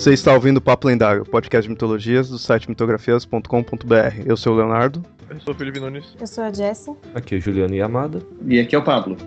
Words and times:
Você 0.00 0.14
está 0.14 0.32
ouvindo 0.32 0.56
o 0.56 0.60
Papo 0.62 0.88
Lendário, 0.88 1.26
podcast 1.26 1.64
de 1.64 1.68
mitologias 1.68 2.30
do 2.30 2.38
site 2.38 2.66
mitografias.com.br. 2.70 4.22
Eu 4.24 4.34
sou 4.34 4.54
o 4.54 4.56
Leonardo. 4.56 5.04
Eu 5.28 5.38
sou 5.40 5.52
o 5.52 5.56
Felipe 5.58 5.78
Nunes. 5.78 6.16
Eu 6.18 6.26
sou 6.26 6.42
a 6.42 6.50
Jessie. 6.50 6.94
Aqui 7.14 7.34
é 7.34 7.38
o 7.38 7.40
Juliano 7.42 7.74
Yamada. 7.74 8.22
E 8.46 8.58
aqui 8.58 8.74
é 8.74 8.78
o 8.78 8.82
Pablo. 8.82 9.18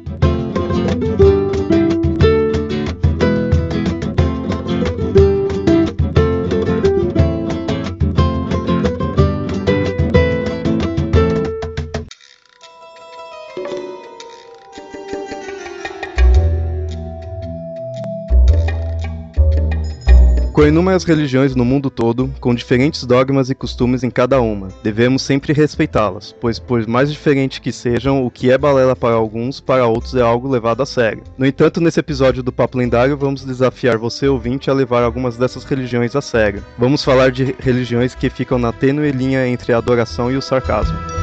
Com 20.63 20.67
inúmeras 20.67 21.03
religiões 21.03 21.57
no 21.57 21.65
mundo 21.65 21.89
todo, 21.89 22.33
com 22.39 22.55
diferentes 22.55 23.03
dogmas 23.03 23.49
e 23.49 23.53
costumes 23.53 24.01
em 24.01 24.09
cada 24.09 24.39
uma, 24.39 24.69
devemos 24.81 25.21
sempre 25.21 25.51
respeitá-las, 25.51 26.33
pois 26.39 26.57
por 26.57 26.87
mais 26.87 27.11
diferente 27.11 27.59
que 27.59 27.69
sejam, 27.69 28.25
o 28.25 28.31
que 28.31 28.49
é 28.49 28.57
balela 28.57 28.95
para 28.95 29.13
alguns, 29.13 29.59
para 29.59 29.86
outros 29.86 30.15
é 30.15 30.21
algo 30.21 30.47
levado 30.47 30.81
a 30.81 30.86
sério. 30.86 31.21
No 31.37 31.45
entanto, 31.45 31.81
nesse 31.81 31.99
episódio 31.99 32.41
do 32.41 32.53
Papo 32.53 32.77
Lendário, 32.77 33.17
vamos 33.17 33.44
desafiar 33.44 33.97
você, 33.97 34.25
ouvinte, 34.30 34.69
a 34.69 34.73
levar 34.73 35.03
algumas 35.03 35.36
dessas 35.36 35.66
religiões 35.66 36.16
a 36.16 36.22
sério. 36.22 36.64
Vamos 36.77 37.03
falar 37.03 37.30
de 37.30 37.53
religiões 37.59 38.16
que 38.16 38.30
ficam 38.30 38.58
na 38.58 38.72
tênue 38.72 39.11
linha 39.11 39.45
entre 39.45 39.73
a 39.73 39.80
adoração 39.80 40.31
e 40.31 40.38
o 40.38 40.41
sarcasmo. 40.41 41.22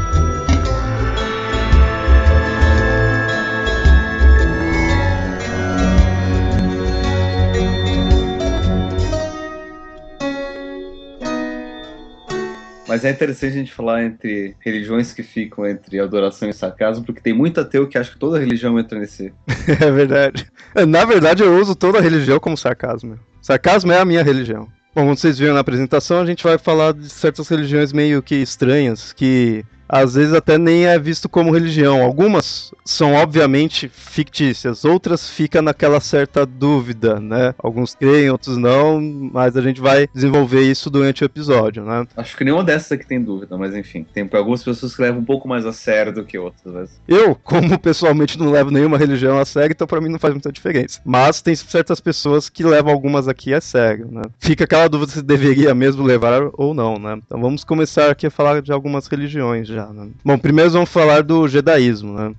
Mas 12.90 13.04
é 13.04 13.10
interessante 13.10 13.52
a 13.52 13.58
gente 13.58 13.72
falar 13.72 14.02
entre 14.02 14.56
religiões 14.58 15.12
que 15.12 15.22
ficam 15.22 15.64
entre 15.64 16.00
adoração 16.00 16.48
e 16.48 16.52
sarcasmo, 16.52 17.04
porque 17.04 17.20
tem 17.20 17.32
muito 17.32 17.60
ateu 17.60 17.86
que 17.86 17.96
acha 17.96 18.10
que 18.10 18.18
toda 18.18 18.36
religião 18.36 18.76
entra 18.80 18.98
nesse. 18.98 19.32
é 19.80 19.90
verdade. 19.92 20.50
Na 20.88 21.04
verdade, 21.04 21.40
eu 21.40 21.56
uso 21.56 21.76
toda 21.76 22.00
religião 22.00 22.40
como 22.40 22.56
sarcasmo. 22.56 23.16
Sarcasmo 23.40 23.92
é 23.92 24.00
a 24.00 24.04
minha 24.04 24.24
religião. 24.24 24.66
Bom, 24.92 25.02
como 25.02 25.16
vocês 25.16 25.38
viram 25.38 25.54
na 25.54 25.60
apresentação, 25.60 26.20
a 26.20 26.26
gente 26.26 26.42
vai 26.42 26.58
falar 26.58 26.92
de 26.92 27.08
certas 27.08 27.46
religiões 27.46 27.92
meio 27.92 28.20
que 28.20 28.34
estranhas, 28.34 29.12
que 29.12 29.64
às 29.90 30.14
vezes 30.14 30.32
até 30.32 30.56
nem 30.56 30.86
é 30.86 30.98
visto 30.98 31.28
como 31.28 31.50
religião. 31.50 32.02
Algumas 32.02 32.72
são 32.84 33.14
obviamente 33.14 33.88
fictícias, 33.88 34.84
outras 34.84 35.28
ficam 35.28 35.62
naquela 35.62 36.00
certa 36.00 36.46
dúvida, 36.46 37.18
né? 37.18 37.54
Alguns 37.58 37.94
creem, 37.94 38.30
outros 38.30 38.56
não, 38.56 39.00
mas 39.00 39.56
a 39.56 39.60
gente 39.60 39.80
vai 39.80 40.06
desenvolver 40.14 40.62
isso 40.62 40.88
durante 40.88 41.24
o 41.24 41.26
episódio, 41.26 41.84
né? 41.84 42.06
Acho 42.16 42.36
que 42.36 42.44
nenhuma 42.44 42.62
dessas 42.62 42.92
aqui 42.92 43.06
tem 43.06 43.20
dúvida, 43.20 43.56
mas 43.58 43.74
enfim, 43.74 44.06
tem 44.14 44.28
algumas 44.32 44.62
pessoas 44.62 44.94
que 44.94 45.02
levam 45.02 45.20
um 45.20 45.24
pouco 45.24 45.48
mais 45.48 45.66
a 45.66 45.72
sério 45.72 46.12
do 46.12 46.24
que 46.24 46.38
outras. 46.38 46.72
Mas... 46.72 47.00
Eu, 47.08 47.34
como 47.34 47.78
pessoalmente 47.78 48.38
não 48.38 48.50
levo 48.50 48.70
nenhuma 48.70 48.96
religião 48.96 49.38
a 49.38 49.44
sério, 49.44 49.72
então 49.72 49.86
para 49.86 50.00
mim 50.00 50.08
não 50.08 50.18
faz 50.18 50.32
muita 50.34 50.52
diferença. 50.52 51.00
Mas 51.04 51.42
tem 51.42 51.54
certas 51.54 52.00
pessoas 52.00 52.48
que 52.48 52.62
levam 52.62 52.92
algumas 52.92 53.26
aqui 53.26 53.52
a 53.52 53.60
sério, 53.60 54.08
né? 54.10 54.22
Fica 54.38 54.64
aquela 54.64 54.88
dúvida 54.88 55.12
se 55.12 55.22
deveria 55.22 55.74
mesmo 55.74 56.04
levar 56.04 56.50
ou 56.54 56.72
não, 56.74 56.96
né? 56.96 57.18
Então 57.24 57.40
vamos 57.40 57.64
começar 57.64 58.10
aqui 58.10 58.26
a 58.26 58.30
falar 58.30 58.62
de 58.62 58.72
algumas 58.72 59.06
religiões 59.06 59.66
já. 59.66 59.79
Né? 59.88 60.10
Bom, 60.24 60.38
primeiro 60.38 60.70
vamos 60.70 60.90
falar 60.90 61.22
do 61.22 61.48
jedaísmo, 61.48 62.14
né? 62.14 62.34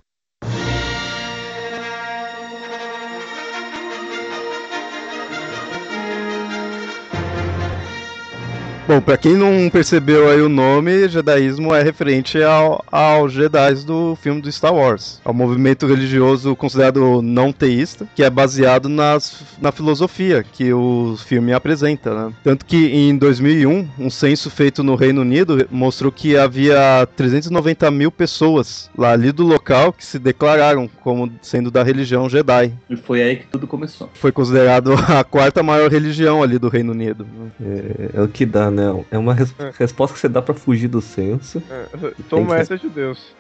Bom, 8.92 9.00
pra 9.00 9.16
quem 9.16 9.38
não 9.38 9.70
percebeu 9.70 10.30
aí 10.30 10.42
o 10.42 10.50
nome, 10.50 11.08
Jedaísmo 11.08 11.74
é 11.74 11.82
referente 11.82 12.44
ao, 12.44 12.84
aos 12.92 13.32
Jedi 13.32 13.76
do 13.86 14.18
filme 14.18 14.42
do 14.42 14.52
Star 14.52 14.76
Wars. 14.76 15.22
É 15.24 15.30
um 15.30 15.34
movimento 15.34 15.88
religioso 15.88 16.54
considerado 16.58 17.22
não 17.22 17.54
teísta, 17.54 18.06
que 18.14 18.22
é 18.22 18.30
baseado 18.30 18.90
nas, 18.90 19.44
na 19.62 19.72
filosofia 19.72 20.44
que 20.44 20.74
o 20.74 21.16
filme 21.26 21.54
apresenta, 21.54 22.14
né? 22.14 22.34
Tanto 22.44 22.66
que 22.66 22.88
em 22.88 23.16
2001, 23.16 23.88
um 23.98 24.10
censo 24.10 24.50
feito 24.50 24.84
no 24.84 24.96
Reino 24.96 25.22
Unido 25.22 25.66
mostrou 25.72 26.12
que 26.12 26.36
havia 26.36 27.08
390 27.16 27.90
mil 27.92 28.12
pessoas 28.12 28.90
lá 28.98 29.14
ali 29.14 29.32
do 29.32 29.48
local 29.48 29.94
que 29.94 30.04
se 30.04 30.20
declararam 30.20 30.90
como 31.02 31.32
sendo 31.42 31.72
da 31.72 31.82
religião 31.82 32.30
Jedi. 32.30 32.74
E 32.90 32.98
foi 32.98 33.22
aí 33.24 33.36
que 33.38 33.48
tudo 33.48 33.66
começou. 33.68 34.10
Foi 34.16 34.34
considerado 34.34 34.92
a 35.08 35.24
quarta 35.24 35.64
maior 35.64 35.90
religião 35.90 36.44
ali 36.44 36.60
do 36.60 36.68
Reino 36.68 36.92
Unido. 36.92 37.26
É, 37.64 38.20
é 38.20 38.22
o 38.22 38.28
que 38.28 38.46
dá, 38.46 38.70
né? 38.70 38.81
É 39.10 39.18
uma 39.18 39.34
res 39.34 39.54
é. 39.60 39.72
resposta 39.78 40.14
que 40.14 40.20
você 40.20 40.30
dá 40.30 40.42
para 40.42 40.54
fugir 40.54 40.88
do 40.88 41.02
censo. 41.02 41.62
É. 41.70 41.88
Toma 42.30 42.58
essa 42.58 42.78
de 42.78 42.90
Deus. 42.90 43.34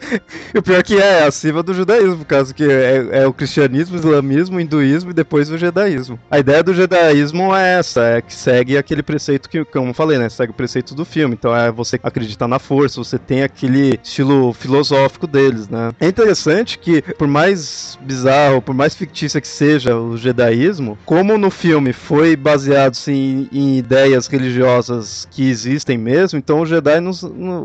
O 0.54 0.62
pior 0.62 0.82
que 0.82 0.96
é, 0.96 1.20
é 1.20 1.22
acima 1.24 1.62
do 1.62 1.74
judaísmo, 1.74 2.24
causa 2.24 2.54
que 2.54 2.64
é, 2.64 3.08
é, 3.12 3.26
o 3.26 3.32
cristianismo, 3.32 3.96
o 3.96 3.98
islamismo, 3.98 4.56
o 4.56 4.60
hinduísmo 4.60 5.10
e 5.10 5.14
depois 5.14 5.50
o 5.50 5.58
judaísmo. 5.58 6.18
A 6.30 6.38
ideia 6.38 6.62
do 6.62 6.74
judaísmo 6.74 7.54
é 7.54 7.78
essa, 7.78 8.02
é 8.02 8.22
que 8.22 8.34
segue 8.34 8.76
aquele 8.76 9.02
preceito 9.02 9.48
que, 9.48 9.64
como 9.64 9.90
eu 9.90 9.94
falei, 9.94 10.18
né? 10.18 10.28
Segue 10.28 10.52
o 10.52 10.54
preceito 10.54 10.94
do 10.94 11.04
filme. 11.04 11.34
Então 11.38 11.54
é 11.54 11.70
você 11.70 11.98
acreditar 12.02 12.48
na 12.48 12.58
força, 12.58 13.02
você 13.02 13.18
tem 13.18 13.42
aquele 13.42 13.98
estilo 14.02 14.52
filosófico 14.52 15.26
deles, 15.26 15.68
né? 15.68 15.92
É 16.00 16.06
interessante 16.06 16.78
que, 16.78 17.02
por 17.02 17.28
mais 17.28 17.98
bizarro, 18.02 18.62
por 18.62 18.74
mais 18.74 18.94
fictícia 18.94 19.40
que 19.40 19.48
seja 19.48 19.96
o 19.96 20.16
judaísmo, 20.16 20.98
como 21.04 21.36
no 21.36 21.50
filme 21.50 21.92
foi 21.92 22.36
baseado 22.36 22.94
sim, 22.94 23.48
em 23.52 23.78
ideias 23.78 24.26
religiosas 24.26 25.28
que 25.30 25.48
existem 25.48 25.98
mesmo, 25.98 26.38
então 26.38 26.60
o, 26.60 26.66
Jedi 26.66 26.98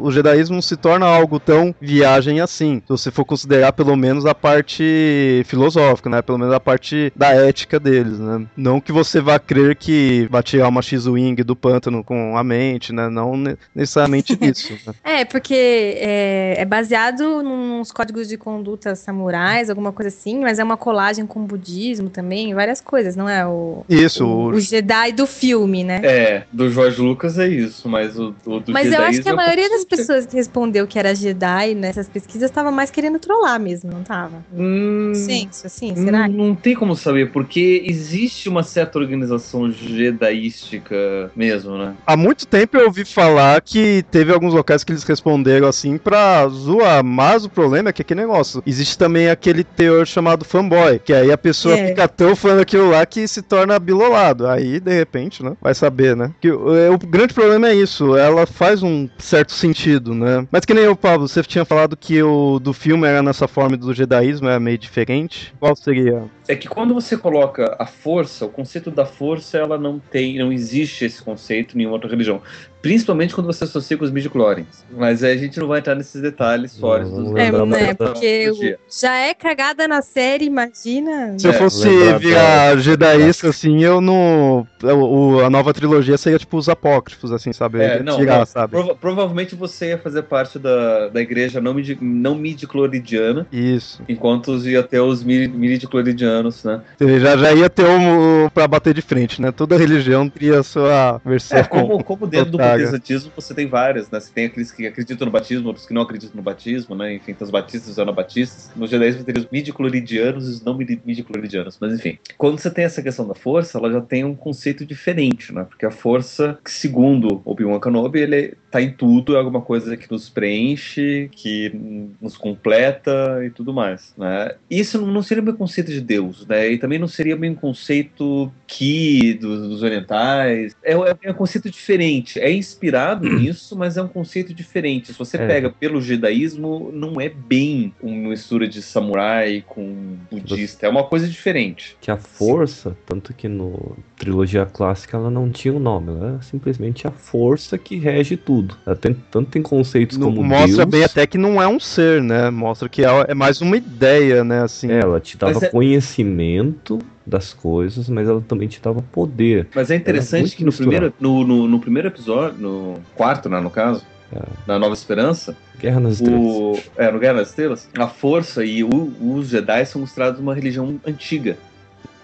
o 0.01 0.11
judaísmo 0.11 0.55
não 0.55 0.61
se 0.61 0.75
torna 0.75 1.05
algo 1.05 1.39
tão 1.39 1.73
viagem 1.81 2.22
assim, 2.41 2.81
se 2.85 2.89
você 2.89 3.11
for 3.11 3.25
considerar 3.25 3.73
pelo 3.73 3.95
menos 3.95 4.25
a 4.25 4.35
parte 4.35 5.43
filosófica, 5.45 6.09
né? 6.09 6.21
Pelo 6.21 6.37
menos 6.37 6.53
a 6.53 6.59
parte 6.59 7.11
da 7.15 7.29
ética 7.29 7.79
deles, 7.79 8.19
né? 8.19 8.45
Não 8.55 8.79
que 8.79 8.91
você 8.91 9.21
vá 9.21 9.39
crer 9.39 9.75
que 9.75 10.27
vai 10.29 10.43
tirar 10.43 10.67
uma 10.67 10.81
X-Wing 10.81 11.43
do 11.43 11.55
pântano 11.55 12.03
com 12.03 12.37
a 12.37 12.43
mente, 12.43 12.93
né? 12.93 13.09
Não 13.09 13.33
necessariamente 13.73 14.37
isso. 14.41 14.73
Né? 14.85 14.93
É, 15.03 15.25
porque 15.25 15.53
é, 15.53 16.55
é, 16.59 16.65
baseado 16.65 17.43
nos 17.43 17.91
códigos 17.91 18.27
de 18.27 18.37
conduta 18.37 18.95
samurais, 18.95 19.69
alguma 19.69 19.91
coisa 19.91 20.09
assim, 20.09 20.39
mas 20.39 20.59
é 20.59 20.63
uma 20.63 20.77
colagem 20.77 21.25
com 21.25 21.41
o 21.41 21.43
budismo 21.43 22.09
também, 22.09 22.53
várias 22.53 22.81
coisas, 22.81 23.15
não 23.15 23.27
é? 23.27 23.45
O, 23.45 23.85
isso. 23.89 24.25
O, 24.25 24.47
o 24.49 24.59
Jedi 24.59 25.11
do 25.11 25.25
filme, 25.25 25.83
né? 25.83 26.01
É, 26.03 26.43
do 26.51 26.69
George 26.69 27.01
Lucas 27.01 27.37
é 27.37 27.47
isso, 27.47 27.87
mas 27.87 28.17
o, 28.17 28.33
o 28.45 28.59
do 28.59 28.71
Mas 28.71 28.91
eu 28.91 29.01
acho 29.01 29.21
que 29.21 29.29
a 29.29 29.35
maioria 29.35 29.69
das 29.69 29.85
pessoas 29.85 30.25
que 30.25 30.35
respondeu 30.35 30.87
que 30.87 30.97
era 30.99 31.15
Jedi 31.15 31.75
nessas 31.75 32.07
pesquisas 32.13 32.49
estava 32.49 32.71
mais 32.71 32.91
querendo 32.91 33.17
trollar 33.17 33.59
mesmo, 33.59 33.91
não 33.91 34.03
tava? 34.03 34.43
Hum, 34.55 35.11
Sim, 35.15 35.49
assim, 35.65 35.95
será? 35.95 36.27
Não, 36.27 36.47
não 36.47 36.55
tem 36.55 36.75
como 36.75 36.95
saber, 36.95 37.31
porque 37.31 37.83
existe 37.85 38.47
uma 38.47 38.63
certa 38.63 38.99
organização 38.99 39.71
jedaística 39.71 41.31
mesmo, 41.35 41.77
né? 41.77 41.95
Há 42.05 42.15
muito 42.15 42.45
tempo 42.45 42.77
eu 42.77 42.85
ouvi 42.85 43.03
falar 43.03 43.59
que 43.61 44.05
teve 44.11 44.31
alguns 44.31 44.53
locais 44.53 44.83
que 44.83 44.91
eles 44.91 45.03
responderam 45.03 45.67
assim 45.67 45.97
pra 45.97 46.47
zoar, 46.47 47.03
mas 47.03 47.45
o 47.45 47.49
problema 47.49 47.89
é 47.89 47.93
que 47.93 48.01
aquele 48.01 48.21
negócio, 48.21 48.61
existe 48.65 48.97
também 48.97 49.29
aquele 49.29 49.63
teor 49.63 50.05
chamado 50.05 50.45
fanboy, 50.45 50.99
que 50.99 51.13
aí 51.13 51.31
a 51.31 51.37
pessoa 51.37 51.75
é. 51.75 51.87
fica 51.87 52.07
tão 52.07 52.35
fã 52.35 52.55
daquilo 52.55 52.89
lá 52.89 53.05
que 53.05 53.27
se 53.27 53.41
torna 53.41 53.79
bilolado. 53.79 54.47
Aí, 54.47 54.79
de 54.79 54.93
repente, 54.93 55.43
né, 55.43 55.55
vai 55.61 55.73
saber, 55.73 56.15
né? 56.15 56.31
Que, 56.39 56.51
o, 56.51 56.93
o 56.93 56.97
grande 56.97 57.33
problema 57.33 57.69
é 57.69 57.75
isso, 57.75 58.15
ela 58.15 58.45
faz 58.45 58.83
um 58.83 59.09
certo 59.17 59.51
sentido, 59.53 60.13
né? 60.13 60.45
Mas 60.51 60.65
que 60.65 60.73
nem 60.73 60.83
eu, 60.83 60.95
Pablo, 60.95 61.27
você 61.27 61.41
tinha 61.43 61.65
falado 61.65 61.97
que 62.03 62.21
o 62.21 62.59
do 62.59 62.73
filme 62.73 63.07
era 63.07 63.23
nessa 63.23 63.47
forma 63.47 63.77
do 63.77 63.93
jedaísmo, 63.93 64.49
era 64.49 64.59
meio 64.59 64.77
diferente. 64.77 65.53
Qual 65.57 65.73
seria? 65.73 66.25
É 66.49 66.53
que 66.53 66.67
quando 66.67 66.93
você 66.93 67.15
coloca 67.15 67.77
a 67.79 67.85
força, 67.85 68.45
o 68.45 68.49
conceito 68.49 68.91
da 68.91 69.05
força, 69.05 69.57
ela 69.57 69.77
não 69.77 69.99
tem, 69.99 70.37
não 70.37 70.51
existe 70.51 71.05
esse 71.05 71.23
conceito 71.23 71.75
em 71.75 71.77
nenhuma 71.77 71.95
outra 71.95 72.09
religião. 72.09 72.41
Principalmente 72.83 73.33
quando 73.33 73.47
você 73.47 73.63
associa 73.63 73.97
com 73.97 74.03
os 74.03 74.11
midi-chlorians. 74.11 74.83
Mas 74.91 75.23
a 75.23 75.33
gente 75.37 75.57
não 75.57 75.69
vai 75.69 75.79
entrar 75.79 75.95
nesses 75.95 76.21
detalhes 76.21 76.77
fora. 76.77 77.05
É, 77.37 77.65
né? 77.65 77.93
Porque 77.93 78.77
já 78.91 79.15
é 79.15 79.33
cagada 79.33 79.87
na 79.87 80.01
série, 80.01 80.43
imagina. 80.43 81.39
Se 81.39 81.47
eu 81.47 81.53
fosse 81.53 81.87
é, 81.87 82.19
virar 82.19 82.77
jedaísta, 82.77 83.47
assim, 83.47 83.81
eu 83.81 84.01
não... 84.01 84.67
O, 84.83 85.39
a 85.39 85.49
nova 85.49 85.73
trilogia 85.73 86.17
seria 86.17 86.37
tipo 86.37 86.57
os 86.57 86.67
apócrifos, 86.67 87.31
assim, 87.31 87.53
sabe? 87.53 87.81
É, 87.81 88.03
não, 88.03 88.17
tirar, 88.17 88.39
não. 88.39 88.45
sabe? 88.45 88.71
Prova 88.71 88.95
provavelmente 88.95 89.55
você 89.55 89.89
ia 89.89 89.97
fazer 89.97 90.23
parte 90.23 90.59
da, 90.59 91.07
da 91.07 91.21
igreja 91.21 91.61
não, 91.61 91.73
midi, 91.73 91.97
não 92.01 92.35
midi-chloridiana. 92.35 93.47
Isso. 93.49 94.03
Enquanto 94.09 94.57
ia 94.67 94.83
ter 94.83 94.99
os 94.99 95.23
midi-chloridianos, 95.23 96.65
né? 96.65 96.81
Já, 96.99 97.37
já 97.37 97.53
ia 97.53 97.69
ter 97.69 97.85
um, 97.85 98.49
pra 98.49 98.67
bater 98.67 98.93
de 98.93 99.01
frente, 99.01 99.41
né? 99.41 99.53
Toda 99.53 99.77
religião 99.77 100.27
teria 100.27 100.59
a 100.59 100.63
sua 100.63 101.21
versão. 101.23 101.57
É, 101.57 101.63
como, 101.63 102.03
como 102.03 102.27
dentro 102.27 102.51
do 102.51 102.57
protestantismo 102.75 103.31
você 103.35 103.53
tem 103.53 103.67
várias, 103.67 104.09
né? 104.09 104.19
Você 104.19 104.31
tem 104.31 104.45
aqueles 104.45 104.71
que 104.71 104.87
acreditam 104.87 105.25
no 105.25 105.31
batismo, 105.31 105.67
outros 105.67 105.85
que 105.85 105.93
não 105.93 106.01
acreditam 106.01 106.35
no 106.35 106.43
batismo, 106.43 106.95
né? 106.95 107.13
Enfim, 107.15 107.33
tem 107.33 107.45
os 107.45 107.51
batistas 107.51 107.89
e 107.89 107.91
os 107.91 107.99
anabatistas. 107.99 108.71
No 108.75 108.87
judaísmo 108.87 109.23
teria 109.23 109.41
os 109.41 109.49
midi-cloridianos 109.49 110.47
e 110.47 110.51
os 110.51 110.63
não 110.63 110.77
midi-cloridianos. 110.77 111.77
Mas 111.79 111.93
enfim, 111.93 112.17
quando 112.37 112.59
você 112.59 112.69
tem 112.69 112.85
essa 112.85 113.01
questão 113.01 113.27
da 113.27 113.35
força, 113.35 113.77
ela 113.77 113.91
já 113.91 114.01
tem 114.01 114.23
um 114.23 114.35
conceito 114.35 114.85
diferente, 114.85 115.53
né? 115.53 115.65
Porque 115.67 115.85
a 115.85 115.91
força, 115.91 116.57
segundo 116.65 117.41
Obi-Wan 117.45 117.79
Kenobi, 117.79 118.19
ele 118.19 118.55
tá 118.71 118.81
em 118.81 118.91
tudo, 118.91 119.35
é 119.35 119.37
alguma 119.37 119.61
coisa 119.61 119.95
que 119.95 120.11
nos 120.11 120.29
preenche, 120.29 121.29
que 121.31 121.71
nos 122.19 122.37
completa 122.37 123.39
e 123.45 123.49
tudo 123.49 123.73
mais, 123.73 124.13
né? 124.17 124.55
Isso 124.69 124.99
não 125.05 125.21
seria 125.21 125.43
meu 125.43 125.53
conceito 125.53 125.91
de 125.91 126.01
Deus, 126.01 126.45
né? 126.47 126.71
E 126.71 126.77
também 126.77 126.97
não 126.97 127.07
seria 127.07 127.35
um 127.35 127.55
conceito 127.55 128.51
que 128.65 129.33
dos, 129.35 129.67
dos 129.67 129.83
orientais. 129.83 130.75
É, 130.83 130.93
é, 130.93 131.31
um 131.31 131.33
conceito 131.33 131.69
diferente. 131.69 132.39
É 132.39 132.49
inspirado 132.63 133.29
nisso, 133.29 133.75
mas 133.75 133.97
é 133.97 134.01
um 134.01 134.07
conceito 134.07 134.53
diferente. 134.53 135.11
Se 135.11 135.19
você 135.19 135.37
é. 135.37 135.47
pega 135.47 135.69
pelo 135.69 136.01
judaísmo, 136.01 136.91
não 136.93 137.19
é 137.19 137.29
bem 137.29 137.93
uma 138.01 138.29
mistura 138.29 138.67
de 138.67 138.81
samurai 138.81 139.63
com 139.65 140.17
budista. 140.31 140.85
É 140.85 140.89
uma 140.89 141.03
coisa 141.03 141.27
diferente. 141.27 141.97
Que 142.01 142.09
a 142.09 142.17
força, 142.17 142.91
Sim. 142.91 142.95
tanto 143.05 143.33
que 143.33 143.47
no 143.47 143.97
trilogia 144.17 144.65
clássica 144.65 145.17
ela 145.17 145.29
não 145.29 145.49
tinha 145.49 145.73
um 145.73 145.79
nome, 145.79 146.11
ela 146.11 146.37
é 146.39 146.43
simplesmente 146.43 147.05
a 147.05 147.11
força 147.11 147.77
que 147.77 147.97
rege 147.97 148.37
tudo. 148.37 148.77
Ela 148.85 148.95
tem, 148.95 149.13
tanto 149.29 149.51
tem 149.51 149.61
conceitos 149.61 150.17
como 150.17 150.41
Mostra 150.43 150.85
Deus, 150.85 150.89
bem 150.89 151.03
até 151.03 151.27
que 151.27 151.37
não 151.37 151.61
é 151.61 151.67
um 151.67 151.79
ser, 151.79 152.21
né? 152.21 152.49
Mostra 152.49 152.87
que 152.87 153.03
é, 153.03 153.25
é 153.27 153.33
mais 153.33 153.61
uma 153.61 153.75
ideia, 153.75 154.43
né? 154.43 154.63
Assim. 154.63 154.89
É, 154.89 154.99
ela 154.99 155.19
te 155.19 155.37
dava 155.37 155.65
é... 155.65 155.69
conhecimento 155.69 156.99
das 157.25 157.53
coisas, 157.53 158.09
mas 158.09 158.27
ela 158.27 158.41
também 158.41 158.67
te 158.67 158.81
dava 158.81 159.01
poder. 159.01 159.67
Mas 159.73 159.89
é 159.89 159.95
interessante 159.95 160.55
que 160.55 160.65
no 160.65 160.73
primeiro, 160.73 161.13
no, 161.19 161.45
no, 161.45 161.67
no, 161.67 161.79
primeiro 161.79 162.07
episódio, 162.07 162.59
no 162.59 162.99
quarto, 163.15 163.49
né, 163.49 163.59
no 163.59 163.69
caso, 163.69 164.05
é. 164.31 164.41
na 164.67 164.77
Nova 164.77 164.93
Esperança, 164.93 165.55
Guerra 165.79 165.99
nas 165.99 166.19
o, 166.19 166.73
Estrelas. 166.73 166.91
É, 166.97 167.11
no 167.11 167.19
Guerra 167.19 167.33
nas 167.33 167.49
Estrelas, 167.49 167.89
a 167.97 168.07
força 168.07 168.63
e 168.65 168.83
o, 168.83 168.89
os 169.21 169.49
Jedi 169.49 169.85
são 169.85 170.01
mostrados 170.01 170.39
uma 170.39 170.53
religião 170.53 170.99
antiga. 171.05 171.57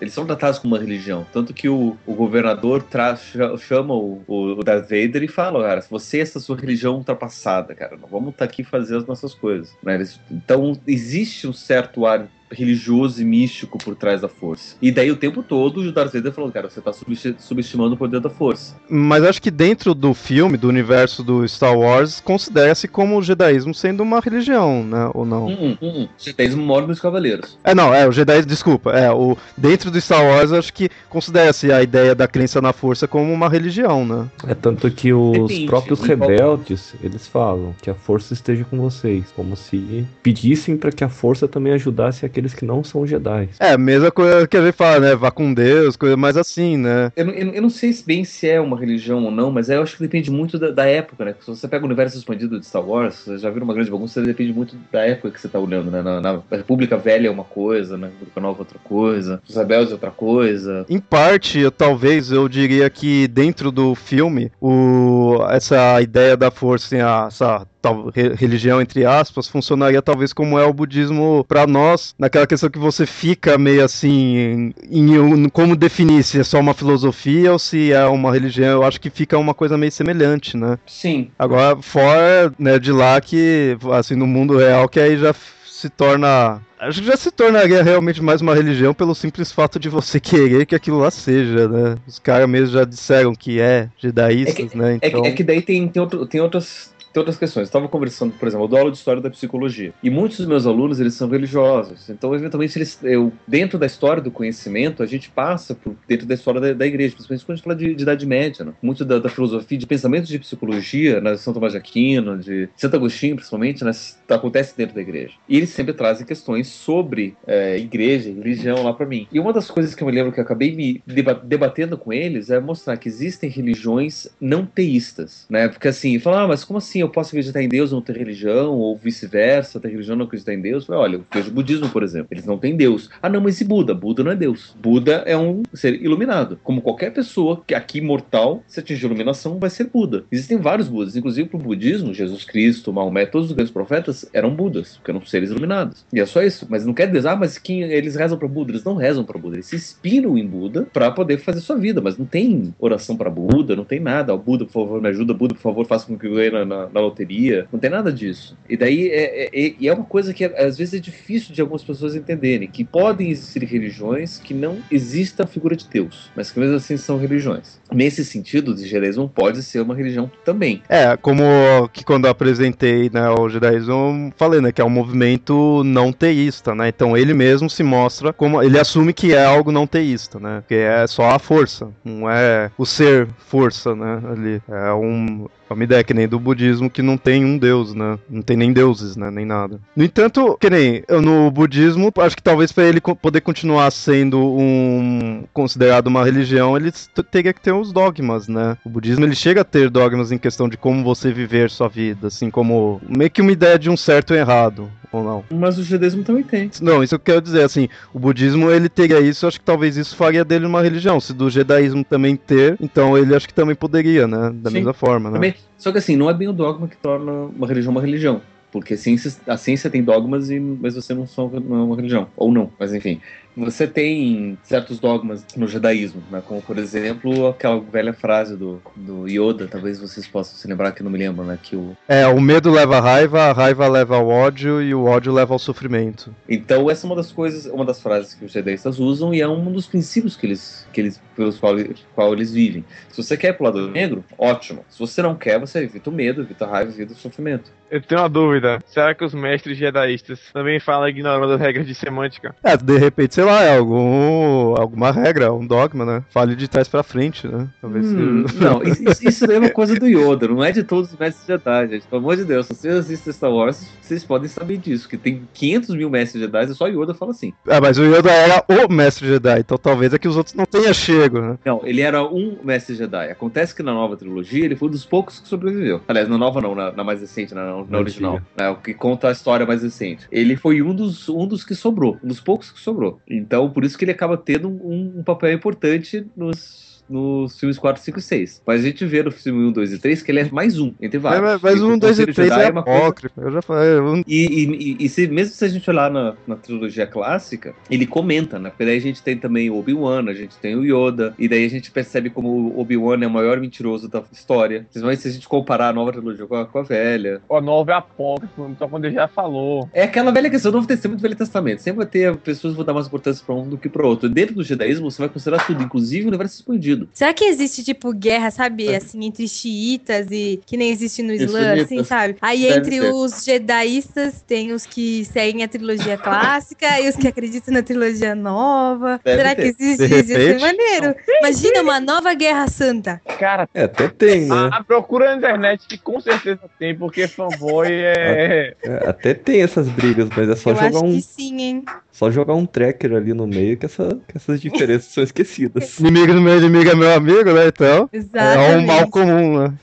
Eles 0.01 0.13
são 0.13 0.25
tratados 0.25 0.59
como 0.59 0.75
uma 0.75 0.81
religião. 0.81 1.25
Tanto 1.33 1.53
que 1.53 1.67
o, 1.67 1.97
o 2.05 2.13
governador 2.13 2.81
traz, 2.83 3.33
chama 3.59 3.93
o, 3.93 4.23
o, 4.27 4.63
Darth 4.63 4.83
Vader 4.83 5.23
e 5.23 5.27
fala, 5.27 5.61
cara, 5.61 5.85
você 5.89 6.19
é 6.19 6.21
essa 6.21 6.39
sua 6.39 6.55
religião 6.55 6.95
ultrapassada, 6.95 7.75
cara, 7.75 7.97
não 7.97 8.07
vamos 8.07 8.29
estar 8.29 8.45
tá 8.47 8.51
aqui 8.51 8.63
fazer 8.63 8.95
as 8.95 9.05
nossas 9.05 9.33
coisas. 9.33 9.75
Né? 9.83 10.01
Então, 10.31 10.79
existe 10.87 11.47
um 11.47 11.53
certo 11.53 12.05
ar 12.05 12.27
religioso 12.51 13.21
e 13.21 13.25
místico 13.25 13.77
por 13.77 13.95
trás 13.95 14.21
da 14.21 14.27
força. 14.27 14.75
E 14.81 14.91
daí 14.91 15.11
o 15.11 15.15
tempo 15.15 15.43
todo 15.43 15.81
o 15.81 15.91
Darth 15.91 16.13
Vader 16.13 16.31
falou, 16.31 16.51
cara, 16.51 16.69
você 16.69 16.81
tá 16.81 16.91
subestimando 17.37 17.95
o 17.95 17.97
poder 17.97 18.19
da 18.19 18.29
força. 18.29 18.75
Mas 18.89 19.23
acho 19.23 19.41
que 19.41 19.51
dentro 19.51 19.93
do 19.93 20.13
filme, 20.13 20.57
do 20.57 20.67
universo 20.67 21.23
do 21.23 21.47
Star 21.47 21.77
Wars, 21.77 22.19
considera-se 22.19 22.87
como 22.87 23.17
o 23.17 23.21
jedaísmo 23.21 23.73
sendo 23.73 24.01
uma 24.01 24.19
religião, 24.19 24.83
né? 24.83 25.09
Ou 25.13 25.25
não? 25.25 25.47
Uh, 25.47 25.77
uh, 25.81 25.85
uh. 25.85 26.03
O 26.03 26.09
jedaísmo 26.17 26.63
mora 26.63 26.87
nos 26.87 26.99
cavaleiros. 26.99 27.57
É, 27.63 27.75
não, 27.75 27.93
é, 27.93 28.07
o 28.07 28.11
jedaísmo, 28.11 28.49
desculpa, 28.49 28.91
é, 28.91 29.11
o, 29.11 29.37
dentro 29.57 29.91
do 29.91 29.99
Star 30.01 30.23
Wars 30.23 30.51
acho 30.51 30.73
que 30.73 30.89
considera-se 31.09 31.71
a 31.71 31.81
ideia 31.81 32.15
da 32.15 32.27
crença 32.27 32.61
na 32.61 32.73
força 32.73 33.07
como 33.07 33.31
uma 33.31 33.49
religião, 33.49 34.05
né? 34.05 34.29
É 34.47 34.55
tanto 34.55 34.89
que 34.91 35.13
os 35.13 35.47
Depende, 35.47 35.65
próprios 35.65 35.99
rebeldes, 36.01 36.93
eles 37.01 37.27
falam 37.27 37.75
que 37.81 37.89
a 37.89 37.95
força 37.95 38.33
esteja 38.33 38.63
com 38.63 38.77
vocês, 38.77 39.25
como 39.35 39.55
se 39.55 40.05
pedissem 40.23 40.77
para 40.77 40.91
que 40.91 41.03
a 41.03 41.09
força 41.09 41.47
também 41.47 41.73
ajudasse 41.73 42.25
a 42.25 42.29
aqueles 42.39 42.53
que 42.53 42.65
não 42.65 42.83
são 42.83 43.05
Jedi. 43.05 43.49
É, 43.59 43.73
a 43.73 43.77
mesma 43.77 44.11
coisa 44.11 44.47
que 44.47 44.55
a 44.55 44.65
gente 44.65 44.75
fala, 44.75 44.99
né? 44.99 45.15
Vá 45.15 45.29
com 45.29 45.53
Deus, 45.53 45.95
coisa 45.95 46.15
mais 46.15 46.37
assim, 46.37 46.77
né? 46.77 47.11
Eu, 47.15 47.29
eu, 47.29 47.53
eu 47.53 47.61
não 47.61 47.69
sei 47.69 47.95
bem 48.05 48.23
se 48.23 48.47
é 48.47 48.59
uma 48.59 48.79
religião 48.79 49.23
ou 49.25 49.31
não, 49.31 49.51
mas 49.51 49.69
eu 49.69 49.81
acho 49.81 49.97
que 49.97 50.03
depende 50.03 50.31
muito 50.31 50.57
da, 50.57 50.71
da 50.71 50.85
época, 50.85 51.25
né? 51.25 51.35
Se 51.39 51.47
você 51.47 51.67
pega 51.67 51.83
o 51.83 51.87
universo 51.87 52.17
expandido 52.17 52.59
de 52.59 52.65
Star 52.65 52.87
Wars, 52.87 53.15
você 53.15 53.37
já 53.37 53.49
viu 53.49 53.63
uma 53.63 53.73
grande 53.73 53.91
bagunça, 53.91 54.21
depende 54.21 54.53
muito 54.53 54.75
da 54.91 55.05
época 55.05 55.31
que 55.31 55.41
você 55.41 55.49
tá 55.49 55.59
olhando, 55.59 55.91
né? 55.91 56.01
Na, 56.01 56.21
na 56.21 56.41
República 56.51 56.97
Velha 56.97 57.27
é 57.27 57.31
uma 57.31 57.43
coisa, 57.43 57.97
na 57.97 58.07
República 58.07 58.39
Nova 58.39 58.59
é 58.59 58.61
outra 58.61 58.79
coisa, 58.79 59.41
os 59.47 59.55
Rebeldes 59.55 59.91
é 59.91 59.93
outra 59.93 60.11
coisa. 60.11 60.85
Em 60.89 60.99
parte, 60.99 61.59
eu, 61.59 61.71
talvez 61.71 62.31
eu 62.31 62.47
diria 62.47 62.89
que 62.89 63.27
dentro 63.27 63.71
do 63.71 63.93
filme, 63.95 64.51
o, 64.61 65.37
essa 65.49 66.01
ideia 66.01 66.37
da 66.37 66.49
força, 66.49 66.87
assim, 66.87 67.03
a, 67.03 67.25
essa 67.27 67.67
tal, 67.81 68.11
religião 68.35 68.81
entre 68.81 69.05
aspas, 69.05 69.47
funcionaria 69.47 70.01
talvez 70.01 70.33
como 70.33 70.57
é 70.57 70.65
o 70.65 70.73
budismo 70.73 71.45
para 71.47 71.65
nós, 71.65 72.13
naquela 72.17 72.47
questão 72.47 72.69
que 72.69 72.79
você 72.79 73.05
fica 73.05 73.57
meio 73.57 73.83
assim 73.83 74.73
em, 74.89 75.15
em, 75.15 75.49
como 75.49 75.75
definir 75.75 76.23
se 76.23 76.39
é 76.39 76.43
só 76.43 76.59
uma 76.59 76.73
filosofia 76.73 77.51
ou 77.51 77.59
se 77.59 77.91
é 77.91 78.05
uma 78.05 78.31
religião. 78.31 78.69
Eu 78.69 78.83
acho 78.83 78.99
que 78.99 79.09
fica 79.09 79.37
uma 79.37 79.53
coisa 79.53 79.77
meio 79.77 79.91
semelhante, 79.91 80.57
né? 80.57 80.77
Sim. 80.85 81.29
Agora 81.37 81.77
fora 81.81 82.53
né, 82.57 82.79
de 82.79 82.91
lá 82.91 83.19
que 83.21 83.77
assim 83.93 84.15
no 84.15 84.27
mundo 84.27 84.57
real 84.57 84.87
que 84.87 84.99
aí 84.99 85.17
já 85.17 85.33
se 85.65 85.89
torna 85.89 86.61
Acho 86.79 87.01
que 87.01 87.07
já 87.07 87.17
se 87.17 87.29
tornaria 87.29 87.83
realmente 87.83 88.23
mais 88.23 88.39
uma 88.39 88.55
religião 88.55 88.93
pelo 88.93 89.13
simples 89.13 89.51
fato 89.51 89.77
de 89.77 89.89
você 89.89 90.17
querer 90.21 90.65
que 90.65 90.73
aquilo 90.73 90.99
lá 90.99 91.11
seja, 91.11 91.67
né? 91.67 91.97
Os 92.07 92.19
caras 92.19 92.47
mesmo 92.47 92.73
já 92.73 92.85
disseram 92.85 93.35
que 93.35 93.59
é 93.59 93.89
judaístas, 93.97 94.65
é 94.65 94.69
que, 94.69 94.77
né? 94.77 94.99
Então... 95.01 95.19
É, 95.19 95.23
que, 95.23 95.27
é 95.27 95.31
que 95.33 95.43
daí 95.43 95.61
tem, 95.61 95.87
tem, 95.89 96.01
outro, 96.01 96.25
tem 96.25 96.39
outras 96.39 96.93
tem 97.13 97.19
outras 97.19 97.37
questões. 97.37 97.63
Eu 97.63 97.69
estava 97.69 97.87
conversando, 97.87 98.33
por 98.33 98.47
exemplo, 98.47 98.65
eu 98.65 98.69
dou 98.69 98.79
aula 98.79 98.91
de 98.91 98.97
história 98.97 99.21
da 99.21 99.29
psicologia. 99.29 99.93
E 100.01 100.09
muitos 100.09 100.37
dos 100.37 100.47
meus 100.47 100.65
alunos, 100.65 100.99
eles 100.99 101.13
são 101.13 101.29
religiosos. 101.29 102.09
Então, 102.09 102.33
eventualmente, 102.35 102.77
eles, 102.77 102.99
eu, 103.03 103.31
dentro 103.47 103.77
da 103.77 103.85
história 103.85 104.21
do 104.21 104.31
conhecimento, 104.31 105.01
a 105.01 105.05
gente 105.05 105.29
passa 105.29 105.73
por 105.73 105.95
dentro 106.07 106.25
da 106.25 106.35
história 106.35 106.61
da, 106.61 106.73
da 106.73 106.87
igreja, 106.87 107.15
principalmente 107.15 107.45
quando 107.45 107.53
a 107.53 107.55
gente 107.57 107.63
fala 107.63 107.75
de, 107.75 107.95
de 107.95 108.03
Idade 108.03 108.25
Média. 108.25 108.65
Né? 108.65 108.73
Muito 108.81 109.03
da, 109.03 109.19
da, 109.19 109.29
filosofia, 109.29 109.77
de 109.77 109.87
pensamentos 109.87 110.29
de 110.29 110.39
psicologia, 110.39 111.19
né, 111.19 111.33
de 111.33 111.39
São 111.39 111.53
Tomás 111.53 111.73
de 111.73 111.79
Aquino, 111.79 112.37
de 112.37 112.69
Santo 112.75 112.95
Agostinho, 112.95 113.35
principalmente, 113.35 113.83
né, 113.83 113.91
acontece 114.29 114.75
dentro 114.77 114.95
da 114.95 115.01
igreja. 115.01 115.33
E 115.47 115.57
eles 115.57 115.69
sempre 115.69 115.93
trazem 115.93 116.25
questões 116.25 116.67
sobre 116.67 117.35
é, 117.47 117.77
igreja, 117.77 118.29
religião 118.29 118.83
lá 118.83 118.93
para 118.93 119.05
mim. 119.05 119.27
E 119.31 119.39
uma 119.39 119.53
das 119.53 119.69
coisas 119.69 119.95
que 119.95 120.03
eu 120.03 120.07
me 120.07 120.13
lembro 120.13 120.31
que 120.31 120.39
eu 120.39 120.43
acabei 120.43 120.75
me 120.75 121.03
debatendo 121.43 121.97
com 121.97 122.13
eles 122.13 122.49
é 122.49 122.59
mostrar 122.59 122.97
que 122.97 123.07
existem 123.07 123.49
religiões 123.49 124.27
não 124.39 124.65
teístas, 124.65 125.45
né? 125.49 125.67
Porque 125.67 125.87
assim, 125.87 126.19
falar, 126.19 126.43
ah, 126.43 126.47
mas 126.47 126.63
como 126.63 126.77
assim 126.77 126.98
eu 126.99 127.09
posso 127.09 127.29
acreditar 127.29 127.61
em 127.61 127.69
Deus 127.69 127.91
não 127.91 128.01
ter 128.01 128.17
religião, 128.17 128.73
ou 128.73 128.97
vice-versa, 128.97 129.79
ter 129.79 129.89
religião 129.89 130.15
não 130.15 130.25
acreditar 130.25 130.53
em 130.53 130.61
Deus. 130.61 130.89
Olha, 130.89 131.15
eu 131.15 131.25
vejo 131.33 131.49
o 131.49 131.53
budismo, 131.53 131.89
por 131.89 132.03
exemplo, 132.03 132.27
eles 132.31 132.45
não 132.45 132.57
têm 132.57 132.75
Deus. 132.75 133.09
Ah, 133.21 133.29
não, 133.29 133.41
mas 133.41 133.59
e 133.61 133.63
Buda? 133.63 133.93
Buda 133.93 134.23
não 134.23 134.31
é 134.31 134.35
Deus. 134.35 134.75
Buda 134.81 135.23
é 135.25 135.37
um 135.37 135.63
ser 135.73 136.01
iluminado. 136.01 136.59
Como 136.63 136.81
qualquer 136.81 137.11
pessoa 137.11 137.61
que 137.65 137.75
aqui 137.75 138.01
mortal, 138.01 138.63
se 138.67 138.79
atingir 138.79 139.05
iluminação, 139.05 139.59
vai 139.59 139.69
ser 139.69 139.85
Buda. 139.85 140.23
Existem 140.31 140.57
vários 140.57 140.87
Budas, 140.87 141.15
inclusive 141.15 141.49
pro 141.49 141.57
budismo, 141.57 142.13
Jesus 142.13 142.43
Cristo, 142.43 142.93
Maomé, 142.93 143.25
todos 143.25 143.49
os 143.49 143.55
grandes 143.55 143.71
profetas 143.71 144.29
eram 144.33 144.53
Budas, 144.53 144.97
porque 144.97 145.11
eram 145.11 145.25
seres 145.25 145.49
iluminados. 145.49 146.05
E 146.13 146.19
é 146.19 146.25
só 146.25 146.41
isso. 146.41 146.67
Mas 146.69 146.85
não 146.85 146.93
quer 146.93 147.11
dizer, 147.11 147.27
ah, 147.27 147.35
mas 147.35 147.57
quem 147.57 147.81
eles 147.83 148.15
rezam 148.15 148.37
para 148.37 148.47
Buda? 148.47 148.71
Eles 148.71 148.83
não 148.83 148.95
rezam 148.95 149.23
para 149.23 149.37
Buda, 149.37 149.55
eles 149.55 149.67
se 149.67 149.75
inspiram 149.75 150.37
em 150.37 150.45
Buda 150.45 150.87
para 150.91 151.11
poder 151.11 151.37
fazer 151.37 151.61
sua 151.61 151.77
vida, 151.77 152.01
mas 152.01 152.17
não 152.17 152.25
tem 152.25 152.73
oração 152.79 153.15
para 153.15 153.29
Buda, 153.29 153.75
não 153.75 153.85
tem 153.85 153.99
nada. 153.99 154.33
Ó, 154.33 154.37
Buda, 154.37 154.65
por 154.65 154.71
favor, 154.71 155.01
me 155.01 155.09
ajuda, 155.09 155.33
Buda, 155.33 155.53
por 155.53 155.61
favor, 155.61 155.85
faça 155.85 156.05
com 156.05 156.17
que 156.17 156.27
eu 156.27 156.35
ganhe 156.35 156.51
na, 156.51 156.65
na, 156.65 156.88
na 156.93 156.99
loteria. 156.99 157.67
Não 157.71 157.79
tem 157.79 157.89
nada 157.89 158.11
disso. 158.11 158.57
E 158.69 158.77
daí 158.77 159.09
é, 159.09 159.45
é, 159.45 159.67
é, 159.67 159.85
é 159.87 159.93
uma 159.93 160.05
coisa 160.05 160.33
que 160.33 160.45
às 160.45 160.77
vezes 160.77 160.93
é 160.93 160.99
difícil 160.99 161.53
de 161.53 161.61
algumas 161.61 161.83
pessoas 161.83 162.15
entenderem, 162.15 162.67
que 162.67 162.83
podem 162.83 163.29
existir 163.29 163.63
religiões 163.63 164.39
que 164.39 164.53
não 164.53 164.77
exista 164.91 165.43
a 165.43 165.47
figura 165.47 165.75
de 165.75 165.87
Deus, 165.87 166.31
mas 166.35 166.51
que 166.51 166.59
mesmo 166.59 166.75
assim 166.75 166.97
são 166.97 167.17
religiões. 167.17 167.79
Nesse 167.91 168.23
sentido, 168.23 168.73
o 168.73 168.77
judaísmo 168.77 169.29
pode 169.29 169.63
ser 169.63 169.81
uma 169.81 169.95
religião 169.95 170.29
também. 170.45 170.81
É, 170.87 171.15
como 171.17 171.43
que 171.91 172.03
quando 172.03 172.25
eu 172.25 172.31
apresentei 172.31 173.09
né, 173.11 173.29
o 173.29 173.49
judaísmo, 173.49 174.31
falei, 174.37 174.61
né, 174.61 174.71
que 174.71 174.81
é 174.81 174.85
um 174.85 174.89
movimento 174.89 175.83
não 175.83 176.11
teísta, 176.11 176.75
né? 176.75 176.89
Então 176.89 177.17
ele 177.17 177.33
mesmo 177.33 177.69
se 177.69 177.83
mostra 177.83 178.31
como 178.31 178.61
ele 178.61 178.79
assume 178.79 179.13
que 179.13 179.33
é 179.33 179.43
algo 179.43 179.71
não 179.71 179.87
teísta, 179.87 180.39
né? 180.39 180.63
Que 180.67 180.75
é 180.75 181.07
só 181.07 181.29
a 181.29 181.39
força, 181.39 181.89
não 182.03 182.29
é 182.29 182.71
o 182.77 182.85
ser 182.85 183.27
força, 183.37 183.95
né? 183.95 184.21
Ali 184.31 184.61
é 184.69 184.93
um 184.93 185.47
uma 185.73 185.83
ideia 185.83 186.03
que 186.03 186.13
nem 186.13 186.27
do 186.27 186.39
budismo 186.39 186.78
que 186.87 187.01
não 187.01 187.17
tem 187.17 187.43
um 187.43 187.57
deus, 187.57 187.95
né? 187.95 188.19
Não 188.29 188.43
tem 188.43 188.55
nem 188.55 188.71
deuses, 188.71 189.15
né? 189.15 189.31
Nem 189.31 189.45
nada. 189.45 189.79
No 189.95 190.03
entanto, 190.03 190.55
que 190.59 190.69
nem 190.69 191.03
no 191.21 191.49
budismo, 191.49 192.13
acho 192.19 192.35
que 192.35 192.43
talvez 192.43 192.71
para 192.71 192.83
ele 192.83 193.01
poder 193.01 193.41
continuar 193.41 193.89
sendo 193.89 194.39
um 194.39 195.43
considerado 195.51 196.07
uma 196.07 196.23
religião, 196.23 196.77
ele 196.77 196.91
teria 197.31 197.53
que 197.53 197.61
ter 197.61 197.71
os 197.71 197.91
dogmas, 197.91 198.47
né? 198.47 198.77
O 198.85 198.89
budismo 198.89 199.25
ele 199.25 199.35
chega 199.35 199.61
a 199.61 199.65
ter 199.65 199.89
dogmas 199.89 200.31
em 200.31 200.37
questão 200.37 200.69
de 200.69 200.77
como 200.77 201.03
você 201.03 201.31
viver 201.31 201.71
sua 201.71 201.89
vida, 201.89 202.27
assim 202.27 202.51
como 202.51 203.01
meio 203.07 203.31
que 203.31 203.41
uma 203.41 203.51
ideia 203.51 203.79
de 203.79 203.89
um 203.89 203.97
certo 203.97 204.33
e 204.35 204.37
errado 204.37 204.89
ou 205.11 205.23
não. 205.23 205.43
Mas 205.51 205.77
o 205.77 205.83
judaísmo 205.83 206.23
também 206.23 206.43
tem. 206.43 206.69
Não, 206.81 207.03
isso 207.03 207.15
eu 207.15 207.19
quero 207.19 207.41
dizer, 207.41 207.63
assim, 207.63 207.87
o 208.13 208.19
budismo 208.19 208.69
ele 208.69 208.89
teria 208.89 209.19
isso, 209.19 209.47
acho 209.47 209.59
que 209.59 209.65
talvez 209.65 209.97
isso 209.97 210.15
faria 210.15 210.45
dele 210.45 210.65
uma 210.65 210.81
religião. 210.81 211.19
Se 211.19 211.33
do 211.33 211.49
judaísmo 211.49 212.03
também 212.03 212.35
ter, 212.35 212.77
então 212.79 213.17
ele 213.17 213.35
acho 213.35 213.47
que 213.47 213.53
também 213.53 213.75
poderia, 213.75 214.27
né? 214.27 214.51
Da 214.53 214.69
Sim. 214.69 214.77
mesma 214.77 214.93
forma, 214.93 215.29
né? 215.29 215.35
Também. 215.35 215.55
Só 215.77 215.91
que 215.91 215.97
assim, 215.97 216.15
não 216.15 216.29
é 216.29 216.33
bem 216.33 216.47
o 216.47 216.53
dogma 216.53 216.87
que 216.87 216.97
torna 216.97 217.31
uma 217.31 217.67
religião 217.67 217.91
uma 217.91 218.01
religião. 218.01 218.41
Porque 218.71 218.93
a 218.93 218.97
ciência, 218.97 219.31
a 219.47 219.57
ciência 219.57 219.89
tem 219.89 220.03
dogmas, 220.03 220.51
e, 220.51 220.59
mas 220.59 220.93
você 220.93 221.13
não, 221.13 221.25
são, 221.25 221.49
não 221.49 221.79
é 221.79 221.83
uma 221.83 221.95
religião. 221.95 222.27
Ou 222.37 222.51
não, 222.51 222.71
mas 222.77 222.93
enfim. 222.93 223.19
Você 223.65 223.87
tem 223.87 224.57
certos 224.63 224.99
dogmas 224.99 225.45
no 225.55 225.67
judaísmo, 225.67 226.23
né? 226.31 226.41
Como, 226.45 226.61
por 226.61 226.77
exemplo, 226.77 227.47
aquela 227.47 227.79
velha 227.79 228.13
frase 228.13 228.55
do, 228.55 228.81
do 228.95 229.27
Yoda, 229.27 229.67
talvez 229.67 229.99
vocês 229.99 230.27
possam 230.27 230.57
se 230.57 230.67
lembrar 230.67 230.91
que 230.91 231.01
eu 231.01 231.05
não 231.05 231.11
me 231.11 231.17
lembro, 231.17 231.43
né? 231.43 231.57
Que 231.61 231.75
o... 231.75 231.95
É, 232.07 232.27
o 232.27 232.39
medo 232.39 232.71
leva 232.71 232.97
à 232.97 233.01
raiva, 233.01 233.43
a 233.43 233.51
raiva 233.51 233.87
leva 233.87 234.15
ao 234.15 234.27
ódio 234.27 234.81
e 234.81 234.93
o 234.93 235.05
ódio 235.05 235.33
leva 235.33 235.53
ao 235.53 235.59
sofrimento. 235.59 236.33
Então, 236.47 236.89
essa 236.89 237.05
é 237.05 237.07
uma 237.07 237.15
das 237.15 237.31
coisas, 237.31 237.65
uma 237.65 237.85
das 237.85 238.01
frases 238.01 238.33
que 238.33 238.45
os 238.45 238.51
judaístas 238.51 238.99
usam 238.99 239.33
e 239.33 239.41
é 239.41 239.47
um 239.47 239.71
dos 239.71 239.87
princípios 239.87 240.35
que 240.35 240.45
eles, 240.45 240.87
que 240.93 241.01
eles 241.01 241.21
pelos 241.39 241.57
qual, 241.57 241.75
qual 242.13 242.33
eles 242.33 242.51
vivem. 242.51 242.83
Se 243.09 243.23
você 243.23 243.37
quer 243.37 243.49
ir 243.49 243.53
pro 243.53 243.63
lado 243.65 243.89
negro, 243.89 244.23
ótimo. 244.37 244.83
Se 244.89 244.99
você 244.99 245.21
não 245.21 245.35
quer, 245.35 245.57
você 245.57 245.79
evita 245.79 246.09
o 246.09 246.13
medo, 246.13 246.41
evita 246.41 246.65
a 246.65 246.69
raiva, 246.69 246.91
evita 246.91 247.13
o 247.13 247.15
sofrimento. 247.15 247.71
Eu 247.89 248.01
tenho 248.01 248.21
uma 248.21 248.29
dúvida. 248.29 248.79
Será 248.85 249.15
que 249.15 249.23
os 249.23 249.33
mestres 249.33 249.77
jedaístas 249.77 250.39
também 250.53 250.79
falam 250.79 251.07
ignorando 251.07 251.53
as 251.53 251.59
regras 251.59 251.87
de 251.87 251.95
semântica? 251.95 252.53
É, 252.63 252.77
de 252.77 252.97
repente, 252.97 253.33
sei 253.33 253.45
lá, 253.45 253.48
é 253.51 253.77
algum, 253.77 254.75
alguma 254.75 255.11
regra, 255.11 255.53
um 255.53 255.65
dogma, 255.65 256.05
né? 256.05 256.23
Fale 256.29 256.55
de 256.55 256.67
trás 256.67 256.87
pra 256.87 257.03
frente, 257.03 257.47
né? 257.47 257.67
Talvez 257.81 258.05
hum, 258.05 258.45
seja... 258.47 258.59
Não, 258.69 258.83
isso, 258.83 259.27
isso 259.27 259.45
é 259.51 259.57
uma 259.57 259.69
coisa 259.69 259.95
do 259.95 260.07
Yoda, 260.07 260.47
não 260.47 260.63
é 260.63 260.71
de 260.71 260.83
todos 260.83 261.11
os 261.11 261.17
mestres 261.17 261.45
Jedi, 261.47 261.87
gente. 261.87 262.07
Pelo 262.07 262.21
amor 262.21 262.35
de 262.35 262.43
Deus, 262.43 262.67
se 262.67 262.75
vocês 262.75 262.95
assistem 262.95 263.33
Star 263.33 263.51
Wars, 263.51 263.87
vocês 264.01 264.23
podem 264.23 264.47
saber 264.47 264.77
disso, 264.77 265.07
que 265.07 265.17
tem 265.17 265.47
500 265.53 265.95
mil 265.95 266.09
mestres 266.09 266.41
Jedi 266.41 266.65
e 266.65 266.75
só 266.75 266.87
Yoda 266.87 267.13
fala 267.13 267.31
assim. 267.31 267.53
É, 267.67 267.79
mas 267.79 267.97
o 267.97 268.03
Yoda 268.03 268.31
era 268.31 268.63
o 268.67 268.91
mestre 268.91 269.27
Jedi, 269.27 269.59
então 269.59 269.77
talvez 269.77 270.13
é 270.13 270.19
que 270.19 270.27
os 270.27 270.35
outros 270.35 270.55
não 270.55 270.65
tenham 270.65 270.93
chego, 270.93 271.39
né? 271.39 271.57
Não, 271.65 271.81
ele 271.83 272.01
era 272.01 272.23
um 272.23 272.57
mestre 272.63 272.95
Jedi. 272.95 273.29
Acontece 273.29 273.73
que 273.75 273.83
na 273.83 273.93
nova 273.93 274.17
trilogia 274.17 274.65
ele 274.65 274.75
foi 274.75 274.87
um 274.87 274.91
dos 274.91 275.05
poucos 275.05 275.39
que 275.39 275.47
sobreviveu. 275.47 276.01
Aliás, 276.07 276.27
na 276.27 276.37
nova 276.37 276.61
não, 276.61 276.75
na, 276.75 276.91
na 276.91 277.03
mais 277.03 277.21
recente, 277.21 277.53
na, 277.53 277.83
na 277.83 277.97
original. 277.97 278.41
Né, 278.57 278.69
o 278.69 278.75
que 278.75 278.93
conta 278.93 279.29
a 279.29 279.31
história 279.31 279.65
mais 279.65 279.83
recente. 279.83 280.27
Ele 280.31 280.55
foi 280.55 280.81
um 280.81 280.93
dos, 280.93 281.29
um 281.29 281.47
dos 281.47 281.63
que 281.63 281.75
sobrou, 281.75 282.17
um 282.23 282.27
dos 282.27 282.39
poucos 282.39 282.71
que 282.71 282.79
sobrou. 282.79 283.19
Então, 283.39 283.71
por 283.71 283.83
isso 283.83 283.97
que 283.97 284.05
ele 284.05 284.11
acaba 284.11 284.37
tendo 284.37 284.69
um, 284.69 285.19
um 285.19 285.23
papel 285.23 285.53
importante 285.53 286.25
nos 286.35 286.88
nos 287.09 287.59
filmes 287.59 287.77
4, 287.77 288.01
5 288.01 288.19
e 288.19 288.21
6. 288.21 288.61
Mas 288.65 288.81
a 288.81 288.83
gente 288.83 289.05
vê 289.05 289.23
no 289.23 289.31
filme 289.31 289.65
1, 289.65 289.71
2 289.71 289.93
e 289.93 289.99
3 289.99 290.21
que 290.21 290.31
ele 290.31 290.39
é 290.41 290.49
mais 290.51 290.79
um, 290.79 290.93
entre 291.01 291.19
vários. 291.19 291.49
É, 291.49 291.59
mas 291.61 291.81
1, 291.81 291.97
2 291.97 292.19
e 292.19 292.25
3 292.27 292.51
é, 292.51 292.63
é 292.63 292.67
apócrifo. 292.67 293.35
Coisa... 293.35 293.49
Eu 293.49 293.53
já 293.53 293.61
falei. 293.61 293.99
Um... 293.99 294.23
E, 294.27 294.97
e, 294.99 295.05
e, 295.05 295.09
se, 295.09 295.27
mesmo 295.27 295.53
se 295.53 295.65
a 295.65 295.67
gente 295.67 295.89
olhar 295.89 296.11
na, 296.11 296.35
na 296.45 296.55
trilogia 296.55 297.07
clássica, 297.07 297.73
ele 297.89 298.05
comenta, 298.05 298.59
né? 298.59 298.69
Porque 298.69 298.85
daí 298.85 298.97
a 298.97 299.01
gente 299.01 299.23
tem 299.23 299.37
também 299.37 299.69
o 299.69 299.77
Obi-Wan, 299.77 300.29
a 300.29 300.33
gente 300.33 300.57
tem 300.57 300.75
o 300.75 300.83
Yoda, 300.83 301.33
e 301.37 301.47
daí 301.47 301.65
a 301.65 301.69
gente 301.69 301.91
percebe 301.91 302.29
como 302.29 302.49
o 302.49 302.79
Obi-Wan 302.79 303.23
é 303.23 303.27
o 303.27 303.31
maior 303.31 303.59
mentiroso 303.59 304.07
da 304.07 304.23
história. 304.31 304.81
Principalmente 304.81 305.21
se 305.21 305.27
a 305.27 305.31
gente 305.31 305.47
comparar 305.47 305.89
a 305.89 305.93
nova 305.93 306.11
trilogia 306.11 306.45
com 306.45 306.55
a, 306.55 306.65
com 306.65 306.79
a 306.79 306.83
velha. 306.83 307.41
A 307.49 307.61
nova 307.61 307.91
é 307.91 307.95
apócrifo, 307.95 308.67
então 308.69 308.89
quando 308.89 309.05
ele 309.05 309.15
já 309.15 309.27
falou. 309.27 309.89
É 309.93 310.03
aquela 310.03 310.31
velha 310.31 310.49
questão 310.49 310.71
do 310.71 310.75
Novo 310.75 310.87
Testamento 310.87 311.19
e 311.19 311.21
Velho 311.21 311.35
Testamento. 311.35 311.81
Sempre 311.81 311.97
vai 311.99 312.07
ter 312.07 312.35
pessoas 312.37 312.73
que 312.73 312.77
vão 312.77 312.85
dar 312.85 312.93
mais 312.93 313.07
importância 313.07 313.43
pra 313.45 313.55
um 313.55 313.67
do 313.67 313.77
que 313.77 313.89
pro 313.89 314.07
outro. 314.07 314.29
Dentro 314.29 314.55
do 314.55 314.63
judaísmo, 314.63 315.09
você 315.09 315.21
vai 315.21 315.29
considerar 315.29 315.65
tudo, 315.65 315.83
inclusive 315.83 316.25
o 316.25 316.27
universo 316.29 316.55
expandido. 316.55 316.98
Será 317.13 317.33
que 317.33 317.45
existe 317.45 317.69
existe, 317.69 317.83
tipo, 317.83 318.13
guerra, 318.13 318.51
sabe? 318.51 318.87
É. 318.87 318.97
Assim, 318.97 319.25
entre 319.25 319.47
xiitas 319.47 320.27
e 320.31 320.59
que 320.65 320.75
nem 320.75 320.89
existe 320.89 321.21
no 321.21 321.33
Islã, 321.33 321.73
assim, 321.81 322.03
sabe? 322.03 322.35
Aí 322.41 322.63
Deve 322.63 322.77
entre 322.77 322.99
ser. 322.99 323.11
os 323.11 323.43
jedaístas 323.43 324.41
tem 324.47 324.71
os 324.71 324.85
que 324.85 325.25
seguem 325.25 325.63
a 325.63 325.67
trilogia 325.67 326.17
clássica 326.17 326.99
e 326.99 327.09
os 327.09 327.15
que 327.15 327.27
acreditam 327.27 327.73
na 327.73 327.83
trilogia 327.83 328.35
nova. 328.35 329.19
Deve 329.23 329.37
Será 329.37 329.55
ter. 329.55 329.61
que 329.73 329.83
existe 329.83 330.03
isso? 330.03 330.33
É 330.33 330.59
maneiro. 330.59 331.15
Imagina 331.39 331.81
uma 331.81 331.99
nova 331.99 332.33
guerra 332.33 332.67
santa. 332.67 333.21
Cara, 333.39 333.69
é, 333.73 333.83
até 333.83 334.07
tem, 334.07 334.47
né? 334.47 334.69
A, 334.71 334.83
procura 334.83 335.29
na 335.29 335.37
internet 335.37 335.87
que 335.87 335.97
com 335.97 336.19
certeza 336.19 336.61
tem, 336.77 336.95
porque 336.95 337.27
fanboy 337.27 337.87
é... 337.89 338.75
é... 338.83 339.09
Até 339.09 339.33
tem 339.33 339.61
essas 339.61 339.87
brigas, 339.87 340.29
mas 340.35 340.49
é 340.49 340.55
só 340.55 340.71
Eu 340.71 340.75
jogar 340.75 340.87
acho 340.87 341.05
um. 341.05 341.15
Que 341.15 341.21
sim, 341.21 341.61
hein? 341.61 341.85
Só 342.19 342.29
jogar 342.29 342.53
um 342.53 342.65
tracker 342.65 343.13
ali 343.13 343.33
no 343.33 343.47
meio 343.47 343.77
que, 343.77 343.85
essa, 343.85 344.19
que 344.27 344.35
essas 344.35 344.59
diferenças 344.59 345.05
são 345.05 345.23
esquecidas. 345.23 345.97
Inimigo 346.01 346.33
do 346.33 346.41
meu 346.41 346.57
inimigo 346.57 346.89
é 346.89 346.93
meu 346.93 347.13
amigo, 347.13 347.53
né? 347.53 347.69
Então. 347.69 348.09
Exatamente. 348.11 348.73
É 348.73 348.77
um 348.77 348.85
mal 348.85 349.09
comum, 349.09 349.57
né? 349.57 349.73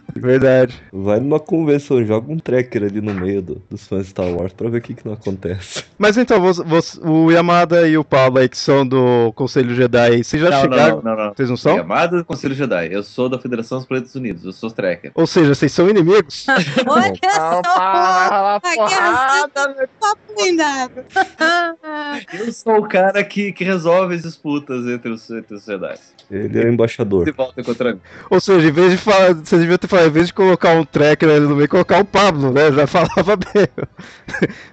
Verdade. 0.20 0.80
Vai 0.92 1.20
numa 1.20 1.40
convenção, 1.40 2.04
joga 2.04 2.32
um 2.32 2.38
tracker 2.38 2.84
ali 2.84 3.00
no 3.00 3.14
meio 3.14 3.42
do, 3.42 3.62
dos 3.70 3.86
fãs 3.86 4.04
de 4.04 4.10
Star 4.10 4.28
Wars 4.28 4.52
pra 4.52 4.68
ver 4.68 4.78
o 4.78 4.80
que, 4.80 4.94
que 4.94 5.06
não 5.06 5.14
acontece. 5.14 5.84
Mas 5.98 6.16
então, 6.16 6.40
você, 6.40 6.62
você, 6.62 7.00
o 7.02 7.30
Yamada 7.30 7.88
e 7.88 7.96
o 7.96 8.04
Pablo 8.04 8.38
aí, 8.38 8.48
que 8.48 8.58
são 8.58 8.86
do 8.86 9.32
Conselho 9.34 9.74
Jedi, 9.74 10.22
vocês 10.22 10.42
já 10.42 10.50
não, 10.50 10.60
chegaram? 10.60 11.02
Não, 11.02 11.16
não, 11.16 11.24
não. 11.26 11.34
Vocês 11.34 11.50
não 11.50 11.56
são? 11.56 11.76
Yamada 11.76 12.18
do 12.18 12.24
Conselho 12.24 12.54
Jedi. 12.54 12.88
Eu 12.92 13.02
sou 13.02 13.28
da 13.28 13.38
Federação 13.38 13.78
dos 13.78 13.86
Planetas 13.86 14.14
Unidos, 14.14 14.44
eu 14.44 14.52
sou 14.52 14.70
tracker. 14.70 15.10
Ou 15.14 15.26
seja, 15.26 15.54
vocês 15.54 15.72
são 15.72 15.88
inimigos? 15.88 16.46
Olha 16.86 17.14
só! 17.34 17.62
A 17.66 18.60
guerra 18.88 19.50
Eu 22.32 22.52
sou 22.52 22.78
o 22.78 22.88
cara 22.88 23.22
que, 23.24 23.52
que 23.52 23.64
resolve 23.64 24.14
as 24.14 24.22
disputas 24.22 24.86
entre 24.86 25.10
os, 25.10 25.30
entre 25.30 25.54
os 25.54 25.64
Jedi. 25.64 25.98
Ele 26.30 26.60
é 26.60 26.64
o 26.64 26.72
embaixador. 26.72 27.24
De 27.24 27.30
volta 27.30 27.62
contra 27.62 27.98
Ou 28.30 28.40
seja, 28.40 28.68
em 28.68 28.72
vez 28.72 28.92
de 28.92 28.98
falar, 28.98 29.32
você 29.34 29.58
devia 29.58 29.78
ter 29.78 29.86
falado, 29.86 30.05
em 30.06 30.10
vez 30.10 30.28
de 30.28 30.34
colocar 30.34 30.72
um 30.72 30.84
tracker 30.84 31.28
ali 31.28 31.40
no 31.40 31.56
meio, 31.56 31.68
colocar 31.68 32.00
o 32.00 32.04
Pablo, 32.04 32.52
né? 32.52 32.72
Já 32.72 32.86
falava 32.88 33.36
bem. 33.36 33.66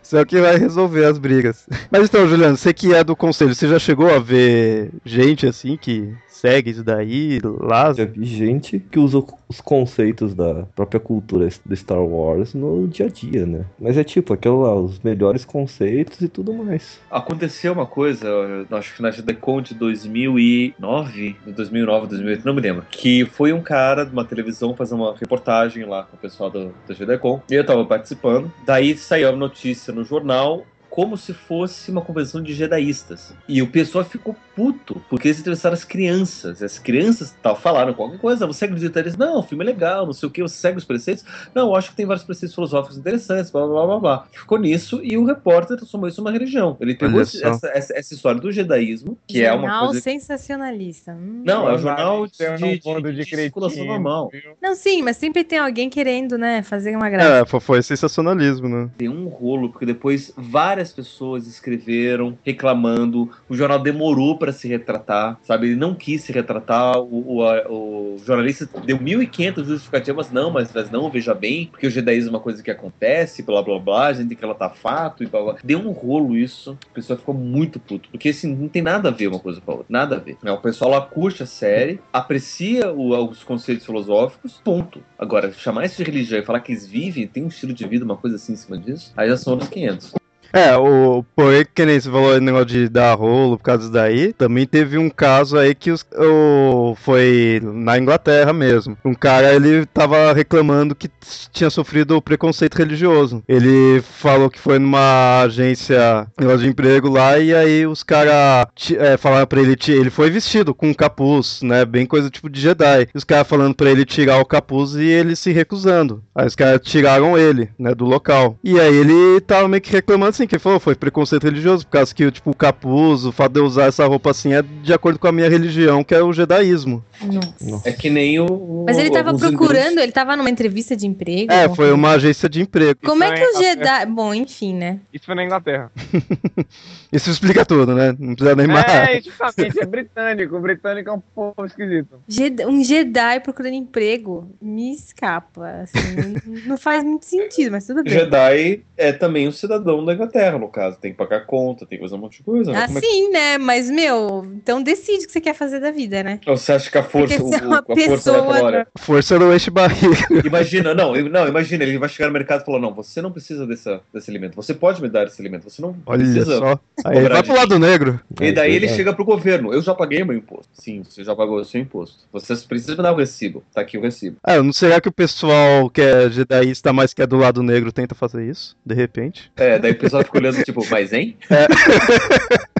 Só 0.01 0.23
que 0.25 0.39
vai 0.39 0.57
resolver 0.57 1.05
as 1.05 1.17
brigas. 1.17 1.67
Mas 1.91 2.05
então, 2.05 2.27
Juliano, 2.27 2.57
você 2.57 2.73
que 2.73 2.93
é 2.93 3.03
do 3.03 3.15
conselho, 3.15 3.53
você 3.53 3.67
já 3.67 3.79
chegou 3.79 4.13
a 4.13 4.19
ver 4.19 4.91
gente 5.05 5.47
assim 5.47 5.77
que 5.77 6.13
segue 6.43 6.71
isso 6.71 6.83
daí 6.83 7.39
lá? 7.43 7.93
Já 7.93 8.03
vi 8.03 8.25
gente 8.25 8.77
que 8.77 8.99
usa 8.99 9.23
os 9.47 9.61
conceitos 9.61 10.35
da 10.35 10.65
própria 10.75 10.99
cultura 10.99 11.47
do 11.65 11.75
Star 11.75 12.03
Wars 12.03 12.53
no 12.53 12.85
dia 12.87 13.05
a 13.05 13.09
dia, 13.09 13.45
né? 13.45 13.65
Mas 13.79 13.97
é 13.97 14.03
tipo, 14.03 14.33
aquilo 14.33 14.61
lá, 14.61 14.75
os 14.75 14.99
melhores 14.99 15.45
conceitos 15.45 16.19
e 16.19 16.27
tudo 16.27 16.53
mais. 16.53 16.99
Aconteceu 17.09 17.71
uma 17.71 17.85
coisa, 17.85 18.27
eu 18.27 18.77
acho 18.77 18.93
que 18.95 19.01
na 19.01 19.09
GDCon 19.09 19.61
de 19.61 19.73
2009, 19.73 21.35
2009, 21.47 22.07
2008, 22.07 22.45
não 22.45 22.53
me 22.53 22.61
lembro, 22.61 22.85
que 22.91 23.25
foi 23.25 23.53
um 23.53 23.61
cara 23.61 24.03
de 24.03 24.11
uma 24.11 24.25
televisão 24.25 24.75
fazer 24.75 24.95
uma 24.95 25.13
reportagem 25.23 25.85
lá 25.85 26.03
com 26.03 26.15
o 26.15 26.19
pessoal 26.19 26.49
do, 26.49 26.73
GDCon, 26.89 27.41
e 27.49 27.55
eu 27.55 27.65
tava 27.65 27.85
participando, 27.85 28.51
daí 28.65 28.97
saiu 28.97 29.29
a 29.29 29.31
notícia 29.31 29.93
no 29.93 30.03
jornal 30.03 30.65
como 30.93 31.17
se 31.17 31.33
fosse 31.33 31.89
uma 31.89 32.01
convenção 32.01 32.39
de 32.39 32.53
jedaístas. 32.53 33.33
E 33.49 33.63
o 33.63 33.67
pessoal 33.67 34.05
ficou 34.05 34.35
puto, 34.55 35.01
porque 35.09 35.27
eles 35.27 35.39
entrevistaram 35.39 35.73
as 35.73 35.83
crianças. 35.83 36.61
As 36.61 36.77
crianças 36.77 37.35
tal, 37.41 37.55
falaram 37.55 37.95
qualquer 37.95 38.19
coisa, 38.19 38.45
você 38.45 38.65
acredita 38.65 38.99
eles? 38.99 39.17
Não, 39.17 39.39
o 39.39 39.43
filme 39.43 39.63
é 39.63 39.65
legal, 39.65 40.05
não 40.05 40.13
sei 40.13 40.29
o 40.29 40.31
que, 40.31 40.43
você 40.43 40.55
segue 40.55 40.77
os 40.77 40.85
preceitos? 40.85 41.25
Não, 41.55 41.69
eu 41.69 41.75
acho 41.75 41.89
que 41.89 41.95
tem 41.95 42.05
vários 42.05 42.23
preceitos 42.23 42.53
filosóficos 42.53 42.95
interessantes, 42.95 43.49
blá 43.49 43.65
blá 43.65 43.87
blá 43.87 43.99
blá. 43.99 44.27
Ficou 44.31 44.59
nisso 44.59 45.01
e 45.03 45.17
o 45.17 45.25
repórter 45.25 45.77
transformou 45.77 46.07
isso 46.07 46.21
numa 46.21 46.31
religião. 46.31 46.77
Ele 46.79 46.93
pegou 46.93 47.21
essa, 47.21 47.43
essa, 47.43 47.97
essa, 47.97 48.13
história 48.13 48.39
do 48.39 48.51
jedaísmo, 48.51 49.17
que 49.25 49.43
jornal 49.43 49.57
é 49.57 49.61
uma 49.61 49.85
coisa. 49.87 50.01
sensacionalista. 50.01 51.13
Hum. 51.13 51.41
Não, 51.43 51.67
é 51.67 51.73
um 51.73 51.79
jornal 51.79 52.27
de, 52.27 52.33
de, 52.37 52.79
de, 52.79 53.01
de, 53.01 53.15
de 53.15 53.25
circulação 53.25 53.83
normal. 53.83 54.29
Não, 54.61 54.75
sim, 54.75 55.01
mas 55.01 55.17
sempre 55.17 55.43
tem 55.43 55.57
alguém 55.57 55.89
querendo, 55.89 56.37
né, 56.37 56.61
fazer 56.61 56.95
uma 56.95 57.09
graça. 57.09 57.55
É, 57.55 57.59
foi 57.59 57.81
sensacionalismo, 57.81 58.69
né? 58.69 58.91
Tem 58.95 59.09
um 59.09 59.27
rolo, 59.27 59.71
porque 59.71 59.87
depois 59.87 60.31
várias 60.37 60.82
várias 60.83 60.91
pessoas 60.91 61.47
escreveram 61.47 62.37
reclamando. 62.43 63.31
O 63.47 63.55
jornal 63.55 63.79
demorou 63.79 64.37
para 64.37 64.51
se 64.51 64.67
retratar, 64.67 65.39
sabe? 65.43 65.67
Ele 65.67 65.75
não 65.75 65.95
quis 65.95 66.23
se 66.23 66.31
retratar. 66.31 66.99
O, 66.99 67.37
o, 67.37 67.43
a, 67.43 67.71
o 67.71 68.17
jornalista 68.23 68.67
deu 68.85 68.97
1.500 68.99 69.63
justificativas, 69.63 70.31
não, 70.31 70.51
mas, 70.51 70.71
mas 70.73 70.91
não, 70.91 71.09
veja 71.09 71.33
bem, 71.33 71.67
porque 71.67 71.87
o 71.87 71.89
judaísmo 71.89 72.29
é 72.29 72.33
uma 72.33 72.39
coisa 72.39 72.61
que 72.61 72.69
acontece, 72.69 73.41
blá 73.43 73.61
blá 73.61 73.79
blá, 73.79 74.07
a 74.07 74.13
gente 74.13 74.29
tem 74.29 74.37
que 74.37 74.43
relatar 74.43 74.75
fato 74.75 75.23
e 75.23 75.27
blá 75.27 75.41
blá. 75.41 75.55
Deu 75.63 75.79
um 75.79 75.91
rolo 75.91 76.35
isso, 76.35 76.77
o 76.89 76.93
pessoal 76.93 77.17
ficou 77.17 77.33
muito 77.33 77.79
puto, 77.79 78.09
porque 78.09 78.29
assim, 78.29 78.53
não 78.53 78.67
tem 78.67 78.81
nada 78.81 79.09
a 79.09 79.11
ver 79.11 79.27
uma 79.27 79.39
coisa 79.39 79.61
com 79.61 79.71
a 79.71 79.75
outra, 79.75 79.87
nada 79.89 80.17
a 80.17 80.19
ver. 80.19 80.37
O 80.43 80.57
pessoal 80.57 80.91
lá 80.91 81.01
curte 81.01 81.43
a 81.43 81.45
série, 81.45 81.99
aprecia 82.11 82.91
o, 82.91 83.29
os 83.29 83.43
conceitos 83.43 83.85
filosóficos, 83.85 84.59
ponto. 84.63 85.03
Agora, 85.17 85.51
chamar 85.53 85.85
isso 85.85 85.97
de 85.97 86.03
religião 86.03 86.39
e 86.39 86.45
falar 86.45 86.59
que 86.59 86.71
eles 86.71 86.87
vivem, 86.87 87.27
tem 87.27 87.43
um 87.43 87.47
estilo 87.47 87.73
de 87.73 87.87
vida, 87.87 88.03
uma 88.03 88.17
coisa 88.17 88.35
assim 88.35 88.53
em 88.53 88.57
cima 88.57 88.77
disso, 88.77 89.13
aí 89.15 89.29
já 89.29 89.37
são 89.37 89.53
outros 89.53 89.69
500. 89.69 90.22
É, 90.53 90.77
o 90.77 91.25
porém, 91.35 91.65
que 91.73 91.83
nem 91.83 91.99
você 91.99 92.11
falou 92.11 92.39
negócio 92.39 92.67
de 92.67 92.87
dar 92.87 93.15
rolo 93.15 93.57
por 93.57 93.63
causa 93.63 93.89
daí, 93.89 94.33
também 94.33 94.67
teve 94.67 94.99
um 94.99 95.09
caso 95.09 95.57
aí 95.57 95.73
que 95.73 95.89
os, 95.89 96.05
o, 96.15 96.95
foi 97.01 97.59
na 97.63 97.97
Inglaterra 97.97 98.53
mesmo. 98.53 98.95
Um 99.03 99.15
cara, 99.15 99.53
ele 99.55 99.83
tava 99.87 100.31
reclamando 100.31 100.93
que 100.93 101.09
tinha 101.51 101.71
sofrido 101.71 102.21
preconceito 102.21 102.75
religioso. 102.75 103.43
Ele 103.47 104.01
falou 104.01 104.49
que 104.49 104.59
foi 104.59 104.77
numa 104.77 105.41
agência 105.41 106.27
de 106.59 106.67
emprego 106.67 107.09
lá 107.09 107.39
e 107.39 107.53
aí 107.53 107.87
os 107.87 108.03
caras 108.03 108.67
é, 108.97 109.17
falaram 109.17 109.47
pra 109.47 109.59
ele, 109.59 109.75
ele 109.87 110.09
foi 110.11 110.29
vestido 110.29 110.75
com 110.75 110.89
um 110.89 110.93
capuz, 110.93 111.61
né, 111.63 111.83
bem 111.83 112.05
coisa 112.05 112.29
tipo 112.29 112.49
de 112.49 112.61
Jedi. 112.61 113.07
E 113.13 113.17
os 113.17 113.23
caras 113.23 113.47
falando 113.47 113.73
pra 113.73 113.89
ele 113.89 114.05
tirar 114.05 114.39
o 114.39 114.45
capuz 114.45 114.93
e 114.93 115.05
ele 115.05 115.35
se 115.35 115.51
recusando. 115.51 116.23
Aí 116.35 116.45
os 116.45 116.55
caras 116.55 116.79
tiraram 116.83 117.35
ele, 117.37 117.69
né, 117.79 117.95
do 117.95 118.05
local. 118.05 118.57
E 118.63 118.79
aí 118.79 118.95
ele 118.95 119.41
tava 119.41 119.67
meio 119.67 119.81
que 119.81 119.91
reclamando 119.91 120.29
assim, 120.29 120.42
assim 120.43 120.47
que 120.47 120.59
falou, 120.59 120.79
foi 120.79 120.95
preconceito 120.95 121.43
religioso, 121.43 121.85
por 121.85 121.93
causa 121.93 122.13
que, 122.13 122.29
tipo, 122.31 122.51
o 122.51 122.55
capuz, 122.55 123.25
o 123.25 123.31
fato 123.31 123.53
de 123.53 123.59
eu 123.59 123.65
usar 123.65 123.85
essa 123.85 124.05
roupa 124.05 124.31
assim 124.31 124.53
é 124.53 124.61
de 124.61 124.93
acordo 124.93 125.17
com 125.17 125.27
a 125.27 125.31
minha 125.31 125.49
religião, 125.49 126.03
que 126.03 126.13
é 126.13 126.21
o 126.21 126.33
jedaísmo. 126.33 127.03
Nossa. 127.21 127.89
É 127.89 127.91
que 127.91 128.09
nem 128.09 128.39
o. 128.39 128.83
Mas 128.85 128.97
ele 128.97 129.09
tava 129.09 129.35
procurando, 129.35 129.99
ele 129.99 130.11
tava 130.11 130.35
numa 130.35 130.49
entrevista 130.49 130.95
de 130.95 131.07
emprego. 131.07 131.51
É, 131.51 131.73
foi 131.73 131.91
uma 131.91 132.11
agência 132.11 132.49
de 132.49 132.61
emprego. 132.61 132.99
Como 133.03 133.23
é 133.23 133.31
que 133.31 133.45
o 133.45 133.61
Jedi. 133.61 134.05
Bom, 134.07 134.33
enfim, 134.33 134.75
né? 134.75 134.99
Isso 135.13 135.25
foi 135.25 135.35
na 135.35 135.43
Inglaterra. 135.43 135.91
Isso 137.11 137.29
explica 137.29 137.65
tudo, 137.65 137.93
né? 137.93 138.15
Não 138.17 138.35
precisa 138.35 138.55
nem 138.55 138.67
mais. 138.67 138.85
É, 138.85 139.21
justamente, 139.21 139.79
é 139.79 139.85
britânico. 139.85 140.55
O 140.57 140.59
britânico 140.59 141.09
é 141.09 141.13
um 141.13 141.21
pouco 141.33 141.65
esquisito. 141.65 142.19
Um 142.67 142.83
Jedi 142.83 143.39
procurando 143.41 143.75
emprego 143.75 144.49
me 144.61 144.93
escapa. 144.93 145.83
Assim, 145.83 146.35
não 146.65 146.77
faz 146.77 147.03
muito 147.03 147.25
sentido, 147.25 147.71
mas 147.71 147.85
tudo 147.85 148.03
bem. 148.03 148.13
Jedi 148.13 148.83
é 148.97 149.11
também 149.11 149.47
um 149.47 149.51
cidadão 149.51 150.03
da 150.03 150.13
Inglaterra, 150.13 150.32
no 150.59 150.67
caso. 150.67 150.97
Tem 150.99 151.11
que 151.11 151.17
pagar 151.17 151.45
conta, 151.45 151.85
tem 151.85 151.97
que 151.97 152.03
fazer 152.03 152.15
um 152.15 152.19
monte 152.19 152.37
de 152.37 152.43
coisa. 152.43 152.71
Né? 152.71 152.83
Ah, 152.83 152.87
sim, 152.87 152.97
é 152.97 153.01
que... 153.01 153.29
né? 153.29 153.57
Mas, 153.57 153.89
meu, 153.89 154.45
então 154.55 154.81
decide 154.81 155.23
o 155.23 155.27
que 155.27 155.31
você 155.31 155.41
quer 155.41 155.53
fazer 155.53 155.79
da 155.79 155.91
vida, 155.91 156.23
né? 156.23 156.39
Ou 156.45 156.57
você 156.57 156.73
acha 156.73 156.89
que 156.89 156.97
a 156.97 157.03
força, 157.03 157.43
o, 157.43 157.53
é 157.53 157.57
a 157.57 158.07
força 158.07 158.31
vai 158.31 158.41
falar, 158.41 158.63
olha... 158.63 158.87
Força 158.97 159.39
não 159.39 159.55
enche 159.55 159.69
barriga. 159.69 160.27
Imagina, 160.45 160.93
não, 160.93 161.13
não, 161.15 161.47
imagina, 161.47 161.83
ele 161.83 161.97
vai 161.97 162.09
chegar 162.09 162.27
no 162.27 162.33
mercado 162.33 162.61
e 162.61 162.65
falar, 162.65 162.79
não, 162.79 162.93
você 162.93 163.21
não 163.21 163.31
precisa 163.31 163.65
dessa, 163.65 164.01
desse 164.13 164.29
alimento, 164.29 164.55
você 164.55 164.73
pode 164.73 165.01
me 165.01 165.09
dar 165.09 165.25
esse 165.27 165.41
alimento, 165.41 165.69
você 165.69 165.81
não 165.81 165.95
olha 166.05 166.23
precisa... 166.23 166.57
Só. 166.57 166.79
Aí 167.05 167.27
vai 167.27 167.43
pro 167.43 167.55
lado 167.55 167.79
negro. 167.79 168.19
E 168.41 168.51
daí 168.51 168.75
ele 168.75 168.85
é. 168.85 168.89
chega 168.89 169.13
pro 169.13 169.25
governo, 169.25 169.73
eu 169.73 169.81
já 169.81 169.93
paguei 169.93 170.23
meu 170.23 170.35
imposto. 170.35 170.69
Sim, 170.73 171.03
você 171.03 171.23
já 171.23 171.35
pagou 171.35 171.59
o 171.59 171.65
seu 171.65 171.81
imposto. 171.81 172.17
Você 172.31 172.55
precisa 172.67 172.95
me 172.95 173.03
dar 173.03 173.13
o 173.13 173.15
recibo, 173.15 173.63
tá 173.73 173.81
aqui 173.81 173.97
o 173.97 174.01
recibo. 174.01 174.37
Ah, 174.43 174.61
não 174.61 174.73
será 174.73 174.99
que 174.99 175.09
o 175.09 175.11
pessoal 175.11 175.89
que 175.89 176.01
é 176.01 176.29
jedaísta, 176.29 176.91
mas 176.91 177.13
que 177.13 177.21
é 177.21 177.27
do 177.27 177.37
lado 177.37 177.63
negro, 177.63 177.91
tenta 177.91 178.15
fazer 178.15 178.49
isso, 178.49 178.75
de 178.85 178.93
repente? 178.93 179.51
É, 179.55 179.79
daí 179.79 179.91
o 179.91 179.97
pessoal 179.97 180.22
fica 180.23 180.37
olhando, 180.37 180.63
tipo, 180.63 180.85
mas 180.89 181.13
hein? 181.13 181.37
É. 181.49 181.67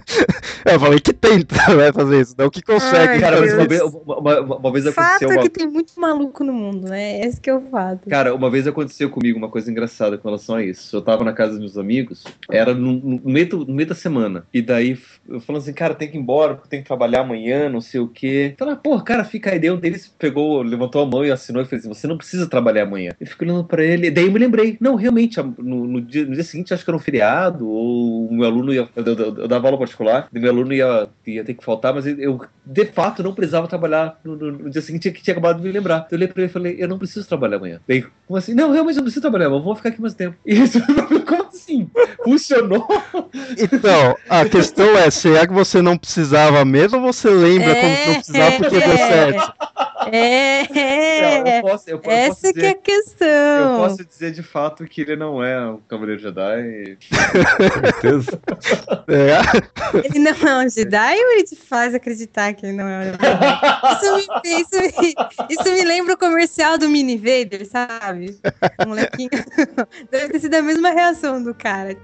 eu 0.74 0.80
falei 0.80 1.00
que 1.00 1.14
tenta 1.14 1.56
vai 1.68 1.76
né, 1.76 1.94
fazer 1.94 2.22
isso, 2.22 2.36
não 2.38 2.50
que 2.50 2.62
consegue. 2.62 3.14
Ai, 3.14 3.20
cara, 3.20 3.40
mas 3.40 3.54
uma 3.54 3.68
vez, 3.68 3.82
uma, 3.82 4.40
uma, 4.42 4.72
vez 4.72 4.88
aconteceu. 4.88 5.30
Fato 5.30 5.40
é 5.40 5.42
que 5.44 5.50
tem 5.50 5.68
muito 5.68 5.94
maluco 6.00 6.44
no 6.44 6.54
mundo, 6.54 6.88
né? 6.88 7.22
Esse 7.22 7.40
que 7.40 7.50
é 7.50 7.56
o 7.56 7.62
fato. 7.62 8.10
Cara, 8.10 8.34
uma 8.34 8.50
vez 8.50 8.68
aconteceu 8.68 9.10
comigo 9.10 9.38
uma 9.38 9.50
coisa 9.50 9.70
engraçada 9.70 10.18
com 10.18 10.28
relação 10.28 10.56
a 10.56 10.64
isso. 10.64 10.96
Eu 10.96 11.02
tava 11.02 11.24
na 11.24 11.34
casa 11.34 11.52
dos 11.52 11.60
meus 11.60 11.78
amigos, 11.78 12.24
era 12.50 12.74
no, 12.74 12.94
no, 12.94 13.22
meio, 13.24 13.50
do, 13.50 13.66
no 13.66 13.74
meio 13.74 13.88
da 13.88 13.96
semana. 13.96 14.46
E 14.54 14.62
daí 14.62 14.98
eu 15.28 15.40
falando 15.40 15.62
assim, 15.62 15.74
cara, 15.74 15.96
tem 15.96 16.10
que 16.10 16.18
ir 16.18 16.20
embora, 16.20 16.56
porque 16.56 16.70
tem 16.70 16.82
que 16.82 16.88
trabalhar 16.88 17.22
amanhã, 17.22 17.70
não 17.70 17.82
sei 17.82 18.00
o 18.00 18.08
quê. 18.08 18.56
Falei, 18.58 18.76
pô, 18.76 19.00
cara, 19.02 19.24
fica 19.24 19.52
aí. 19.52 19.60
Daí 19.60 19.72
um 19.72 19.80
deles 19.80 20.14
pegou, 20.18 20.62
levantou 20.62 21.02
a 21.02 21.06
mão 21.06 21.26
e 21.26 21.32
assinou 21.32 21.62
e 21.62 21.66
fez 21.66 21.82
assim: 21.82 21.94
você 21.94 22.08
não 22.08 22.18
precisa 22.18 22.48
trabalhar 22.48 22.84
amanhã. 22.84 23.12
Eu 23.20 23.28
fico 23.28 23.44
olhando 23.44 23.64
pra 23.64 23.84
ele, 23.84 24.12
daí 24.12 24.26
eu 24.26 24.32
me 24.32 24.40
lembrei, 24.40 24.78
não, 24.80 24.96
realmente, 24.96 25.42
no, 25.42 25.88
no, 25.88 26.02
dia, 26.02 26.26
no 26.26 26.34
dia 26.34 26.44
seguinte 26.44 26.74
acho 26.74 26.84
que 26.84 26.90
era 26.90 26.98
um 26.98 27.00
feriado, 27.00 27.23
ou 27.62 28.28
o 28.28 28.34
meu 28.34 28.46
aluno 28.46 28.74
ia. 28.74 28.88
Eu, 28.96 29.04
eu, 29.04 29.38
eu 29.38 29.48
dava 29.48 29.68
aula 29.68 29.78
particular, 29.78 30.28
e 30.34 30.40
meu 30.40 30.52
aluno 30.52 30.74
ia, 30.74 31.08
ia 31.26 31.44
ter 31.44 31.54
que 31.54 31.64
faltar, 31.64 31.94
mas 31.94 32.06
eu 32.06 32.42
de 32.66 32.86
fato 32.86 33.22
não 33.22 33.34
precisava 33.34 33.68
trabalhar 33.68 34.20
no, 34.24 34.36
no, 34.36 34.52
no 34.52 34.70
dia 34.70 34.82
seguinte, 34.82 35.12
que 35.12 35.22
tinha 35.22 35.34
acabado 35.34 35.58
de 35.58 35.64
me 35.64 35.72
lembrar. 35.72 36.08
Eu 36.10 36.18
olhei 36.18 36.28
pra 36.28 36.42
ele 36.42 36.50
e 36.50 36.54
falei, 36.54 36.76
eu 36.80 36.88
não 36.88 36.98
preciso 36.98 37.28
trabalhar 37.28 37.58
amanhã. 37.58 37.80
Daí, 37.88 38.06
como 38.26 38.38
assim? 38.38 38.54
Não, 38.54 38.72
realmente 38.72 38.96
eu 38.96 39.02
não 39.02 39.04
preciso 39.04 39.22
trabalhar, 39.22 39.50
mas 39.50 39.64
vou 39.64 39.76
ficar 39.76 39.90
aqui 39.90 40.02
mais 40.02 40.14
tempo. 40.14 40.38
E 40.46 40.62
isso, 40.62 40.80
como 41.26 41.44
assim? 41.44 41.90
Funcionou? 42.24 42.88
Então, 43.58 44.16
a 44.30 44.46
questão 44.46 44.98
é, 44.98 45.10
será 45.10 45.48
que 45.48 45.54
você 45.54 45.82
não 45.82 45.98
precisava 45.98 46.64
mesmo 46.64 47.00
ou 47.00 47.14
você 47.14 47.30
lembra 47.30 47.72
é, 47.72 47.82
como 47.82 48.08
não 48.08 48.14
precisava 48.16 48.58
porque 48.58 48.76
é, 48.76 48.88
deu 48.88 48.98
certo? 48.98 49.54
É, 50.12 51.60
eu 51.60 51.62
posso, 51.62 51.90
eu, 51.90 52.02
essa 52.04 52.30
posso 52.30 52.42
dizer, 52.42 52.54
que 52.54 52.66
é 52.66 52.70
a 52.70 52.76
questão. 52.76 53.28
Eu 53.28 53.90
posso 53.90 54.06
dizer 54.06 54.32
de 54.32 54.44
fato 54.44 54.86
que 54.86 55.02
ele 55.02 55.16
não 55.16 55.44
é 55.44 55.70
um 55.70 55.78
Cavaleiro 55.88 56.22
Jedi. 56.22 56.98
certeza. 58.02 58.42
É. 59.08 60.04
Ele 60.06 60.20
não 60.20 60.32
é 60.32 60.66
um 60.66 60.70
Jedi 60.70 61.16
ou 61.18 61.32
ele 61.34 61.44
te 61.44 61.56
faz 61.56 61.94
acreditar 61.94 62.54
que 62.54 62.66
ele 62.66 62.74
não 62.74 62.88
é 62.88 63.00
um 63.00 63.04
Jedi? 63.04 63.60
Isso 63.92 64.16
me, 64.16 64.62
isso 64.62 65.02
me, 65.02 65.14
isso 65.50 65.64
me 65.64 65.84
lembra 65.84 66.14
o 66.14 66.18
comercial 66.18 66.78
do 66.78 66.90
Mini 66.90 67.18
Vader, 67.18 67.68
sabe? 67.68 68.38
O 68.84 68.88
molequinho. 68.88 69.30
Deve 70.10 70.30
ter 70.30 70.40
sido 70.40 70.56
a 70.56 70.62
mesma 70.62 70.92
reação 70.92 71.44
do 71.44 71.54
cara. 71.54 71.96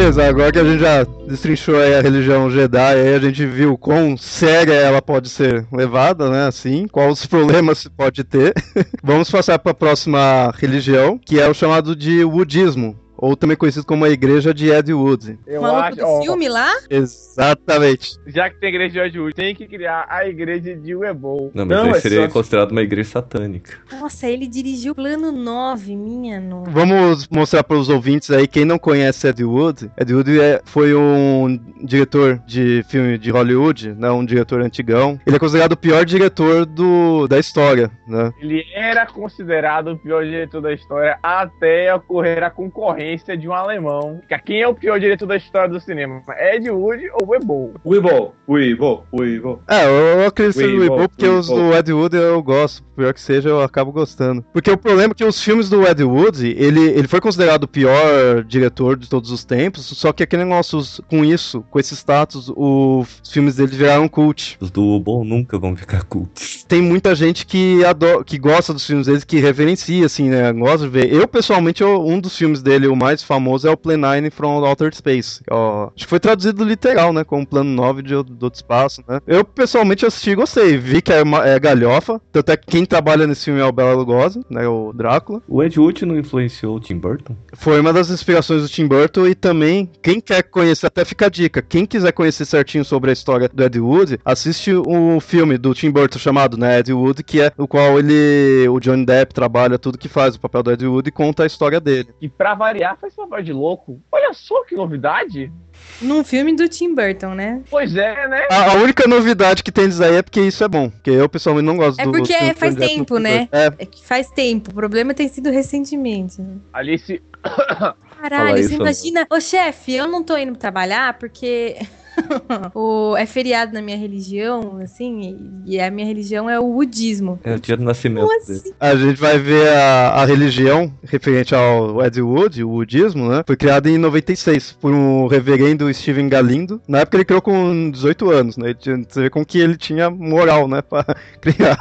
Beleza, 0.00 0.26
agora 0.26 0.50
que 0.50 0.58
a 0.58 0.64
gente 0.64 0.80
já 0.80 1.04
destrinchou 1.28 1.76
a 1.76 2.00
religião 2.00 2.50
Jedi, 2.50 2.78
aí 2.78 3.14
a 3.14 3.18
gente 3.18 3.44
viu 3.44 3.76
quão 3.76 4.16
séria 4.16 4.72
ela 4.72 5.02
pode 5.02 5.28
ser 5.28 5.66
levada, 5.70 6.30
né? 6.30 6.46
Assim, 6.46 6.88
quais 6.88 7.26
problemas 7.26 7.86
pode 7.86 8.24
ter. 8.24 8.54
Vamos 9.04 9.30
passar 9.30 9.58
para 9.58 9.72
a 9.72 9.74
próxima 9.74 10.54
religião, 10.56 11.18
que 11.18 11.38
é 11.38 11.46
o 11.46 11.52
chamado 11.52 11.94
de 11.94 12.24
Woodismo 12.24 12.96
ou 13.20 13.36
também 13.36 13.56
conhecido 13.56 13.84
como 13.84 14.04
a 14.04 14.08
igreja 14.08 14.54
de 14.54 14.70
Ed 14.70 14.92
Wood. 14.92 15.38
Eu 15.46 15.64
acho, 15.64 15.98
do 15.98 16.06
ó, 16.06 16.22
filme 16.22 16.48
lá? 16.48 16.72
Exatamente. 16.88 18.18
Já 18.26 18.48
que 18.48 18.58
tem 18.58 18.70
igreja 18.70 18.92
de 18.92 18.98
Ed 18.98 19.20
Wood, 19.20 19.34
tem 19.34 19.54
que 19.54 19.66
criar 19.66 20.06
a 20.08 20.26
igreja 20.26 20.74
de 20.74 20.94
Webol. 20.94 21.50
Não, 21.54 21.66
mas 21.66 21.76
Não, 21.76 21.90
é 21.90 22.00
seria 22.00 22.26
só... 22.26 22.32
considerado 22.32 22.70
uma 22.72 22.80
igreja 22.80 23.10
satânica. 23.10 23.78
Nossa, 23.92 24.26
ele 24.26 24.46
dirigiu 24.46 24.92
o 24.92 24.94
plano 24.94 25.30
9, 25.30 25.94
minha 25.94 26.40
nossa. 26.40 26.70
Vamos 26.70 27.28
mostrar 27.28 27.62
para 27.62 27.76
os 27.76 27.90
ouvintes 27.90 28.30
aí, 28.30 28.48
quem 28.48 28.64
não 28.64 28.78
conhece 28.78 29.28
Ed 29.28 29.44
Wood, 29.44 29.90
Ed 29.98 30.14
Wood 30.14 30.40
é, 30.40 30.62
foi 30.64 30.94
um 30.94 31.60
diretor 31.82 32.40
de 32.46 32.82
filme 32.88 33.18
de 33.18 33.30
Hollywood, 33.30 33.92
né, 33.92 34.10
um 34.10 34.24
diretor 34.24 34.62
antigão. 34.62 35.20
Ele 35.26 35.36
é 35.36 35.38
considerado 35.38 35.72
o 35.72 35.76
pior 35.76 36.04
diretor 36.04 36.64
do, 36.64 37.26
da 37.28 37.38
história, 37.38 37.90
né? 38.06 38.32
Ele 38.40 38.64
era 38.74 39.06
considerado 39.06 39.92
o 39.92 39.98
pior 39.98 40.24
diretor 40.24 40.62
da 40.62 40.72
história 40.72 41.18
até 41.22 41.94
ocorrer 41.94 42.42
a 42.42 42.50
concorrência 42.50 43.09
de 43.38 43.48
um 43.48 43.52
alemão. 43.52 44.20
Quem 44.44 44.62
é 44.62 44.68
o 44.68 44.74
pior 44.74 44.98
diretor 44.98 45.26
da 45.26 45.36
história 45.36 45.68
do 45.68 45.80
cinema? 45.80 46.22
Ed 46.38 46.70
Wood 46.70 47.10
ou 47.20 47.28
Weibol? 47.28 47.74
Weibol, 47.84 48.34
Weibol, 48.48 49.06
Weibol. 49.12 49.60
É, 49.68 49.86
eu 49.86 50.26
acredito 50.26 50.60
no 50.60 50.80
Weibol 50.80 51.08
porque 51.08 51.26
os 51.26 51.48
do 51.48 51.74
Ed 51.74 51.92
Wood 51.92 52.16
eu 52.16 52.42
gosto. 52.42 52.82
Pior 52.96 53.14
que 53.14 53.20
seja, 53.20 53.48
eu 53.48 53.62
acabo 53.62 53.92
gostando. 53.92 54.44
Porque 54.52 54.70
o 54.70 54.76
problema 54.76 55.12
é 55.12 55.14
que 55.14 55.24
os 55.24 55.42
filmes 55.42 55.70
do 55.70 55.86
Ed 55.86 56.02
Wood, 56.04 56.46
ele, 56.46 56.90
ele 56.90 57.08
foi 57.08 57.20
considerado 57.20 57.64
o 57.64 57.68
pior 57.68 58.44
diretor 58.44 58.96
de 58.96 59.08
todos 59.08 59.30
os 59.30 59.42
tempos, 59.42 59.86
só 59.86 60.12
que 60.12 60.22
aquele 60.22 60.44
negócio, 60.44 60.80
com 61.08 61.24
isso, 61.24 61.64
com 61.70 61.80
esse 61.80 61.96
status, 61.96 62.52
os 62.54 63.22
filmes 63.30 63.56
dele 63.56 63.74
viraram 63.74 64.06
cult. 64.06 64.58
Os 64.60 64.70
do 64.70 65.00
Bom 65.00 65.24
nunca 65.24 65.58
vão 65.58 65.74
ficar 65.74 66.04
cult. 66.04 66.66
Tem 66.68 66.82
muita 66.82 67.14
gente 67.14 67.46
que, 67.46 67.82
adora, 67.84 68.22
que 68.22 68.38
gosta 68.38 68.74
dos 68.74 68.86
filmes 68.86 69.06
deles, 69.06 69.24
que 69.24 69.38
reverencia, 69.38 70.04
assim, 70.04 70.28
né? 70.28 70.52
Gosta 70.52 70.86
de 70.86 70.88
ver. 70.88 71.12
Eu, 71.12 71.26
pessoalmente, 71.26 71.82
eu, 71.82 72.04
um 72.06 72.20
dos 72.20 72.36
filmes 72.36 72.62
dele, 72.62 72.86
o 72.86 72.96
mais 73.00 73.22
famoso 73.22 73.66
é 73.66 73.70
o 73.70 73.76
Plan 73.76 73.96
9 73.96 74.30
from 74.30 74.62
Outer 74.62 74.94
Space. 74.94 75.42
Ó, 75.50 75.86
acho 75.96 76.04
que 76.04 76.06
foi 76.06 76.20
traduzido 76.20 76.62
literal, 76.64 77.12
né? 77.14 77.24
Como 77.24 77.46
Plano 77.46 77.70
9 77.70 78.02
de, 78.02 78.10
do 78.10 78.44
outro 78.44 78.58
espaço, 78.58 79.02
né? 79.08 79.20
Eu, 79.26 79.42
pessoalmente, 79.42 80.04
assisti 80.04 80.30
e 80.30 80.34
gostei. 80.34 80.76
Vi 80.76 81.00
que 81.00 81.12
é, 81.12 81.22
uma, 81.22 81.46
é 81.46 81.58
galhofa. 81.58 82.20
Tanto 82.30 82.52
é 82.52 82.56
que 82.56 82.66
quem 82.66 82.84
trabalha 82.84 83.26
nesse 83.26 83.46
filme 83.46 83.60
é 83.60 83.64
o 83.64 83.72
Bela 83.72 83.94
Lugosi, 83.94 84.44
né? 84.50 84.68
O 84.68 84.92
Drácula. 84.92 85.40
O 85.48 85.62
Ed 85.62 85.80
Wood 85.80 86.04
não 86.04 86.18
influenciou 86.18 86.76
o 86.76 86.80
Tim 86.80 86.98
Burton? 86.98 87.34
Foi 87.54 87.80
uma 87.80 87.92
das 87.92 88.10
inspirações 88.10 88.62
do 88.62 88.68
Tim 88.68 88.86
Burton 88.86 89.26
e 89.26 89.34
também, 89.34 89.90
quem 90.02 90.20
quer 90.20 90.42
conhecer, 90.42 90.86
até 90.86 91.04
fica 91.04 91.26
a 91.26 91.30
dica, 91.30 91.62
quem 91.62 91.86
quiser 91.86 92.12
conhecer 92.12 92.44
certinho 92.44 92.84
sobre 92.84 93.10
a 93.10 93.12
história 93.12 93.48
do 93.48 93.64
Ed 93.64 93.80
Wood, 93.80 94.20
assiste 94.24 94.72
o 94.74 95.20
filme 95.20 95.56
do 95.56 95.72
Tim 95.74 95.90
Burton 95.90 96.18
chamado, 96.18 96.56
né, 96.56 96.80
Ed 96.80 96.92
Wood, 96.92 97.22
que 97.22 97.40
é 97.40 97.52
o 97.56 97.66
qual 97.66 97.98
ele, 97.98 98.68
o 98.68 98.78
Johnny 98.78 99.06
Depp 99.06 99.32
trabalha 99.32 99.78
tudo 99.78 99.98
que 99.98 100.08
faz, 100.08 100.34
o 100.34 100.40
papel 100.40 100.62
do 100.62 100.72
Ed 100.72 100.86
Wood 100.86 101.08
e 101.08 101.12
conta 101.12 101.44
a 101.44 101.46
história 101.46 101.80
dele. 101.80 102.08
E 102.20 102.28
pra 102.28 102.54
variar, 102.54 102.89
faz 102.96 103.14
papel 103.14 103.42
de 103.42 103.52
louco. 103.52 104.00
Olha 104.10 104.32
só 104.32 104.64
que 104.64 104.74
novidade. 104.74 105.52
Num 106.00 106.24
filme 106.24 106.54
do 106.54 106.68
Tim 106.68 106.94
Burton, 106.94 107.34
né? 107.34 107.62
Pois 107.70 107.94
é, 107.96 108.28
né? 108.28 108.46
A, 108.50 108.72
a 108.72 108.74
única 108.74 109.06
novidade 109.06 109.62
que 109.62 109.72
tem 109.72 109.88
disso 109.88 110.02
aí 110.02 110.16
é 110.16 110.22
porque 110.22 110.40
isso 110.40 110.62
é 110.64 110.68
bom. 110.68 110.90
Porque 110.90 111.10
eu 111.10 111.28
pessoalmente 111.28 111.66
não 111.66 111.76
gosto 111.76 112.00
é 112.00 112.04
do. 112.04 112.10
É 112.10 112.12
porque 112.12 112.32
é, 112.32 112.54
faz 112.54 112.74
tempo, 112.74 113.18
né? 113.18 113.48
É. 113.52 113.66
é. 113.78 113.86
que 113.86 114.04
faz 114.04 114.30
tempo. 114.30 114.70
O 114.70 114.74
problema 114.74 115.14
tem 115.14 115.28
sido 115.28 115.50
recentemente. 115.50 116.42
Alice. 116.72 117.22
Caralho, 118.20 118.62
você 118.62 118.74
imagina. 118.74 119.26
Ô, 119.30 119.40
chefe, 119.40 119.94
eu 119.94 120.06
não 120.06 120.22
tô 120.22 120.36
indo 120.36 120.56
trabalhar 120.56 121.18
porque. 121.18 121.76
o, 122.74 123.16
é 123.16 123.26
feriado 123.26 123.72
na 123.72 123.82
minha 123.82 123.96
religião, 123.96 124.78
assim, 124.82 125.62
e 125.64 125.80
a 125.80 125.90
minha 125.90 126.06
religião 126.06 126.48
é 126.48 126.58
o 126.58 126.72
budismo. 126.72 127.38
É 127.44 127.54
o 127.54 127.60
dia 127.60 127.76
do 127.76 127.84
nascimento 127.84 128.30
assim? 128.32 128.72
A 128.78 128.94
gente 128.94 129.20
vai 129.20 129.38
ver 129.38 129.68
a, 129.68 130.10
a 130.10 130.24
religião 130.24 130.92
referente 131.02 131.54
ao 131.54 132.04
Ed 132.04 132.20
Wood, 132.20 132.64
o 132.64 132.68
budismo, 132.68 133.28
né? 133.28 133.42
Foi 133.46 133.56
criada 133.56 133.88
em 133.88 133.98
96 133.98 134.72
por 134.80 134.92
um 134.92 135.26
reverendo 135.26 135.92
Steven 135.92 136.28
Galindo. 136.28 136.80
Na 136.86 137.00
época 137.00 137.16
ele 137.16 137.24
criou 137.24 137.42
com 137.42 137.90
18 137.90 138.30
anos, 138.30 138.56
né? 138.56 138.74
Você 138.78 139.22
vê 139.22 139.30
com 139.30 139.44
que 139.44 139.58
ele 139.58 139.76
tinha 139.76 140.10
moral, 140.10 140.68
né? 140.68 140.82
Pra 140.82 141.04
criar 141.40 141.78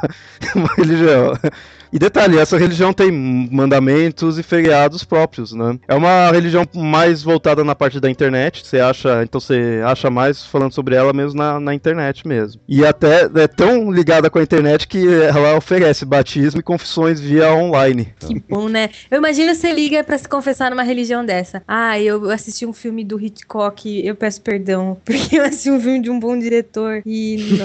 uma 0.56 0.70
religião. 0.76 1.34
E 1.92 1.98
detalhe, 1.98 2.38
essa 2.38 2.58
religião 2.58 2.94
tem 2.94 3.12
mandamentos 3.12 4.38
e 4.38 4.44
feriados 4.44 5.04
próprios, 5.04 5.54
né? 5.54 5.78
É 5.88 5.96
uma 5.96 6.32
religião 6.32 6.64
mais 6.76 7.24
voltada 7.24 7.64
na 7.64 7.74
parte 7.74 8.00
da 8.00 8.10
internet, 8.10 8.66
você 8.66 8.80
acha, 8.80 9.24
então 9.24 9.42
você 9.42 9.82
acha 9.84 10.10
mais 10.10 10.46
falando 10.46 10.74
sobre 10.74 10.96
ela 10.96 11.12
mesmo 11.14 11.38
na, 11.38 11.60
na 11.60 11.74
internet 11.74 12.28
mesmo. 12.28 12.62
E 12.68 12.86
até 12.86 13.24
é 13.24 13.48
tão 13.48 13.92
ligada 13.92 14.30
com 14.30 14.38
a 14.38 14.44
internet 14.44 14.88
que 14.88 15.04
ela 15.08 15.58
oferece 15.58 16.06
batismo 16.06 16.60
e 16.60 16.64
confissões 16.64 17.20
via 17.20 17.52
online. 17.54 18.14
Que 18.20 18.40
bom, 18.48 18.70
né? 18.70 18.90
Eu 19.10 19.18
imagino 19.18 19.54
você 19.56 19.72
liga 19.72 20.04
para 20.04 20.18
se 20.18 20.28
confessar 20.28 20.70
numa 20.70 20.84
religião 20.84 21.26
dessa. 21.26 21.64
Ah, 21.68 22.00
eu 22.00 22.30
assisti 22.30 22.66
um 22.66 22.74
filme 22.74 23.04
do 23.04 23.20
Hitchcock, 23.20 24.06
eu 24.06 24.16
peço 24.16 24.42
perdão, 24.42 24.98
porque 25.04 25.40
eu 25.40 25.44
assisti 25.44 25.72
um 25.72 25.80
filme 25.82 26.02
de 26.02 26.10
um 26.10 26.20
bom 26.20 26.38
diretor 26.38 27.02
e... 27.06 27.60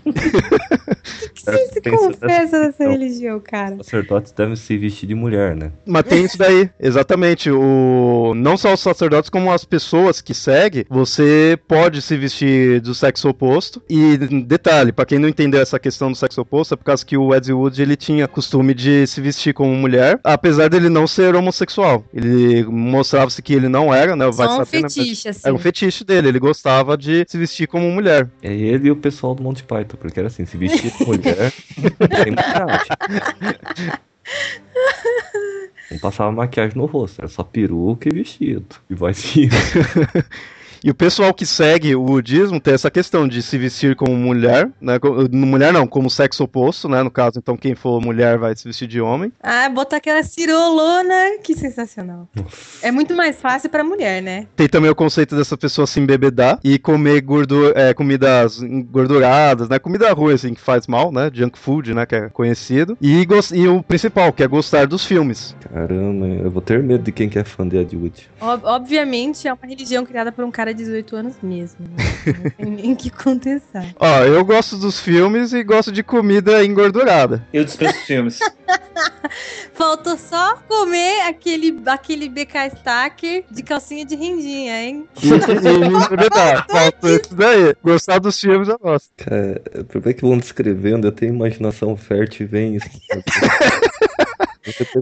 O 1.10 1.32
que, 1.32 1.34
que 1.34 1.39
você 1.39 1.39
se 1.58 1.80
confessa 1.80 2.58
nessa 2.58 2.88
religião, 2.88 3.40
cara? 3.40 3.60
cara. 3.60 3.76
Sacerdotes 3.82 4.32
devem 4.32 4.56
se 4.56 4.76
vestir 4.78 5.06
de 5.06 5.14
mulher, 5.14 5.54
né? 5.54 5.72
Mas 5.84 6.04
tem 6.04 6.24
isso 6.24 6.38
daí, 6.38 6.70
exatamente. 6.78 7.50
O... 7.50 8.32
Não 8.34 8.56
só 8.56 8.72
os 8.74 8.80
sacerdotes, 8.80 9.30
como 9.30 9.52
as 9.52 9.64
pessoas 9.64 10.20
que 10.20 10.32
seguem, 10.32 10.84
você 10.88 11.58
pode 11.68 12.00
se 12.00 12.16
vestir 12.16 12.80
do 12.80 12.94
sexo 12.94 13.28
oposto. 13.28 13.82
E 13.88 14.16
detalhe, 14.16 14.92
para 14.92 15.04
quem 15.04 15.18
não 15.18 15.28
entendeu 15.28 15.60
essa 15.60 15.78
questão 15.78 16.10
do 16.10 16.16
sexo 16.16 16.40
oposto, 16.40 16.74
é 16.74 16.76
por 16.76 16.84
causa 16.84 17.04
que 17.04 17.16
o 17.16 17.34
Ed 17.34 17.52
Wood 17.52 17.80
ele 17.80 17.96
tinha 17.96 18.28
costume 18.28 18.72
de 18.74 19.06
se 19.06 19.20
vestir 19.20 19.52
como 19.52 19.74
mulher, 19.74 20.18
apesar 20.24 20.68
dele 20.68 20.88
não 20.88 21.06
ser 21.06 21.34
homossexual. 21.34 22.04
Ele 22.14 22.64
mostrava-se 22.64 23.42
que 23.42 23.52
ele 23.52 23.68
não 23.68 23.92
era, 23.92 24.16
né? 24.16 24.30
Vai 24.30 24.46
Só 24.46 24.54
um 24.54 24.64
saber, 24.64 24.82
fetiche, 24.82 25.28
né? 25.28 25.30
assim. 25.30 25.40
Era 25.44 25.54
um 25.54 25.58
fetiche 25.58 26.04
dele, 26.04 26.28
ele 26.28 26.38
gostava 26.38 26.96
de 26.96 27.24
se 27.28 27.36
vestir 27.36 27.66
como 27.66 27.90
mulher. 27.90 28.28
É 28.42 28.52
ele 28.52 28.88
e 28.88 28.90
o 28.90 28.96
pessoal 28.96 29.34
do 29.34 29.42
Monty 29.42 29.64
Python, 29.64 29.96
porque 29.98 30.18
era 30.18 30.28
assim, 30.28 30.44
se 30.44 30.56
vestir 30.56 30.92
como 30.92 31.14
mulher, 31.14 31.36
muita 31.76 32.08
não 35.90 35.98
passava 35.98 36.30
maquiagem 36.30 36.76
no 36.76 36.86
rosto, 36.86 37.20
era 37.20 37.28
só 37.28 37.42
peruca 37.42 38.08
e 38.08 38.14
vestido. 38.14 38.76
E 38.88 38.94
sim. 39.14 39.48
E 40.82 40.90
o 40.90 40.94
pessoal 40.94 41.32
que 41.34 41.44
segue 41.44 41.94
o 41.94 42.02
budismo 42.02 42.60
tem 42.60 42.74
essa 42.74 42.90
questão 42.90 43.28
de 43.28 43.42
se 43.42 43.58
vestir 43.58 43.94
como 43.94 44.16
mulher, 44.16 44.70
né? 44.80 44.98
Mulher 45.30 45.72
não, 45.72 45.86
como 45.86 46.08
sexo 46.08 46.44
oposto, 46.44 46.88
né? 46.88 47.02
No 47.02 47.10
caso, 47.10 47.38
então 47.38 47.56
quem 47.56 47.74
for 47.74 48.00
mulher 48.00 48.38
vai 48.38 48.56
se 48.56 48.66
vestir 48.66 48.88
de 48.88 49.00
homem. 49.00 49.32
Ah, 49.42 49.68
botar 49.68 49.96
aquela 49.96 50.22
cirolona, 50.22 51.38
que 51.42 51.54
sensacional. 51.54 52.28
é 52.82 52.90
muito 52.90 53.14
mais 53.14 53.36
fácil 53.36 53.68
para 53.68 53.84
mulher, 53.84 54.22
né? 54.22 54.46
Tem 54.56 54.68
também 54.68 54.90
o 54.90 54.94
conceito 54.94 55.36
dessa 55.36 55.56
pessoa 55.56 55.86
se 55.86 56.00
embebedar 56.00 56.58
e 56.64 56.78
comer 56.78 57.20
gordo, 57.20 57.72
é, 57.76 57.92
comidas 57.92 58.62
engorduradas, 58.62 59.68
né? 59.68 59.78
Comida 59.78 60.12
ruim, 60.12 60.34
assim, 60.34 60.54
que 60.54 60.60
faz 60.60 60.86
mal, 60.86 61.12
né? 61.12 61.30
Junk 61.32 61.58
food, 61.58 61.94
né? 61.94 62.06
Que 62.06 62.14
é 62.16 62.28
conhecido. 62.28 62.96
E, 63.00 63.26
e 63.52 63.68
o 63.68 63.82
principal, 63.82 64.32
que 64.32 64.42
é 64.42 64.46
gostar 64.46 64.86
dos 64.86 65.04
filmes. 65.04 65.54
Caramba, 65.72 66.26
eu 66.26 66.50
vou 66.50 66.62
ter 66.62 66.82
medo 66.82 67.04
de 67.04 67.12
quem 67.12 67.28
que 67.28 67.38
é 67.38 67.44
fã 67.44 67.66
de 67.66 67.76
Ed 67.76 67.96
Wood. 67.96 68.30
Ob 68.40 68.60
obviamente, 68.64 69.46
é 69.46 69.52
uma 69.52 69.66
religião 69.66 70.04
criada 70.04 70.32
por 70.32 70.44
um 70.44 70.50
cara 70.50 70.69
de 70.72 70.84
18 70.84 71.16
anos 71.16 71.34
mesmo. 71.42 71.78
Né? 71.80 72.04
Não 72.26 72.50
tem 72.50 72.70
nem 72.82 72.94
que 72.94 73.10
contestar. 73.10 73.94
Ó, 73.98 74.24
eu 74.24 74.44
gosto 74.44 74.76
dos 74.76 75.00
filmes 75.00 75.52
e 75.52 75.62
gosto 75.62 75.92
de 75.92 76.02
comida 76.02 76.64
engordurada. 76.64 77.46
Eu 77.52 77.64
dispenso 77.64 77.98
filmes. 78.06 78.38
Faltou 79.74 80.16
só 80.18 80.56
comer 80.68 81.22
aquele, 81.22 81.80
aquele 81.86 82.28
BK 82.28 82.76
Stacker 82.76 83.44
de 83.50 83.62
calcinha 83.62 84.04
de 84.04 84.14
rendinha, 84.14 84.82
hein? 84.82 85.08
Faltou 86.70 87.10
isso 87.10 87.34
daí. 87.34 87.74
Gostar 87.82 88.18
dos 88.18 88.38
filmes 88.38 88.68
eu 88.68 88.78
gosto. 88.78 89.10
Cara, 89.16 89.62
o 89.80 89.84
problema 89.84 90.10
é 90.10 90.14
que 90.14 90.22
vão 90.22 90.38
descrevendo, 90.38 91.06
eu 91.06 91.12
tenho 91.12 91.34
imaginação 91.34 91.96
fértil 91.96 92.46
e 92.46 92.48
vem 92.48 92.76
isso. 92.76 92.88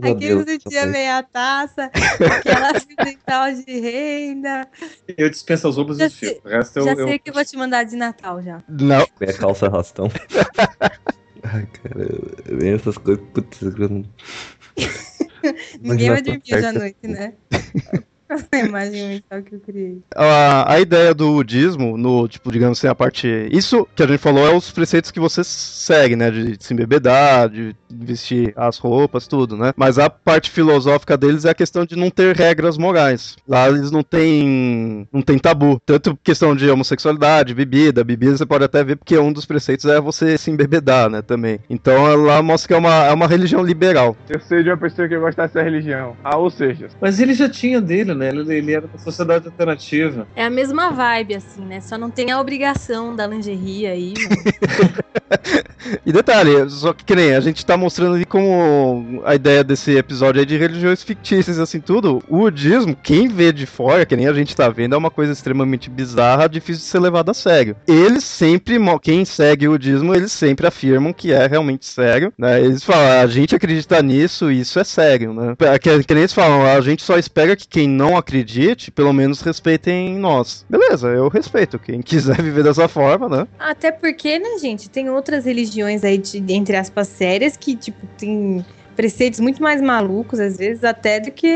Aquele 0.02 0.44
do 0.44 0.70
dia 0.70 0.86
meia 0.86 1.22
taça, 1.22 1.90
aquela 1.92 2.70
acidental 2.76 3.52
de 3.64 3.80
renda. 3.80 4.68
Eu 5.16 5.28
dispenso 5.28 5.68
os 5.68 5.76
roubos 5.76 5.98
dos 5.98 6.14
filmes. 6.14 6.40
já 6.44 6.58
eu, 6.58 6.64
sei 6.64 6.92
eu... 6.92 7.18
que 7.18 7.30
eu 7.30 7.34
vou 7.34 7.44
te 7.44 7.56
mandar 7.56 7.84
de 7.84 7.96
Natal 7.96 8.40
já. 8.42 8.62
Não. 8.68 9.06
É 9.20 9.32
calça 9.32 9.68
rastão. 9.68 10.08
Ai, 11.42 11.66
cara, 11.66 12.08
vem 12.44 12.74
essas 12.74 12.98
coisas. 12.98 13.24
Putz, 13.32 13.62
eu 13.62 13.88
não... 13.88 14.04
Ninguém 15.80 16.10
vai 16.10 16.22
dormir 16.22 16.42
hoje 16.52 16.66
à 16.66 16.72
noite, 16.72 16.98
né? 17.02 17.34
a 18.28 18.58
imagem 18.58 19.08
mental 19.08 19.42
que 19.42 19.54
eu 19.54 19.60
criei. 19.60 19.98
A, 20.14 20.72
a 20.72 20.80
ideia 20.80 21.14
do 21.14 21.34
budismo, 21.34 21.96
no, 21.96 22.28
tipo, 22.28 22.52
digamos 22.52 22.78
assim, 22.78 22.86
a 22.86 22.94
parte. 22.94 23.48
Isso 23.50 23.86
que 23.94 24.02
a 24.02 24.06
gente 24.06 24.18
falou 24.18 24.46
é 24.46 24.54
os 24.54 24.70
preceitos 24.70 25.10
que 25.10 25.20
você 25.20 25.42
segue, 25.44 26.16
né? 26.16 26.30
De 26.30 26.56
se 26.60 26.74
embebedar, 26.74 27.48
de 27.48 27.74
vestir 27.90 28.52
as 28.56 28.78
roupas, 28.78 29.26
tudo, 29.26 29.56
né? 29.56 29.72
Mas 29.76 29.98
a 29.98 30.10
parte 30.10 30.50
filosófica 30.50 31.16
deles 31.16 31.44
é 31.44 31.50
a 31.50 31.54
questão 31.54 31.84
de 31.84 31.96
não 31.96 32.10
ter 32.10 32.36
regras 32.36 32.76
morais. 32.76 33.36
Lá 33.46 33.68
eles 33.68 33.90
não 33.90 34.02
têm. 34.02 35.08
não 35.12 35.22
tem 35.22 35.38
tabu. 35.38 35.80
Tanto 35.84 36.18
questão 36.22 36.54
de 36.54 36.68
homossexualidade, 36.68 37.54
bebida. 37.54 38.04
Bebida 38.04 38.36
você 38.36 38.46
pode 38.46 38.64
até 38.64 38.84
ver, 38.84 38.96
porque 38.96 39.18
um 39.18 39.32
dos 39.32 39.46
preceitos 39.46 39.86
é 39.86 40.00
você 40.00 40.36
se 40.36 40.50
embebedar, 40.50 41.08
né? 41.08 41.22
Também. 41.22 41.60
Então 41.68 42.14
lá 42.16 42.42
mostra 42.42 42.68
que 42.68 42.74
é 42.74 42.76
uma, 42.76 43.06
é 43.06 43.12
uma 43.12 43.26
religião 43.26 43.62
liberal. 43.62 44.16
Eu 44.28 44.40
sei 44.40 44.62
de 44.62 44.70
uma 44.70 44.76
pessoa 44.76 45.08
que 45.08 45.18
gosta 45.18 45.42
dessa 45.42 45.62
religião. 45.62 46.16
Ah, 46.22 46.36
ou 46.36 46.50
seja. 46.50 46.88
Mas 47.00 47.20
ele 47.20 47.34
já 47.34 47.48
tinha 47.48 47.80
dele, 47.80 48.14
né? 48.18 48.28
Ele, 48.28 48.54
ele 48.54 48.72
era 48.72 48.86
da 48.86 48.98
sociedade 48.98 49.46
alternativa. 49.46 50.26
É 50.34 50.44
a 50.44 50.50
mesma 50.50 50.90
vibe, 50.90 51.36
assim, 51.36 51.64
né? 51.64 51.80
Só 51.80 51.96
não 51.96 52.10
tem 52.10 52.30
a 52.30 52.40
obrigação 52.40 53.14
da 53.14 53.26
lingerie 53.26 53.86
aí, 53.86 54.14
e 56.04 56.12
detalhe, 56.12 56.68
só 56.70 56.92
que, 56.92 57.04
que 57.04 57.14
nem 57.14 57.34
a 57.34 57.40
gente 57.40 57.64
tá 57.64 57.76
mostrando 57.76 58.16
ali 58.16 58.24
como 58.24 59.22
a 59.24 59.34
ideia 59.34 59.62
desse 59.62 59.96
episódio 59.96 60.40
aí 60.40 60.46
de 60.46 60.56
religiões 60.56 61.02
fictícias, 61.02 61.58
assim, 61.58 61.80
tudo. 61.80 62.22
O 62.28 62.38
budismo, 62.38 62.96
quem 62.96 63.28
vê 63.28 63.52
de 63.52 63.66
fora, 63.66 64.06
que 64.06 64.16
nem 64.16 64.26
a 64.26 64.32
gente 64.32 64.54
tá 64.54 64.68
vendo, 64.68 64.94
é 64.94 64.98
uma 64.98 65.10
coisa 65.10 65.32
extremamente 65.32 65.90
bizarra, 65.90 66.48
difícil 66.48 66.82
de 66.82 66.88
ser 66.88 67.00
levado 67.00 67.30
a 67.30 67.34
sério. 67.34 67.76
Eles 67.86 68.24
sempre, 68.24 68.78
quem 69.02 69.24
segue 69.24 69.68
o 69.68 69.72
budismo, 69.72 70.14
eles 70.14 70.32
sempre 70.32 70.66
afirmam 70.66 71.12
que 71.12 71.32
é 71.32 71.46
realmente 71.46 71.86
sério, 71.86 72.32
né? 72.38 72.60
Eles 72.60 72.82
falam, 72.84 73.20
a 73.20 73.26
gente 73.26 73.54
acredita 73.54 74.02
nisso, 74.02 74.50
isso 74.50 74.78
é 74.78 74.84
sério, 74.84 75.32
né? 75.32 75.54
Que, 75.80 76.02
que 76.04 76.14
nem 76.14 76.22
eles 76.22 76.32
falam, 76.32 76.66
a 76.66 76.80
gente 76.80 77.02
só 77.02 77.18
espera 77.18 77.56
que 77.56 77.68
quem 77.68 77.88
não 77.88 78.07
acredite, 78.16 78.90
pelo 78.90 79.12
menos 79.12 79.40
respeitem 79.40 80.18
nós. 80.18 80.64
Beleza, 80.68 81.08
eu 81.08 81.28
respeito. 81.28 81.78
Quem 81.78 82.00
quiser 82.00 82.40
viver 82.42 82.64
dessa 82.64 82.88
forma, 82.88 83.28
né? 83.28 83.48
Até 83.58 83.90
porque, 83.90 84.38
né, 84.38 84.58
gente, 84.60 84.88
tem 84.88 85.10
outras 85.10 85.44
religiões 85.44 86.04
aí, 86.04 86.18
de, 86.18 86.42
entre 86.52 86.76
aspas, 86.76 87.08
sérias 87.08 87.56
que, 87.56 87.76
tipo, 87.76 88.06
tem 88.16 88.64
preceitos 88.98 89.38
muito 89.38 89.62
mais 89.62 89.80
malucos, 89.80 90.40
às 90.40 90.56
vezes, 90.56 90.82
até 90.82 91.20
do 91.20 91.30
que. 91.30 91.46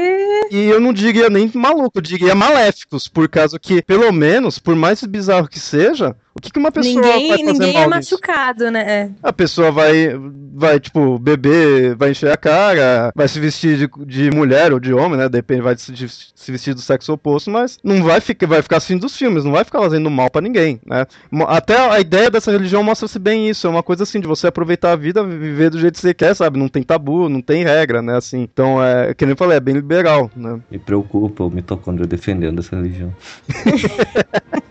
E 0.48 0.64
eu 0.68 0.78
não 0.78 0.92
diria 0.92 1.28
nem 1.28 1.50
maluco, 1.52 1.98
eu 1.98 2.02
diria 2.02 2.36
maléficos, 2.36 3.08
por 3.08 3.28
causa 3.28 3.58
que, 3.58 3.82
pelo 3.82 4.12
menos, 4.12 4.60
por 4.60 4.76
mais 4.76 5.02
bizarro 5.02 5.48
que 5.48 5.58
seja, 5.58 6.14
o 6.34 6.40
que, 6.40 6.50
que 6.50 6.58
uma 6.58 6.72
pessoa 6.72 6.94
ninguém, 6.94 7.28
vai 7.28 7.38
fazer 7.38 7.52
ninguém 7.52 7.74
mal 7.74 7.82
é 7.82 7.88
machucado, 7.88 8.64
nisso? 8.64 8.72
né? 8.72 8.80
É. 8.80 9.10
A 9.22 9.32
pessoa 9.32 9.70
vai, 9.70 10.18
vai, 10.54 10.80
tipo, 10.80 11.18
beber, 11.18 11.94
vai 11.94 12.10
encher 12.10 12.32
a 12.32 12.36
cara, 12.38 13.12
vai 13.14 13.28
se 13.28 13.38
vestir 13.38 13.76
de, 13.76 13.90
de 14.06 14.30
mulher 14.30 14.72
ou 14.72 14.80
de 14.80 14.94
homem, 14.94 15.18
né? 15.18 15.28
Depende, 15.28 15.60
vai 15.60 15.76
se, 15.76 15.92
de, 15.92 16.08
se 16.08 16.50
vestir 16.50 16.74
do 16.74 16.80
sexo 16.80 17.12
oposto, 17.12 17.50
mas 17.50 17.78
não 17.84 18.02
vai 18.02 18.18
ficar, 18.20 18.46
vai 18.46 18.62
ficar 18.62 18.78
assim 18.78 18.96
dos 18.96 19.14
filmes, 19.14 19.44
não 19.44 19.52
vai 19.52 19.62
ficar 19.62 19.80
fazendo 19.80 20.10
mal 20.10 20.30
para 20.30 20.40
ninguém, 20.40 20.80
né? 20.86 21.06
Até 21.48 21.76
a 21.76 22.00
ideia 22.00 22.30
dessa 22.30 22.50
religião 22.50 22.82
mostra-se 22.82 23.18
bem 23.18 23.50
isso, 23.50 23.66
é 23.66 23.70
uma 23.70 23.82
coisa 23.82 24.04
assim, 24.04 24.18
de 24.18 24.26
você 24.26 24.46
aproveitar 24.46 24.92
a 24.92 24.96
vida, 24.96 25.22
viver 25.22 25.68
do 25.68 25.78
jeito 25.78 25.96
que 25.96 26.00
você 26.00 26.14
quer, 26.14 26.34
sabe? 26.34 26.58
Não 26.58 26.68
tem 26.68 26.82
tabu, 26.82 27.28
não 27.28 27.42
tem 27.42 27.62
regra, 27.62 28.00
né? 28.00 28.16
Assim, 28.16 28.40
então, 28.40 28.82
é, 28.82 29.12
que 29.12 29.26
nem 29.26 29.32
eu 29.32 29.36
falei, 29.36 29.58
é 29.58 29.60
bem 29.60 29.74
liberal, 29.74 30.30
né? 30.34 30.58
Me 30.70 30.78
preocupa 30.78 31.44
o 31.44 31.50
mitocôndrio 31.50 32.06
defendendo 32.06 32.60
essa 32.60 32.74
religião. 32.74 33.14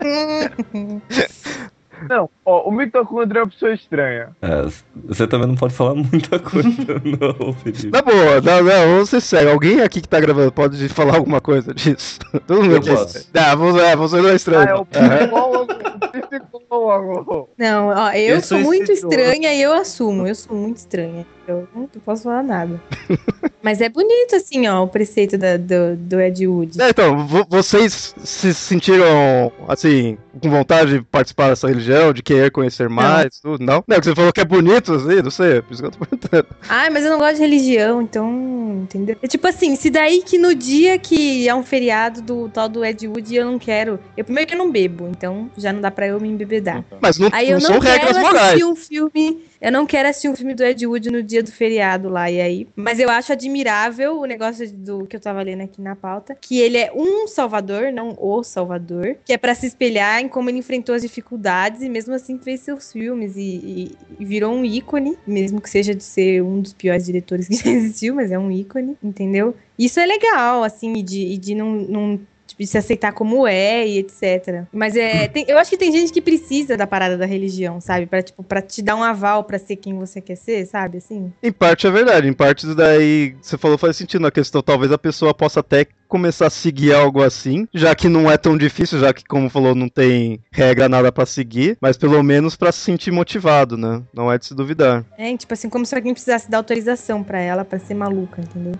Não, 2.08 2.28
ó, 2.44 2.68
o 2.68 2.72
mitocôndrio 2.72 3.40
é 3.40 3.42
uma 3.42 3.50
pessoa 3.50 3.72
estranha. 3.72 4.30
É, 4.42 4.66
você 5.04 5.26
também 5.26 5.46
não 5.46 5.54
pode 5.54 5.74
falar 5.74 5.94
muita 5.94 6.38
coisa, 6.38 6.68
não, 7.04 7.52
Felipe. 7.52 7.90
Na 7.90 8.02
boa, 8.02 8.40
não, 8.40 8.62
não, 8.62 8.94
vamos 8.94 9.10
ser 9.10 9.20
sério. 9.20 9.52
Alguém 9.52 9.80
aqui 9.80 10.00
que 10.00 10.08
tá 10.08 10.18
gravando 10.18 10.50
pode 10.52 10.88
falar 10.88 11.16
alguma 11.16 11.40
coisa 11.40 11.72
disso? 11.72 12.18
Todo 12.46 12.62
mundo 12.62 12.80
disse. 12.80 13.28
Ah, 13.34 13.54
você, 13.54 13.80
é, 13.80 13.96
você 13.96 14.20
não 14.20 14.30
é 14.30 14.34
estranho. 14.34 14.68
Ah, 14.68 14.70
é 14.70 14.74
o 14.74 14.86
psicólogo. 14.86 15.81
Não, 17.58 17.88
ó, 17.88 18.10
eu, 18.12 18.36
eu 18.36 18.40
sou 18.40 18.58
muito 18.60 18.90
estranha 18.92 19.52
e 19.52 19.62
eu 19.62 19.72
assumo, 19.72 20.26
eu 20.26 20.34
sou 20.34 20.56
muito 20.56 20.78
estranha. 20.78 21.26
Eu 21.46 21.66
não 21.74 21.86
posso 22.04 22.24
falar 22.24 22.42
nada. 22.42 22.80
Mas 23.62 23.80
é 23.80 23.88
bonito, 23.88 24.36
assim, 24.36 24.66
ó, 24.68 24.82
o 24.82 24.88
preceito 24.88 25.36
da, 25.36 25.56
do, 25.56 25.96
do 25.96 26.20
Ed 26.20 26.46
Wood. 26.46 26.80
É, 26.80 26.90
então, 26.90 27.26
vocês 27.48 28.14
se 28.22 28.54
sentiram, 28.54 29.52
assim, 29.68 30.18
com 30.40 30.50
vontade 30.50 30.98
de 30.98 31.02
participar 31.02 31.50
dessa 31.50 31.68
religião, 31.68 32.12
de 32.12 32.22
querer 32.22 32.50
conhecer 32.50 32.88
mais, 32.88 33.40
não. 33.44 33.52
tudo? 33.52 33.64
Não? 33.64 33.84
Não, 33.86 33.96
você 33.96 34.14
falou 34.14 34.32
que 34.32 34.40
é 34.40 34.44
bonito, 34.44 34.94
assim, 34.94 35.22
não 35.22 35.30
sei, 35.30 35.62
por 35.62 35.72
isso 35.72 35.82
que 35.82 35.88
eu 35.88 35.92
tô 35.92 35.98
perguntando. 35.98 36.46
Ah, 36.68 36.88
mas 36.90 37.04
eu 37.04 37.10
não 37.10 37.18
gosto 37.18 37.36
de 37.36 37.42
religião, 37.42 38.02
então, 38.02 38.30
entendeu? 38.82 39.16
É 39.22 39.26
tipo 39.26 39.46
assim, 39.46 39.76
se 39.76 39.90
daí 39.90 40.22
que 40.22 40.38
no 40.38 40.54
dia 40.54 40.98
que 40.98 41.48
é 41.48 41.54
um 41.54 41.62
feriado 41.62 42.20
do 42.22 42.48
tal 42.48 42.68
do 42.68 42.84
Ed 42.84 43.06
Wood 43.06 43.34
eu 43.34 43.44
não 43.44 43.58
quero. 43.58 43.98
Eu 44.16 44.24
primeiro 44.24 44.48
que 44.48 44.54
eu 44.54 44.58
não 44.58 44.70
bebo, 44.70 45.08
então 45.08 45.50
já 45.56 45.72
não 45.72 45.80
dá 45.80 45.90
pra 45.90 46.06
eu 46.06 46.20
me 46.20 46.28
embebedar. 46.28 46.84
Mas 47.00 47.18
não, 47.18 47.28
Aí 47.32 47.46
não 47.50 47.52
eu 47.56 47.60
não 47.60 47.66
são 47.72 47.78
regras 47.78 48.18
morais. 48.18 48.62
um 48.62 48.76
filme 48.76 49.42
eu 49.62 49.70
não 49.70 49.86
quero 49.86 50.08
assistir 50.08 50.28
um 50.28 50.34
filme 50.34 50.54
do 50.54 50.64
Ed 50.64 50.84
Wood 50.84 51.08
no 51.08 51.22
dia 51.22 51.40
do 51.40 51.52
feriado 51.52 52.08
lá, 52.08 52.28
e 52.28 52.40
aí. 52.40 52.68
Mas 52.74 52.98
eu 52.98 53.08
acho 53.08 53.32
admirável 53.32 54.18
o 54.18 54.24
negócio 54.24 54.68
do 54.72 55.06
que 55.06 55.14
eu 55.14 55.20
tava 55.20 55.40
lendo 55.40 55.62
aqui 55.62 55.80
na 55.80 55.94
pauta, 55.94 56.34
que 56.34 56.58
ele 56.58 56.76
é 56.76 56.92
um 56.92 57.28
salvador, 57.28 57.92
não 57.92 58.16
o 58.18 58.42
salvador, 58.42 59.16
que 59.24 59.32
é 59.32 59.38
para 59.38 59.54
se 59.54 59.66
espelhar 59.66 60.20
em 60.20 60.28
como 60.28 60.50
ele 60.50 60.58
enfrentou 60.58 60.96
as 60.96 61.02
dificuldades 61.02 61.80
e 61.80 61.88
mesmo 61.88 62.12
assim 62.12 62.38
fez 62.38 62.60
seus 62.60 62.92
filmes 62.92 63.36
e, 63.36 63.96
e, 64.18 64.24
virou 64.24 64.52
um 64.52 64.64
ícone, 64.64 65.16
mesmo 65.24 65.60
que 65.60 65.70
seja 65.70 65.94
de 65.94 66.02
ser 66.02 66.42
um 66.42 66.60
dos 66.60 66.72
piores 66.72 67.06
diretores 67.06 67.46
que 67.46 67.54
já 67.62 67.70
existiu, 67.70 68.16
mas 68.16 68.32
é 68.32 68.38
um 68.38 68.50
ícone, 68.50 68.96
entendeu? 69.00 69.54
Isso 69.78 70.00
é 70.00 70.06
legal, 70.06 70.64
assim, 70.64 70.92
e 70.94 71.02
de, 71.02 71.20
e 71.20 71.38
de 71.38 71.54
não, 71.54 71.70
não 71.70 72.20
tipo, 72.52 72.66
se 72.66 72.78
aceitar 72.78 73.12
como 73.12 73.46
é 73.46 73.86
e 73.86 73.98
etc. 73.98 74.64
Mas 74.72 74.96
é, 74.96 75.28
tem, 75.28 75.44
eu 75.48 75.58
acho 75.58 75.70
que 75.70 75.76
tem 75.76 75.90
gente 75.90 76.12
que 76.12 76.20
precisa 76.20 76.76
da 76.76 76.86
parada 76.86 77.16
da 77.16 77.26
religião, 77.26 77.80
sabe? 77.80 78.06
Pra, 78.06 78.22
tipo, 78.22 78.42
pra 78.42 78.62
te 78.62 78.82
dar 78.82 78.96
um 78.96 79.02
aval 79.02 79.44
pra 79.44 79.58
ser 79.58 79.76
quem 79.76 79.98
você 79.98 80.20
quer 80.20 80.36
ser, 80.36 80.66
sabe? 80.66 80.98
Assim. 80.98 81.32
Em 81.42 81.52
parte 81.52 81.86
é 81.86 81.90
verdade, 81.90 82.28
em 82.28 82.32
parte 82.32 82.66
daí 82.74 83.34
você 83.40 83.58
falou 83.58 83.76
faz 83.76 83.96
sentido 83.96 84.22
na 84.22 84.30
questão, 84.30 84.62
talvez 84.62 84.92
a 84.92 84.98
pessoa 84.98 85.34
possa 85.34 85.60
até 85.60 85.86
começar 86.12 86.48
a 86.48 86.50
seguir 86.50 86.92
algo 86.92 87.22
assim, 87.22 87.66
já 87.72 87.94
que 87.94 88.06
não 88.06 88.30
é 88.30 88.36
tão 88.36 88.54
difícil, 88.58 88.98
já 88.98 89.14
que, 89.14 89.24
como 89.24 89.48
falou, 89.48 89.74
não 89.74 89.88
tem 89.88 90.40
regra 90.52 90.86
nada 90.86 91.10
para 91.10 91.24
seguir, 91.24 91.78
mas 91.80 91.96
pelo 91.96 92.22
menos 92.22 92.54
para 92.54 92.70
se 92.70 92.80
sentir 92.80 93.10
motivado, 93.10 93.78
né? 93.78 94.02
Não 94.12 94.30
é 94.30 94.36
de 94.36 94.44
se 94.44 94.54
duvidar. 94.54 95.06
É, 95.16 95.34
tipo 95.34 95.54
assim, 95.54 95.70
como 95.70 95.86
se 95.86 95.94
alguém 95.94 96.12
precisasse 96.12 96.50
dar 96.50 96.58
autorização 96.58 97.24
para 97.24 97.40
ela 97.40 97.64
para 97.64 97.78
ser 97.78 97.94
maluca, 97.94 98.42
entendeu? 98.42 98.74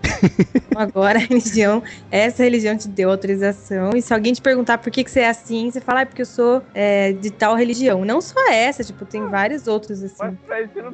então, 0.55 0.79
agora 0.79 1.17
a 1.17 1.21
religião, 1.21 1.81
essa 2.11 2.43
religião 2.43 2.77
te 2.77 2.87
deu 2.87 3.09
autorização, 3.09 3.93
e 3.95 4.01
se 4.03 4.13
alguém 4.13 4.31
te 4.31 4.41
perguntar 4.41 4.77
por 4.77 4.91
que, 4.91 5.03
que 5.03 5.09
você 5.09 5.21
é 5.21 5.29
assim, 5.29 5.71
você 5.71 5.81
fala, 5.81 6.01
ah, 6.01 6.03
é 6.03 6.05
porque 6.05 6.21
eu 6.21 6.27
sou 6.27 6.61
é, 6.71 7.13
de 7.13 7.31
tal 7.31 7.55
religião. 7.55 8.05
Não 8.05 8.21
só 8.21 8.47
essa, 8.51 8.83
tipo, 8.83 9.05
tem 9.05 9.27
vários 9.27 9.65
outros 9.65 10.03
assim. 10.03 10.17
Mas 10.19 10.35
pra 10.45 10.61
isso 10.61 10.73
não 10.83 10.93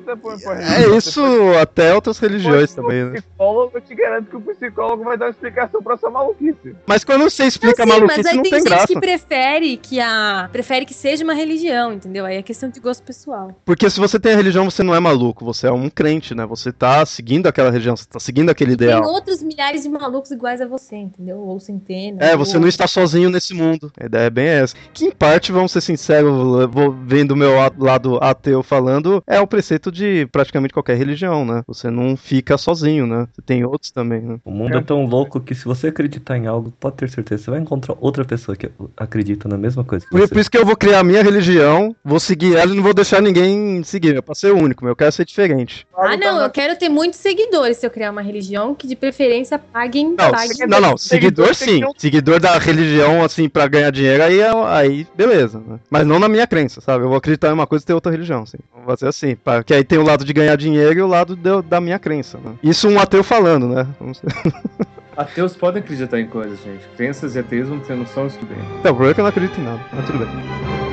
É 0.61 0.97
isso 0.97 1.21
até 1.61 1.93
outras 1.93 2.17
religiões 2.17 2.73
também, 2.73 3.03
né? 3.03 3.19
Psicólogo, 3.19 3.71
eu 3.77 3.81
te 3.81 3.93
garanto 3.93 4.29
que 4.29 4.37
o 4.37 4.41
psicólogo 4.41 5.03
vai 5.03 5.17
dar 5.17 5.25
uma 5.25 5.31
explicação 5.31 5.83
pra 5.83 5.97
sua 5.97 6.09
maluca 6.09 6.28
maluquice. 6.29 6.75
Mas 6.85 7.03
quando 7.03 7.23
você 7.23 7.45
explica 7.45 7.85
não, 7.85 7.95
sim, 7.95 7.99
maluquice, 7.99 8.23
mas 8.23 8.27
aí 8.27 8.35
não 8.35 8.43
tem, 8.43 8.51
tem 8.51 8.77
gente 8.77 8.87
que 8.87 8.99
prefere 8.99 9.77
que 9.77 9.99
a 9.99 10.49
prefere 10.51 10.85
que 10.85 10.93
seja 10.93 11.23
uma 11.23 11.33
religião, 11.33 11.93
entendeu? 11.93 12.25
Aí 12.25 12.37
é 12.37 12.41
questão 12.41 12.69
de 12.69 12.79
gosto 12.79 13.03
pessoal. 13.03 13.55
Porque 13.65 13.89
se 13.89 13.99
você 13.99 14.19
tem 14.19 14.33
a 14.33 14.35
religião, 14.35 14.69
você 14.69 14.83
não 14.83 14.95
é 14.95 14.99
maluco, 14.99 15.43
você 15.43 15.67
é 15.67 15.71
um 15.71 15.89
crente, 15.89 16.33
né? 16.33 16.45
Você 16.45 16.71
tá 16.71 17.05
seguindo 17.05 17.47
aquela 17.47 17.69
religião, 17.69 17.95
você 17.95 18.05
tá 18.05 18.19
seguindo 18.19 18.49
aquele 18.49 18.73
ideal. 18.73 19.01
Tem 19.01 19.11
outros 19.11 19.43
milhares 19.43 19.83
de 19.83 19.89
malucos 19.89 20.31
iguais 20.31 20.61
a 20.61 20.67
você, 20.67 20.95
entendeu? 20.95 21.37
Ou 21.39 21.59
centenas. 21.59 22.21
É, 22.21 22.35
você 22.35 22.55
ou... 22.55 22.61
não 22.61 22.67
está 22.67 22.87
sozinho 22.87 23.29
nesse 23.29 23.53
mundo. 23.53 23.91
A 23.99 24.05
ideia 24.05 24.25
é 24.25 24.29
bem 24.29 24.47
essa. 24.47 24.75
Que 24.93 25.05
em 25.05 25.11
parte, 25.11 25.51
vamos 25.51 25.71
ser 25.71 25.81
sinceros, 25.81 26.31
vou 26.71 26.91
vendo 26.91 27.31
o 27.31 27.35
meu 27.35 27.51
lado 27.77 28.17
ateu 28.21 28.63
falando, 28.63 29.23
é 29.25 29.39
o 29.39 29.47
preceito 29.47 29.91
de 29.91 30.27
praticamente 30.31 30.73
qualquer 30.73 30.97
religião, 30.97 31.45
né? 31.45 31.63
Você 31.67 31.89
não 31.89 32.15
fica 32.15 32.57
sozinho, 32.57 33.05
né? 33.05 33.27
Você 33.33 33.41
tem 33.41 33.63
outros 33.63 33.91
também, 33.91 34.21
né? 34.21 34.39
O 34.43 34.51
mundo 34.51 34.75
é, 34.75 34.79
é 34.79 34.83
tão 34.83 35.05
louco 35.05 35.39
que 35.39 35.55
se 35.55 35.65
você 35.65 35.87
acreditar 35.87 36.18
acreditar 36.19 36.37
em 36.37 36.47
algo, 36.47 36.71
pode 36.79 36.97
ter 36.97 37.09
certeza, 37.09 37.43
você 37.43 37.51
vai 37.51 37.59
encontrar 37.59 37.95
outra 37.99 38.25
pessoa 38.25 38.55
que 38.55 38.69
acredita 38.97 39.47
na 39.47 39.57
mesma 39.57 39.83
coisa 39.83 40.05
que 40.05 40.11
por, 40.11 40.19
você. 40.19 40.27
Por 40.27 40.39
isso 40.39 40.51
que 40.51 40.57
eu 40.57 40.65
vou 40.65 40.75
criar 40.75 40.99
a 40.99 41.03
minha 41.03 41.23
religião, 41.23 41.95
vou 42.03 42.19
seguir 42.19 42.55
ela 42.55 42.71
e 42.71 42.75
não 42.75 42.83
vou 42.83 42.93
deixar 42.93 43.21
ninguém 43.21 43.81
seguir, 43.83 44.15
é 44.15 44.21
pra 44.21 44.35
ser 44.35 44.53
único, 44.53 44.87
eu 44.87 44.95
quero 44.95 45.11
ser 45.11 45.25
diferente. 45.25 45.87
Ah, 45.97 46.15
não, 46.17 46.41
eu 46.41 46.49
quero 46.49 46.77
ter 46.77 46.89
muitos 46.89 47.19
seguidores 47.19 47.77
se 47.77 47.85
eu 47.85 47.89
criar 47.89 48.11
uma 48.11 48.21
religião 48.21 48.75
que 48.75 48.87
de 48.87 48.95
preferência 48.95 49.57
paguem. 49.57 50.09
Não, 50.09 50.31
paguem 50.31 50.67
não, 50.67 50.81
não, 50.81 50.97
seguidor, 50.97 51.55
sim. 51.55 51.81
Seguidor 51.97 52.39
da 52.39 52.57
religião, 52.57 53.23
assim, 53.23 53.49
pra 53.49 53.67
ganhar 53.67 53.91
dinheiro, 53.91 54.23
aí, 54.23 54.39
é, 54.39 54.51
aí 54.67 55.07
beleza. 55.15 55.59
Né? 55.65 55.79
Mas 55.89 56.05
não 56.05 56.19
na 56.19 56.27
minha 56.27 56.45
crença, 56.45 56.81
sabe? 56.81 57.03
Eu 57.03 57.09
vou 57.09 57.17
acreditar 57.17 57.49
em 57.49 57.53
uma 57.53 57.67
coisa 57.67 57.83
e 57.83 57.87
ter 57.87 57.93
outra 57.93 58.11
religião, 58.11 58.43
assim. 58.43 58.57
Vou 58.73 58.85
fazer 58.85 59.07
assim, 59.07 59.35
porque 59.35 59.73
aí 59.73 59.83
tem 59.83 59.97
o 59.97 60.03
lado 60.03 60.25
de 60.25 60.33
ganhar 60.33 60.55
dinheiro 60.55 60.99
e 60.99 61.01
o 61.01 61.07
lado 61.07 61.35
de, 61.35 61.61
da 61.63 61.79
minha 61.79 61.99
crença, 61.99 62.37
né? 62.37 62.53
Isso 62.63 62.87
um 62.87 62.99
ateu 62.99 63.23
falando, 63.23 63.67
né? 63.67 63.87
Ateus 65.19 65.53
podem 65.53 65.81
acreditar 65.81 66.17
em 66.17 66.27
coisas, 66.27 66.57
gente. 66.63 66.87
Crenças 66.95 67.35
e 67.35 67.39
ateísmo 67.39 67.75
não 67.75 67.83
tem 67.83 67.97
noção 67.97 68.27
disso 68.27 68.39
bem. 68.45 68.57
Não, 68.57 68.91
o 68.91 68.95
problema 68.95 69.11
é 69.11 69.13
que 69.13 69.19
eu 69.19 69.23
não 69.23 69.29
acredito 69.29 69.59
em 69.59 69.63
nada, 69.65 69.81
mas 69.91 70.05
tudo 70.05 70.19
bem. 70.19 70.88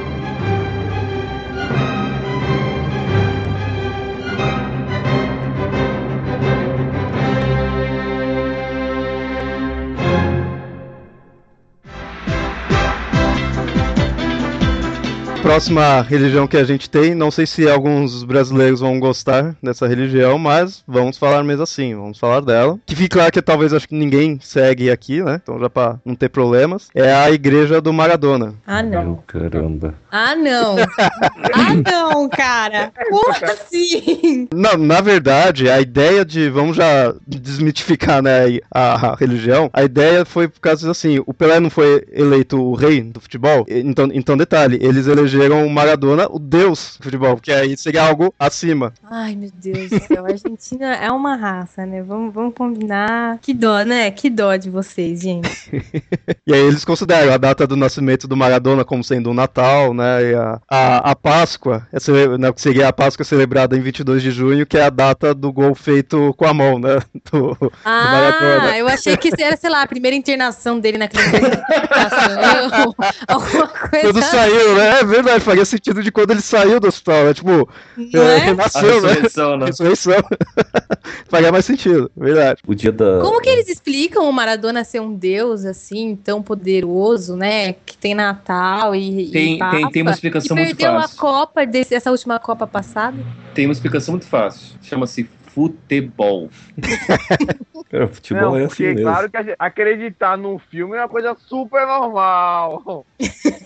Próxima 15.56 16.02
religião 16.02 16.46
que 16.46 16.58
a 16.58 16.64
gente 16.64 16.90
tem, 16.90 17.14
não 17.14 17.30
sei 17.30 17.46
se 17.46 17.66
alguns 17.66 18.22
brasileiros 18.24 18.80
vão 18.80 19.00
gostar 19.00 19.56
dessa 19.62 19.88
religião, 19.88 20.38
mas 20.38 20.84
vamos 20.86 21.16
falar 21.16 21.42
mesmo 21.42 21.62
assim, 21.62 21.94
vamos 21.94 22.18
falar 22.18 22.40
dela. 22.40 22.78
Que 22.84 22.94
fique 22.94 23.08
claro 23.08 23.32
que 23.32 23.40
talvez 23.40 23.72
acho 23.72 23.88
que 23.88 23.94
ninguém 23.94 24.38
segue 24.42 24.90
aqui, 24.90 25.22
né? 25.22 25.40
Então 25.42 25.58
já 25.58 25.70
para 25.70 25.98
não 26.04 26.14
ter 26.14 26.28
problemas. 26.28 26.88
É 26.94 27.10
a 27.10 27.30
igreja 27.30 27.80
do 27.80 27.90
Maradona. 27.90 28.52
Ah, 28.66 28.82
não. 28.82 29.22
caramba. 29.26 29.94
Ah, 30.12 30.36
não. 30.36 30.76
ah, 31.54 31.74
não, 31.90 32.28
cara. 32.28 32.92
Como 33.08 33.30
assim? 33.30 34.48
Não, 34.54 34.76
na 34.76 35.00
verdade, 35.00 35.70
a 35.70 35.80
ideia 35.80 36.22
de, 36.22 36.50
vamos 36.50 36.76
já 36.76 37.14
desmitificar, 37.26 38.22
né, 38.22 38.58
a, 38.70 39.12
a 39.12 39.14
religião, 39.14 39.70
a 39.72 39.82
ideia 39.82 40.26
foi 40.26 40.48
por 40.48 40.60
causa 40.60 40.90
assim, 40.90 41.18
o 41.26 41.32
Pelé 41.32 41.60
não 41.60 41.70
foi 41.70 42.04
eleito 42.12 42.60
o 42.60 42.74
rei 42.74 43.00
do 43.00 43.20
futebol, 43.20 43.64
então, 43.68 44.10
então 44.12 44.36
detalhe, 44.36 44.78
eles 44.82 45.06
elegeram 45.06 45.45
elegeram 45.46 45.66
o 45.66 45.70
Maradona 45.70 46.26
o 46.30 46.38
deus 46.38 46.96
do 46.98 47.04
futebol, 47.04 47.36
que 47.36 47.52
aí 47.52 47.76
seria 47.76 48.02
algo 48.02 48.34
acima. 48.38 48.92
Ai, 49.10 49.34
meu 49.34 49.50
Deus 49.54 49.90
do 49.90 50.00
céu. 50.00 50.26
A 50.26 50.30
Argentina 50.30 50.94
é 50.96 51.10
uma 51.10 51.36
raça, 51.36 51.86
né? 51.86 52.02
Vamos, 52.02 52.34
vamos 52.34 52.54
combinar. 52.54 53.38
Que 53.40 53.54
dó, 53.54 53.82
né? 53.82 54.10
Que 54.10 54.28
dó 54.28 54.56
de 54.56 54.68
vocês, 54.68 55.20
gente. 55.20 55.48
e 56.46 56.52
aí 56.52 56.60
eles 56.60 56.84
consideram 56.84 57.32
a 57.32 57.36
data 57.36 57.66
do 57.66 57.76
nascimento 57.76 58.28
do 58.28 58.36
Maradona 58.36 58.84
como 58.84 59.02
sendo 59.02 59.30
o 59.30 59.34
Natal, 59.34 59.94
né? 59.94 60.30
E 60.30 60.34
a, 60.34 60.60
a, 60.68 61.10
a 61.10 61.16
Páscoa, 61.16 61.86
essa, 61.92 62.38
né, 62.38 62.52
que 62.52 62.60
seria 62.60 62.88
a 62.88 62.92
Páscoa 62.92 63.24
celebrada 63.24 63.76
em 63.76 63.80
22 63.80 64.22
de 64.22 64.30
junho, 64.30 64.66
que 64.66 64.76
é 64.76 64.84
a 64.84 64.90
data 64.90 65.34
do 65.34 65.52
gol 65.52 65.74
feito 65.74 66.34
com 66.36 66.46
a 66.46 66.54
mão, 66.54 66.78
né? 66.78 66.98
Do, 67.32 67.56
ah, 67.84 68.02
do 68.02 68.12
Maradona. 68.12 68.78
eu 68.78 68.86
achei 68.86 69.16
que 69.16 69.30
era, 69.42 69.56
sei 69.56 69.68
lá, 69.68 69.82
a 69.82 69.86
primeira 69.86 70.16
internação 70.16 70.78
dele 70.78 70.96
naquele 70.96 71.24
Alguma 73.26 73.66
coisa. 73.66 74.06
Tudo 74.06 74.22
saiu, 74.22 74.76
né? 74.76 75.00
É 75.00 75.04
verdade 75.04 75.35
verdade, 75.36 75.44
faria 75.44 75.64
sentido 75.64 76.02
de 76.02 76.10
quando 76.10 76.30
ele 76.30 76.40
saiu 76.40 76.80
do 76.80 76.88
hospital, 76.88 77.24
né? 77.24 77.34
Tipo, 77.34 77.68
é, 78.14 78.18
é? 78.18 78.38
renasceu, 78.38 79.02
né? 79.02 79.08
Ressurreição, 79.08 79.56
né? 79.56 79.66
Ressurreição. 79.66 80.22
faria 81.28 81.52
mais 81.52 81.64
sentido, 81.64 82.10
verdade. 82.16 82.62
O 82.66 82.74
dia 82.74 82.92
da... 82.92 83.20
Como 83.20 83.40
que 83.40 83.48
eles 83.48 83.68
explicam 83.68 84.28
o 84.28 84.32
Maradona 84.32 84.84
ser 84.84 85.00
um 85.00 85.14
deus, 85.14 85.64
assim, 85.64 86.16
tão 86.16 86.42
poderoso, 86.42 87.36
né? 87.36 87.72
Que 87.72 87.96
tem 87.96 88.14
Natal 88.14 88.94
e. 88.94 89.30
Tem, 89.30 89.56
e 89.56 89.70
tem, 89.70 89.90
tem 89.90 90.02
uma 90.02 90.10
explicação 90.10 90.56
muito 90.56 90.70
fácil. 90.70 90.76
perdeu 90.76 90.98
a 90.98 91.08
Copa, 91.08 91.66
desse, 91.66 91.94
essa 91.94 92.10
última 92.10 92.38
Copa 92.38 92.66
passada? 92.66 93.16
Tem 93.54 93.66
uma 93.66 93.72
explicação 93.72 94.12
muito 94.12 94.26
fácil. 94.26 94.76
Chama-se 94.82 95.28
futebol. 95.56 96.50
Cara, 97.90 98.08
futebol 98.12 98.42
não, 98.42 98.56
é 98.58 98.64
assim 98.64 98.82
mesmo. 98.82 99.02
Claro 99.02 99.30
que 99.30 99.56
acreditar 99.58 100.36
num 100.36 100.58
filme 100.58 100.96
é 100.96 101.00
uma 101.00 101.08
coisa 101.08 101.34
super 101.48 101.86
normal. 101.86 103.06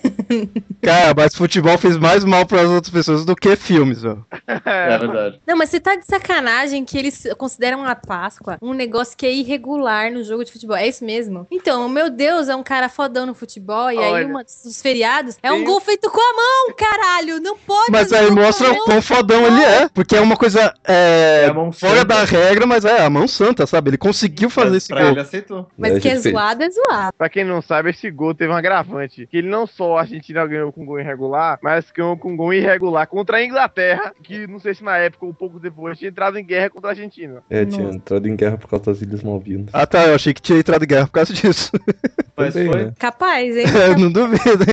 Cara, 0.83 1.15
mas 1.15 1.35
futebol 1.35 1.77
fez 1.79 1.97
mais 1.97 2.25
mal 2.25 2.47
para 2.47 2.63
as 2.63 2.69
outras 2.69 2.93
pessoas 2.93 3.25
do 3.25 3.37
que 3.37 3.55
filmes, 3.57 4.05
ó. 4.05 4.19
É 4.47 4.99
verdade. 4.99 5.41
Não, 5.47 5.57
mas 5.57 5.71
você 5.71 5.81
tá 5.81 5.97
de 5.97 6.07
sacanagem 6.07 6.85
que 6.85 6.99
eles 6.99 7.27
consideram 7.37 7.85
a 7.85 7.95
Páscoa 7.95 8.59
um 8.63 8.73
negócio 8.73 9.17
que 9.17 9.27
é 9.27 9.33
irregular 9.33 10.11
no 10.11 10.25
jogo 10.25 10.45
de 10.45 10.53
futebol. 10.53 10.77
É 10.77 10.87
isso 10.89 11.05
mesmo? 11.05 11.47
Então, 11.51 11.89
meu 11.89 12.11
Deus, 12.11 12.49
é 12.49 12.57
um 12.57 12.63
cara 12.63 12.89
fodão 12.89 13.27
no 13.27 13.35
futebol 13.35 13.91
e 13.91 13.97
Olha, 13.97 14.17
aí 14.19 14.25
uma 14.25 14.43
dos 14.43 14.81
feriados 14.81 15.37
é 15.43 15.53
um 15.53 15.65
gol 15.65 15.81
feito 15.81 16.11
com 16.11 16.21
a 16.21 16.37
mão, 16.37 16.75
caralho! 16.77 17.41
Não 17.41 17.57
pode! 17.57 17.91
Mas 17.91 18.13
aí 18.13 18.31
mostra 18.31 18.73
o 18.73 18.85
quão 18.85 19.03
fodão 19.03 19.47
ele 19.47 19.63
é, 19.63 19.89
porque 19.89 20.17
é 20.17 20.21
uma 20.21 20.37
coisa 20.37 20.73
é, 20.87 21.47
é 21.49 21.73
fora 21.73 22.05
da 22.05 22.25
regra, 22.25 22.67
mas 22.67 22.85
é 22.85 23.05
a 23.05 23.11
mão 23.11 23.27
santa, 23.29 23.67
sabe? 23.67 23.91
Ele 23.91 23.99
conseguiu 23.99 24.49
fazer 24.49 24.71
mas 24.71 24.77
esse 24.77 24.93
gol. 24.93 25.03
Ele 25.03 25.21
aceitou. 25.21 25.67
Mas 25.77 25.99
que 25.99 26.09
é 26.09 26.19
zoado, 26.19 26.63
é 26.63 26.71
zoado. 26.71 27.15
Pra 27.17 27.29
quem 27.29 27.45
não 27.45 27.61
sabe, 27.61 27.91
esse 27.91 28.11
gol 28.11 28.35
teve 28.35 28.53
um 28.53 28.57
agravante, 28.57 29.27
que 29.27 29.39
ele 29.39 29.49
não 29.49 29.67
só 29.67 29.90
a 29.97 30.01
Argentina 30.01 30.47
ganhou 30.47 30.73
com 30.73 30.85
gol 30.85 31.01
irregular, 31.01 31.59
mas 31.63 31.91
ganhou 31.91 32.17
com 32.17 32.37
gol 32.37 32.53
irregular 32.53 33.07
contra 33.07 33.39
a 33.39 33.45
Inglaterra, 33.45 34.13
que 34.23 34.47
não 34.47 34.59
sei 34.59 34.75
se 34.75 34.85
na 34.85 34.97
época 34.97 35.27
ou 35.27 35.35
pouco 35.35 35.59
depois 35.59 35.99
tinha 35.99 36.11
entrado 36.11 36.39
em 36.39 36.45
guerra 36.45 36.71
contra 36.71 36.91
a 36.91 36.93
Argentina. 36.93 37.43
É, 37.49 37.65
tinha 37.65 37.91
entrado 37.91 38.27
em 38.27 38.37
guerra 38.37 38.59
por 38.59 38.69
causa 38.69 38.87
das 38.87 39.03
Ilhas 39.03 39.23
Malvinas. 39.23 39.71
Ah 39.73 39.87
tá, 39.87 40.07
eu 40.07 40.15
achei 40.15 40.35
que 40.35 40.43
tinha 40.43 40.59
entrado 40.59 40.85
em 40.85 40.89
guerra 40.89 41.07
por 41.07 41.13
causa 41.13 41.33
disso. 41.33 41.71
Mas 42.37 42.55
foi. 42.55 42.85
Né? 42.85 42.93
Capaz, 42.99 43.57
hein? 43.57 43.67
É, 43.81 43.97
não 43.97 44.11
duvido. 44.11 44.65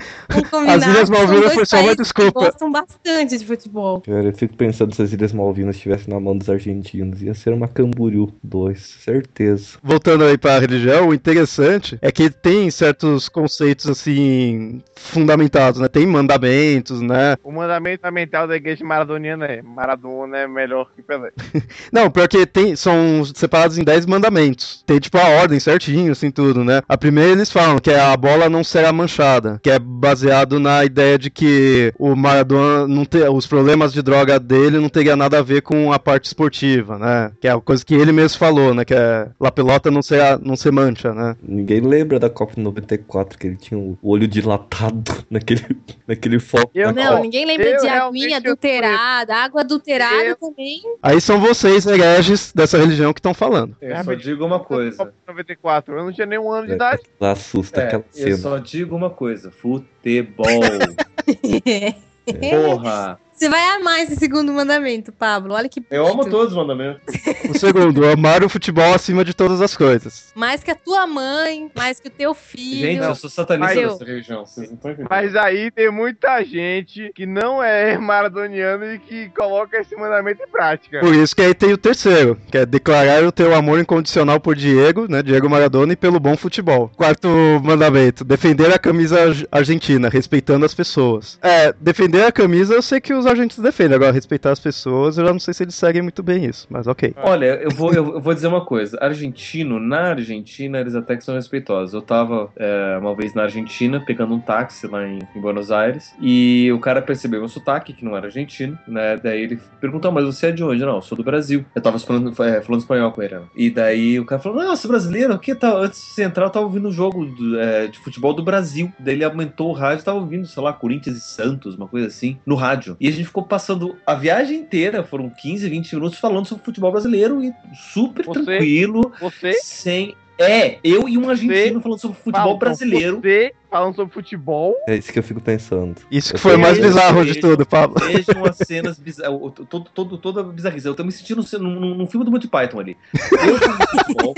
As 0.68 0.86
Ilhas 0.86 1.10
Malvinas 1.10 1.54
foi 1.54 1.66
só 1.66 1.82
uma 1.82 1.96
desculpa. 1.96 2.42
gostam 2.42 2.72
bastante 2.72 3.38
de 3.38 3.46
futebol. 3.46 4.02
Cara, 4.02 4.26
eu 4.26 4.34
fico 4.34 4.56
pensando 4.56 4.94
se 4.94 5.02
as 5.02 5.14
Ilhas 5.14 5.34
Malvinas 5.34 5.76
estivessem 5.76 6.14
na 6.14 6.20
mão 6.20 6.38
dos 6.38 6.50
argentinos. 6.50 7.22
Ia 7.22 7.34
ser 7.34 7.54
uma 7.54 7.68
Camboriú 7.68 8.34
2, 8.44 8.80
certeza. 8.80 9.78
Voltando 9.84 10.24
aí 10.24 10.38
pra 10.38 10.60
religião, 10.60 11.10
o 11.10 11.14
interessante 11.14 11.98
é 12.02 12.12
que 12.12 12.30
tem 12.30 12.70
certos 12.70 13.30
conceitos 13.30 13.88
assim 13.88 14.82
fundamentados, 15.08 15.80
né? 15.80 15.88
Tem 15.88 16.06
mandamentos, 16.06 17.02
né? 17.02 17.36
O 17.44 17.52
mandamento 17.52 18.02
fundamental 18.02 18.48
da 18.48 18.56
igreja 18.56 18.84
maradoniana 18.84 19.46
é 19.46 19.62
Maradona 19.62 20.38
é 20.38 20.48
melhor 20.48 20.90
que 20.96 21.02
Pelé. 21.02 21.32
Não, 21.92 22.10
porque 22.10 22.46
tem, 22.46 22.76
são 22.76 23.24
separados 23.26 23.78
em 23.78 23.84
10 23.84 24.06
mandamentos. 24.06 24.84
Tem 24.86 25.00
tipo 25.00 25.18
a 25.18 25.28
ordem 25.42 25.60
certinho, 25.60 26.12
assim, 26.12 26.32
tudo, 26.32 26.64
né? 26.64 26.82
A 26.88 26.98
primeira 26.98 27.32
eles 27.32 27.52
falam 27.52 27.80
que 27.80 27.92
é 27.92 28.00
a 28.00 28.16
bola 28.16 28.50
não 28.50 28.64
será 28.64 28.92
manchada, 28.92 29.60
que 29.62 29.70
é 29.70 29.80
baseado 29.80 30.60
na 30.60 30.84
ideia 30.84 31.18
de 31.18 31.30
que 31.30 31.94
o 31.98 32.16
Maradona 32.16 32.88
não 32.88 33.06
ter, 33.06 33.30
os 33.30 33.48
problemas 33.48 33.94
de 33.94 34.02
droga 34.02 34.40
dele 34.40 34.80
não 34.80 34.90
teria 34.90 35.16
nada 35.16 35.40
a 35.40 35.42
ver 35.42 35.62
com 35.62 35.92
a 35.92 36.00
parte 36.00 36.26
esportiva, 36.26 36.98
né? 36.98 37.32
Que 37.40 37.48
é 37.48 37.52
a 37.52 37.60
coisa 37.60 37.86
que 37.86 37.94
ele 37.94 38.12
mesmo 38.12 38.40
falou, 38.40 38.74
né? 38.74 38.86
Que 38.86 38.94
é 38.94 39.28
la 39.40 39.52
pelota 39.52 39.92
não 39.92 40.02
ser, 40.02 40.40
não 40.40 40.56
ser 40.56 40.72
mancha, 40.72 41.14
né? 41.14 41.36
Ninguém 41.42 41.82
lembra 41.82 42.20
da 42.20 42.30
Copa 42.30 42.54
94 42.58 43.38
que 43.38 43.48
ele 43.48 43.56
tinha 43.56 43.80
o 43.80 43.98
olho 44.02 44.28
dilatado 44.28 44.97
naquele, 45.30 45.66
naquele 46.08 46.40
foco. 46.40 46.72
Eu, 46.74 46.94
não, 46.94 47.22
ninguém 47.22 47.46
lembra 47.46 47.70
eu 47.70 47.82
de 47.82 47.88
aguinha 47.88 48.38
adulterada, 48.38 49.36
água 49.36 49.62
adulterada 49.62 50.24
eu... 50.24 50.36
também. 50.36 50.82
Aí 51.02 51.20
são 51.22 51.40
vocês, 51.40 51.86
hereges 51.86 52.52
dessa 52.54 52.78
religião 52.78 53.14
que 53.14 53.20
estão 53.20 53.34
falando. 53.34 53.76
Eu 53.82 54.04
só 54.04 54.14
digo 54.14 54.46
uma 54.46 54.60
coisa. 54.60 55.14
94, 55.28 55.96
eu 55.96 56.06
não 56.06 56.12
tinha 56.12 56.28
nenhum 56.28 56.52
ano 56.52 56.68
de 56.68 56.74
é, 56.74 56.76
idade. 56.76 57.02
Assusta 57.20 57.82
é, 57.82 57.86
aquela 57.86 58.06
cena. 58.12 58.30
Eu 58.30 58.38
só 58.38 58.58
digo 58.58 58.96
uma 58.96 59.10
coisa: 59.10 59.52
futebol. 59.52 60.48
Porra! 62.50 63.20
Você 63.38 63.50
vai 63.50 63.64
amar 63.76 64.00
esse 64.00 64.16
segundo 64.16 64.52
mandamento, 64.52 65.12
Pablo. 65.12 65.54
Olha 65.54 65.70
que. 65.70 65.84
Eu 65.92 66.08
amo 66.08 66.28
todos 66.28 66.54
os 66.54 66.58
mandamentos. 66.58 67.04
o 67.48 67.56
segundo, 67.60 68.04
amar 68.10 68.44
o 68.44 68.50
futebol 68.50 68.92
acima 68.96 69.24
de 69.24 69.32
todas 69.32 69.62
as 69.62 69.78
coisas. 69.78 70.32
Mais 70.34 70.64
que 70.64 70.72
a 70.72 70.76
tua 70.76 71.06
mãe, 71.06 71.72
mais 71.76 72.00
que 72.00 72.08
o 72.08 72.12
teu 72.12 72.34
filho. 72.34 72.88
Gente, 72.88 73.04
eu 73.04 73.14
sou 73.14 73.30
satanista 73.30 73.76
dessa 73.76 74.06
religião. 74.06 74.44
Vocês 74.44 74.68
não 74.68 74.76
estão 74.76 74.92
entendendo. 74.92 75.10
Mas 75.12 75.36
aí 75.36 75.70
tem 75.70 75.92
muita 75.92 76.44
gente 76.44 77.12
que 77.14 77.28
não 77.28 77.62
é 77.62 77.96
maradoniano 78.00 78.86
e 78.86 78.98
que 78.98 79.30
coloca 79.30 79.80
esse 79.80 79.96
mandamento 79.96 80.42
em 80.42 80.48
prática. 80.48 81.00
Por 81.00 81.14
isso 81.14 81.36
que 81.36 81.44
aí 81.44 81.54
tem 81.54 81.72
o 81.72 81.78
terceiro, 81.78 82.40
que 82.52 82.58
é 82.58 82.66
declarar 82.66 83.24
o 83.24 83.32
teu 83.32 83.54
amor 83.54 83.80
incondicional 83.80 84.40
por 84.40 84.56
Diego, 84.56 85.06
né? 85.08 85.22
Diego 85.22 85.48
Maradona 85.48 85.94
e 85.94 85.96
pelo 85.96 86.20
bom 86.20 86.36
futebol. 86.36 86.90
Quarto 86.98 87.28
mandamento, 87.64 88.24
defender 88.24 88.74
a 88.74 88.80
camisa 88.80 89.20
argentina, 89.52 90.10
respeitando 90.10 90.66
as 90.66 90.74
pessoas. 90.74 91.38
É, 91.44 91.72
defender 91.80 92.24
a 92.24 92.32
camisa, 92.32 92.74
eu 92.74 92.82
sei 92.82 93.00
que 93.00 93.14
os 93.14 93.27
argentinos 93.28 93.64
defendem. 93.64 93.96
Agora, 93.96 94.12
respeitar 94.12 94.52
as 94.52 94.60
pessoas, 94.60 95.18
eu 95.18 95.26
já 95.26 95.32
não 95.32 95.40
sei 95.40 95.54
se 95.54 95.64
eles 95.64 95.76
seguem 95.76 96.02
muito 96.02 96.24
bem 96.24 96.46
isso, 96.46 96.68
mas 96.70 96.88
ok. 96.88 97.14
Olha, 97.18 97.46
eu 97.56 97.72
vou, 97.72 97.94
eu, 97.94 98.20
vou 98.20 98.34
dizer 98.34 98.48
uma 98.48 98.64
coisa. 98.66 98.98
Argentino, 99.02 99.80
na 99.80 100.10
Argentina, 100.10 100.80
eles 100.80 100.96
até 100.96 101.16
que 101.16 101.24
são 101.24 101.36
respeitosos. 101.36 101.94
Eu 101.94 102.02
tava 102.02 102.50
é, 102.56 102.98
uma 103.00 103.16
vez 103.16 103.34
na 103.34 103.44
Argentina, 103.44 104.00
pegando 104.00 104.34
um 104.34 104.40
táxi 104.40 104.88
lá 104.88 105.08
em, 105.08 105.20
em, 105.36 105.42
Buenos 105.42 105.72
Aires, 105.72 106.14
e 106.22 106.72
o 106.74 106.80
cara 106.80 107.02
percebeu 107.02 107.40
meu 107.40 107.50
sotaque, 107.50 107.94
que 107.94 108.04
não 108.04 108.16
era 108.16 108.28
argentino, 108.28 108.78
né? 108.88 109.18
Daí 109.18 109.42
ele 109.42 109.60
perguntou, 109.80 110.12
mas 110.12 110.26
você 110.26 110.48
é 110.48 110.52
de 110.52 110.64
onde? 110.64 110.84
Não, 110.84 110.96
eu 110.96 111.02
sou 111.02 111.18
do 111.18 111.24
Brasil. 111.24 111.66
Eu 111.76 111.82
tava 111.82 112.00
falando, 112.00 112.30
é, 112.44 112.62
falando 112.62 112.82
espanhol 112.82 113.12
com 113.12 113.22
ele. 113.22 113.38
E 113.56 113.70
daí 113.70 114.20
o 114.20 114.26
cara 114.26 114.42
falou, 114.42 114.64
nossa, 114.64 114.88
brasileiro, 114.88 115.34
o 115.34 115.40
que 115.40 115.54
tal? 115.54 115.78
Antes 115.78 116.00
de 116.00 116.08
você 116.08 116.24
entrar, 116.24 116.46
eu 116.46 116.50
tava 116.50 116.66
ouvindo 116.66 116.88
um 116.88 116.92
jogo 116.92 117.26
do, 117.26 117.60
é, 117.60 117.88
de 117.88 118.00
futebol 118.00 118.34
do 118.34 118.44
Brasil. 118.44 118.92
Daí 119.00 119.16
ele 119.16 119.24
aumentou 119.24 119.70
o 119.70 119.74
rádio, 119.74 120.06
tava 120.06 120.20
ouvindo, 120.20 120.48
sei 120.48 120.64
lá, 120.64 120.74
Corinthians 120.74 121.18
e 121.18 121.22
Santos, 121.22 121.76
uma 121.76 121.88
coisa 121.88 122.08
assim, 122.08 122.38
no 122.46 122.56
rádio. 122.56 122.96
E 123.00 123.08
gente 123.18 123.28
ficou 123.28 123.44
passando 123.44 123.98
a 124.06 124.16
viagem 124.16 124.60
inteira, 124.60 125.04
foram 125.04 125.30
15, 125.30 125.70
20 125.70 125.96
minutos 125.96 126.20
falando 126.20 126.46
sobre 126.46 126.64
futebol 126.64 126.92
brasileiro 126.92 127.44
e 127.44 127.54
super 127.74 128.26
você, 128.26 128.44
tranquilo, 128.44 129.12
você? 129.20 129.54
sem 129.54 130.16
é, 130.40 130.78
eu 130.84 131.10
e 131.10 131.18
um 131.18 131.30
argentino 131.30 131.80
você 131.80 131.84
falando 131.84 132.00
sobre 132.00 132.18
futebol 132.20 132.58
brasileiro. 132.58 133.20
Você 133.20 133.54
falando 133.72 133.96
sobre 133.96 134.14
futebol. 134.14 134.76
É 134.88 134.96
isso 134.96 135.12
que 135.12 135.18
eu 135.18 135.24
fico 135.24 135.42
pensando. 135.42 136.00
Isso 136.12 136.34
que 136.34 136.40
foi 136.40 136.56
o 136.56 136.60
mais 136.60 136.78
bizarro 136.78 137.26
de 137.26 137.40
tudo, 137.40 137.66
Pablo. 137.66 137.98
Vejam 138.06 138.46
as 138.46 138.58
cenas 138.66 139.00
bizarras. 139.00 139.40
Todo, 139.68 139.90
todo, 139.94 140.18
toda 140.18 140.44
bizarrice. 140.44 140.88
Eu 140.88 140.94
tô 140.94 141.04
me 141.04 141.12
sentindo 141.12 141.44
num, 141.60 141.96
num 141.96 142.08
filme 142.08 142.24
do 142.24 142.32
Monty 142.32 142.48
Python 142.48 142.80
ali. 142.80 142.98
Eu 143.14 143.58
falando 143.58 143.88
futebol 143.90 144.36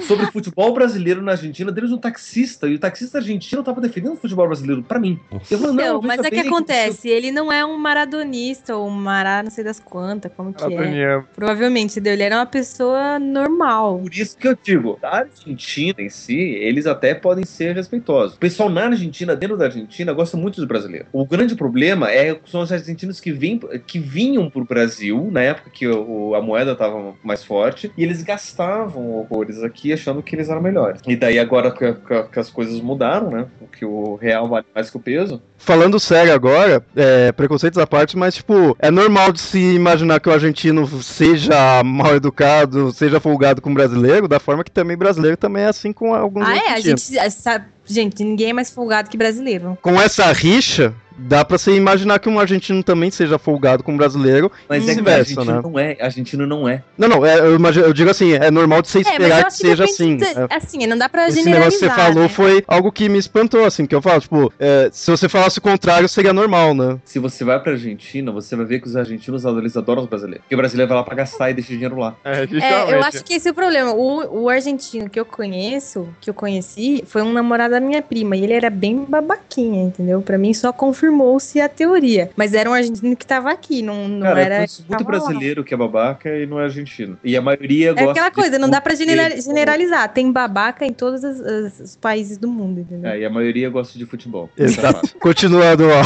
sobre 0.00 0.26
futebol 0.26 0.72
brasileiro 0.72 1.22
na 1.22 1.32
Argentina, 1.32 1.70
deles 1.70 1.92
um 1.92 1.98
taxista, 1.98 2.66
e 2.66 2.74
o 2.74 2.78
taxista 2.78 3.18
argentino 3.18 3.60
estava 3.60 3.80
defendendo 3.80 4.14
o 4.14 4.16
futebol 4.16 4.46
brasileiro 4.46 4.82
para 4.82 4.98
mim. 4.98 5.18
Eu 5.50 5.58
falei, 5.58 5.74
não, 5.74 5.94
não 5.94 6.02
mas 6.02 6.20
é 6.20 6.30
que 6.30 6.40
acontece, 6.40 7.08
ele 7.08 7.30
não 7.30 7.52
é 7.52 7.64
um 7.64 7.76
maradonista 7.76 8.76
ou 8.76 8.88
um 8.88 8.90
mará, 8.90 9.42
não 9.42 9.50
sei 9.50 9.64
das 9.64 9.80
quantas, 9.80 10.32
como 10.36 10.52
que 10.52 10.64
é. 10.64 11.22
Provavelmente, 11.34 11.98
ele 11.98 12.22
era 12.22 12.36
uma 12.36 12.46
pessoa 12.46 13.18
normal. 13.18 13.98
Por 13.98 14.14
isso 14.14 14.36
que 14.36 14.48
eu 14.48 14.56
digo, 14.60 14.98
a 15.02 15.18
Argentina 15.18 16.00
em 16.00 16.08
si, 16.08 16.38
eles 16.38 16.86
até 16.86 17.14
podem 17.14 17.44
ser 17.44 17.74
respeitosos. 17.74 18.36
O 18.36 18.38
pessoal 18.38 18.68
na 18.68 18.86
Argentina, 18.86 19.34
dentro 19.34 19.56
da 19.56 19.66
Argentina, 19.66 20.12
gosta 20.12 20.36
muito 20.36 20.56
dos 20.56 20.64
brasileiros. 20.64 21.08
O 21.12 21.26
grande 21.26 21.54
problema 21.54 22.10
é 22.10 22.38
são 22.46 22.60
os 22.60 22.72
argentinos 22.72 23.20
que, 23.20 23.32
vêm, 23.32 23.60
que 23.86 23.98
vinham 23.98 24.48
pro 24.50 24.64
Brasil, 24.64 25.28
na 25.30 25.42
época 25.42 25.70
que 25.70 25.86
o, 25.86 26.34
a 26.34 26.42
moeda 26.42 26.72
estava 26.72 27.14
mais 27.22 27.44
forte, 27.44 27.90
e 27.96 28.02
eles 28.02 28.22
gastavam 28.22 29.10
horrores 29.10 29.62
aqui 29.62 29.81
aqui 29.82 29.92
achando 29.92 30.22
que 30.22 30.36
eles 30.36 30.48
eram 30.48 30.62
melhores. 30.62 31.00
E 31.06 31.16
daí 31.16 31.38
agora 31.38 31.70
que, 31.72 31.92
que, 31.92 32.22
que 32.24 32.38
as 32.38 32.48
coisas 32.48 32.80
mudaram, 32.80 33.30
né? 33.30 33.46
Que 33.76 33.84
o 33.84 34.14
real 34.14 34.48
vale 34.48 34.66
mais 34.72 34.88
que 34.88 34.96
o 34.96 35.00
peso. 35.00 35.42
Falando 35.58 35.98
sério 35.98 36.32
agora, 36.32 36.84
é, 36.94 37.32
preconceitos 37.32 37.78
à 37.78 37.86
parte, 37.86 38.16
mas 38.16 38.36
tipo, 38.36 38.76
é 38.78 38.90
normal 38.90 39.32
de 39.32 39.40
se 39.40 39.74
imaginar 39.74 40.20
que 40.20 40.28
o 40.28 40.32
argentino 40.32 40.86
seja 41.02 41.82
mal 41.84 42.14
educado, 42.14 42.92
seja 42.92 43.20
folgado 43.20 43.60
com 43.60 43.70
o 43.70 43.74
brasileiro, 43.74 44.28
da 44.28 44.38
forma 44.38 44.64
que 44.64 44.70
também 44.70 44.96
brasileiro 44.96 45.36
também 45.36 45.64
é 45.64 45.68
assim 45.68 45.92
com 45.92 46.14
alguns 46.14 46.46
Ah, 46.46 46.56
é? 46.56 46.68
A 46.74 46.80
gente, 46.80 47.00
sabe, 47.30 47.66
gente, 47.84 48.22
ninguém 48.22 48.50
é 48.50 48.52
mais 48.52 48.70
folgado 48.70 49.10
que 49.10 49.16
brasileiro. 49.16 49.78
Com 49.80 50.00
essa 50.00 50.30
rixa, 50.32 50.94
dá 51.16 51.44
pra 51.44 51.58
você 51.58 51.74
imaginar 51.74 52.18
que 52.18 52.28
um 52.28 52.38
argentino 52.38 52.82
também 52.82 53.10
seja 53.10 53.38
folgado 53.38 53.82
com 53.82 53.92
um 53.92 53.96
brasileiro. 53.96 54.50
Mas 54.68 54.88
é 54.88 54.94
que 54.94 55.00
o 55.00 55.08
argentino 55.08 55.44
né? 55.44 55.60
não 55.62 55.78
é, 55.78 55.96
argentino 56.00 56.46
não 56.46 56.68
é. 56.68 56.82
Não, 56.96 57.08
não, 57.08 57.26
é, 57.26 57.38
eu, 57.38 57.54
imagino, 57.54 57.86
eu, 57.86 57.92
digo 57.92 58.10
assim, 58.10 58.32
é 58.32 58.50
normal 58.50 58.82
de 58.82 58.88
você 58.88 58.98
é, 58.98 59.00
esperar 59.02 59.40
é, 59.40 59.44
que 59.44 59.52
seja 59.52 59.84
assim. 59.84 60.16
De, 60.16 60.24
é. 60.24 60.46
Assim, 60.50 60.86
não 60.86 60.96
dá 60.96 61.08
pra 61.08 61.28
Esse 61.28 61.38
generalizar. 61.38 61.68
Esse 61.68 61.82
negócio 61.82 61.96
que 61.96 62.02
você 62.02 62.12
falou 62.12 62.22
né? 62.24 62.28
foi 62.28 62.64
algo 62.66 62.92
que 62.92 63.08
me 63.08 63.18
espantou, 63.18 63.64
assim, 63.64 63.86
que 63.86 63.94
eu 63.94 64.02
falo, 64.02 64.20
tipo, 64.20 64.52
é, 64.58 64.90
se 64.92 65.10
você 65.10 65.28
falasse 65.28 65.58
o 65.58 65.62
contrário, 65.62 66.08
seria 66.08 66.32
normal, 66.32 66.74
né? 66.74 66.98
Se 67.04 67.18
você 67.18 67.44
vai 67.44 67.60
pra 67.60 67.72
Argentina, 67.72 68.32
você 68.32 68.56
vai 68.56 68.66
ver 68.66 68.80
que 68.80 68.88
os 68.88 68.96
argentinos, 68.96 69.44
eles 69.44 69.76
adoram 69.76 70.02
os 70.02 70.08
brasileiros. 70.08 70.42
Porque 70.42 70.54
o 70.54 70.58
brasileiro 70.58 70.88
vai 70.88 70.98
lá 70.98 71.04
pra 71.04 71.14
gastar 71.14 71.50
e 71.50 71.54
deixa 71.54 71.72
dinheiro 71.72 71.96
lá. 71.98 72.16
É, 72.32 72.44
é, 72.44 72.94
eu 72.94 73.02
acho 73.02 73.24
que 73.24 73.34
esse 73.34 73.48
é 73.48 73.50
o 73.50 73.54
problema. 73.54 73.92
O, 73.92 74.44
o 74.44 74.48
argentino 74.48 75.08
que 75.08 75.20
eu 75.20 75.24
conheço, 75.24 76.08
que 76.20 76.30
eu 76.30 76.34
conheci, 76.34 77.04
foi 77.06 77.20
um 77.20 77.32
namorado 77.32 77.71
da 77.72 77.80
minha 77.80 78.00
prima, 78.00 78.36
e 78.36 78.44
ele 78.44 78.52
era 78.52 78.70
bem 78.70 79.04
babaquinha, 79.08 79.82
entendeu? 79.84 80.22
Pra 80.22 80.38
mim 80.38 80.54
só 80.54 80.72
confirmou-se 80.72 81.60
a 81.60 81.68
teoria. 81.68 82.30
Mas 82.36 82.54
era 82.54 82.70
um 82.70 82.72
argentino 82.72 83.16
que 83.16 83.26
tava 83.26 83.50
aqui, 83.50 83.82
não, 83.82 84.08
não 84.08 84.26
Cara, 84.26 84.40
era. 84.40 84.66
muito 84.88 85.04
brasileiro 85.04 85.60
lá. 85.60 85.66
que 85.66 85.74
é 85.74 85.76
babaca 85.76 86.28
e 86.38 86.46
não 86.46 86.60
é 86.60 86.64
argentino. 86.64 87.18
E 87.24 87.36
a 87.36 87.42
maioria 87.42 87.90
é 87.90 87.94
gosta. 87.94 88.08
É 88.08 88.10
aquela 88.10 88.30
coisa, 88.30 88.58
não 88.58 88.70
dá 88.70 88.80
pra 88.80 88.94
generalizar. 88.94 90.08
Tem 90.12 90.30
babaca 90.30 90.84
em 90.84 90.92
todos 90.92 91.24
os, 91.24 91.40
os, 91.40 91.80
os 91.80 91.96
países 91.96 92.38
do 92.38 92.48
mundo, 92.48 92.80
entendeu? 92.80 93.10
É, 93.10 93.18
e 93.20 93.24
a 93.24 93.30
maioria 93.30 93.68
gosta 93.70 93.98
de 93.98 94.06
futebol. 94.06 94.48
Exato. 94.56 95.16
Continuando 95.18 95.84
ao, 95.84 96.02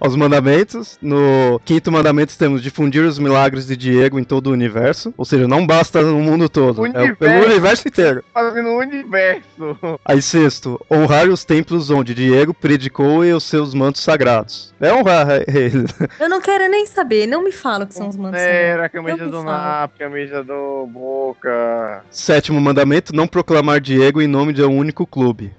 aos 0.06 0.16
mandamentos, 0.16 0.98
no 1.00 1.60
quinto 1.64 1.90
mandamento 1.90 2.36
temos 2.36 2.62
difundir 2.62 3.02
os 3.04 3.18
milagres 3.18 3.66
de 3.66 3.76
Diego 3.76 4.18
em 4.18 4.24
todo 4.24 4.48
o 4.48 4.52
universo. 4.52 5.12
Ou 5.16 5.24
seja, 5.24 5.48
não 5.48 5.66
basta 5.66 6.02
no 6.02 6.18
mundo 6.18 6.48
todo. 6.48 6.82
Universo. 6.82 7.12
É 7.12 7.14
pelo 7.14 7.46
universo 7.46 7.88
inteiro. 7.88 8.24
No 8.34 8.78
universo. 8.78 10.00
Aí, 10.04 10.20
sexto, 10.20 10.80
honrar 10.90 11.28
os 11.28 11.44
templos 11.44 11.90
onde 11.90 12.14
Diego 12.14 12.52
predicou 12.54 13.24
e 13.24 13.32
os 13.32 13.44
seus 13.44 13.74
mantos 13.74 14.02
sagrados. 14.02 14.74
É 14.80 14.92
honrar 14.92 15.42
ele. 15.48 15.86
Eu 16.18 16.28
não 16.28 16.40
quero 16.40 16.68
nem 16.68 16.86
saber, 16.86 17.26
não 17.26 17.42
me 17.42 17.52
fala 17.52 17.86
que 17.86 17.94
são 17.94 18.08
os 18.08 18.16
mantos 18.16 18.40
Era 18.40 18.86
a 18.86 18.88
camisa 18.88 19.26
do 19.26 19.42
NAP, 19.42 19.98
camisa 19.98 20.42
do 20.42 20.86
Boca. 20.86 22.04
Sétimo 22.10 22.60
mandamento, 22.60 23.14
não 23.14 23.26
proclamar 23.26 23.80
Diego 23.80 24.20
em 24.20 24.26
nome 24.26 24.52
de 24.52 24.62
um 24.62 24.76
único 24.76 25.06
clube. 25.06 25.52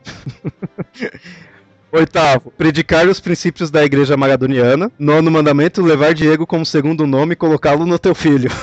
Oitavo, 1.95 2.51
predicar 2.57 3.07
os 3.07 3.19
princípios 3.19 3.69
da 3.69 3.85
igreja 3.85 4.17
maradoniana. 4.17 4.91
Nono 4.97 5.29
mandamento, 5.29 5.79
levar 5.79 6.15
Diego 6.15 6.47
como 6.47 6.65
segundo 6.65 7.05
nome 7.05 7.33
e 7.33 7.35
colocá-lo 7.35 7.85
no 7.85 7.99
teu 7.99 8.15
filho. 8.15 8.49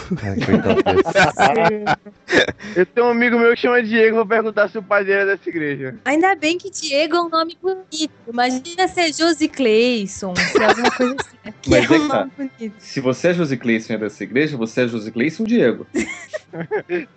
Eu 2.75 2.85
tenho 2.87 3.07
um 3.07 3.11
amigo 3.11 3.39
meu 3.39 3.55
que 3.55 3.61
chama 3.61 3.81
Diego, 3.85 4.17
vou 4.17 4.27
perguntar 4.27 4.69
se 4.69 4.79
o 4.79 4.83
pai 4.83 5.05
dele 5.05 5.21
é 5.21 5.27
dessa 5.27 5.49
igreja. 5.49 5.95
Ainda 6.05 6.35
bem 6.35 6.59
que 6.59 6.71
Diego 6.71 7.15
é 7.15 7.23
um 7.23 7.29
nome 7.29 7.57
bonito. 7.63 8.11
Imagina 8.29 8.89
ser 8.89 9.13
Josi 9.13 9.49
Cleison, 9.49 10.35
se 10.35 10.61
é 10.61 10.65
alguma 10.65 10.91
coisa 10.91 11.17
assim. 11.21 11.37
Né? 11.45 11.55
Que 11.63 11.71
Mas 11.71 11.91
é 11.91 11.95
um 11.95 12.07
nome 12.07 12.31
bonito. 12.37 12.75
Se 12.79 13.01
você 13.01 13.29
é 13.29 13.35
Josi 13.35 13.57
Cleison 13.57 13.93
e 13.93 13.97
é 13.97 13.99
dessa 13.99 14.25
igreja, 14.25 14.57
você 14.57 14.83
é 14.83 14.89
Josi 14.89 15.13
Cleison 15.13 15.45
Diego. 15.45 15.87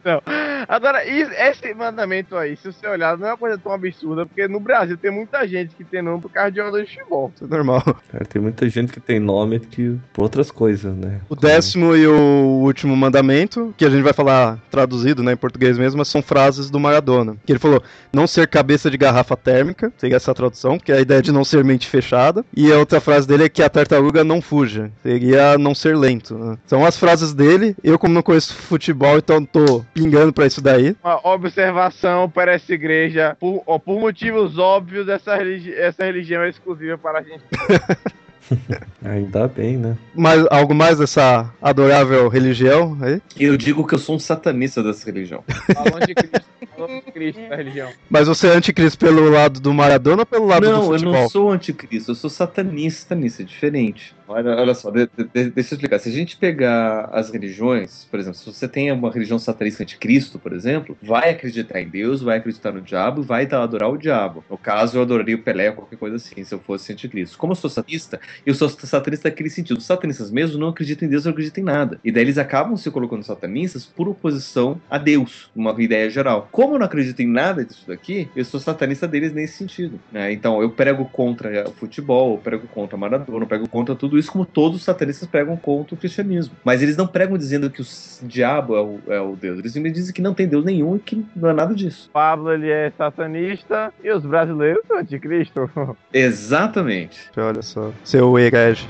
não. 0.03 0.21
Agora, 0.67 1.03
esse 1.05 1.73
mandamento 1.73 2.35
aí, 2.35 2.55
se 2.55 2.71
você 2.71 2.87
olhar, 2.87 3.17
não 3.17 3.27
é 3.27 3.31
uma 3.31 3.37
coisa 3.37 3.57
tão 3.57 3.71
absurda, 3.71 4.25
porque 4.25 4.47
no 4.47 4.59
Brasil 4.59 4.97
tem 4.97 5.11
muita 5.11 5.47
gente 5.47 5.75
que 5.75 5.83
tem 5.83 6.02
nome 6.03 6.21
por 6.21 6.31
causa 6.31 6.51
de 6.51 6.57
jogador 6.57 6.83
de 6.83 6.89
futebol. 6.89 7.31
Isso 7.35 7.45
é 7.45 7.47
normal. 7.47 7.83
Cara, 8.11 8.25
tem 8.25 8.41
muita 8.41 8.69
gente 8.69 8.91
que 8.91 8.99
tem 8.99 9.19
nome 9.19 9.59
que 9.59 9.97
por 10.13 10.23
outras 10.23 10.51
coisas, 10.51 10.95
né? 10.95 11.21
O 11.29 11.35
décimo 11.35 11.95
e 11.95 12.05
o 12.07 12.61
último 12.63 12.95
mandamento, 12.95 13.73
que 13.77 13.85
a 13.85 13.89
gente 13.89 14.03
vai 14.03 14.13
falar 14.13 14.59
traduzido, 14.69 15.23
né, 15.23 15.33
em 15.33 15.37
português 15.37 15.77
mesmo, 15.77 15.99
mas 15.99 16.07
são 16.07 16.21
frases 16.21 16.69
do 16.69 16.79
Maradona. 16.79 17.37
Que 17.45 17.51
ele 17.51 17.59
falou: 17.59 17.81
não 18.11 18.27
ser 18.27 18.47
cabeça 18.47 18.89
de 18.89 18.97
garrafa 18.97 19.35
térmica, 19.35 19.91
seria 19.97 20.17
essa 20.17 20.33
tradução, 20.33 20.77
que 20.77 20.91
é 20.91 20.97
a 20.97 21.01
ideia 21.01 21.21
de 21.21 21.31
não 21.31 21.43
ser 21.43 21.63
mente 21.63 21.87
fechada. 21.87 22.45
E 22.55 22.71
a 22.71 22.77
outra 22.77 22.99
frase 22.99 23.27
dele 23.27 23.45
é 23.45 23.49
que 23.49 23.63
a 23.63 23.69
tartaruga 23.69 24.23
não 24.23 24.41
fuja, 24.41 24.91
seria 25.01 25.57
não 25.57 25.73
ser 25.73 25.97
lento. 25.97 26.35
Né? 26.37 26.57
São 26.65 26.85
as 26.85 26.97
frases 26.97 27.33
dele. 27.33 27.75
Eu, 27.83 27.97
como 27.97 28.13
não 28.13 28.21
conheço 28.21 28.53
futebol, 28.53 29.17
então 29.17 29.43
tô 29.45 29.83
pingando 29.93 30.33
pra 30.33 30.45
isso 30.45 30.61
daí. 30.61 30.95
Uma 31.03 31.19
observação 31.27 32.29
para 32.29 32.53
essa 32.53 32.73
igreja, 32.73 33.35
por, 33.39 33.63
por 33.79 33.99
motivos 33.99 34.57
óbvios, 34.57 35.07
essa, 35.07 35.35
religi 35.35 35.73
essa 35.93 36.05
religião 36.05 36.41
é 36.43 36.49
exclusiva 36.49 36.97
para 36.97 37.19
a 37.19 37.23
gente. 37.23 37.43
Ainda 39.03 39.47
bem, 39.47 39.77
né? 39.77 39.97
Mas 40.15 40.45
algo 40.49 40.73
mais 40.73 40.97
dessa 40.97 41.51
adorável 41.61 42.27
religião 42.27 42.97
aí? 43.01 43.21
Eu 43.39 43.57
digo 43.57 43.85
que 43.85 43.95
eu 43.95 43.99
sou 43.99 44.15
um 44.15 44.19
satanista 44.19 44.83
dessa 44.83 45.05
religião. 45.05 45.43
Falando 45.73 46.07
de 46.07 46.15
Cristo. 46.15 46.45
anticristo 46.79 47.41
da 47.49 47.55
religião. 47.55 47.89
Mas 48.09 48.27
você 48.27 48.47
é 48.47 48.55
anticristo 48.55 48.97
pelo 48.97 49.29
lado 49.29 49.59
do 49.59 49.73
Maradona 49.73 50.21
ou 50.21 50.25
pelo 50.25 50.45
lado 50.45 50.69
não, 50.69 50.79
do 50.79 50.85
futebol? 50.87 51.11
Não, 51.11 51.19
eu 51.19 51.23
não 51.23 51.29
sou 51.29 51.51
anticristo, 51.51 52.11
eu 52.11 52.15
sou 52.15 52.29
satanista 52.29 53.15
nisso, 53.15 53.41
é 53.41 53.45
diferente. 53.45 54.15
Olha, 54.27 54.55
olha 54.55 54.73
só, 54.73 54.89
de, 54.89 55.07
de, 55.17 55.49
deixa 55.51 55.73
eu 55.73 55.75
explicar. 55.75 55.99
Se 55.99 56.09
a 56.09 56.11
gente 56.11 56.37
pegar 56.37 57.09
as 57.11 57.29
religiões, 57.29 58.07
por 58.09 58.19
exemplo, 58.19 58.39
se 58.39 58.45
você 58.45 58.67
tem 58.67 58.91
uma 58.91 59.11
religião 59.11 59.37
satanista 59.37 59.83
anticristo, 59.83 60.39
por 60.39 60.53
exemplo, 60.53 60.97
vai 61.01 61.29
acreditar 61.29 61.81
em 61.81 61.89
Deus, 61.89 62.21
vai 62.21 62.37
acreditar 62.37 62.71
no 62.71 62.81
diabo, 62.81 63.21
vai 63.21 63.45
adorar 63.45 63.89
o 63.89 63.97
diabo. 63.97 64.43
No 64.49 64.57
caso, 64.57 64.97
eu 64.97 65.01
adoraria 65.01 65.35
o 65.35 65.39
Pelé 65.39 65.69
ou 65.69 65.75
qualquer 65.75 65.97
coisa 65.97 66.15
assim, 66.15 66.43
se 66.43 66.53
eu 66.53 66.59
fosse 66.59 66.91
anticristo. 66.91 67.37
Como 67.37 67.51
eu 67.51 67.55
sou 67.55 67.69
satanista, 67.69 68.19
eu 68.45 68.53
sou 68.53 68.69
satanista 68.69 69.29
naquele 69.29 69.49
sentido. 69.49 69.77
Os 69.77 69.85
satanistas 69.85 70.31
mesmo 70.31 70.59
não 70.59 70.69
acreditam 70.69 71.07
em 71.07 71.11
Deus, 71.11 71.25
não 71.25 71.31
acreditam 71.31 71.61
em 71.61 71.65
nada. 71.65 71.99
E 72.03 72.11
daí 72.11 72.23
eles 72.23 72.37
acabam 72.37 72.75
se 72.77 72.89
colocando 72.91 73.23
satanistas 73.23 73.85
por 73.85 74.07
oposição 74.07 74.79
a 74.89 74.97
Deus, 74.97 75.49
uma 75.55 75.73
ideia 75.81 76.09
geral. 76.09 76.47
Como 76.51 76.75
eu 76.75 76.79
não 76.79 76.85
acredito 76.85 77.19
em 77.21 77.27
nada 77.27 77.65
disso 77.65 77.85
daqui, 77.87 78.29
eu 78.35 78.45
sou 78.45 78.59
satanista 78.59 79.07
deles 79.07 79.33
nesse 79.33 79.57
sentido. 79.57 79.99
Né? 80.11 80.31
Então, 80.31 80.61
eu 80.61 80.69
prego 80.69 81.05
contra 81.05 81.67
o 81.67 81.73
futebol, 81.73 82.33
eu 82.33 82.37
prego 82.37 82.67
contra 82.67 82.97
Maradona, 82.97 83.43
eu 83.43 83.47
prego 83.47 83.67
contra 83.67 83.95
tudo 83.95 84.17
isso, 84.17 84.31
como 84.31 84.45
todos 84.45 84.77
os 84.79 84.83
satanistas 84.83 85.27
pregam 85.27 85.55
contra 85.57 85.95
o 85.95 85.97
cristianismo. 85.97 86.55
Mas 86.63 86.81
eles 86.81 86.97
não 86.97 87.07
pregam 87.07 87.37
dizendo 87.37 87.69
que 87.69 87.81
o 87.81 87.85
diabo 88.23 88.75
é 88.75 88.81
o, 88.81 88.99
é 89.07 89.21
o 89.21 89.35
Deus. 89.35 89.59
Eles 89.59 89.75
me 89.75 89.91
dizem 89.91 90.13
que 90.13 90.21
não 90.21 90.33
tem 90.33 90.47
Deus 90.47 90.63
nenhum 90.63 90.95
e 90.95 90.99
que 90.99 91.25
não 91.35 91.49
é 91.49 91.53
nada 91.53 91.73
disso. 91.73 92.09
Pablo, 92.13 92.51
ele 92.51 92.69
é 92.69 92.91
satanista 92.97 93.93
e 94.03 94.11
os 94.11 94.25
brasileiros 94.25 94.83
são 94.87 94.97
anticristo. 94.97 95.69
Exatamente. 96.13 97.29
Olha 97.37 97.61
só, 97.61 97.91
seu 98.23 98.39
herege. 98.39 98.87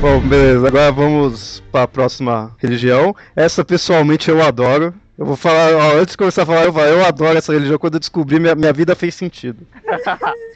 Bom, 0.00 0.20
beleza, 0.20 0.68
agora 0.68 0.92
vamos 0.92 1.62
para 1.72 1.82
a 1.82 1.88
próxima 1.88 2.54
religião. 2.58 3.14
Essa 3.34 3.64
pessoalmente 3.64 4.30
eu 4.30 4.40
adoro. 4.42 4.94
Eu 5.18 5.26
vou 5.26 5.36
falar, 5.36 5.74
ó, 5.74 5.98
antes 5.98 6.12
de 6.12 6.16
começar 6.16 6.44
a 6.44 6.46
falar, 6.46 6.64
eu, 6.64 6.74
eu 6.74 7.04
adoro 7.04 7.36
essa 7.36 7.52
religião. 7.52 7.78
Quando 7.78 7.94
eu 7.94 8.00
descobri, 8.00 8.40
minha, 8.40 8.54
minha 8.54 8.72
vida 8.72 8.94
fez 8.94 9.14
sentido. 9.14 9.66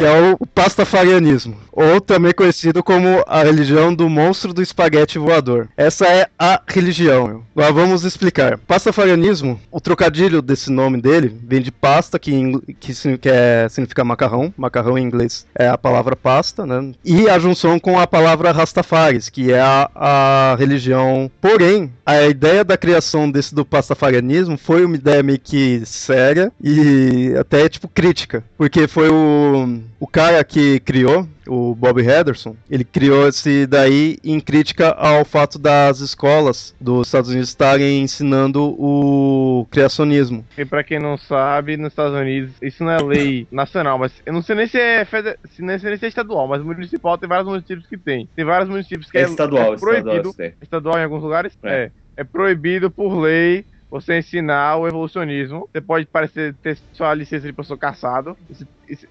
que 0.00 0.06
é 0.06 0.32
o 0.32 0.46
pastafarianismo, 0.46 1.58
ou 1.70 2.00
também 2.00 2.32
conhecido 2.32 2.82
como 2.82 3.22
a 3.26 3.42
religião 3.42 3.94
do 3.94 4.08
monstro 4.08 4.54
do 4.54 4.62
espaguete 4.62 5.18
voador. 5.18 5.68
Essa 5.76 6.06
é 6.06 6.26
a 6.38 6.58
religião. 6.66 7.42
Agora 7.54 7.70
vamos 7.70 8.02
explicar. 8.02 8.56
Pastafarianismo, 8.56 9.60
o 9.70 9.78
trocadilho 9.78 10.40
desse 10.40 10.72
nome 10.72 10.98
dele 11.02 11.36
vem 11.46 11.60
de 11.60 11.70
pasta, 11.70 12.18
que, 12.18 12.32
que, 12.80 13.18
que 13.18 13.28
é, 13.28 13.68
significa 13.68 14.02
macarrão. 14.02 14.54
Macarrão 14.56 14.96
em 14.96 15.04
inglês 15.04 15.46
é 15.54 15.68
a 15.68 15.76
palavra 15.76 16.16
pasta, 16.16 16.64
né? 16.64 16.92
E 17.04 17.28
a 17.28 17.38
junção 17.38 17.78
com 17.78 18.00
a 18.00 18.06
palavra 18.06 18.52
Rastafaris, 18.52 19.28
que 19.28 19.52
é 19.52 19.60
a, 19.60 19.90
a 19.94 20.56
religião. 20.58 21.30
Porém, 21.42 21.92
a 22.06 22.22
ideia 22.22 22.64
da 22.64 22.78
criação 22.78 23.30
desse 23.30 23.54
do 23.54 23.66
pastafarianismo 23.66 24.56
foi 24.56 24.82
uma 24.82 24.96
ideia 24.96 25.22
meio 25.22 25.38
que 25.38 25.82
séria 25.84 26.50
e 26.62 27.34
até 27.38 27.68
tipo 27.68 27.86
crítica, 27.86 28.42
porque 28.56 28.88
foi 28.88 29.10
o 29.10 29.89
o 30.00 30.06
cara 30.06 30.42
que 30.42 30.80
criou, 30.80 31.28
o 31.46 31.74
Bob 31.74 32.00
Henderson, 32.00 32.56
ele 32.70 32.84
criou 32.84 33.28
esse 33.28 33.66
daí 33.66 34.16
em 34.24 34.40
crítica 34.40 34.92
ao 34.92 35.26
fato 35.26 35.58
das 35.58 36.00
escolas 36.00 36.74
dos 36.80 37.08
Estados 37.08 37.28
Unidos 37.28 37.50
estarem 37.50 38.00
ensinando 38.00 38.74
o 38.78 39.66
criacionismo. 39.70 40.42
E 40.56 40.64
para 40.64 40.82
quem 40.82 40.98
não 40.98 41.18
sabe, 41.18 41.76
nos 41.76 41.88
Estados 41.88 42.18
Unidos, 42.18 42.52
isso 42.62 42.82
não 42.82 42.92
é 42.92 43.02
lei 43.02 43.46
nacional, 43.52 43.98
mas 43.98 44.10
eu 44.24 44.32
não 44.32 44.40
sei 44.40 44.56
nem 44.56 44.66
se 44.66 44.78
é, 44.78 45.04
feder... 45.04 45.38
se 45.50 45.60
nem, 45.60 45.78
se 45.78 45.86
é 45.86 46.08
estadual, 46.08 46.48
mas 46.48 46.62
municipal 46.62 47.18
tem 47.18 47.28
vários 47.28 47.46
municípios 47.46 47.86
que 47.86 47.98
tem. 47.98 48.26
Tem 48.34 48.44
vários 48.44 48.70
municípios 48.70 49.10
que 49.10 49.18
é, 49.18 49.22
é 49.22 49.24
estadual, 49.24 49.74
é 49.74 49.76
proibido. 49.76 50.30
Estadual, 50.30 50.52
estadual 50.62 50.98
em 50.98 51.04
alguns 51.04 51.22
lugares? 51.22 51.58
É. 51.62 51.84
é. 51.84 51.90
É 52.16 52.24
proibido 52.24 52.90
por 52.90 53.18
lei 53.18 53.64
você 53.90 54.18
ensinar 54.18 54.76
o 54.76 54.86
evolucionismo. 54.86 55.68
Você 55.72 55.80
pode 55.80 56.06
parecer 56.06 56.54
ter 56.62 56.78
sua 56.92 57.12
licença 57.14 57.46
de 57.46 57.52
professor 57.52 57.76
caçado. 57.76 58.36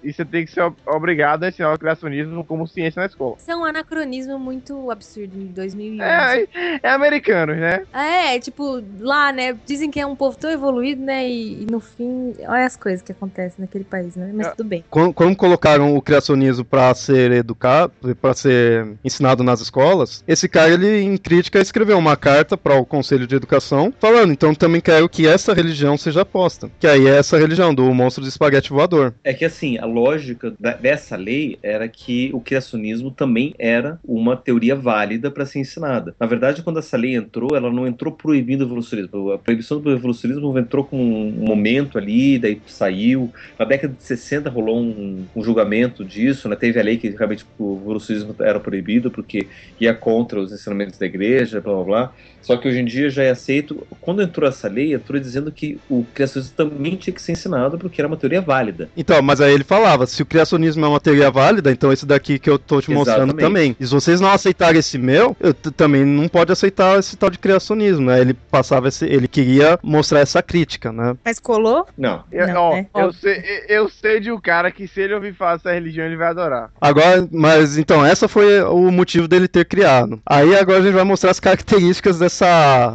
E 0.02 0.12
você 0.12 0.24
tem 0.24 0.44
que 0.44 0.52
ser 0.52 0.70
obrigado 0.86 1.44
a 1.44 1.48
ensinar 1.48 1.72
o 1.72 1.78
criacionismo 1.78 2.44
como 2.44 2.66
ciência 2.66 3.00
na 3.00 3.06
escola. 3.06 3.36
Isso 3.38 3.50
é 3.50 3.56
um 3.56 3.64
anacronismo 3.64 4.38
muito 4.38 4.90
absurdo 4.90 5.38
em 5.38 5.46
2011. 5.46 6.02
É, 6.02 6.80
é 6.82 6.90
americano, 6.90 7.54
né? 7.54 7.86
É, 7.92 8.38
tipo, 8.38 8.82
lá, 9.00 9.32
né? 9.32 9.56
Dizem 9.64 9.90
que 9.90 9.98
é 9.98 10.06
um 10.06 10.14
povo 10.14 10.36
tão 10.36 10.50
evoluído, 10.50 11.02
né? 11.02 11.26
E, 11.26 11.62
e 11.62 11.66
no 11.70 11.80
fim, 11.80 12.34
olha 12.46 12.66
as 12.66 12.76
coisas 12.76 13.00
que 13.00 13.12
acontecem 13.12 13.56
naquele 13.58 13.84
país, 13.84 14.16
né? 14.16 14.30
Mas 14.34 14.48
é. 14.48 14.50
tudo 14.50 14.68
bem. 14.68 14.84
Quando, 14.90 15.14
quando, 15.14 15.36
colocaram 15.36 15.96
o 15.96 16.02
criacionismo 16.02 16.64
para 16.64 16.94
ser 16.94 17.32
educado, 17.32 17.92
para 18.20 18.34
ser 18.34 18.86
ensinado 19.02 19.42
nas 19.42 19.60
escolas, 19.60 20.22
esse 20.28 20.48
cara, 20.48 20.70
ele, 20.70 21.00
em 21.00 21.16
crítica, 21.16 21.58
escreveu 21.58 21.96
uma 21.96 22.16
carta 22.16 22.56
para 22.56 22.74
o 22.74 22.84
Conselho 22.84 23.26
de 23.26 23.34
Educação, 23.34 23.92
falando, 23.98 24.32
então 24.32 24.54
também 24.54 24.69
quero 24.78 25.08
que 25.08 25.26
essa 25.26 25.54
religião 25.54 25.96
seja 25.96 26.22
posta. 26.22 26.70
Que 26.78 26.86
aí 26.86 27.06
é 27.06 27.16
essa 27.16 27.38
religião 27.38 27.74
do 27.74 27.94
monstro 27.94 28.22
de 28.22 28.28
espaguete 28.28 28.68
voador. 28.68 29.14
É 29.24 29.32
que 29.32 29.46
assim, 29.46 29.78
a 29.78 29.86
lógica 29.86 30.52
da, 30.60 30.74
dessa 30.74 31.16
lei 31.16 31.58
era 31.62 31.88
que 31.88 32.30
o 32.34 32.40
criacionismo 32.40 33.10
também 33.10 33.54
era 33.58 33.98
uma 34.04 34.36
teoria 34.36 34.76
válida 34.76 35.30
para 35.30 35.46
ser 35.46 35.60
ensinada. 35.60 36.14
Na 36.20 36.26
verdade, 36.26 36.62
quando 36.62 36.78
essa 36.78 36.98
lei 36.98 37.14
entrou, 37.14 37.56
ela 37.56 37.72
não 37.72 37.86
entrou 37.86 38.12
proibindo 38.12 38.60
o 38.60 38.66
evolucionismo. 38.66 39.32
A 39.32 39.38
proibição 39.38 39.80
do 39.80 39.90
evolucionismo 39.90 40.58
entrou 40.58 40.84
com 40.84 40.98
um 40.98 41.46
momento 41.46 41.96
ali, 41.96 42.38
daí 42.38 42.60
saiu. 42.66 43.32
Na 43.58 43.64
década 43.64 43.94
de 43.94 44.02
60 44.02 44.50
rolou 44.50 44.78
um, 44.78 45.24
um 45.34 45.42
julgamento 45.42 46.04
disso, 46.04 46.48
né? 46.48 46.56
teve 46.56 46.78
a 46.78 46.82
lei 46.82 46.98
que 46.98 47.08
realmente 47.08 47.46
o 47.58 47.78
evolucionismo 47.80 48.34
era 48.40 48.60
proibido 48.60 49.10
porque 49.10 49.46
ia 49.80 49.94
contra 49.94 50.38
os 50.40 50.52
ensinamentos 50.52 50.98
da 50.98 51.06
igreja, 51.06 51.60
blá 51.60 51.74
blá 51.74 51.84
blá. 51.84 52.12
Só 52.42 52.56
que 52.56 52.68
hoje 52.68 52.78
em 52.78 52.84
dia 52.84 53.10
já 53.10 53.22
é 53.22 53.30
aceito. 53.30 53.86
Quando 54.00 54.22
entrou 54.22 54.48
essa 54.48 54.68
lei, 54.68 54.94
entrou 54.94 55.20
dizendo 55.20 55.52
que 55.52 55.78
o 55.88 56.04
criacionismo 56.14 56.54
também 56.56 56.96
tinha 56.96 57.14
que 57.14 57.22
ser 57.22 57.32
ensinado 57.32 57.78
porque 57.78 58.00
era 58.00 58.08
uma 58.08 58.16
teoria 58.16 58.40
válida. 58.40 58.88
Então, 58.96 59.20
mas 59.22 59.40
aí 59.40 59.52
ele 59.52 59.64
falava: 59.64 60.06
se 60.06 60.22
o 60.22 60.26
criacionismo 60.26 60.84
é 60.84 60.88
uma 60.88 61.00
teoria 61.00 61.30
válida, 61.30 61.70
então 61.70 61.92
esse 61.92 62.06
daqui 62.06 62.38
que 62.38 62.48
eu 62.48 62.58
tô 62.58 62.80
te 62.80 62.90
mostrando 62.90 63.34
Exatamente. 63.34 63.46
também. 63.46 63.76
E 63.78 63.86
se 63.86 63.92
vocês 63.92 64.20
não 64.20 64.30
aceitarem 64.30 64.78
esse 64.78 64.98
meu, 64.98 65.36
eu 65.40 65.52
também 65.54 66.04
não 66.04 66.28
pode 66.28 66.52
aceitar 66.52 66.98
esse 66.98 67.16
tal 67.16 67.30
de 67.30 67.38
criacionismo, 67.38 68.06
né? 68.06 68.20
Ele 68.20 68.34
passava 68.34 68.88
esse, 68.88 69.04
ele 69.04 69.28
queria 69.28 69.78
mostrar 69.82 70.20
essa 70.20 70.42
crítica, 70.42 70.90
né? 70.92 71.16
Mas 71.24 71.38
colou? 71.38 71.86
Não. 71.96 72.24
Eu, 72.32 72.48
não, 72.48 72.62
ó, 72.62 72.74
né? 72.74 72.86
eu, 72.94 73.12
sei, 73.12 73.42
eu 73.68 73.88
sei 73.88 74.20
de 74.20 74.32
um 74.32 74.40
cara 74.40 74.70
que 74.70 74.88
se 74.88 75.00
ele 75.00 75.14
ouvir 75.14 75.34
falar 75.34 75.56
dessa 75.56 75.72
religião, 75.72 76.06
ele 76.06 76.16
vai 76.16 76.28
adorar. 76.28 76.70
Agora, 76.80 77.28
mas 77.30 77.78
então, 77.78 78.04
essa 78.04 78.26
foi 78.26 78.60
o 78.62 78.90
motivo 78.90 79.28
dele 79.28 79.46
ter 79.46 79.64
criado. 79.64 80.20
Aí 80.26 80.56
agora 80.56 80.78
a 80.78 80.82
gente 80.82 80.94
vai 80.94 81.04
mostrar 81.04 81.30
as 81.30 81.40
características 81.40 82.18
dessa 82.18 82.29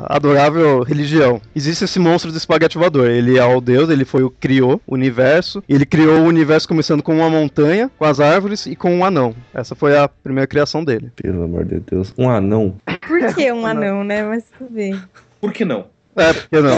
adorável 0.08 0.84
religião. 0.84 1.42
existe 1.56 1.84
esse 1.84 2.00
monstro 2.00 2.32
do 2.32 2.38
espaguete 2.38 2.78
voador. 2.78 3.10
Ele 3.10 3.38
é 3.38 3.46
o 3.46 3.60
deus, 3.60 3.90
ele 3.90 4.06
foi 4.06 4.24
o 4.24 4.30
criou 4.30 4.82
o 4.86 4.94
universo. 4.94 5.64
Ele 5.68 5.86
criou 5.86 6.20
o 6.20 6.26
universo 6.26 6.68
começando 6.68 7.04
com 7.04 7.16
uma 7.16 7.30
montanha, 7.30 7.90
com 7.98 8.06
as 8.06 8.20
árvores 8.20 8.66
e 8.66 8.76
com 8.76 8.96
um 8.96 9.06
anão. 9.06 9.36
Essa 9.54 9.76
foi 9.76 9.98
a 9.98 10.08
primeira 10.08 10.48
criação 10.48 10.84
dele. 10.84 11.12
Pelo 11.16 11.44
amor 11.44 11.66
de 11.66 11.80
Deus. 11.80 12.14
Um 12.18 12.30
anão. 12.30 12.76
Por 13.08 13.34
que 13.34 13.52
um 13.52 13.66
anão, 13.68 14.04
né? 14.04 14.24
Mas 14.24 14.44
tudo 14.58 14.72
bem. 14.72 15.00
Por 15.40 15.52
que 15.52 15.66
não? 15.66 15.86
É, 16.16 16.34
porque 16.34 16.62
não. 16.62 16.76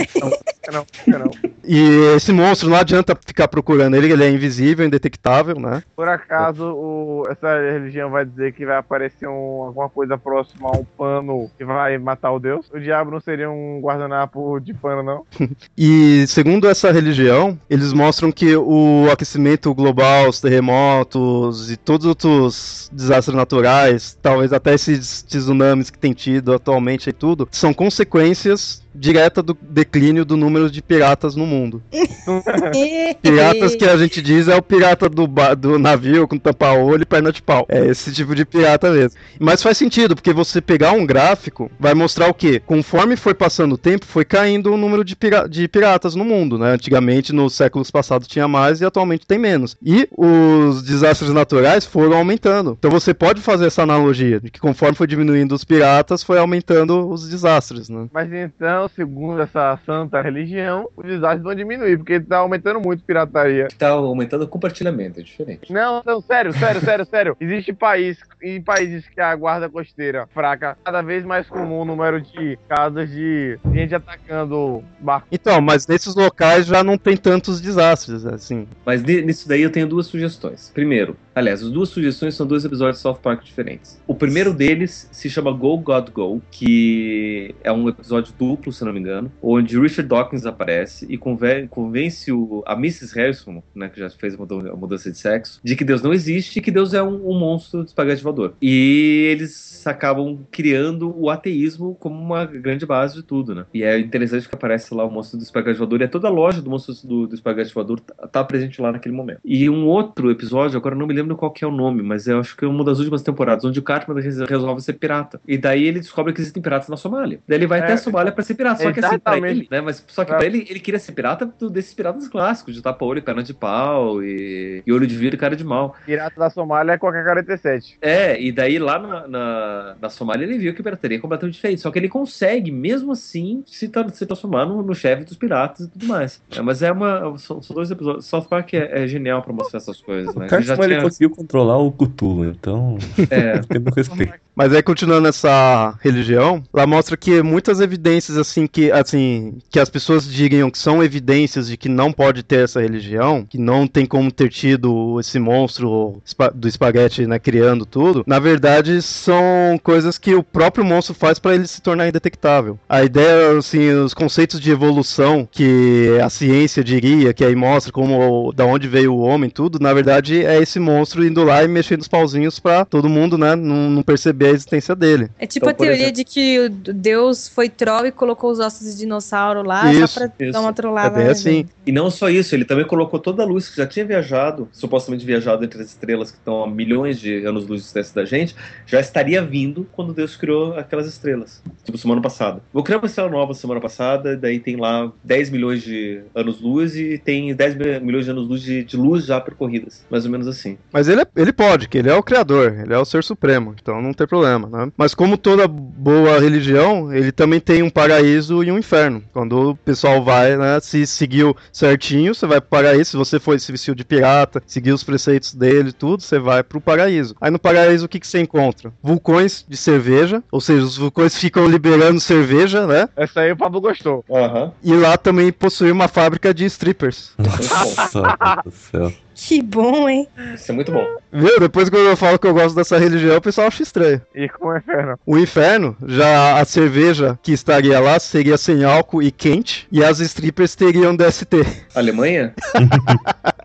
não, 0.72 0.86
não, 1.08 1.20
não. 1.20 1.32
E 1.64 2.16
esse 2.16 2.32
monstro 2.32 2.70
não 2.70 2.78
adianta 2.78 3.18
ficar 3.26 3.48
procurando 3.48 3.96
ele, 3.96 4.12
ele 4.12 4.24
é 4.24 4.30
invisível, 4.30 4.86
indetectável, 4.86 5.60
né? 5.60 5.84
Por 5.96 6.08
acaso 6.08 6.64
o, 6.66 7.24
essa 7.30 7.60
religião 7.74 8.10
vai 8.10 8.26
dizer 8.26 8.54
que 8.54 8.66
vai 8.66 8.78
aparecer 8.78 9.28
um, 9.28 9.64
alguma 9.64 9.90
coisa 9.90 10.18
próxima 10.18 10.70
a 10.70 10.78
um 10.78 10.86
pano 10.98 11.52
que 11.58 11.66
vai 11.66 11.98
matar 11.98 12.32
o 12.32 12.40
deus? 12.40 12.66
O 12.74 12.80
diabo 12.80 13.12
não 13.12 13.20
seria 13.20 13.50
um 13.50 13.82
guardanapo 13.82 14.60
de 14.60 14.74
pano, 14.74 15.04
não? 15.04 15.26
e 15.78 16.26
segundo 16.28 16.70
essa 16.70 16.92
religião, 16.92 17.60
eles 17.70 17.92
mostram 17.92 18.32
que 18.32 18.56
o 18.56 19.10
aquecimento 19.12 19.74
global, 19.76 20.30
os 20.30 20.40
terremotos 20.40 21.70
e 21.70 21.76
todos 21.76 22.06
os 22.06 22.10
outros 22.10 22.90
desastres 22.94 23.36
naturais, 23.36 24.18
talvez 24.22 24.54
até 24.54 24.74
esses 24.74 25.22
tsunamis 25.24 25.90
que 25.90 26.00
tem 26.00 26.14
tido 26.14 26.54
atualmente 26.54 27.10
e 27.10 27.14
tudo, 27.14 27.48
são 27.52 27.74
consequências 27.74 28.87
direta 28.98 29.41
do 29.41 29.58
declínio 29.62 30.26
do 30.26 30.36
número 30.36 30.70
de 30.70 30.82
piratas 30.82 31.36
no 31.36 31.45
mundo. 31.45 31.82
piratas 33.22 33.76
que 33.76 33.86
a 33.86 33.98
gente 33.98 34.22
diz 34.22 34.48
é 34.48 34.56
o 34.56 34.62
pirata 34.62 35.08
do, 35.08 35.28
do 35.58 35.80
navio 35.80 36.28
com 36.28 36.38
tampa-olho 36.38 37.04
e 37.04 37.06
perna 37.06 37.32
de 37.32 37.41
pau. 37.41 37.66
É 37.70 37.86
esse 37.86 38.12
tipo 38.12 38.36
de 38.36 38.45
pirata 38.45 38.91
mesmo. 38.91 39.20
Mas 39.39 39.62
faz 39.62 39.78
sentido, 39.78 40.16
porque 40.16 40.34
você 40.34 40.62
pegar 40.62 40.91
um 40.91 41.06
gráfico 41.06 41.72
vai 41.80 41.93
mostrar 41.93 42.28
o 42.28 42.34
quê? 42.34 42.62
Conforme 42.66 43.16
foi 43.16 43.34
passando 43.34 43.74
o 43.74 43.78
tempo, 43.78 44.06
foi 44.06 44.26
caindo 44.26 44.74
o 44.74 44.78
número 44.78 45.04
de, 45.04 45.16
pira 45.16 45.48
de 45.48 45.68
piratas 45.68 46.16
no 46.16 46.26
mundo, 46.26 46.58
né? 46.58 46.72
Antigamente, 46.72 47.34
nos 47.34 47.54
séculos 47.54 47.91
passados, 47.91 48.28
tinha 48.28 48.48
mais 48.48 48.82
e 48.82 48.86
atualmente 48.86 49.26
tem 49.26 49.38
menos. 49.38 49.78
E 49.82 50.08
os 50.16 50.84
desastres 50.84 51.32
naturais 51.32 51.86
foram 51.86 52.18
aumentando. 52.18 52.76
Então 52.78 52.91
você 52.91 53.14
pode 53.14 53.41
fazer 53.41 53.68
essa 53.68 53.84
analogia, 53.84 54.39
de 54.39 54.50
que 54.50 54.60
conforme 54.60 54.95
foi 54.95 55.08
diminuindo 55.08 55.54
os 55.54 55.64
piratas, 55.64 56.24
foi 56.24 56.38
aumentando 56.38 57.10
os 57.10 57.28
desastres, 57.28 57.89
né? 57.89 58.08
Mas 58.12 58.32
então, 58.32 58.87
segundo 58.88 59.42
essa 59.42 59.78
santa 59.86 60.22
religião, 60.22 60.90
os 60.96 61.06
desastres 61.06 61.44
vão 61.44 61.56
diminuir, 61.56 61.98
porque 61.98 62.20
tá 62.20 62.38
aumentando 62.38 62.80
muito 62.80 63.04
pirataria. 63.04 63.68
Tá 63.78 63.90
aumentando 63.90 64.44
o 64.44 64.48
compartilhamento, 64.48 65.20
é 65.20 65.24
diferente. 65.24 65.72
Não, 65.72 66.02
não, 66.06 66.22
sério, 66.22 66.54
sério, 66.54 66.82
sério, 66.82 67.06
sério. 67.10 67.38
Existe 67.40 67.74
país, 67.74 68.18
em 68.42 68.62
países 68.62 69.08
que 69.08 69.20
a 69.20 69.36
guarda 69.36 69.70
costeira 69.70 70.28
fraca, 70.34 70.78
cada 70.84 71.02
vez 71.02 71.24
mais 71.24 71.48
comum 71.48 71.82
o 71.82 71.86
número 71.86 72.22
de 72.22 72.58
casos 72.68 73.10
de 73.10 73.60
gente 73.74 73.96
atacando 73.96 74.84
barcos. 75.00 75.30
Então, 75.32 75.62
mas 75.62 75.88
nesses 75.88 76.16
locais 76.16 76.66
já 76.66 76.84
não 76.84 76.98
tem 76.98 77.18
tantos 77.18 77.62
desastres, 77.62 78.26
assim. 78.26 78.68
Mas 78.86 79.04
nisso 79.04 79.48
daí 79.48 79.62
eu 79.62 79.72
tenho 79.72 79.88
duas 79.88 80.08
sugestões. 80.08 80.72
Primeiro, 80.74 81.16
aliás, 81.38 81.62
as 81.62 81.70
duas 81.70 81.90
sugestões 81.90 82.36
são 82.36 82.48
dois 82.48 82.66
episódios 82.66 82.98
de 82.98 83.02
South 83.04 83.20
Park 83.22 83.44
diferentes. 83.44 84.02
O 84.08 84.16
primeiro 84.16 84.54
deles 84.54 85.08
se 85.12 85.30
chama 85.30 85.52
Go 85.52 85.78
God 85.78 86.10
Go, 86.10 86.42
que 86.50 87.54
é 87.64 87.72
um 87.72 87.88
episódio 87.88 88.34
duplo, 88.38 88.74
se 88.74 88.84
não 88.84 88.92
me 88.92 89.00
engano, 89.00 89.32
onde 89.42 89.80
Richard 89.80 90.10
Dawkins 90.10 90.46
aparece 90.46 91.06
e 91.08 91.18
convence 91.18 92.32
o, 92.32 92.64
a 92.66 92.74
Mrs. 92.74 93.16
Harrison, 93.16 93.62
né, 93.76 93.88
que 93.88 94.00
já 94.00 94.10
fez 94.10 94.34
a 94.34 94.76
mudança 94.76 95.12
de 95.12 95.18
sexo, 95.18 95.60
de 95.64 95.76
que 95.76 95.84
Deus 95.84 96.02
não 96.02 96.12
existe 96.12 96.58
e 96.58 96.62
que 96.62 96.72
Deus 96.72 96.94
é 96.94 97.04
um, 97.04 97.30
um 97.30 97.38
monstro 97.38 97.84
de 97.84 97.90
espaguete 97.90 98.24
voador. 98.24 98.56
E 98.62 99.28
eles 99.32 99.86
acabam 99.86 100.40
criando 100.52 101.14
o 101.18 101.30
ateísmo 101.30 101.96
como 101.96 102.20
uma 102.20 102.46
grande 102.46 102.86
base 102.86 103.16
de 103.16 103.24
tudo, 103.24 103.54
né? 103.54 103.66
E 103.74 103.84
é 103.84 104.00
interessante 104.00 104.48
que 104.50 104.56
aparece 104.56 104.94
lá 104.94 105.06
o 105.06 105.12
monstro 105.12 105.38
do 105.38 105.44
espaguete 105.44 105.78
voador 105.78 106.02
e 106.02 106.06
é 106.06 106.08
toda 106.08 106.28
a 106.28 106.32
loja 106.32 106.62
do 106.62 106.70
monstro 106.70 106.96
do, 107.08 107.28
do 107.28 107.36
espaguete 107.36 107.74
voador 107.74 108.00
tá, 108.00 108.28
tá, 108.28 108.44
presente 108.44 108.82
lá 108.82 108.92
naquele 108.92 109.16
momento. 109.16 109.40
E 109.44 109.70
um 109.70 109.86
outro 109.86 110.32
episódio, 110.32 110.78
agora 110.78 110.96
não 110.96 111.08
me 111.08 111.14
lembro 111.14 111.26
qual 111.36 111.51
que 111.51 111.63
é 111.63 111.67
o 111.67 111.71
nome, 111.71 112.01
mas 112.01 112.28
eu 112.28 112.39
acho 112.39 112.55
que 112.55 112.65
é 112.65 112.67
uma 112.67 112.84
das 112.84 112.99
últimas 112.99 113.21
temporadas, 113.21 113.65
onde 113.65 113.80
o 113.80 113.84
Cartman 113.84 114.21
resolve 114.21 114.82
ser 114.82 114.93
pirata. 114.93 115.39
E 115.47 115.57
daí 115.57 115.86
ele 115.86 115.99
descobre 115.99 116.34
que 116.34 116.41
existem 116.41 116.61
piratas 116.61 116.89
na 116.89 116.97
Somália. 116.97 117.39
Daí 117.47 117.57
ele 117.57 117.67
vai 117.67 117.80
é, 117.80 117.84
até 117.84 117.93
a 117.93 117.97
Somália 117.97 118.32
pra 118.32 118.43
ser 118.43 118.55
pirata. 118.55 118.84
Só 118.84 118.91
que 118.91 118.99
assim, 119.03 119.19
pra 119.19 119.38
ele, 119.38 119.67
né? 119.69 119.82
Mas 119.82 120.03
só 120.07 120.23
que 120.23 120.34
pra 120.34 120.45
ele, 120.45 120.65
ele 120.69 120.80
queria 120.80 120.99
ser 120.99 121.11
pirata 121.11 121.51
desses 121.69 121.93
piratas 121.93 122.28
clássicos, 122.28 122.75
de 122.75 122.82
tapa-olho, 122.82 123.21
perna 123.21 123.43
de 123.43 123.53
pau 123.53 124.23
e, 124.23 124.84
e, 124.86 124.93
olho 124.93 125.07
de 125.07 125.15
vidro 125.15 125.36
e 125.36 125.39
cara 125.39 125.55
de 125.55 125.63
mal. 125.63 125.95
Pirata 126.05 126.39
da 126.39 126.49
Somália 126.49 126.93
é 126.93 126.97
qualquer 126.97 127.23
47. 127.23 127.97
É, 128.01 128.39
e 128.41 128.51
daí 128.51 128.80
lá 128.80 128.99
na, 128.99 129.28
na, 129.28 129.95
na 130.01 130.09
Somália 130.09 130.45
ele 130.45 130.57
viu 130.57 130.73
que 130.73 130.82
a 130.82 130.84
pirataria 130.84 131.17
é 131.17 131.21
completamente 131.21 131.55
diferente. 131.55 131.82
Só 131.82 131.91
que 131.91 131.99
ele 131.99 132.09
consegue, 132.09 132.71
mesmo 132.71 133.11
assim, 133.11 133.63
se, 133.65 133.89
se 134.13 134.25
transformar 134.25 134.65
no, 134.65 134.84
no 134.84 134.95
chefe 134.95 135.23
dos 135.23 135.38
piratas 135.38 135.88
e 135.88 135.89
tudo 135.89 136.07
mais. 136.07 136.41
É, 136.55 136.61
mas 136.61 136.82
é 136.82 136.91
uma. 136.91 137.38
São, 137.38 137.61
são, 137.61 137.75
dois 137.75 137.91
episódios. 137.91 138.25
South 138.25 138.45
Park 138.45 138.73
é, 138.73 139.03
é 139.03 139.07
genial 139.07 139.41
pra 139.41 139.53
mostrar 139.53 139.78
essas 139.78 140.01
coisas, 140.01 140.34
né? 140.36 140.47
Ele, 140.51 140.61
já 140.61 140.75
tinha... 140.75 140.86
ele 140.86 140.95
conseguiu 141.18 141.30
controlar 141.32 141.78
o 141.78 141.91
Cthulhu, 141.91 142.45
então. 142.45 142.97
É. 143.30 143.59
Tendo 143.68 143.89
respeito. 143.89 144.34
Mas 144.55 144.74
aí, 144.74 144.82
continuando 144.82 145.28
essa 145.28 145.93
religião, 146.01 146.63
lá 146.74 146.88
mostra 146.88 147.15
que 147.15 147.43
muitas 147.43 147.80
evidências, 147.80 148.38
assim, 148.38 148.65
que, 148.65 148.91
assim, 148.91 149.59
que 149.70 149.80
as 149.80 149.88
pessoas 149.88 150.28
digam 150.28 150.72
que 150.72 150.80
são 150.80 151.03
evidências 151.03 151.68
de 151.68 151.78
que 151.78 151.88
não 151.88 152.11
pode 152.11 152.41
ter 152.41 152.63
essa 152.63 152.82
religião, 152.82 153.45
que 153.47 153.59
não 153.59 153.86
tem 153.86 154.03
como 154.03 154.32
ter 154.32 154.49
tido 154.49 155.20
esse 155.20 155.38
monstro 155.38 156.20
do 156.55 156.68
espaguete, 156.68 157.28
né, 157.28 157.38
criando 157.38 157.86
tudo, 157.86 158.24
na 158.26 158.39
verdade 158.39 158.99
são 158.99 159.80
coisas 159.84 160.18
que 160.18 160.34
o 160.34 160.41
próprio 160.41 160.84
monstro 160.84 161.13
faz 161.13 161.38
para 161.38 161.53
ele 161.53 161.68
se 161.68 161.80
tornar 161.80 162.07
indetectável. 162.07 162.80
A 162.89 163.03
ideia, 163.03 163.55
assim, 163.59 163.91
os 163.91 164.15
conceitos 164.15 164.59
de 164.59 164.72
evolução 164.72 165.47
que 165.49 166.18
a 166.24 166.30
ciência 166.32 166.84
diria, 166.84 167.32
que 167.32 167.45
aí 167.45 167.55
mostra 167.55 167.91
como, 167.91 168.51
da 168.53 168.65
onde 168.65 168.88
veio 168.88 169.13
o 169.13 169.20
homem, 169.20 169.51
tudo, 169.51 169.78
na 169.80 169.93
verdade 169.93 170.43
é 170.43 170.59
esse 170.59 170.80
monstro 170.80 170.97
indo 171.18 171.43
lá 171.43 171.64
e 171.64 171.68
mexendo 171.68 172.02
os 172.02 172.08
pauzinhos 172.08 172.60
pra 172.60 172.86
todo 172.86 173.10
mundo, 173.10 173.38
né, 173.38 173.56
não, 173.56 173.89
não 173.89 174.04
perceber 174.04 174.48
a 174.48 174.52
existência 174.52 174.95
dele. 174.95 175.30
É 175.39 175.45
tipo 175.45 175.66
então, 175.66 175.72
a 175.72 175.74
teoria 175.74 176.04
exemplo... 176.04 176.16
de 176.16 176.24
que 176.24 176.70
Deus 176.93 177.48
foi 177.48 177.70
troll 177.70 178.06
e 178.06 178.12
colocou 178.12 178.52
os 178.52 178.60
ossos 178.60 178.91
de 178.91 178.98
dinossauro 179.00 179.64
lá 179.64 179.91
isso, 179.91 180.08
só 180.08 180.20
pra 180.28 180.45
isso. 180.45 180.54
dar 180.54 180.62
uma 180.62 180.74
trollada. 180.74 181.20
É 181.20 181.24
bem 181.24 181.32
assim. 181.32 181.66
E 181.86 181.91
não 181.91 182.10
só 182.10 182.30
isso, 182.30 182.54
ele 182.56 182.66
também 182.66 182.86
colocou 182.86 183.20
toda 183.20 183.43
a 183.43 183.45
luz 183.45 183.70
que 183.70 183.78
já 183.78 183.88
tinha 183.88 184.06
viajado, 184.06 184.68
supostamente 184.72 185.26
viajado 185.26 185.64
entre 185.64 185.82
as 185.82 185.88
estrelas 185.89 186.32
que 186.32 186.38
estão 186.38 186.64
a 186.64 186.68
milhões 186.70 187.20
de 187.20 187.45
anos-luz 187.45 187.82
de 187.82 187.86
distância 187.86 188.16
da 188.16 188.26
gente, 188.26 188.56
já 188.86 189.00
estaria 189.00 189.41
vindo 189.41 189.88
quando 189.91 190.14
Deus 190.14 190.36
criou 190.36 190.74
aquelas 190.74 191.08
estrelas. 191.08 191.62
Tipo, 191.84 191.98
semana 191.98 192.22
passada. 192.22 192.62
Vou 192.74 192.84
criar 192.84 192.98
uma 192.98 193.08
estrela 193.08 193.30
nova 193.30 193.54
semana 193.54 193.80
passada, 193.80 194.36
daí 194.36 194.60
tem 194.60 194.76
lá 194.76 195.12
10 195.24 195.50
milhões 195.50 195.82
de 195.82 196.22
anos-luz 196.34 196.95
e 196.95 197.18
tem 197.18 197.54
10 197.54 197.76
milhões 198.02 198.26
de 198.26 198.32
anos-luz 198.32 198.62
de, 198.62 198.84
de, 198.84 198.98
luz 198.98 199.26
já 199.26 199.39
percorridas. 199.39 200.06
Mais 200.10 200.26
ou 200.26 200.32
menos 200.32 200.48
assim. 200.48 200.78
Mas 200.92 201.08
ele, 201.08 201.22
é, 201.22 201.28
ele 201.36 201.54
pode, 201.54 201.88
que 201.88 201.98
ele 201.98 202.10
é 202.10 202.16
o 202.16 202.24
criador, 202.24 202.80
ele 202.80 202.94
é 202.94 202.98
o 202.98 203.06
ser 203.06 203.24
supremo, 203.24 203.76
então 203.80 204.02
não 204.02 204.14
tem 204.14 204.28
problema, 204.28 204.68
né? 204.68 204.92
Mas 204.98 205.14
como 205.14 205.38
toda 205.38 205.68
boa 205.68 206.40
religião, 206.40 207.14
ele 207.14 207.32
também 207.32 207.60
tem 207.60 207.84
um 207.84 207.90
paraíso 207.90 208.64
e 208.64 208.72
um 208.72 208.78
inferno. 208.78 209.24
Quando 209.34 209.72
o 209.72 209.76
pessoal 209.76 210.24
vai, 210.24 210.56
né, 210.56 210.80
se 210.82 211.06
seguiu 211.06 211.56
certinho, 211.72 212.34
você 212.34 212.46
vai 212.46 212.62
pro 212.62 212.70
paraíso. 212.70 213.12
Se 213.12 213.18
você 213.18 213.40
foi 213.40 213.60
se 213.60 213.72
vestiu 213.72 213.96
de 213.96 214.06
pirata, 214.06 214.62
seguiu 214.66 214.96
os 214.96 215.04
preceitos 215.04 215.54
dele 215.54 215.92
tudo, 215.92 216.24
você 216.24 216.40
vai 216.40 216.64
pro 216.64 216.82
paraíso. 216.82 217.36
Aí 217.42 217.52
no 217.52 217.60
paraíso 217.60 218.06
o 218.06 218.10
que, 218.10 218.20
que 218.20 218.28
você 218.28 218.40
encontra? 218.40 218.92
Vulcões 219.02 219.66
de 219.68 219.78
cerveja, 219.78 220.44
ou 220.52 220.62
seja, 220.62 220.84
os 220.84 220.98
vulcões 220.98 221.36
ficam 221.38 221.68
liberando 221.68 222.20
cerveja, 222.20 222.88
né? 222.88 223.10
Essa 223.16 223.42
aí 223.42 223.52
o 223.52 223.58
Pablo 223.58 223.82
gostou. 223.82 224.24
Uhum. 224.28 224.72
E 224.84 224.94
lá 224.94 225.18
também 225.18 225.52
possui 225.52 225.92
uma 225.92 226.08
fábrica 226.08 226.54
de 226.54 226.66
strippers. 226.66 227.32
Nossa, 227.38 228.62
do 228.64 228.72
céu. 228.72 229.14
Que 229.40 229.62
bom, 229.62 230.10
hein? 230.10 230.28
Isso 230.56 230.72
é 230.72 230.74
muito 230.74 230.92
bom. 230.92 231.06
Viu? 231.32 231.60
Depois 231.60 231.90
quando 231.90 232.08
eu 232.08 232.18
falo 232.18 232.40
que 232.40 232.48
eu 232.48 232.54
gosto 232.56 232.76
dessa 232.76 232.98
religião, 232.98 233.38
o 233.38 233.42
pessoal 233.42 233.68
acha 233.68 233.84
estranho. 233.84 234.20
E 234.34 234.50
com 234.50 234.70
o 234.70 234.78
inferno? 234.78 235.20
O 235.28 235.38
inferno, 235.38 235.96
já 236.08 236.60
a 236.60 236.66
cerveja 236.66 237.38
que 237.44 237.52
estaria 237.52 238.00
lá 238.00 238.20
seria 238.20 238.58
sem 238.58 238.84
álcool 238.84 239.22
e 239.22 239.32
quente, 239.32 239.88
e 239.92 240.04
as 240.04 240.20
strippers 240.20 240.76
teriam 240.76 241.16
DST. 241.16 241.86
Alemanha? 241.94 242.56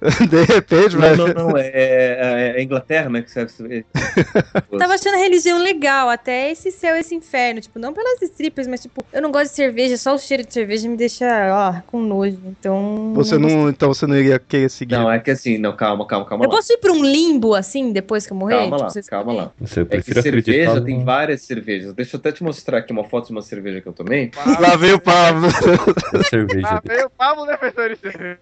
De 0.28 0.44
repente, 0.44 0.96
mas... 0.96 1.16
Não, 1.16 1.28
não, 1.28 1.48
não, 1.48 1.58
é, 1.58 1.68
é, 1.68 2.54
é 2.56 2.62
Inglaterra, 2.62 3.08
né, 3.08 3.22
que 3.22 3.30
serve 3.30 3.52
Tava 4.78 4.94
achando 4.94 5.14
a 5.14 5.18
religião 5.18 5.58
legal, 5.58 6.08
até 6.08 6.50
esse 6.50 6.70
céu, 6.70 6.96
esse 6.96 7.14
inferno, 7.14 7.60
tipo, 7.60 7.78
não 7.78 7.92
pelas 7.92 8.20
strippers, 8.22 8.66
mas 8.66 8.82
tipo, 8.82 9.04
eu 9.12 9.22
não 9.22 9.30
gosto 9.30 9.50
de 9.50 9.56
cerveja, 9.56 9.96
só 9.96 10.14
o 10.14 10.18
cheiro 10.18 10.44
de 10.44 10.52
cerveja 10.52 10.88
me 10.88 10.96
deixa, 10.96 11.26
ó, 11.52 11.80
com 11.86 12.00
nojo, 12.00 12.38
então... 12.46 13.12
Você 13.14 13.38
não, 13.38 13.48
não 13.48 13.68
então 13.68 13.88
você 13.92 14.06
não 14.06 14.16
iria 14.16 14.38
querer 14.38 14.70
seguir? 14.70 14.94
Não, 14.94 15.10
é 15.10 15.18
que 15.18 15.30
assim, 15.30 15.58
não, 15.58 15.74
calma, 15.76 16.06
calma, 16.06 16.26
calma 16.26 16.44
Eu 16.44 16.48
lá. 16.48 16.56
posso 16.56 16.72
ir 16.72 16.78
pra 16.78 16.92
um 16.92 17.04
limbo, 17.04 17.54
assim, 17.54 17.92
depois 17.92 18.26
que 18.26 18.32
eu 18.32 18.36
morrer? 18.36 18.56
Calma 18.56 18.76
tipo, 18.88 18.96
lá, 18.96 19.02
calma 19.08 19.32
lá. 19.32 19.52
Você 19.60 19.80
é 19.80 20.00
que 20.00 20.22
cerveja, 20.22 20.80
tem 20.80 21.04
várias 21.04 21.42
cervejas, 21.42 21.92
deixa 21.94 22.16
eu 22.16 22.20
até 22.20 22.32
te 22.32 22.42
mostrar 22.42 22.78
aqui 22.78 22.92
uma 22.92 23.04
foto 23.04 23.26
de 23.26 23.32
uma 23.32 23.42
cerveja 23.42 23.80
que 23.80 23.88
eu 23.88 23.92
tomei. 23.92 24.30
Lá 24.60 24.76
veio 24.76 24.96
o 24.96 25.00
Pablo. 25.00 25.48
cerveja. 26.28 26.60
Lá 26.66 26.82
veio 26.84 27.06
o 27.06 27.10
Pablo, 27.10 27.46
de 27.46 27.96
cerveja. 27.96 28.38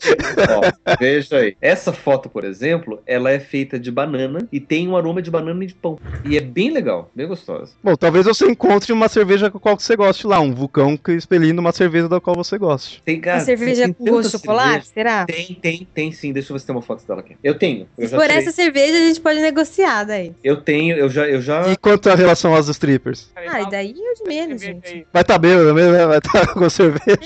Ó, 0.50 0.96
veja 0.98 1.41
aí. 1.44 1.56
Essa 1.60 1.92
foto, 1.92 2.28
por 2.28 2.44
exemplo, 2.44 3.02
ela 3.06 3.30
é 3.30 3.38
feita 3.38 3.78
de 3.78 3.90
banana 3.90 4.48
e 4.50 4.60
tem 4.60 4.88
um 4.88 4.96
aroma 4.96 5.22
de 5.22 5.30
banana 5.30 5.64
e 5.64 5.66
de 5.66 5.74
pão. 5.74 5.98
E 6.24 6.36
é 6.36 6.40
bem 6.40 6.70
legal, 6.70 7.10
bem 7.14 7.26
gostosa. 7.26 7.72
Bom, 7.82 7.94
talvez 7.96 8.26
você 8.26 8.46
encontre 8.46 8.92
uma 8.92 9.08
cerveja 9.08 9.50
com 9.50 9.58
qual 9.58 9.78
você 9.78 9.96
goste 9.96 10.26
lá, 10.26 10.40
um 10.40 10.52
vulcão 10.52 10.96
que 10.96 11.12
expelindo 11.12 11.60
uma 11.60 11.72
cerveja 11.72 12.08
da 12.08 12.20
qual 12.20 12.36
você 12.36 12.58
goste. 12.58 13.02
Tem, 13.04 13.20
cara, 13.20 13.38
uma 13.38 13.44
cerveja 13.44 13.84
tem 13.84 13.92
com 13.92 14.04
gosto 14.04 14.36
de 14.36 14.38
chocolate, 14.38 14.88
será? 14.88 15.26
Tem, 15.26 15.58
tem, 15.60 15.88
tem 15.92 16.12
sim. 16.12 16.32
Deixa 16.32 16.50
eu 16.50 16.54
ver 16.54 16.60
se 16.60 16.66
tem 16.66 16.74
uma 16.74 16.82
foto 16.82 17.06
dela 17.06 17.20
aqui. 17.20 17.36
Eu 17.42 17.58
tenho. 17.58 17.86
Eu 17.98 18.08
Por 18.08 18.30
essa 18.30 18.50
cerveja 18.50 18.96
a 18.96 19.06
gente 19.08 19.20
pode 19.20 19.40
negociar 19.40 20.04
daí. 20.04 20.32
Eu 20.42 20.60
tenho, 20.60 20.96
eu 20.96 21.08
já, 21.08 21.28
eu 21.28 21.40
já. 21.40 21.68
E 21.70 21.76
quanto 21.76 22.08
a 22.10 22.14
relação 22.14 22.54
aos 22.54 22.68
strippers? 22.68 23.30
Ah, 23.34 23.62
e 23.62 23.70
daí 23.70 23.94
é 23.96 24.14
de 24.14 24.28
menos, 24.28 24.60
gente. 24.60 25.06
Vai 25.12 25.22
estar 25.22 25.34
tá 25.34 25.38
bêbado 25.38 25.74
mesmo, 25.74 25.92
né? 25.92 26.06
Vai 26.06 26.18
estar 26.18 26.46
tá 26.46 26.52
com 26.54 26.68
cerveja. 26.70 27.18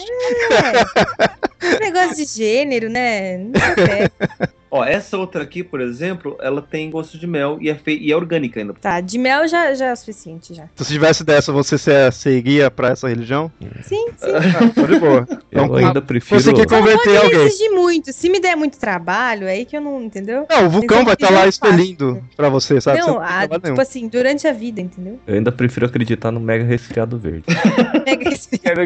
É. 0.50 1.55
negócio 1.80 2.16
de 2.16 2.24
gênero, 2.24 2.88
né? 2.88 3.38
Não 3.38 3.50
Ó, 4.77 4.85
essa 4.85 5.16
outra 5.16 5.43
aqui, 5.43 5.64
por 5.64 5.81
exemplo, 5.81 6.37
ela 6.41 6.61
tem 6.61 6.91
gosto 6.91 7.18
de 7.18 7.27
mel 7.27 7.57
e 7.61 7.70
é, 7.70 7.74
fe... 7.74 7.97
e 7.99 8.12
é 8.12 8.16
orgânica 8.16 8.61
ainda. 8.61 8.74
Tá, 8.74 9.01
de 9.01 9.18
mel 9.18 9.49
já, 9.49 9.74
já 9.74 9.87
é 9.87 9.93
o 9.93 9.97
suficiente 9.97 10.53
já. 10.53 10.68
Se 10.77 10.93
tivesse 10.93 11.24
dessa, 11.24 11.51
você 11.51 11.77
seguiria 12.12 12.70
pra 12.70 12.91
essa 12.91 13.09
religião? 13.09 13.51
Sim, 13.83 14.07
sim. 14.16 14.27
ah, 14.27 14.87
de 14.87 14.99
boa. 14.99 15.27
Então, 15.57 15.79
eu 15.79 15.87
ainda 15.87 16.03
prefiro... 16.03 16.39
Você 16.39 16.53
quer 16.53 16.66
converter 16.66 17.16
alguém. 17.16 17.39
Não 17.39 17.47
exigir 17.47 17.70
muito. 17.70 18.12
Se 18.12 18.29
me 18.29 18.39
der 18.39 18.57
muito 18.57 18.79
trabalho, 18.79 19.47
é 19.47 19.53
aí 19.53 19.64
que 19.64 19.74
eu 19.74 19.81
não, 19.81 20.03
entendeu? 20.03 20.47
Não, 20.51 20.66
o 20.66 20.68
vulcão 20.68 21.03
vai 21.03 21.14
estar 21.14 21.29
tá 21.29 21.33
lá 21.33 21.47
expelindo 21.47 22.16
fácil. 22.16 22.31
pra 22.37 22.49
você, 22.51 22.81
sabe? 22.81 23.01
Não, 23.01 23.18
a, 23.18 23.49
tipo 23.49 23.61
nenhum. 23.62 23.81
assim, 23.81 24.09
durante 24.09 24.47
a 24.47 24.53
vida, 24.53 24.83
entendeu? 24.83 25.18
Eu 25.27 25.35
ainda 25.35 25.51
prefiro 25.51 25.87
acreditar 25.87 26.31
no 26.31 26.41
mega 26.41 26.62
resfriado 26.64 27.18
verde. 27.18 27.45
mega 28.05 28.29
resfriado. 28.29 28.83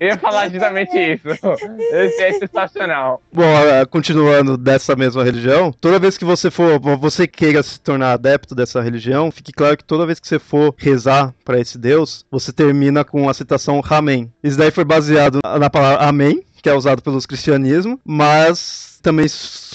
Eu 0.00 0.08
ia 0.08 0.18
falar 0.18 0.48
justamente 0.48 0.96
isso. 0.96 1.28
Esse 1.92 2.22
é 2.22 2.32
sensacional. 2.32 3.22
Bom, 3.32 3.44
continuando 3.90 4.56
dessa 4.56 4.96
mesma 4.96 5.22
religião, 5.30 5.72
toda 5.72 5.98
vez 5.98 6.18
que 6.18 6.24
você 6.24 6.50
for, 6.50 6.78
você 6.98 7.26
queira 7.26 7.62
se 7.62 7.80
tornar 7.80 8.12
adepto 8.12 8.54
dessa 8.54 8.80
religião, 8.80 9.30
fique 9.30 9.52
claro 9.52 9.76
que 9.76 9.84
toda 9.84 10.06
vez 10.06 10.18
que 10.18 10.28
você 10.28 10.38
for 10.38 10.74
rezar 10.76 11.34
para 11.44 11.60
esse 11.60 11.78
Deus, 11.78 12.24
você 12.30 12.52
termina 12.52 13.04
com 13.04 13.28
a 13.28 13.34
citação 13.34 13.82
Amém. 13.88 14.32
Isso 14.42 14.58
daí 14.58 14.70
foi 14.70 14.84
baseado 14.84 15.40
na 15.58 15.70
palavra 15.70 16.06
Amém, 16.06 16.42
que 16.62 16.68
é 16.68 16.74
usado 16.74 17.02
pelos 17.02 17.26
cristianismo, 17.26 17.98
mas 18.04 18.97
também 19.00 19.26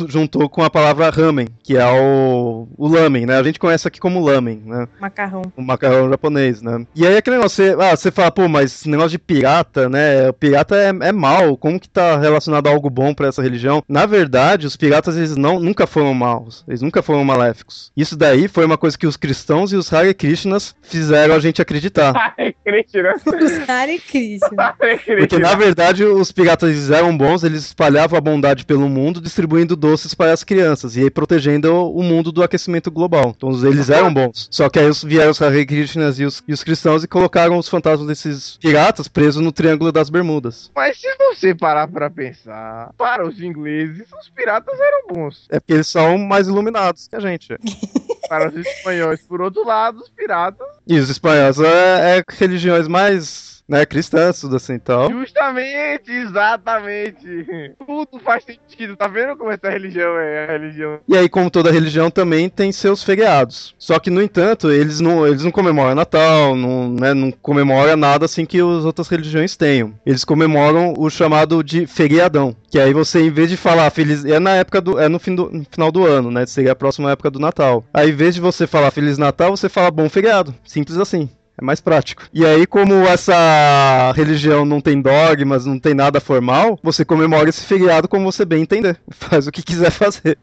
juntou 0.08 0.50
com 0.50 0.64
a 0.64 0.70
palavra 0.70 1.10
ramen, 1.10 1.48
que 1.64 1.78
é 1.78 1.86
o, 1.86 2.68
o 2.78 2.88
lamen, 2.88 3.26
né? 3.26 3.38
A 3.38 3.44
gente 3.44 3.60
conhece 3.60 3.88
aqui 3.88 4.00
como 4.00 4.24
lamen, 4.24 4.62
né? 4.66 4.88
Macarrão. 5.00 5.42
O 5.56 5.62
macarrão 5.62 6.10
japonês, 6.10 6.62
né? 6.62 6.86
E 6.96 7.06
aí 7.06 7.18
aquele 7.18 7.38
negócio, 7.38 7.64
você, 7.64 7.76
ah, 7.80 7.96
você 7.96 8.12
fala, 8.12 8.32
pô, 8.32 8.48
mas 8.48 8.74
esse 8.74 8.90
negócio 8.90 9.12
de 9.12 9.20
pirata, 9.20 9.90
né? 9.90 10.30
O 10.30 10.34
pirata 10.34 10.76
é, 10.76 10.90
é 11.08 11.12
mal, 11.12 11.58
como 11.58 11.80
que 11.80 11.90
tá 11.90 12.18
relacionado 12.18 12.68
a 12.68 12.72
algo 12.72 12.90
bom 12.90 13.14
para 13.14 13.28
essa 13.28 13.42
religião? 13.42 13.84
Na 13.88 14.06
verdade, 14.06 14.68
os 14.68 14.76
piratas, 14.76 15.16
eles 15.16 15.36
não, 15.36 15.60
nunca 15.60 15.88
foram 15.88 16.14
maus, 16.14 16.64
eles 16.68 16.82
nunca 16.82 17.02
foram 17.02 17.24
maléficos. 17.24 17.92
Isso 17.96 18.18
daí 18.18 18.48
foi 18.48 18.66
uma 18.66 18.78
coisa 18.78 18.98
que 18.98 19.08
os 19.08 19.18
cristãos 19.18 19.72
e 19.72 19.76
os 19.76 19.92
Hare 19.94 20.14
Krishnas 20.14 20.76
fizeram 20.82 21.36
a 21.36 21.40
gente 21.40 21.62
acreditar. 21.62 22.14
Hare 22.38 22.56
Krishna. 22.64 23.16
Os 23.26 23.70
Hare 23.70 24.00
Krishna. 24.00 24.76
Porque 25.18 25.40
na 25.40 25.56
verdade 25.56 26.04
os 26.04 26.32
piratas 26.32 26.90
eram 26.92 27.16
bons, 27.16 27.44
eles 27.44 27.66
espalhavam 27.66 28.18
a 28.18 28.22
bondade 28.22 28.66
pelo 28.66 28.90
mundo, 28.90 29.13
distribuindo 29.22 29.76
doces 29.76 30.14
para 30.14 30.32
as 30.32 30.44
crianças 30.44 30.96
e 30.96 31.02
aí 31.02 31.10
protegendo 31.10 31.74
o 31.92 32.04
mundo 32.04 32.32
do 32.32 32.44
aquecimento 32.44 32.92
global. 32.92 33.34
Então 33.36 33.52
eles 33.68 33.90
eram 33.90 34.14
bons. 34.14 34.48
Só 34.52 34.70
que 34.70 34.80
aí 34.80 34.90
vieram 35.06 35.32
os 35.32 35.42
Hare 35.42 35.66
Krishnas 35.66 36.20
e 36.20 36.26
os, 36.26 36.44
e 36.48 36.54
os 36.54 36.64
cristãos 36.64 37.04
e 37.04 37.08
colocaram 37.08 37.58
os 37.58 37.68
fantasmas 37.68 38.08
desses 38.08 38.58
piratas 38.58 39.08
presos 39.08 39.42
no 39.42 39.52
Triângulo 39.52 39.92
das 39.92 40.10
Bermudas. 40.10 40.72
Mas 40.76 41.00
se 41.00 41.08
você 41.18 41.54
parar 41.54 41.88
para 41.88 42.10
pensar, 42.10 42.92
para 42.98 43.28
os 43.28 43.42
ingleses, 43.42 44.08
os 44.20 44.30
piratas 44.30 44.80
eram 44.80 45.08
bons. 45.08 45.46
É 45.50 45.60
porque 45.60 45.74
eles 45.74 45.88
são 45.88 46.18
mais 46.18 46.48
iluminados 46.48 47.08
que 47.08 47.16
a 47.16 47.20
gente. 47.20 47.56
para 48.28 48.50
os 48.50 48.56
espanhóis, 48.56 49.22
por 49.22 49.42
outro 49.42 49.66
lado, 49.66 50.00
os 50.00 50.10
piratas. 50.10 50.68
E 50.88 50.98
os 50.98 51.10
espanhóis 51.10 51.60
é, 51.60 52.18
é 52.18 52.24
religiões 52.30 52.88
mais 52.88 53.53
né, 53.68 53.86
cristãs, 53.86 54.42
tudo 54.42 54.56
assim 54.56 54.78
tal. 54.78 55.10
Justamente, 55.12 56.12
exatamente. 56.12 57.76
Tudo 57.86 58.20
faz 58.20 58.44
sentido, 58.44 58.96
tá 58.96 59.08
vendo 59.08 59.36
como 59.38 59.52
essa 59.52 59.70
religião 59.70 60.18
é 60.18 60.44
a 60.46 60.52
religião? 60.52 61.00
E 61.08 61.18
aí, 61.18 61.30
como 61.30 61.50
toda 61.50 61.72
religião, 61.72 62.12
também 62.12 62.50
tem 62.50 62.72
seus 62.72 63.04
feriados. 63.04 63.76
Só 63.78 64.00
que, 64.00 64.10
no 64.10 64.22
entanto, 64.22 64.72
eles 64.72 65.00
não, 65.00 65.26
eles 65.28 65.44
não 65.44 65.52
comemoram 65.52 65.96
Natal, 65.96 66.56
não, 66.56 66.90
né, 66.90 67.14
não 67.14 67.32
comemoram 67.32 67.96
nada 67.96 68.26
assim 68.26 68.46
que 68.46 68.58
as 68.58 68.86
outras 68.86 69.08
religiões 69.08 69.56
tenham. 69.56 69.94
Eles 70.06 70.26
comemoram 70.26 70.94
o 70.98 71.10
chamado 71.10 71.64
de 71.64 71.88
feriadão. 71.88 72.56
Que 72.70 72.80
aí 72.80 72.94
você, 72.94 73.22
em 73.22 73.32
vez 73.32 73.50
de 73.50 73.58
falar 73.58 73.90
feliz. 73.92 74.26
É 74.26 74.40
na 74.40 74.56
época 74.56 74.82
do. 74.82 75.00
É 75.00 75.08
no, 75.08 75.20
fim 75.20 75.36
do, 75.36 75.50
no 75.50 75.66
final 75.70 75.92
do 75.92 76.06
ano, 76.06 76.32
né? 76.32 76.46
Seria 76.46 76.72
a 76.72 76.76
próxima 76.76 77.12
época 77.12 77.30
do 77.30 77.40
Natal. 77.40 77.84
Aí, 77.94 78.10
em 78.10 78.16
vez 78.16 78.36
de 78.36 78.42
você 78.42 78.66
falar 78.66 78.92
Feliz 78.92 79.18
Natal, 79.18 79.56
você 79.56 79.70
fala 79.70 79.92
bom 79.92 80.10
feriado. 80.10 80.54
Simples 80.66 80.98
assim. 80.98 81.30
É 81.58 81.64
mais 81.64 81.80
prático. 81.80 82.24
E 82.34 82.46
aí, 82.46 82.66
como 82.66 82.94
essa 83.06 84.12
religião 84.16 84.66
não 84.66 84.82
tem 84.82 85.00
dogmas, 85.00 85.66
não 85.66 85.78
tem 85.78 85.94
nada 85.94 86.20
formal, 86.20 86.80
você 86.82 87.06
comemora 87.06 87.48
esse 87.48 87.64
feriado 87.66 88.08
como 88.08 88.32
você 88.32 88.44
bem 88.44 88.64
entender. 88.64 89.00
Faz 89.12 89.46
o 89.46 89.52
que 89.52 89.62
quiser 89.62 89.92
fazer. 89.92 90.38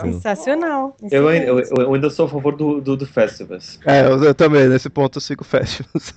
Sensacional. 0.00 0.96
Eu, 1.10 1.30
eu, 1.30 1.60
eu, 1.60 1.94
ainda 1.94 2.10
sou 2.10 2.26
a 2.26 2.28
favor 2.28 2.56
do, 2.56 2.80
do, 2.80 2.96
do 2.96 3.06
festivals. 3.06 3.78
É, 3.86 4.04
eu, 4.04 4.24
eu, 4.24 4.34
também, 4.34 4.68
nesse 4.68 4.90
ponto 4.90 5.18
eu 5.18 5.20
sigo 5.20 5.44
festivals. 5.44 6.14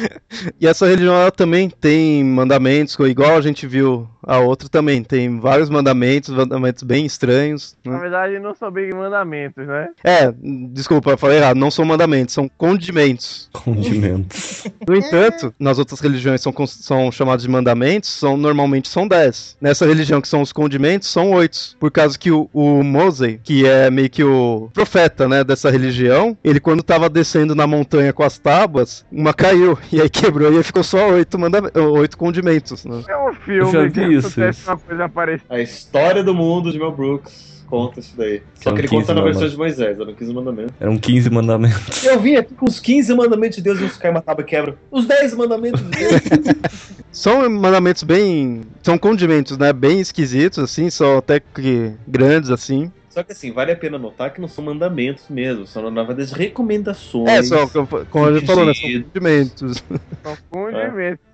e 0.58 0.66
essa 0.66 0.86
religião 0.86 1.14
ela 1.14 1.30
também 1.30 1.68
tem 1.68 2.24
mandamentos, 2.24 2.96
igual 3.00 3.36
a 3.36 3.42
gente 3.42 3.66
viu 3.66 4.08
a 4.22 4.38
outra 4.38 4.70
também. 4.70 5.02
Tem 5.02 5.38
vários 5.38 5.68
mandamentos, 5.68 6.30
mandamentos 6.30 6.82
bem 6.82 7.04
estranhos. 7.04 7.76
Né? 7.84 7.92
Na 7.92 7.98
verdade, 7.98 8.38
não 8.38 8.54
são 8.54 8.70
bem 8.70 8.90
mandamentos, 8.90 9.66
né? 9.66 9.88
É, 10.02 10.32
desculpa, 10.72 11.10
eu 11.10 11.18
falei 11.18 11.36
errado. 11.36 11.58
Não 11.58 11.70
são 11.70 11.84
mandamentos, 11.84 12.34
são 12.34 12.48
condimentos 12.48 13.50
condimentos. 13.66 14.64
No 14.86 14.96
entanto, 14.96 15.52
nas 15.58 15.78
outras 15.78 15.98
religiões 15.98 16.40
são, 16.40 16.54
são 16.66 17.10
chamados 17.10 17.44
de 17.44 17.50
mandamentos, 17.50 18.10
são 18.10 18.36
normalmente 18.36 18.88
são 18.88 19.08
dez. 19.08 19.56
Nessa 19.60 19.84
religião 19.84 20.20
que 20.20 20.28
são 20.28 20.40
os 20.40 20.52
condimentos, 20.52 21.08
são 21.08 21.32
oito. 21.32 21.76
Por 21.80 21.90
causa 21.90 22.16
que 22.16 22.30
o, 22.30 22.48
o 22.52 22.84
Mosey, 22.84 23.40
que 23.42 23.66
é 23.66 23.90
meio 23.90 24.08
que 24.08 24.22
o 24.22 24.70
profeta, 24.72 25.28
né, 25.28 25.42
dessa 25.42 25.68
religião, 25.68 26.38
ele 26.44 26.60
quando 26.60 26.82
tava 26.82 27.08
descendo 27.08 27.56
na 27.56 27.66
montanha 27.66 28.12
com 28.12 28.22
as 28.22 28.38
tábuas, 28.38 29.04
uma 29.10 29.34
caiu, 29.34 29.76
e 29.90 30.00
aí 30.00 30.08
quebrou, 30.08 30.52
e 30.52 30.58
aí 30.58 30.62
ficou 30.62 30.84
só 30.84 31.10
oito, 31.10 31.36
manda 31.36 31.60
oito 31.74 32.16
condimentos. 32.16 32.84
Né? 32.84 33.02
É 33.08 33.16
um 33.16 33.34
filme 33.34 33.88
vi 33.88 34.14
isso, 34.14 34.40
uma 34.40 34.76
coisa 34.76 35.10
A 35.48 35.60
história 35.60 36.22
do 36.22 36.32
mundo 36.32 36.70
de 36.70 36.78
Mel 36.78 36.92
Brooks 36.92 37.55
conta 37.66 38.00
isso 38.00 38.14
daí. 38.16 38.42
Só 38.54 38.72
que 38.72 38.80
ele 38.80 38.88
conta 38.88 39.14
na 39.14 39.22
versão 39.22 39.48
de 39.48 39.56
Moisés, 39.56 39.98
eram 39.98 40.14
15 40.14 40.32
mandamentos. 40.32 40.74
Eram 40.80 40.98
15 40.98 41.30
mandamentos. 41.30 42.04
Eu 42.04 42.20
vim 42.20 42.36
aqui 42.36 42.54
com 42.54 42.66
os 42.66 42.80
15 42.80 43.14
mandamentos 43.14 43.56
de 43.56 43.62
Deus 43.62 43.80
e 43.80 43.84
os 43.84 43.96
caras 43.96 44.16
matavam 44.16 44.44
e 44.44 44.48
quebra. 44.48 44.76
Os 44.90 45.06
10 45.06 45.34
mandamentos 45.34 45.82
de 45.82 45.90
Deus. 45.90 46.22
são 47.12 47.48
mandamentos 47.50 48.02
bem. 48.02 48.62
São 48.82 48.96
condimentos, 48.96 49.58
né? 49.58 49.72
Bem 49.72 50.00
esquisitos, 50.00 50.58
assim, 50.58 50.88
são 50.90 51.18
até 51.18 51.40
que 51.40 51.92
grandes, 52.06 52.50
assim. 52.50 52.90
Só 53.16 53.22
que 53.22 53.32
assim, 53.32 53.50
vale 53.50 53.72
a 53.72 53.76
pena 53.76 53.98
notar 53.98 54.30
que 54.30 54.42
não 54.42 54.46
são 54.46 54.62
mandamentos 54.62 55.24
mesmo, 55.30 55.66
são 55.66 55.90
na 55.90 56.02
verdade 56.02 56.34
recomendações. 56.34 57.30
É, 57.30 57.42
só, 57.42 57.66
como 58.10 58.26
a 58.26 58.32
gente 58.34 58.44
falou, 58.44 58.66
né, 58.66 58.74
são 58.74 58.90
condimentos. 58.90 59.84
São 60.22 60.36
condimentos. 60.50 61.25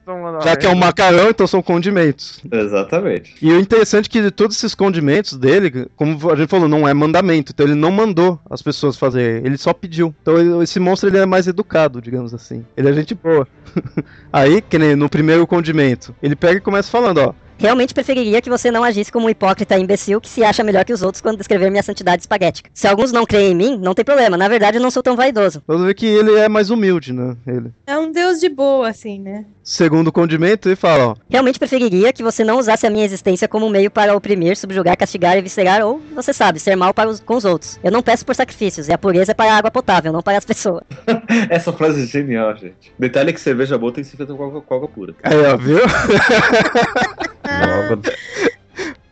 Já 0.42 0.56
que 0.56 0.66
é 0.66 0.68
um 0.68 0.74
macarrão, 0.74 1.30
então 1.30 1.46
são 1.46 1.62
condimentos. 1.62 2.40
Exatamente. 2.50 3.34
E 3.40 3.52
o 3.52 3.60
interessante 3.60 4.06
é 4.06 4.08
que 4.08 4.30
todos 4.30 4.56
esses 4.56 4.74
condimentos 4.74 5.36
dele, 5.36 5.86
como 5.96 6.30
a 6.30 6.36
gente 6.36 6.48
falou, 6.48 6.68
não 6.68 6.86
é 6.86 6.92
mandamento. 6.92 7.52
Então 7.52 7.66
ele 7.66 7.74
não 7.74 7.90
mandou 7.90 8.38
as 8.50 8.60
pessoas 8.60 8.96
fazer, 8.96 9.44
ele 9.44 9.56
só 9.56 9.72
pediu. 9.72 10.14
Então 10.22 10.62
esse 10.62 10.80
monstro 10.80 11.08
ele 11.08 11.18
é 11.18 11.26
mais 11.26 11.46
educado, 11.46 12.00
digamos 12.00 12.34
assim. 12.34 12.64
Ele 12.76 12.88
é 12.88 12.92
gente 12.92 13.14
boa. 13.14 13.46
Aí, 14.32 14.60
que 14.60 14.78
nem 14.78 14.96
no 14.96 15.08
primeiro 15.08 15.46
condimento, 15.46 16.14
ele 16.22 16.34
pega 16.34 16.58
e 16.58 16.60
começa 16.60 16.90
falando, 16.90 17.18
ó. 17.18 17.34
Realmente 17.58 17.94
preferiria 17.94 18.40
que 18.40 18.50
você 18.50 18.70
não 18.70 18.82
agisse 18.82 19.12
como 19.12 19.26
um 19.26 19.30
hipócrita 19.30 19.78
imbecil 19.78 20.20
que 20.20 20.28
se 20.28 20.42
acha 20.44 20.64
melhor 20.64 20.84
que 20.84 20.92
os 20.92 21.02
outros 21.02 21.20
quando 21.20 21.38
descrever 21.38 21.70
minha 21.70 21.82
santidade 21.82 22.22
espaguética. 22.22 22.70
Se 22.74 22.88
alguns 22.88 23.12
não 23.12 23.24
creem 23.24 23.52
em 23.52 23.54
mim, 23.54 23.78
não 23.78 23.94
tem 23.94 24.04
problema. 24.04 24.36
Na 24.36 24.48
verdade, 24.48 24.78
eu 24.78 24.82
não 24.82 24.90
sou 24.90 25.02
tão 25.02 25.16
vaidoso. 25.16 25.62
Vamos 25.66 25.86
ver 25.86 25.94
que 25.94 26.06
ele 26.06 26.34
é 26.38 26.48
mais 26.48 26.70
humilde, 26.70 27.12
né? 27.12 27.36
Ele. 27.46 27.70
É 27.86 27.98
um 27.98 28.10
deus 28.10 28.40
de 28.40 28.48
boa, 28.48 28.88
assim, 28.88 29.18
né? 29.18 29.44
Segundo 29.62 30.08
o 30.08 30.12
condimento, 30.12 30.68
ele 30.68 30.76
fala, 30.76 31.08
ó. 31.08 31.16
Realmente 31.30 31.58
preferiria 31.58 32.12
que 32.12 32.22
você 32.22 32.42
não 32.42 32.58
usasse 32.58 32.86
a 32.86 32.90
minha 32.90 33.04
existência 33.04 33.46
como 33.46 33.66
um 33.66 33.70
meio 33.70 33.90
para 33.90 34.16
oprimir, 34.16 34.56
subjugar, 34.56 34.96
castigar 34.96 35.38
e 35.38 35.42
viscerar, 35.42 35.84
ou, 35.86 36.00
você 36.14 36.32
sabe, 36.32 36.58
ser 36.58 36.74
mal 36.74 36.92
para 36.92 37.08
os, 37.08 37.20
com 37.20 37.36
os 37.36 37.44
outros. 37.44 37.78
Eu 37.82 37.92
não 37.92 38.02
peço 38.02 38.26
por 38.26 38.34
sacrifícios, 38.34 38.88
e 38.88 38.92
a 38.92 38.98
pureza 38.98 39.30
é 39.30 39.34
para 39.34 39.52
a 39.52 39.56
água 39.56 39.70
potável, 39.70 40.12
não 40.12 40.22
para 40.22 40.38
as 40.38 40.44
pessoas. 40.44 40.82
Essa 41.48 41.72
frase 41.72 42.02
é 42.02 42.06
genial, 42.06 42.56
gente. 42.56 42.92
Detalhe 42.98 43.30
é 43.30 43.32
que 43.32 43.40
cerveja 43.40 43.78
boa 43.78 43.92
tem 43.92 44.02
que 44.02 44.10
ser 44.10 44.16
feita 44.16 44.34
com 44.34 44.44
água, 44.44 44.62
com 44.62 44.74
água 44.74 44.88
pura. 44.88 45.14
Aí, 45.22 45.36
ó, 45.46 45.56
viu? 45.56 45.78
啊 47.42 47.98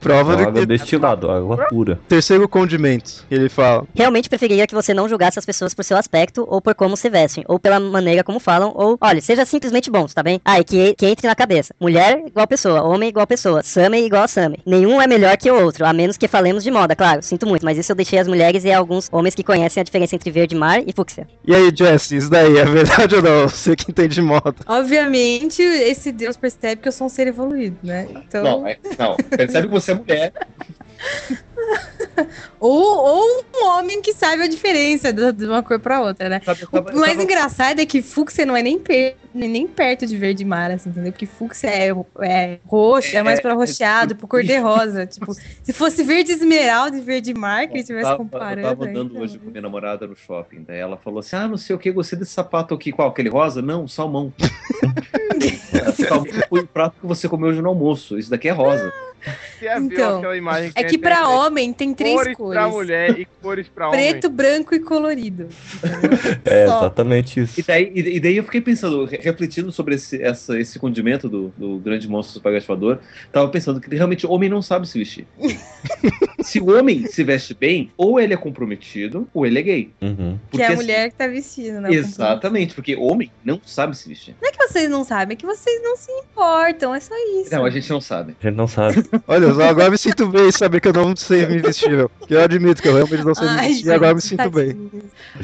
Prova 0.00 0.36
de 0.36 0.42
água 0.42 0.60
que... 0.60 0.66
destilado, 0.66 1.30
água 1.30 1.66
pura. 1.68 1.98
Terceiro 2.08 2.48
condimento, 2.48 3.24
ele 3.30 3.48
fala. 3.48 3.84
Realmente 3.94 4.28
preferiria 4.28 4.66
que 4.66 4.74
você 4.74 4.94
não 4.94 5.08
julgasse 5.08 5.38
as 5.38 5.44
pessoas 5.44 5.74
por 5.74 5.84
seu 5.84 5.96
aspecto, 5.96 6.46
ou 6.48 6.60
por 6.60 6.74
como 6.74 6.96
se 6.96 7.10
vestem, 7.10 7.44
ou 7.46 7.58
pela 7.58 7.78
maneira 7.78 8.24
como 8.24 8.40
falam, 8.40 8.72
ou, 8.74 8.96
olha, 9.00 9.20
seja 9.20 9.44
simplesmente 9.44 9.90
bom, 9.90 10.06
tá 10.06 10.22
bem? 10.22 10.40
Ah, 10.44 10.58
e 10.58 10.64
que, 10.64 10.94
que 10.94 11.06
entre 11.06 11.26
na 11.26 11.34
cabeça. 11.34 11.74
Mulher 11.78 12.22
igual 12.26 12.46
pessoa, 12.46 12.82
homem 12.82 13.08
igual 13.08 13.26
pessoa, 13.26 13.62
Summer 13.62 14.02
igual 14.02 14.24
a 14.24 14.28
Summer. 14.28 14.58
Nenhum 14.64 15.00
é 15.00 15.06
melhor 15.06 15.36
que 15.36 15.50
o 15.50 15.62
outro, 15.62 15.84
a 15.84 15.92
menos 15.92 16.16
que 16.16 16.26
falemos 16.28 16.64
de 16.64 16.70
moda, 16.70 16.96
claro, 16.96 17.22
sinto 17.22 17.46
muito, 17.46 17.64
mas 17.64 17.76
isso 17.78 17.92
eu 17.92 17.96
deixei 17.96 18.18
as 18.18 18.28
mulheres 18.28 18.64
e 18.64 18.72
alguns 18.72 19.08
homens 19.12 19.34
que 19.34 19.44
conhecem 19.44 19.80
a 19.80 19.84
diferença 19.84 20.14
entre 20.14 20.30
verde 20.30 20.54
mar 20.54 20.82
e 20.86 20.92
fúcsia. 20.92 21.26
E 21.44 21.54
aí, 21.54 21.70
Jess, 21.74 22.10
isso 22.10 22.30
daí 22.30 22.56
é 22.56 22.64
verdade 22.64 23.16
ou 23.16 23.22
não? 23.22 23.48
Você 23.48 23.76
que 23.76 23.90
entende 23.90 24.14
de 24.14 24.22
moda. 24.22 24.54
Obviamente, 24.66 25.62
esse 25.62 26.12
Deus 26.12 26.36
percebe 26.36 26.82
que 26.82 26.88
eu 26.88 26.92
sou 26.92 27.06
um 27.06 27.10
ser 27.10 27.26
evoluído, 27.26 27.76
né? 27.82 28.08
Então... 28.10 28.42
Não, 28.42 28.66
é, 28.66 28.78
não, 28.98 29.16
percebe 29.16 29.68
que 29.68 29.72
você 29.72 29.89
é 29.90 29.94
mulher. 29.94 30.32
ou, 32.60 32.82
ou 32.82 33.44
um 33.54 33.66
homem 33.68 34.02
que 34.02 34.12
sabe 34.12 34.42
a 34.42 34.46
diferença 34.46 35.12
de 35.12 35.46
uma 35.46 35.62
cor 35.62 35.78
para 35.78 36.00
outra, 36.00 36.28
né? 36.28 36.40
o 36.72 36.98
mais 36.98 37.18
engraçado 37.18 37.80
é 37.80 37.86
que 37.86 38.02
fúcsia 38.02 38.44
não 38.44 38.56
é 38.56 38.62
nem, 38.62 38.78
per, 38.78 39.16
nem 39.32 39.66
perto 39.66 40.06
de 40.06 40.16
verde 40.16 40.44
mar, 40.44 40.70
assim, 40.70 40.90
entendeu? 40.90 41.12
Porque 41.12 41.26
fúcsia 41.26 41.68
é, 41.68 41.88
é 42.20 42.58
roxo, 42.66 43.16
é, 43.16 43.20
é 43.20 43.22
mais 43.22 43.40
para 43.40 43.54
roxeado, 43.54 44.14
pro 44.14 44.28
cor 44.28 44.42
de 44.42 44.56
rosa. 44.58 45.06
tipo, 45.06 45.32
se 45.34 45.72
fosse 45.72 46.02
verde 46.02 46.32
esmeralda 46.32 46.96
e 46.96 47.00
verde 47.00 47.32
mar, 47.34 47.66
que 47.68 47.78
estivesse 47.78 48.14
comparando. 48.16 48.60
Eu 48.60 48.76
tava 48.76 48.86
andando 48.86 49.18
hoje 49.18 49.38
com 49.38 49.50
minha 49.50 49.62
namorada 49.62 50.06
no 50.06 50.16
shopping, 50.16 50.64
daí 50.66 50.78
ela 50.78 50.96
falou 50.96 51.20
assim: 51.20 51.36
ah, 51.36 51.48
não 51.48 51.56
sei 51.56 51.74
o 51.74 51.78
que, 51.78 51.90
gostei 51.90 52.18
desse 52.18 52.32
sapato 52.32 52.74
aqui, 52.74 52.92
qual? 52.92 53.08
Aquele 53.08 53.28
rosa? 53.28 53.62
Não, 53.62 53.88
salmão. 53.88 54.32
salmão 56.08 56.26
foi 56.48 56.60
o 56.60 56.66
prato 56.66 56.96
que 57.00 57.06
você 57.06 57.28
comeu 57.28 57.50
hoje 57.50 57.62
no 57.62 57.68
almoço. 57.68 58.18
Isso 58.18 58.30
daqui 58.30 58.48
é 58.48 58.52
rosa. 58.52 58.92
Então, 59.60 60.22
é 60.74 60.84
que 60.84 60.96
para 60.96 61.28
homem 61.28 61.72
tem 61.72 61.94
três 61.94 62.14
cores. 62.14 62.36
Cores 62.36 62.58
pra 62.58 62.68
mulher 62.68 63.18
e 63.18 63.24
cores 63.42 63.68
pra 63.68 63.88
homem. 63.88 64.10
Preto, 64.10 64.30
branco 64.30 64.74
e 64.74 64.80
colorido. 64.80 65.48
é, 66.44 66.64
exatamente 66.64 67.40
isso. 67.40 67.60
E 67.60 67.62
daí, 67.62 67.92
e 67.94 68.20
daí 68.20 68.36
eu 68.36 68.44
fiquei 68.44 68.60
pensando, 68.60 69.04
refletindo 69.04 69.70
sobre 69.70 69.94
esse, 69.96 70.22
essa, 70.22 70.58
esse 70.58 70.78
condimento 70.78 71.28
do, 71.28 71.52
do 71.56 71.78
grande 71.78 72.08
monstro 72.08 72.38
espaguete 72.38 72.66
tava 73.32 73.48
pensando 73.48 73.80
que 73.80 73.94
realmente 73.94 74.26
o 74.26 74.30
homem 74.30 74.48
não 74.48 74.62
sabe 74.62 74.88
se 74.88 74.98
vestir. 74.98 75.26
se 76.40 76.60
o 76.60 76.76
homem 76.76 77.06
se 77.06 77.22
veste 77.22 77.54
bem, 77.54 77.90
ou 77.96 78.18
ele 78.18 78.34
é 78.34 78.36
comprometido, 78.36 79.28
ou 79.34 79.46
ele 79.46 79.58
é 79.58 79.62
gay. 79.62 79.94
Uhum. 80.00 80.38
que 80.50 80.62
é 80.62 80.66
a 80.68 80.74
mulher 80.74 81.00
assim, 81.00 81.10
que 81.10 81.16
tá 81.16 81.26
vestindo, 81.26 81.80
né? 81.80 81.92
Exatamente, 81.92 82.74
porque 82.74 82.96
homem 82.96 83.30
não 83.44 83.60
sabe 83.64 83.96
se 83.96 84.08
vestir. 84.08 84.34
Não 84.40 84.48
é 84.48 84.52
que 84.52 84.68
vocês 84.68 84.90
não 84.90 85.04
sabem, 85.04 85.34
é 85.34 85.36
que 85.36 85.46
vocês 85.46 85.82
não 85.82 85.96
se 85.96 86.10
importam, 86.12 86.94
é 86.94 87.00
só 87.00 87.14
isso. 87.40 87.52
Não, 87.52 87.64
a 87.64 87.70
gente 87.70 87.90
não 87.90 88.00
sabe. 88.00 88.36
A 88.40 88.46
gente 88.46 88.56
não 88.56 88.68
sabe. 88.68 89.02
Olha, 89.26 89.52
só 89.52 89.62
agora 89.62 89.90
me 89.90 89.98
sinto 89.98 90.26
bem 90.26 90.50
saber 90.52 90.80
que 90.80 90.88
eu 90.88 90.92
não 90.92 91.14
sei 91.16 91.46
me 91.46 91.58
vestir, 91.58 91.90
meu. 91.90 92.10
Eu 92.28 92.40
admito 92.42 92.80
que 92.80 92.88
eu 92.88 92.94
realmente 92.94 93.24
não 93.24 93.34
sei 93.34 93.48
Ai, 93.48 93.54
me 93.54 93.60
vestir 93.60 93.74
gente, 93.76 93.86
e 93.86 93.92
agora 93.92 94.14
me 94.14 94.20
sinto 94.20 94.50
bem. 94.50 94.90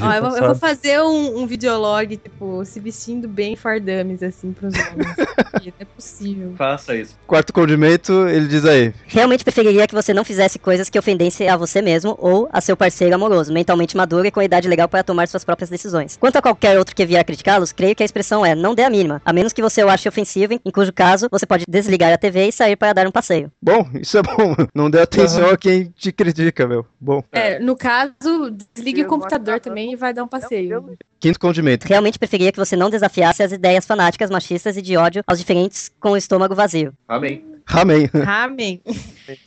Ó, 0.00 0.12
eu, 0.12 0.22
vou, 0.22 0.36
eu, 0.36 0.46
vou, 0.46 0.54
fazer 0.54 1.00
um, 1.00 1.40
um 1.40 1.46
videolog, 1.46 2.16
tipo, 2.16 2.64
se 2.64 2.78
vestindo 2.80 3.28
bem 3.28 3.56
fardames, 3.56 4.22
assim, 4.22 4.52
pros 4.52 4.74
homens. 4.74 5.16
Não 5.16 5.72
é 5.78 5.84
possível. 5.84 6.54
Faça 6.56 6.94
isso. 6.94 7.16
Quarto 7.26 7.52
condimento, 7.52 8.28
ele 8.28 8.46
diz 8.46 8.64
aí. 8.64 8.92
Realmente 9.06 9.44
preferiria 9.44 9.86
que 9.86 9.94
você 9.94 10.14
não 10.14 10.24
fizesse 10.24 10.58
coisas 10.58 10.88
que 10.88 10.98
ofendessem 10.98 11.48
a 11.48 11.56
você 11.56 11.82
mesmo 11.82 12.16
ou 12.20 12.48
a 12.52 12.60
seu 12.60 12.76
parceiro 12.76 13.14
amoroso, 13.14 13.52
mentalmente 13.52 13.96
maduro 13.96 14.26
e 14.26 14.30
com 14.30 14.42
idade 14.42 14.68
legal 14.68 14.88
para 14.88 15.02
tomar 15.02 15.28
suas 15.28 15.44
próprias 15.44 15.70
decisões. 15.70 16.16
Quanto 16.16 16.36
a 16.36 16.42
qualquer 16.42 16.78
outro 16.78 16.94
que 16.94 17.06
vier 17.06 17.24
criticá-los, 17.24 17.72
creio 17.72 17.94
que 17.94 18.02
a 18.02 18.06
expressão 18.06 18.44
é 18.44 18.54
não 18.54 18.74
dê 18.74 18.82
a 18.82 18.90
mínima, 18.90 19.20
a 19.24 19.32
menos 19.32 19.52
que 19.52 19.62
você 19.62 19.82
o 19.82 19.88
ache 19.88 20.08
ofensivo, 20.08 20.54
em 20.54 20.70
cujo 20.70 20.92
caso 20.92 21.28
você 21.30 21.46
pode 21.46 21.64
desligar 21.68 22.12
a 22.12 22.18
TV 22.18 22.48
e 22.48 22.52
sair 22.52 22.76
para 22.76 22.92
dar 22.92 23.06
um 23.06 23.12
passeio. 23.12 23.50
Bom, 23.62 23.88
isso 23.94 24.18
é 24.18 24.22
bom. 24.22 24.54
Não 24.74 24.90
dê 24.90 25.00
atenção 25.00 25.46
uhum. 25.46 25.50
a 25.50 25.56
quem 25.56 25.92
te 25.96 26.12
critica, 26.12 26.66
meu. 26.66 26.86
Bom. 27.00 27.22
É, 27.32 27.58
no 27.58 27.76
caso, 27.76 28.54
desligue 28.74 29.02
o 29.02 29.06
computador 29.06 29.60
também 29.60 29.92
e 29.92 29.96
vai 29.96 30.12
dar 30.12 30.24
um 30.24 30.28
passeio. 30.28 30.96
Quinto 31.18 31.40
condimento. 31.40 31.86
Realmente 31.86 32.18
preferia 32.18 32.52
que 32.52 32.58
você 32.58 32.76
não 32.76 32.90
desafiasse 32.90 33.42
as 33.42 33.52
ideias 33.52 33.86
fanáticas, 33.86 34.30
machistas 34.30 34.76
e 34.76 34.82
de 34.82 34.96
ódio 34.96 35.22
aos 35.26 35.38
diferentes 35.38 35.90
com 35.98 36.10
o 36.10 36.16
estômago 36.16 36.54
vazio. 36.54 36.92
Amém. 37.08 37.55
Amém. 37.66 38.08
Amém. 38.26 38.80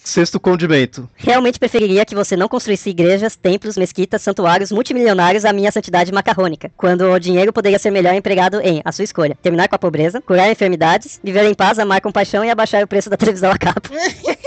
Sexto 0.03 0.39
condimento. 0.39 1.09
Realmente 1.15 1.57
preferiria 1.57 2.05
que 2.05 2.13
você 2.13 2.35
não 2.35 2.49
construísse 2.49 2.89
igrejas, 2.89 3.35
templos, 3.35 3.77
mesquitas, 3.77 4.21
santuários 4.21 4.71
multimilionários 4.71 5.45
à 5.45 5.53
minha 5.53 5.71
santidade 5.71 6.11
macarrônica, 6.11 6.69
quando 6.75 7.09
o 7.09 7.19
dinheiro 7.19 7.53
poderia 7.53 7.79
ser 7.79 7.91
melhor 7.91 8.13
empregado 8.13 8.59
em, 8.61 8.81
a 8.83 8.91
sua 8.91 9.05
escolha, 9.05 9.37
terminar 9.41 9.69
com 9.69 9.75
a 9.75 9.79
pobreza, 9.79 10.21
curar 10.21 10.51
enfermidades, 10.51 11.19
viver 11.23 11.45
em 11.45 11.53
paz, 11.53 11.79
amar 11.79 12.01
com 12.01 12.11
paixão 12.11 12.43
e 12.43 12.49
abaixar 12.49 12.83
o 12.83 12.87
preço 12.87 13.09
da 13.09 13.15
televisão 13.15 13.51
a 13.51 13.57
cabo. 13.57 13.89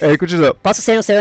É, 0.00 0.16
continua. 0.16 0.54
Posso 0.54 0.82
ser 0.82 0.98
um 0.98 1.02
ser 1.02 1.18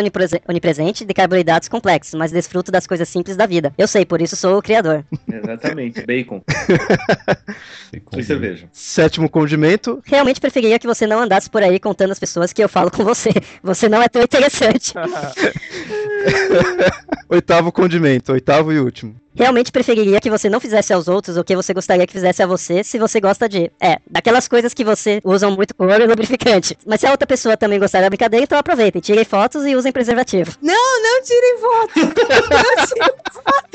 onipresente 0.47 1.05
de 1.05 1.13
carboidratos 1.13 1.69
complexos, 1.69 2.13
mas 2.13 2.31
desfruto 2.31 2.71
das 2.71 2.87
coisas 2.87 3.07
simples 3.07 3.35
da 3.35 3.45
vida. 3.45 3.73
Eu 3.77 3.87
sei, 3.87 4.05
por 4.05 4.21
isso 4.21 4.35
sou 4.35 4.57
o 4.57 4.61
criador. 4.61 5.05
Exatamente, 5.31 6.05
bacon. 6.05 6.41
bacon. 7.91 8.19
E 8.19 8.23
cerveja. 8.23 8.69
Sétimo 8.71 9.29
condimento. 9.29 10.01
Realmente 10.05 10.39
preferiria 10.39 10.79
que 10.79 10.87
você 10.87 11.07
não 11.07 11.19
andasse 11.19 11.49
por 11.49 11.63
aí 11.63 11.79
contando 11.79 12.11
às 12.11 12.19
pessoas 12.19 12.53
que 12.53 12.63
eu 12.63 12.69
falo 12.69 12.91
com 12.91 13.03
você. 13.03 13.29
Você 13.63 13.89
não 13.89 14.01
é 14.01 14.07
tão 14.07 14.21
interessante. 14.21 14.93
oitavo 17.29 17.71
condimento, 17.71 18.31
oitavo 18.31 18.71
e 18.71 18.79
último. 18.79 19.15
Realmente 19.35 19.71
preferiria 19.71 20.21
que 20.21 20.29
você 20.29 20.49
não 20.49 20.61
fizesse 20.61 20.93
aos 20.93 21.07
outros 21.07 21.35
o 21.35 21.43
que 21.43 21.55
você 21.55 21.73
gostaria 21.73 22.07
que 22.07 22.13
fizesse 22.13 22.41
a 22.41 22.47
você, 22.47 22.83
se 22.83 22.97
você 22.97 23.19
gosta 23.19 23.49
de. 23.49 23.69
É, 23.81 23.99
daquelas 24.09 24.47
coisas 24.47 24.73
que 24.73 24.83
você 24.83 25.19
usam 25.23 25.51
muito 25.51 25.75
cor 25.75 25.99
e 25.99 26.07
lubrificante. 26.07 26.77
Mas 26.85 27.01
se 27.01 27.07
a 27.07 27.11
outra 27.11 27.27
pessoa 27.27 27.57
também 27.57 27.77
gostar 27.77 28.01
da 28.01 28.09
brincadeira, 28.09 28.45
então 28.45 28.57
aproveitem, 28.57 29.01
tirem 29.01 29.25
fotos 29.25 29.65
e 29.65 29.75
usem 29.75 29.91
preservativo. 29.91 30.51
Não, 30.61 31.01
não 31.01 31.21
tirem 31.21 31.57
fotos! 31.59 32.03
não 32.49 32.87
tirem! 32.87 33.25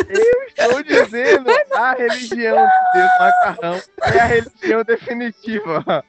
Eu 0.08 0.42
estou 0.48 0.82
dizendo, 0.82 1.50
a 1.72 1.92
religião 1.92 2.56
de 2.56 2.98
Deus 2.98 3.10
macarrão 3.20 3.80
é 4.02 4.18
a 4.18 4.24
religião 4.24 4.82
definitiva. 4.82 6.04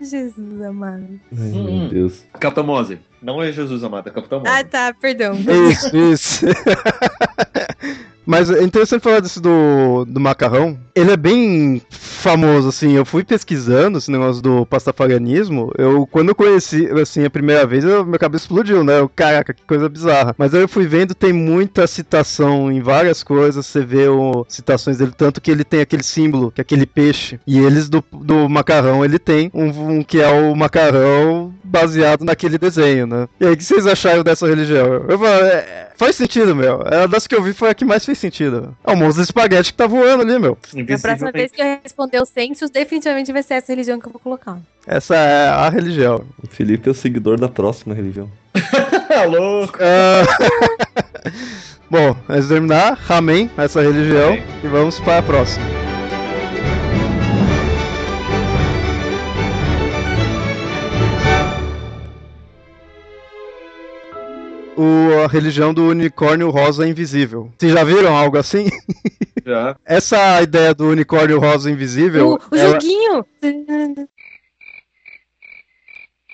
Jesus 0.00 0.62
amado. 0.62 1.20
Ai, 1.32 1.48
meu 1.50 1.62
hum. 1.62 1.88
Deus. 1.88 2.24
Capitão. 2.40 2.64
Não 3.24 3.42
é 3.42 3.50
Jesus 3.50 3.82
amado, 3.82 4.08
é 4.08 4.12
Capitão 4.12 4.40
Mose. 4.40 4.50
Ah, 4.52 4.62
tá, 4.62 4.94
perdão. 5.00 5.34
Isso, 5.70 5.96
isso. 5.96 6.46
Mas 8.26 8.50
é 8.50 8.62
interessante 8.62 9.02
falar 9.02 9.20
disso 9.20 9.40
do, 9.40 10.04
do 10.06 10.18
macarrão. 10.18 10.78
Ele 10.94 11.10
é 11.10 11.16
bem 11.16 11.82
famoso, 11.90 12.68
assim. 12.68 12.92
Eu 12.92 13.04
fui 13.04 13.22
pesquisando 13.22 13.98
esse 13.98 14.10
negócio 14.10 14.42
do 14.42 14.64
pastafarianismo. 14.64 15.70
Eu, 15.76 16.06
quando 16.06 16.30
eu 16.30 16.34
conheci, 16.34 16.86
assim, 17.00 17.24
a 17.24 17.30
primeira 17.30 17.66
vez, 17.66 17.84
eu, 17.84 18.04
minha 18.04 18.18
cabeça 18.18 18.44
explodiu, 18.44 18.82
né? 18.82 19.00
Eu, 19.00 19.08
caraca, 19.08 19.52
que 19.52 19.62
coisa 19.64 19.88
bizarra. 19.88 20.34
Mas 20.38 20.54
aí 20.54 20.62
eu 20.62 20.68
fui 20.68 20.86
vendo, 20.86 21.14
tem 21.14 21.32
muita 21.32 21.86
citação 21.86 22.72
em 22.72 22.80
várias 22.80 23.22
coisas. 23.22 23.66
Você 23.66 23.84
vê 23.84 24.08
o, 24.08 24.46
citações 24.48 24.96
dele, 24.96 25.12
tanto 25.14 25.40
que 25.40 25.50
ele 25.50 25.64
tem 25.64 25.80
aquele 25.80 26.02
símbolo, 26.02 26.50
que 26.50 26.60
é 26.60 26.62
aquele 26.62 26.86
peixe. 26.86 27.38
E 27.46 27.58
eles 27.58 27.88
do, 27.88 28.02
do 28.10 28.48
macarrão, 28.48 29.04
ele 29.04 29.18
tem 29.18 29.50
um, 29.52 29.98
um 29.98 30.02
que 30.02 30.20
é 30.20 30.28
o 30.28 30.54
macarrão 30.56 31.52
baseado 31.62 32.24
naquele 32.24 32.56
desenho, 32.56 33.06
né? 33.06 33.13
E 33.40 33.46
aí, 33.46 33.52
o 33.52 33.56
que 33.56 33.64
vocês 33.64 33.86
acharam 33.86 34.22
dessa 34.22 34.46
religião? 34.46 35.04
Eu, 35.08 35.26
é, 35.26 35.88
faz 35.96 36.16
sentido, 36.16 36.54
meu. 36.54 36.82
É, 36.86 37.06
das 37.06 37.26
que 37.26 37.34
eu 37.34 37.42
vi 37.42 37.52
foi 37.52 37.70
a 37.70 37.74
que 37.74 37.84
mais 37.84 38.04
fez 38.04 38.18
sentido. 38.18 38.76
É 38.84 38.92
o 38.92 38.96
monstro 38.96 39.22
de 39.22 39.28
espaguete 39.28 39.72
que 39.72 39.78
tá 39.78 39.86
voando 39.86 40.22
ali, 40.22 40.38
meu. 40.38 40.58
A 40.72 40.98
próxima 40.98 41.32
vez 41.32 41.52
que 41.52 41.62
eu 41.62 41.78
responder 41.82 42.20
o 42.20 42.26
census, 42.26 42.70
definitivamente 42.70 43.32
vai 43.32 43.42
ser 43.42 43.54
essa 43.54 43.72
religião 43.72 44.00
que 44.00 44.06
eu 44.06 44.12
vou 44.12 44.20
colocar. 44.20 44.58
Essa 44.86 45.16
é 45.16 45.48
a 45.48 45.68
religião. 45.68 46.24
O 46.42 46.46
Felipe 46.46 46.88
é 46.88 46.92
o 46.92 46.94
seguidor 46.94 47.38
da 47.38 47.48
próxima 47.48 47.94
religião. 47.94 48.30
Alô? 49.20 49.64
Uh... 49.64 49.68
Bom, 51.90 52.16
antes 52.28 52.48
de 52.48 52.54
terminar, 52.54 52.98
amém 53.08 53.50
essa 53.56 53.80
religião 53.80 54.32
amém. 54.32 54.44
e 54.62 54.66
vamos 54.66 54.98
para 55.00 55.18
a 55.18 55.22
próxima. 55.22 55.83
O, 64.76 65.24
a 65.24 65.26
religião 65.26 65.72
do 65.72 65.88
unicórnio 65.88 66.50
rosa 66.50 66.86
invisível. 66.86 67.52
Vocês 67.58 67.72
já 67.72 67.84
viram 67.84 68.16
algo 68.16 68.36
assim? 68.38 68.66
Já. 69.46 69.76
Essa 69.84 70.40
ideia 70.40 70.74
do 70.74 70.88
unicórnio 70.88 71.38
rosa 71.38 71.70
invisível. 71.70 72.30
O, 72.50 72.54
o 72.54 72.58
ela... 72.58 72.80
joguinho! 72.80 73.26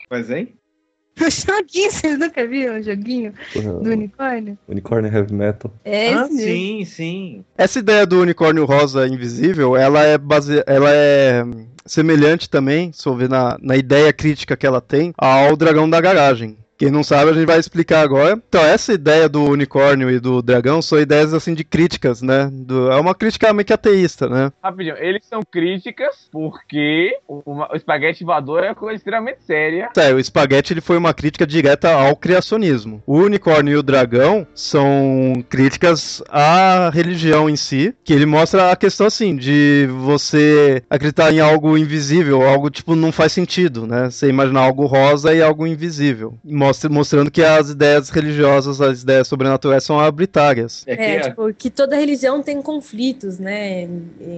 Mas, 0.08 0.30
hein? 0.30 0.54
O 1.20 1.28
joguinho, 1.28 1.90
vocês 1.90 2.18
nunca 2.18 2.46
viram 2.46 2.78
o 2.78 2.82
joguinho 2.82 3.34
uhum. 3.54 3.82
do 3.82 3.90
unicórnio? 3.90 4.58
Unicórnio 4.66 5.12
Heavy 5.12 5.34
Metal. 5.34 5.70
É 5.84 6.14
ah, 6.14 6.26
sim, 6.28 6.82
sim. 6.86 7.44
Essa 7.58 7.78
ideia 7.80 8.06
do 8.06 8.22
unicórnio 8.22 8.64
rosa 8.64 9.06
invisível, 9.06 9.76
ela 9.76 10.02
é 10.02 10.16
base... 10.16 10.62
ela 10.66 10.88
é 10.90 11.44
semelhante 11.84 12.48
também, 12.48 12.90
ver 13.18 13.28
na, 13.28 13.58
na 13.60 13.76
ideia 13.76 14.12
crítica 14.14 14.56
que 14.56 14.66
ela 14.66 14.80
tem, 14.80 15.12
ao 15.18 15.56
dragão 15.56 15.90
da 15.90 16.00
garagem 16.00 16.56
Quem 16.80 16.90
não 16.90 17.04
sabe, 17.04 17.30
a 17.30 17.34
gente 17.34 17.44
vai 17.44 17.58
explicar 17.58 18.00
agora. 18.00 18.42
Então, 18.48 18.64
essa 18.64 18.94
ideia 18.94 19.28
do 19.28 19.44
unicórnio 19.44 20.10
e 20.10 20.18
do 20.18 20.40
dragão 20.40 20.80
são 20.80 20.98
ideias 20.98 21.34
assim 21.34 21.52
de 21.52 21.62
críticas, 21.62 22.22
né? 22.22 22.48
Do, 22.50 22.90
é 22.90 22.98
uma 22.98 23.14
crítica 23.14 23.52
meio 23.52 23.66
que 23.66 23.72
ateísta, 23.74 24.30
né? 24.30 24.50
Rapidinho, 24.64 24.96
eles 24.96 25.26
são 25.26 25.42
críticas 25.42 26.26
porque 26.32 27.14
o, 27.28 27.42
o 27.44 27.76
espaguete 27.76 28.24
voador 28.24 28.64
é 28.64 28.68
uma 28.68 28.74
coisa 28.74 28.96
extremamente 28.96 29.42
séria. 29.42 29.90
É, 29.94 30.10
o 30.14 30.18
espaguete 30.18 30.72
ele 30.72 30.80
foi 30.80 30.96
uma 30.96 31.12
crítica 31.12 31.46
direta 31.46 31.92
ao 31.92 32.16
criacionismo. 32.16 33.02
O 33.06 33.18
unicórnio 33.18 33.74
e 33.74 33.76
o 33.76 33.82
dragão 33.82 34.46
são 34.54 35.44
críticas 35.50 36.22
à 36.30 36.88
religião 36.88 37.50
em 37.50 37.56
si, 37.56 37.94
que 38.02 38.14
ele 38.14 38.24
mostra 38.24 38.72
a 38.72 38.76
questão 38.76 39.06
assim 39.06 39.36
de 39.36 39.86
você 39.98 40.82
acreditar 40.88 41.30
em 41.30 41.40
algo 41.40 41.76
invisível, 41.76 42.40
algo 42.40 42.70
tipo 42.70 42.96
não 42.96 43.12
faz 43.12 43.32
sentido, 43.32 43.86
né? 43.86 44.08
Você 44.10 44.30
imaginar 44.30 44.62
algo 44.62 44.86
rosa 44.86 45.34
e 45.34 45.42
algo 45.42 45.66
invisível. 45.66 46.38
Mostra, 46.42 46.69
mostrando 46.90 47.30
que 47.30 47.42
as 47.42 47.70
ideias 47.70 48.10
religiosas, 48.10 48.80
as 48.80 49.02
ideias 49.02 49.28
sobrenaturais 49.28 49.84
são 49.84 49.98
arbitrárias. 49.98 50.84
É, 50.86 50.96
que, 50.96 51.02
é, 51.02 51.20
tipo, 51.20 51.54
que 51.54 51.70
toda 51.70 51.96
religião 51.96 52.42
tem 52.42 52.60
conflitos, 52.62 53.38
né? 53.38 53.88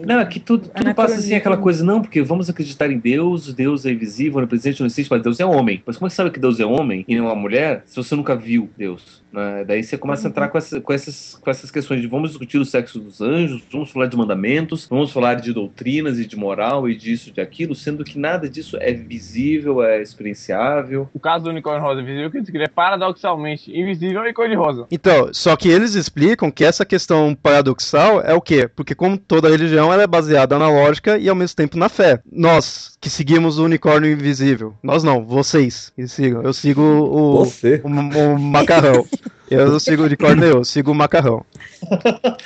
Não, 0.07 0.21
é 0.21 0.25
que 0.25 0.41
tudo, 0.41 0.69
tudo 0.69 0.95
passa 0.95 1.15
assim, 1.15 1.35
aquela 1.35 1.57
coisa, 1.57 1.85
não, 1.85 2.01
porque 2.01 2.23
vamos 2.23 2.49
acreditar 2.49 2.91
em 2.91 2.99
Deus, 2.99 3.53
Deus 3.53 3.87
é 3.87 3.91
invisível, 3.91 4.41
não 4.41 4.49
presente, 4.49 4.81
não 4.81 4.87
existe, 4.87 5.11
mas 5.11 5.23
Deus 5.23 5.41
é 5.41 5.45
homem. 5.45 5.83
Mas 5.87 5.97
como 5.97 6.07
é 6.07 6.11
que 6.11 6.17
sabe 6.17 6.31
que 6.31 6.41
Deus 6.41 6.61
é 6.61 6.65
homem 6.65 7.05
e 7.07 7.17
não 7.17 7.27
é 7.27 7.29
uma 7.29 7.41
mulher 7.41 7.83
se 7.87 7.97
você 7.97 8.15
nunca 8.15 8.35
viu 8.37 8.69
Deus? 8.77 9.22
Né? 9.33 9.65
Daí 9.65 9.83
você 9.83 9.97
começa 9.97 10.29
a 10.29 10.31
entrar 10.31 10.49
com, 10.49 10.59
essa, 10.59 10.81
com, 10.81 10.93
essas, 10.93 11.39
com 11.41 11.51
essas 11.51 11.71
questões 11.71 12.01
de 12.01 12.07
vamos 12.07 12.31
discutir 12.31 12.59
o 12.59 12.65
sexo 12.65 12.99
dos 13.01 13.21
anjos, 13.21 13.63
vamos 13.73 13.91
falar 13.91 14.07
de 14.07 14.17
mandamentos, 14.17 14.87
vamos 14.89 15.11
falar 15.11 15.35
de 15.35 15.53
doutrinas 15.53 16.19
e 16.19 16.27
de 16.27 16.37
moral 16.37 16.89
e 16.89 16.95
disso, 16.95 17.33
de 17.33 17.41
aquilo, 17.41 17.75
sendo 17.75 18.05
que 18.05 18.19
nada 18.19 18.49
disso 18.49 18.77
é 18.79 18.93
visível, 18.93 19.83
é 19.83 20.03
experienciável. 20.03 21.09
O 21.15 21.21
caso 21.21 21.45
do 21.45 21.51
unicórnio 21.51 21.83
rosa 21.83 22.03
invisível, 22.03 22.31
que 22.31 22.57
ele 22.57 22.65
é 22.65 22.69
paradoxalmente 22.69 23.71
invisível 23.71 24.25
e 24.27 24.33
cor 24.33 24.53
rosa. 24.55 24.87
Então, 24.91 25.33
só 25.33 25.57
que 25.57 25.69
eles 25.69 25.95
explicam 25.95 26.51
que 26.51 26.65
essa 26.65 26.85
questão 26.85 27.35
paradoxal 27.35 28.21
é 28.21 28.35
o 28.35 28.41
quê? 28.41 28.69
Porque 28.69 28.95
como 28.95 29.17
toda 29.17 29.49
religião, 29.49 29.93
ela 29.93 30.03
é 30.03 30.07
baseada 30.07 30.59
na 30.59 30.69
lógica 30.69 31.17
e 31.17 31.29
ao 31.29 31.35
mesmo 31.35 31.57
tempo 31.57 31.79
na 31.79 31.89
fé. 31.89 32.21
Nós, 32.31 32.97
que 33.01 33.09
seguimos 33.09 33.59
o 33.59 33.65
unicórnio 33.65 34.11
invisível, 34.11 34.75
nós 34.83 35.03
não, 35.03 35.25
vocês 35.25 35.93
que 35.95 36.07
sigam. 36.07 36.43
Eu 36.43 36.53
sigo 36.53 36.83
o, 36.83 37.45
Você? 37.45 37.81
o, 37.83 37.89
o 37.89 38.39
macarrão. 38.39 39.07
Eu 39.53 39.71
não 39.71 39.79
sigo 39.79 40.05
unicórnio, 40.05 40.45
eu 40.45 40.65
sigo 40.65 40.93
o 40.93 40.95
macarrão. 40.95 41.45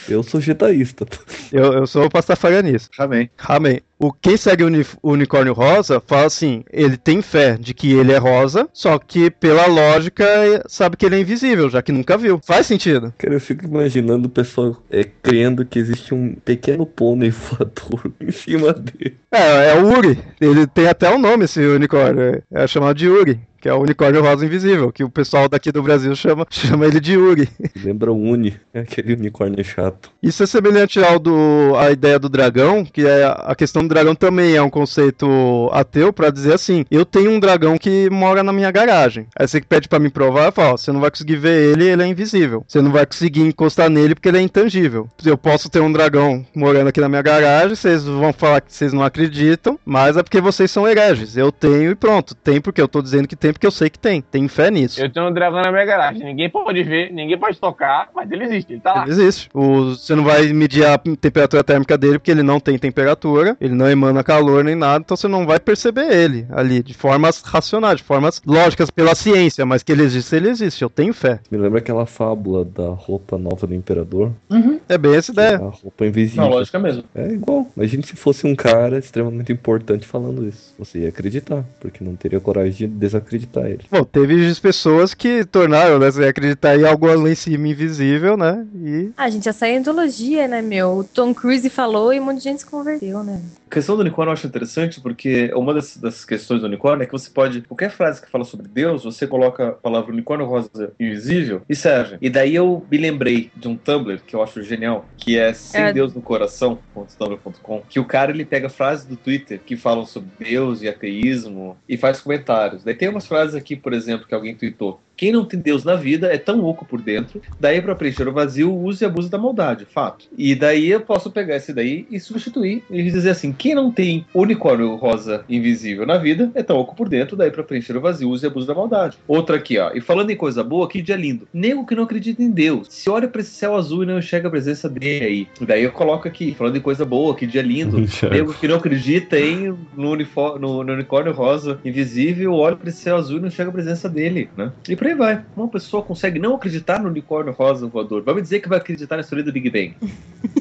Eu 0.08 0.22
sou 0.22 0.40
jetaísta. 0.40 1.06
Eu, 1.52 1.72
eu 1.72 1.86
sou 1.86 2.08
pastafarianista. 2.08 2.90
Amém. 3.02 3.30
Amém. 3.38 3.80
O 3.98 4.12
quem 4.12 4.36
segue 4.36 4.62
o, 4.62 4.66
uni, 4.66 4.84
o 5.02 5.12
unicórnio 5.12 5.54
rosa 5.54 6.00
fala 6.06 6.26
assim: 6.26 6.64
ele 6.70 6.96
tem 6.96 7.22
fé 7.22 7.56
de 7.58 7.72
que 7.72 7.92
ele 7.92 8.12
é 8.12 8.18
rosa, 8.18 8.68
só 8.72 8.98
que 8.98 9.30
pela 9.30 9.66
lógica 9.66 10.26
sabe 10.68 10.96
que 10.96 11.06
ele 11.06 11.16
é 11.16 11.20
invisível, 11.20 11.70
já 11.70 11.80
que 11.80 11.92
nunca 11.92 12.18
viu. 12.18 12.40
Faz 12.44 12.66
sentido. 12.66 13.14
Cara, 13.16 13.34
eu 13.34 13.40
fico 13.40 13.64
imaginando 13.64 14.26
o 14.26 14.30
pessoal 14.30 14.76
é, 14.90 15.04
crendo 15.04 15.64
que 15.64 15.78
existe 15.78 16.14
um 16.14 16.34
pequeno 16.34 16.84
pônei 16.84 17.30
voador 17.32 18.12
em 18.20 18.30
cima 18.30 18.72
dele. 18.72 19.16
É, 19.32 19.70
é 19.70 19.74
o 19.74 19.86
Uri. 19.86 20.18
Ele 20.40 20.66
tem 20.66 20.88
até 20.88 21.12
um 21.12 21.18
nome 21.18 21.44
esse 21.44 21.60
unicórnio. 21.60 22.42
É 22.50 22.66
chamado 22.66 22.96
de 22.96 23.08
Uri 23.08 23.40
que 23.66 23.68
é 23.68 23.74
o 23.74 23.80
unicórnio 23.80 24.22
rosa 24.22 24.46
invisível, 24.46 24.92
que 24.92 25.02
o 25.02 25.10
pessoal 25.10 25.48
daqui 25.48 25.72
do 25.72 25.82
Brasil 25.82 26.14
chama, 26.14 26.46
chama 26.50 26.86
ele 26.86 27.00
de 27.00 27.14
Yuri. 27.14 27.48
Lembra 27.82 28.12
o 28.12 28.16
Uni, 28.16 28.54
é 28.72 28.80
aquele 28.80 29.14
unicórnio 29.14 29.64
chato. 29.64 30.10
Isso 30.22 30.42
é 30.42 30.46
semelhante 30.46 31.02
ao 31.02 31.18
do 31.18 31.74
a 31.76 31.90
ideia 31.90 32.16
do 32.16 32.28
dragão, 32.28 32.84
que 32.84 33.04
é 33.04 33.24
a 33.24 33.56
questão 33.56 33.85
do 33.86 33.94
dragão 33.94 34.14
também 34.14 34.54
é 34.54 34.62
um 34.62 34.70
conceito 34.70 35.70
ateu 35.72 36.12
para 36.12 36.30
dizer 36.30 36.54
assim: 36.54 36.84
eu 36.90 37.04
tenho 37.04 37.30
um 37.30 37.40
dragão 37.40 37.78
que 37.78 38.08
mora 38.10 38.42
na 38.42 38.52
minha 38.52 38.70
garagem. 38.70 39.26
Aí 39.38 39.46
você 39.46 39.60
que 39.60 39.66
pede 39.66 39.88
para 39.88 39.98
me 39.98 40.10
provar, 40.10 40.46
eu 40.46 40.52
falo, 40.52 40.76
você 40.76 40.92
não 40.92 41.00
vai 41.00 41.10
conseguir 41.10 41.36
ver 41.36 41.72
ele, 41.72 41.88
ele 41.88 42.02
é 42.02 42.06
invisível. 42.06 42.64
Você 42.66 42.80
não 42.80 42.90
vai 42.90 43.06
conseguir 43.06 43.42
encostar 43.42 43.88
nele 43.88 44.14
porque 44.14 44.28
ele 44.28 44.38
é 44.38 44.42
intangível. 44.42 45.08
Eu 45.24 45.38
posso 45.38 45.70
ter 45.70 45.80
um 45.80 45.92
dragão 45.92 46.44
morando 46.54 46.88
aqui 46.88 47.00
na 47.00 47.08
minha 47.08 47.22
garagem, 47.22 47.74
vocês 47.74 48.04
vão 48.04 48.32
falar 48.32 48.60
que 48.60 48.72
vocês 48.72 48.92
não 48.92 49.02
acreditam, 49.02 49.78
mas 49.84 50.16
é 50.16 50.22
porque 50.22 50.40
vocês 50.40 50.70
são 50.70 50.88
hereges. 50.88 51.36
Eu 51.36 51.52
tenho 51.52 51.90
e 51.90 51.94
pronto. 51.94 52.34
Tem 52.34 52.60
porque 52.60 52.80
eu 52.80 52.88
tô 52.88 53.00
dizendo 53.00 53.28
que 53.28 53.36
tem 53.36 53.52
porque 53.52 53.66
eu 53.66 53.70
sei 53.70 53.88
que 53.90 53.98
tem. 53.98 54.20
Tem 54.20 54.48
fé 54.48 54.70
nisso. 54.70 55.00
Eu 55.00 55.10
tenho 55.10 55.28
um 55.28 55.32
dragão 55.32 55.62
na 55.62 55.70
minha 55.70 55.84
garagem. 55.84 56.24
Ninguém 56.24 56.50
pode 56.50 56.82
ver, 56.82 57.12
ninguém 57.12 57.38
pode 57.38 57.58
tocar, 57.58 58.08
mas 58.14 58.30
ele 58.30 58.44
existe, 58.44 58.72
ele 58.72 58.80
tá 58.80 58.92
lá. 58.92 59.02
Ele 59.02 59.12
existe. 59.12 59.48
O, 59.54 59.94
você 59.94 60.14
não 60.14 60.24
vai 60.24 60.52
medir 60.52 60.84
a 60.84 60.98
temperatura 60.98 61.62
térmica 61.62 61.96
dele 61.96 62.18
porque 62.18 62.30
ele 62.30 62.42
não 62.42 62.60
tem 62.60 62.78
temperatura, 62.78 63.56
ele 63.60 63.74
não 63.76 63.88
emana 63.88 64.24
calor 64.24 64.64
nem 64.64 64.74
nada, 64.74 65.02
então 65.04 65.16
você 65.16 65.28
não 65.28 65.46
vai 65.46 65.60
perceber 65.60 66.12
ele 66.12 66.46
ali 66.50 66.82
de 66.82 66.94
formas 66.94 67.42
racionais, 67.42 67.98
de 67.98 68.02
formas 68.02 68.40
lógicas 68.44 68.90
pela 68.90 69.14
ciência, 69.14 69.64
mas 69.64 69.82
que 69.82 69.92
ele 69.92 70.02
existe, 70.02 70.34
ele 70.34 70.48
existe. 70.48 70.82
Eu 70.82 70.90
tenho 70.90 71.12
fé. 71.12 71.40
Me 71.50 71.58
lembra 71.58 71.78
aquela 71.78 72.06
fábula 72.06 72.64
da 72.64 72.88
roupa 72.88 73.38
nova 73.38 73.66
do 73.66 73.74
imperador? 73.74 74.32
Uhum. 74.50 74.80
É 74.88 74.98
bem 74.98 75.14
essa 75.14 75.30
ideia. 75.30 75.56
A 75.56 75.68
roupa 75.68 76.06
invisível. 76.06 76.44
Não, 76.44 76.50
lógica 76.50 76.78
mesmo. 76.78 77.04
É 77.14 77.28
igual. 77.28 77.66
Imagine 77.76 78.02
se 78.02 78.16
fosse 78.16 78.46
um 78.46 78.56
cara 78.56 78.98
extremamente 78.98 79.52
importante 79.52 80.06
falando 80.06 80.48
isso. 80.48 80.74
Você 80.78 81.00
ia 81.00 81.08
acreditar, 81.08 81.64
porque 81.80 82.02
não 82.02 82.16
teria 82.16 82.40
coragem 82.40 82.72
de 82.72 82.86
desacreditar 82.88 83.26
acreditar 83.36 83.68
ele. 83.68 83.84
Bom, 83.90 84.04
teve 84.04 84.54
pessoas 84.60 85.12
que 85.12 85.44
tornaram, 85.44 85.98
né, 85.98 86.10
você 86.10 86.24
acreditar 86.24 86.78
em 86.78 86.84
algo 86.84 87.06
lá 87.06 87.28
em 87.28 87.34
cima 87.34 87.68
invisível, 87.68 88.36
né? 88.36 88.66
E... 88.74 89.10
Ah, 89.16 89.28
gente, 89.28 89.48
essa 89.48 89.66
é 89.66 89.76
antologia, 89.76 90.48
né, 90.48 90.62
meu? 90.62 90.98
O 90.98 91.04
Tom 91.04 91.34
Cruise 91.34 91.68
falou 91.68 92.12
e 92.12 92.20
um 92.20 92.24
monte 92.24 92.38
de 92.38 92.44
gente 92.44 92.60
se 92.60 92.66
converteu, 92.66 93.22
né? 93.22 93.40
A 93.68 93.74
questão 93.74 93.96
do 93.96 94.00
unicórnio 94.00 94.30
eu 94.30 94.34
acho 94.34 94.46
interessante 94.46 95.00
porque 95.00 95.50
uma 95.54 95.74
das, 95.74 95.96
das, 95.96 96.24
questões 96.24 96.60
do 96.60 96.66
unicórnio 96.66 97.02
é 97.02 97.06
que 97.06 97.12
você 97.12 97.28
pode, 97.28 97.62
qualquer 97.62 97.90
frase 97.90 98.22
que 98.22 98.30
fala 98.30 98.44
sobre 98.44 98.68
Deus, 98.68 99.02
você 99.02 99.26
coloca 99.26 99.68
a 99.68 99.72
palavra 99.72 100.12
unicórnio 100.12 100.46
rosa 100.46 100.92
invisível 101.00 101.62
e 101.68 101.74
serve. 101.74 102.16
E 102.20 102.30
daí 102.30 102.54
eu 102.54 102.86
me 102.88 102.96
lembrei 102.96 103.50
de 103.56 103.66
um 103.66 103.76
Tumblr 103.76 104.20
que 104.24 104.36
eu 104.36 104.42
acho 104.42 104.62
genial, 104.62 105.04
que 105.16 105.36
é 105.36 105.52
sem 105.52 105.82
é... 105.82 105.92
Deus 105.92 106.14
no 106.14 106.22
coração.tumblr.com, 106.22 107.82
que 107.88 107.98
o 107.98 108.04
cara 108.04 108.30
ele 108.30 108.44
pega 108.44 108.68
frases 108.68 109.04
do 109.04 109.16
Twitter 109.16 109.60
que 109.64 109.76
falam 109.76 110.06
sobre 110.06 110.30
Deus 110.38 110.82
e 110.82 110.88
ateísmo 110.88 111.76
e 111.88 111.96
faz 111.96 112.20
comentários. 112.20 112.84
Daí 112.84 112.94
tem 112.94 113.08
umas 113.08 113.26
frases 113.26 113.56
aqui, 113.56 113.74
por 113.74 113.92
exemplo, 113.92 114.28
que 114.28 114.34
alguém 114.34 114.54
tweetou. 114.54 115.00
Quem 115.16 115.32
não 115.32 115.44
tem 115.44 115.58
Deus 115.58 115.84
na 115.84 115.94
vida 115.94 116.32
é 116.32 116.38
tão 116.38 116.64
oco 116.64 116.84
por 116.84 117.00
dentro, 117.00 117.40
daí 117.58 117.80
para 117.80 117.94
preencher 117.94 118.28
o 118.28 118.32
vazio, 118.32 118.74
use 118.74 119.02
e 119.02 119.06
abuse 119.06 119.30
da 119.30 119.38
maldade, 119.38 119.86
fato. 119.86 120.26
E 120.36 120.54
daí 120.54 120.90
eu 120.90 121.00
posso 121.00 121.30
pegar 121.30 121.56
esse 121.56 121.72
daí 121.72 122.06
e 122.10 122.20
substituir 122.20 122.82
e 122.90 123.02
dizer 123.10 123.30
assim: 123.30 123.52
quem 123.52 123.74
não 123.74 123.90
tem 123.90 124.26
unicórnio 124.34 124.94
rosa 124.96 125.44
invisível 125.48 126.06
na 126.06 126.18
vida 126.18 126.50
é 126.54 126.62
tão 126.62 126.76
oco 126.76 126.94
por 126.94 127.08
dentro, 127.08 127.36
daí 127.36 127.50
para 127.50 127.62
preencher 127.62 127.96
o 127.96 128.00
vazio, 128.00 128.28
use 128.28 128.44
e 128.44 128.48
abuse 128.48 128.66
da 128.66 128.74
maldade. 128.74 129.18
Outra 129.26 129.56
aqui, 129.56 129.78
ó. 129.78 129.90
E 129.94 130.00
falando 130.00 130.30
em 130.30 130.36
coisa 130.36 130.62
boa, 130.62 130.88
que 130.88 131.00
dia 131.00 131.16
lindo. 131.16 131.48
Nego 131.52 131.86
que 131.86 131.94
não 131.94 132.04
acredita 132.04 132.42
em 132.42 132.50
Deus, 132.50 132.88
se 132.90 133.08
olha 133.08 133.28
para 133.28 133.40
esse 133.40 133.50
céu 133.50 133.74
azul 133.74 134.02
e 134.02 134.06
não 134.06 134.18
enxerga 134.18 134.48
a 134.48 134.50
presença 134.50 134.88
dele 134.88 135.24
aí. 135.24 135.48
Daí 135.60 135.82
eu 135.82 135.92
coloco 135.92 136.28
aqui, 136.28 136.54
falando 136.54 136.76
em 136.76 136.80
coisa 136.80 137.04
boa, 137.04 137.34
que 137.34 137.46
dia 137.46 137.62
lindo. 137.62 137.96
Nego 138.30 138.52
que 138.52 138.68
não 138.68 138.76
acredita 138.76 139.38
em 139.38 139.76
no, 139.96 140.16
no, 140.16 140.84
no 140.84 140.92
unicórnio 140.92 141.32
rosa 141.32 141.78
invisível, 141.84 142.52
olha 142.52 142.76
para 142.76 142.88
esse 142.88 142.98
céu 142.98 143.16
azul 143.16 143.38
e 143.38 143.40
não 143.40 143.48
enxerga 143.48 143.70
a 143.70 143.74
presença 143.74 144.08
dele, 144.08 144.48
né? 144.56 144.72
E 144.88 144.96
por 145.06 145.08
aí 145.08 145.14
vai. 145.14 145.44
Uma 145.56 145.68
pessoa 145.68 146.02
consegue 146.02 146.38
não 146.38 146.56
acreditar 146.56 147.00
no 147.00 147.08
unicórnio 147.08 147.52
rosa 147.52 147.86
voador. 147.86 148.22
Vai 148.22 148.34
me 148.34 148.42
dizer 148.42 148.60
que 148.60 148.68
vai 148.68 148.78
acreditar 148.78 149.16
na 149.16 149.20
história 149.20 149.44
do 149.44 149.52
Big 149.52 149.70
Bang. 149.70 149.94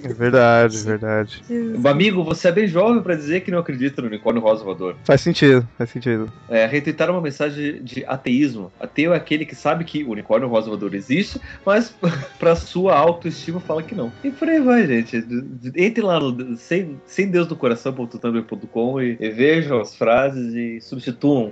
É 0.04 0.14
verdade, 0.14 0.78
verdade. 0.84 1.42
Amigo, 1.84 2.24
você 2.24 2.50
é 2.50 2.52
bem 2.52 2.68
jovem 2.68 3.02
para 3.02 3.16
dizer 3.16 3.42
que 3.42 3.50
não 3.50 3.60
acredita 3.60 4.02
no 4.02 4.08
unicórnio 4.08 4.42
rosa 4.42 4.64
voador. 4.64 4.96
Faz 5.04 5.22
sentido, 5.22 5.68
faz 5.78 5.90
sentido. 5.90 6.32
É, 6.48 6.66
retweetar 6.66 7.10
uma 7.10 7.22
mensagem 7.22 7.84
de 7.84 8.06
ateísmo. 8.06 8.72
Ateu 8.80 9.14
é 9.14 9.18
aquele 9.18 9.46
que 9.46 9.56
sabe 9.56 9.84
que 9.84 10.04
o 10.04 10.12
unicórnio 10.12 10.48
rosa 10.48 10.68
voador 10.68 10.94
existe, 10.94 11.40
mas 11.66 11.96
pra 12.38 12.56
sua 12.56 12.96
autoestima 12.96 13.60
fala 13.60 13.82
que 13.82 13.96
não. 13.96 14.12
E 14.24 14.30
por 14.30 14.48
aí 14.48 14.60
vai, 14.60 14.86
gente. 14.86 15.26
Entre 15.76 16.04
lá 16.04 16.20
no 16.20 16.56
sem, 16.56 17.00
sem 17.06 17.30
Deus 17.30 17.48
no 17.48 17.56
coração.tumblr.com 17.56 19.02
e, 19.02 19.18
e 19.20 19.30
vejam 19.30 19.82
as 19.82 19.96
frases 19.96 20.54
e 20.54 20.80
substituam 20.82 21.52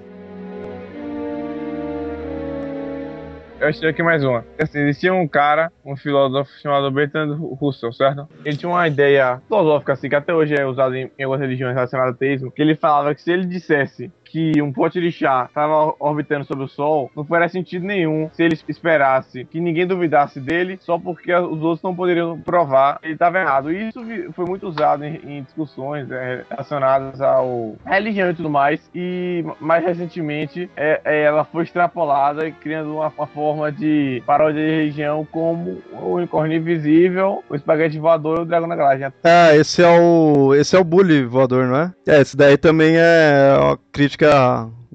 eu 3.63 3.69
achei 3.69 3.87
aqui 3.87 4.03
mais 4.03 4.21
uma. 4.25 4.45
Assim, 4.59 4.79
existia 4.79 5.13
um 5.13 5.25
cara, 5.25 5.71
um 5.85 5.95
filósofo 5.95 6.51
chamado 6.61 6.91
Bertrand 6.91 7.33
Russell, 7.37 7.93
certo? 7.93 8.27
Ele 8.43 8.57
tinha 8.57 8.69
uma 8.69 8.85
ideia 8.85 9.41
filosófica, 9.47 9.93
assim, 9.93 10.09
que 10.09 10.15
até 10.15 10.33
hoje 10.33 10.53
é 10.53 10.65
usada 10.65 10.97
em, 10.97 11.09
algumas 11.21 11.39
religiões 11.39 11.73
relacionadas 11.73 12.13
ao 12.13 12.19
teísmo, 12.19 12.51
que 12.51 12.61
ele 12.61 12.75
falava 12.75 13.15
que 13.15 13.21
se 13.21 13.31
ele 13.31 13.45
dissesse 13.45 14.11
que 14.33 14.59
um 14.63 14.73
pote 14.73 14.99
de 14.99 15.11
chá 15.11 15.45
estava 15.47 15.93
orbitando 15.99 16.43
sobre 16.43 16.63
o 16.63 16.67
Sol, 16.67 17.11
não 17.15 17.23
faria 17.23 17.47
sentido 17.47 17.85
nenhum 17.85 18.31
se 18.33 18.41
ele 18.41 18.57
esperasse 18.67 19.45
que 19.45 19.61
ninguém 19.61 19.85
duvidasse 19.85 20.39
dele 20.39 20.79
só 20.81 20.97
porque 20.97 21.31
os 21.35 21.61
outros 21.61 21.83
não 21.83 21.95
poderiam 21.95 22.39
provar 22.39 22.97
que 22.97 23.05
ele 23.05 23.13
estava 23.13 23.39
errado. 23.39 23.71
E 23.71 23.89
isso 23.89 24.03
foi 24.31 24.45
muito 24.45 24.67
usado 24.67 25.05
em, 25.05 25.21
em 25.23 25.43
discussões 25.43 26.09
é, 26.09 26.43
relacionadas 26.49 27.21
ao 27.21 27.75
religião 27.85 28.31
e 28.31 28.33
tudo 28.33 28.49
mais. 28.49 28.81
E 28.95 29.45
mais 29.59 29.85
recentemente 29.85 30.67
é, 30.75 30.99
é, 31.05 31.21
ela 31.21 31.45
foi 31.45 31.63
extrapolada, 31.63 32.49
criando 32.49 32.95
uma, 32.95 33.13
uma, 33.15 33.27
forma 33.27 33.71
de 33.71 34.23
paródia 34.25 34.63
de 34.63 34.75
religião 34.77 35.27
como 35.31 35.79
o 35.91 36.15
unicórnio 36.15 36.57
invisível, 36.57 37.43
o 37.47 37.55
espaguete 37.55 37.99
voador 37.99 38.39
e 38.39 38.41
o 38.41 38.45
dragão 38.45 38.67
na 38.67 38.75
galáxia. 38.75 39.13
Ah, 39.23 39.55
esse 39.55 39.83
é 39.83 39.87
o 39.87 40.55
esse 40.55 40.75
é 40.75 40.79
o 40.79 40.83
bully 40.83 41.23
voador, 41.23 41.67
não 41.67 41.75
é? 41.75 41.93
É, 42.07 42.21
esse 42.21 42.35
daí 42.35 42.57
também 42.57 42.95
é 42.97 43.55
uma 43.59 43.77
crítica 43.91 44.22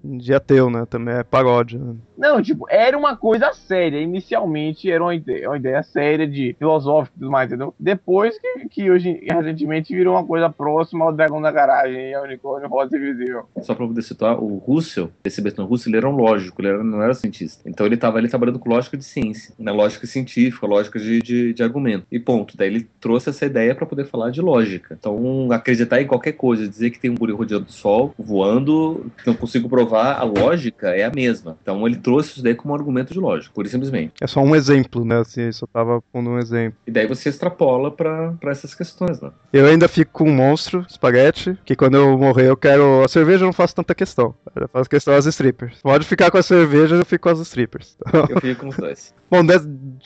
de 0.04 0.34
ateu, 0.34 0.70
né? 0.70 0.84
Também 0.86 1.14
é 1.14 1.22
paródia. 1.22 1.78
Né? 1.78 1.94
Não, 2.18 2.42
tipo, 2.42 2.66
era 2.68 2.98
uma 2.98 3.16
coisa 3.16 3.52
séria. 3.52 4.00
Inicialmente 4.00 4.90
era 4.90 5.02
uma 5.02 5.14
ideia, 5.14 5.48
uma 5.48 5.56
ideia 5.56 5.82
séria 5.84 6.26
de 6.26 6.54
filosófico 6.58 7.16
e 7.16 7.20
tudo 7.20 7.30
mais, 7.30 7.48
entendeu? 7.48 7.72
Depois 7.78 8.36
que, 8.38 8.68
que 8.68 8.90
hoje, 8.90 9.20
recentemente, 9.22 9.94
virou 9.94 10.16
uma 10.16 10.26
coisa 10.26 10.50
próxima 10.50 11.04
ao 11.04 11.12
Dragão 11.12 11.40
da 11.40 11.52
Garagem 11.52 12.10
e 12.10 12.14
ao 12.14 12.24
Unicórnio 12.24 12.68
Rosa 12.68 12.96
Invisível. 12.96 13.48
Só 13.62 13.72
pra 13.72 13.86
poder 13.86 14.02
citar, 14.02 14.36
o 14.36 14.56
Russell, 14.58 15.12
esse 15.24 15.40
Bertrand 15.40 15.66
Russell, 15.66 15.90
ele 15.90 15.98
era 15.98 16.08
um 16.08 16.16
lógico, 16.16 16.60
ele 16.60 16.68
era, 16.68 16.82
não 16.82 17.00
era 17.00 17.14
cientista. 17.14 17.62
Então 17.68 17.86
ele 17.86 17.94
estava 17.94 18.18
ali 18.18 18.28
trabalhando 18.28 18.58
com 18.58 18.68
lógica 18.68 18.96
de 18.96 19.04
ciência, 19.04 19.54
né? 19.56 19.70
lógica 19.70 20.06
científica, 20.06 20.66
lógica 20.66 20.98
de, 20.98 21.20
de, 21.20 21.54
de 21.54 21.62
argumento. 21.62 22.04
E 22.10 22.18
ponto. 22.18 22.56
Daí 22.56 22.66
ele 22.66 22.88
trouxe 23.00 23.30
essa 23.30 23.46
ideia 23.46 23.74
para 23.76 23.86
poder 23.86 24.06
falar 24.06 24.30
de 24.30 24.40
lógica. 24.40 24.96
Então, 24.98 25.52
acreditar 25.52 26.02
em 26.02 26.06
qualquer 26.06 26.32
coisa, 26.32 26.66
dizer 26.66 26.90
que 26.90 26.98
tem 26.98 27.10
um 27.10 27.14
guri 27.14 27.32
rodeando 27.32 27.66
o 27.66 27.72
sol, 27.72 28.12
voando, 28.18 29.06
não 29.24 29.34
consigo 29.34 29.68
provar, 29.68 30.18
a 30.18 30.24
lógica 30.24 30.88
é 30.88 31.04
a 31.04 31.10
mesma. 31.10 31.56
Então 31.62 31.86
ele 31.86 31.96
trouxe 32.08 32.30
isso 32.30 32.42
daí 32.42 32.54
como 32.54 32.72
um 32.72 32.76
argumento 32.76 33.12
de 33.12 33.20
lógica, 33.20 33.52
pura 33.54 33.68
e 33.68 33.70
simplesmente. 33.70 34.14
É 34.18 34.26
só 34.26 34.40
um 34.40 34.56
exemplo, 34.56 35.04
né? 35.04 35.18
Assim, 35.18 35.52
só 35.52 35.66
tava 35.66 36.00
pondo 36.10 36.30
um 36.30 36.38
exemplo. 36.38 36.78
E 36.86 36.90
daí 36.90 37.06
você 37.06 37.28
extrapola 37.28 37.90
para 37.90 38.34
essas 38.46 38.74
questões, 38.74 39.20
né? 39.20 39.30
Eu 39.52 39.66
ainda 39.66 39.86
fico 39.86 40.10
com 40.12 40.30
um 40.30 40.34
monstro, 40.34 40.86
espaguete, 40.88 41.58
que 41.66 41.76
quando 41.76 41.98
eu 41.98 42.16
morrer 42.16 42.48
eu 42.48 42.56
quero. 42.56 43.04
A 43.04 43.08
cerveja 43.08 43.44
eu 43.44 43.46
não 43.46 43.52
faço 43.52 43.74
tanta 43.74 43.94
questão. 43.94 44.34
Eu 44.56 44.68
faço 44.68 44.88
questão 44.88 45.12
das 45.12 45.26
strippers. 45.26 45.80
Pode 45.82 46.06
ficar 46.06 46.30
com 46.30 46.38
a 46.38 46.42
cerveja, 46.42 46.96
eu 46.96 47.04
fico 47.04 47.24
com 47.24 47.28
as 47.28 47.40
strippers. 47.40 47.98
Eu 48.30 48.40
fico 48.40 48.62
com 48.62 48.68
os 48.68 48.76
dois. 48.76 49.14
Bom, 49.30 49.42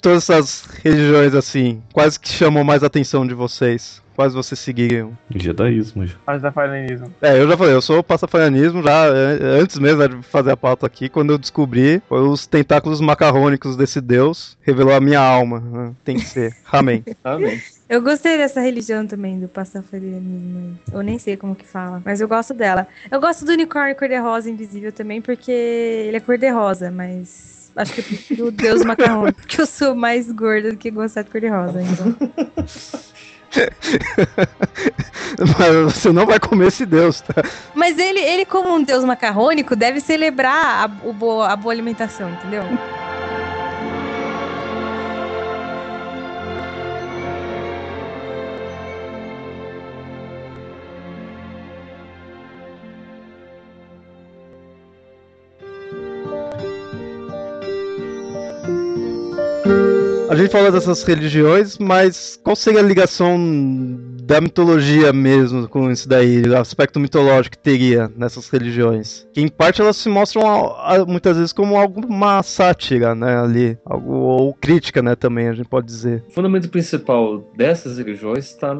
todas 0.01 0.29
essas 0.29 0.65
religiões 0.83 1.35
assim, 1.35 1.83
quais 1.93 2.17
que 2.17 2.29
chamam 2.29 2.65
mais 2.65 2.83
a 2.83 2.87
atenção 2.87 3.27
de 3.27 3.35
vocês? 3.35 4.03
Quais 4.15 4.35
vocês 4.35 4.59
seguiriam? 4.59 5.17
Jedaísmo. 5.35 6.07
Pastafarianismo. 6.25 7.15
É, 7.23 7.41
eu 7.41 7.49
já 7.49 7.57
falei, 7.57 7.75
eu 7.75 7.81
sou 7.81 8.03
pastafarianismo 8.03 8.83
já 8.83 9.07
antes 9.07 9.79
mesmo 9.79 10.07
de 10.07 10.23
fazer 10.23 10.51
a 10.51 10.57
pauta 10.57 10.87
aqui, 10.87 11.09
quando 11.09 11.31
eu 11.33 11.39
descobri 11.39 12.03
os 12.11 12.47
tentáculos 12.47 13.01
macarrônicos 13.01 13.75
desse 13.75 14.01
deus, 14.01 14.57
revelou 14.61 14.95
a 14.95 15.01
minha 15.01 15.21
alma. 15.21 15.61
Né? 15.61 15.93
Tem 16.05 16.17
que 16.17 16.27
ser. 16.27 16.55
Amém. 16.71 17.03
Amém. 17.25 17.61
Eu 17.89 18.01
gostei 18.01 18.37
dessa 18.37 18.61
religião 18.61 19.07
também, 19.07 19.41
do 19.41 19.49
pastafarianismo. 19.49 20.79
Eu 20.93 21.03
nem 21.03 21.19
sei 21.19 21.37
como 21.37 21.55
que 21.55 21.67
fala, 21.67 22.03
mas 22.05 22.21
eu 22.21 22.29
gosto 22.29 22.55
dela. 22.55 22.87
Eu 23.11 23.21
gosto 23.21 23.45
do 23.45 23.53
unicórnio 23.53 23.97
cor-de-rosa 23.97 24.51
invisível 24.51 24.93
também, 24.93 25.21
porque 25.23 25.51
ele 25.51 26.17
é 26.17 26.21
cor-de-rosa, 26.21 26.91
mas 26.91 27.62
acho 27.77 27.93
que 27.93 28.01
eu 28.01 28.05
prefiro 28.05 28.47
o 28.47 28.51
Deus 28.51 28.85
macarrão, 28.85 29.31
porque 29.33 29.61
eu 29.61 29.67
sou 29.67 29.95
mais 29.95 30.31
gorda 30.31 30.71
do 30.71 30.77
que 30.77 30.91
gostar 30.91 31.23
de 31.23 31.31
cor-de-rosa. 31.31 31.83
Então. 31.83 32.17
Mas 35.59 35.95
você 35.95 36.11
não 36.11 36.25
vai 36.25 36.41
comer 36.41 36.69
esse 36.69 36.87
deus, 36.87 37.21
tá? 37.21 37.43
Mas 37.75 37.99
ele, 37.99 38.21
ele 38.21 38.47
como 38.47 38.75
um 38.75 38.83
deus 38.83 39.05
macarrônico, 39.05 39.77
deve 39.77 40.01
celebrar 40.01 40.55
a, 40.55 40.85
a 40.85 41.57
boa 41.57 41.73
alimentação, 41.73 42.31
entendeu? 42.31 42.63
A 60.33 60.35
gente 60.35 60.51
fala 60.51 60.73
dessas 60.73 61.03
religiões, 61.03 61.77
mas 61.77 62.41
qual 62.43 62.57
seria 62.57 62.81
a 62.81 62.83
ligação 62.83 63.37
da 64.27 64.41
mitologia 64.41 65.13
mesmo 65.13 65.69
com 65.69 65.91
isso 65.91 66.09
daí, 66.09 66.43
o 66.43 66.57
aspecto 66.57 67.01
mitológico 67.01 67.57
que 67.57 67.63
teria 67.63 68.11
nessas 68.17 68.49
religiões? 68.49 69.27
Que 69.33 69.41
em 69.41 69.49
parte 69.49 69.81
elas 69.81 69.97
se 69.97 70.09
mostram 70.09 70.43
muitas 71.07 71.37
vezes 71.37 71.53
como 71.53 71.77
alguma 71.77 72.43
sátira, 72.43 73.15
né, 73.15 73.39
ali, 73.39 73.79
algo, 73.85 74.13
ou 74.13 74.55
crítica, 74.55 75.03
né, 75.03 75.17
também, 75.17 75.49
a 75.49 75.53
gente 75.53 75.69
pode 75.69 75.87
dizer. 75.87 76.25
O 76.29 76.33
fundamento 76.33 76.69
principal 76.69 77.39
dessas 77.57 77.99
religiões 77.99 78.47
está 78.47 78.77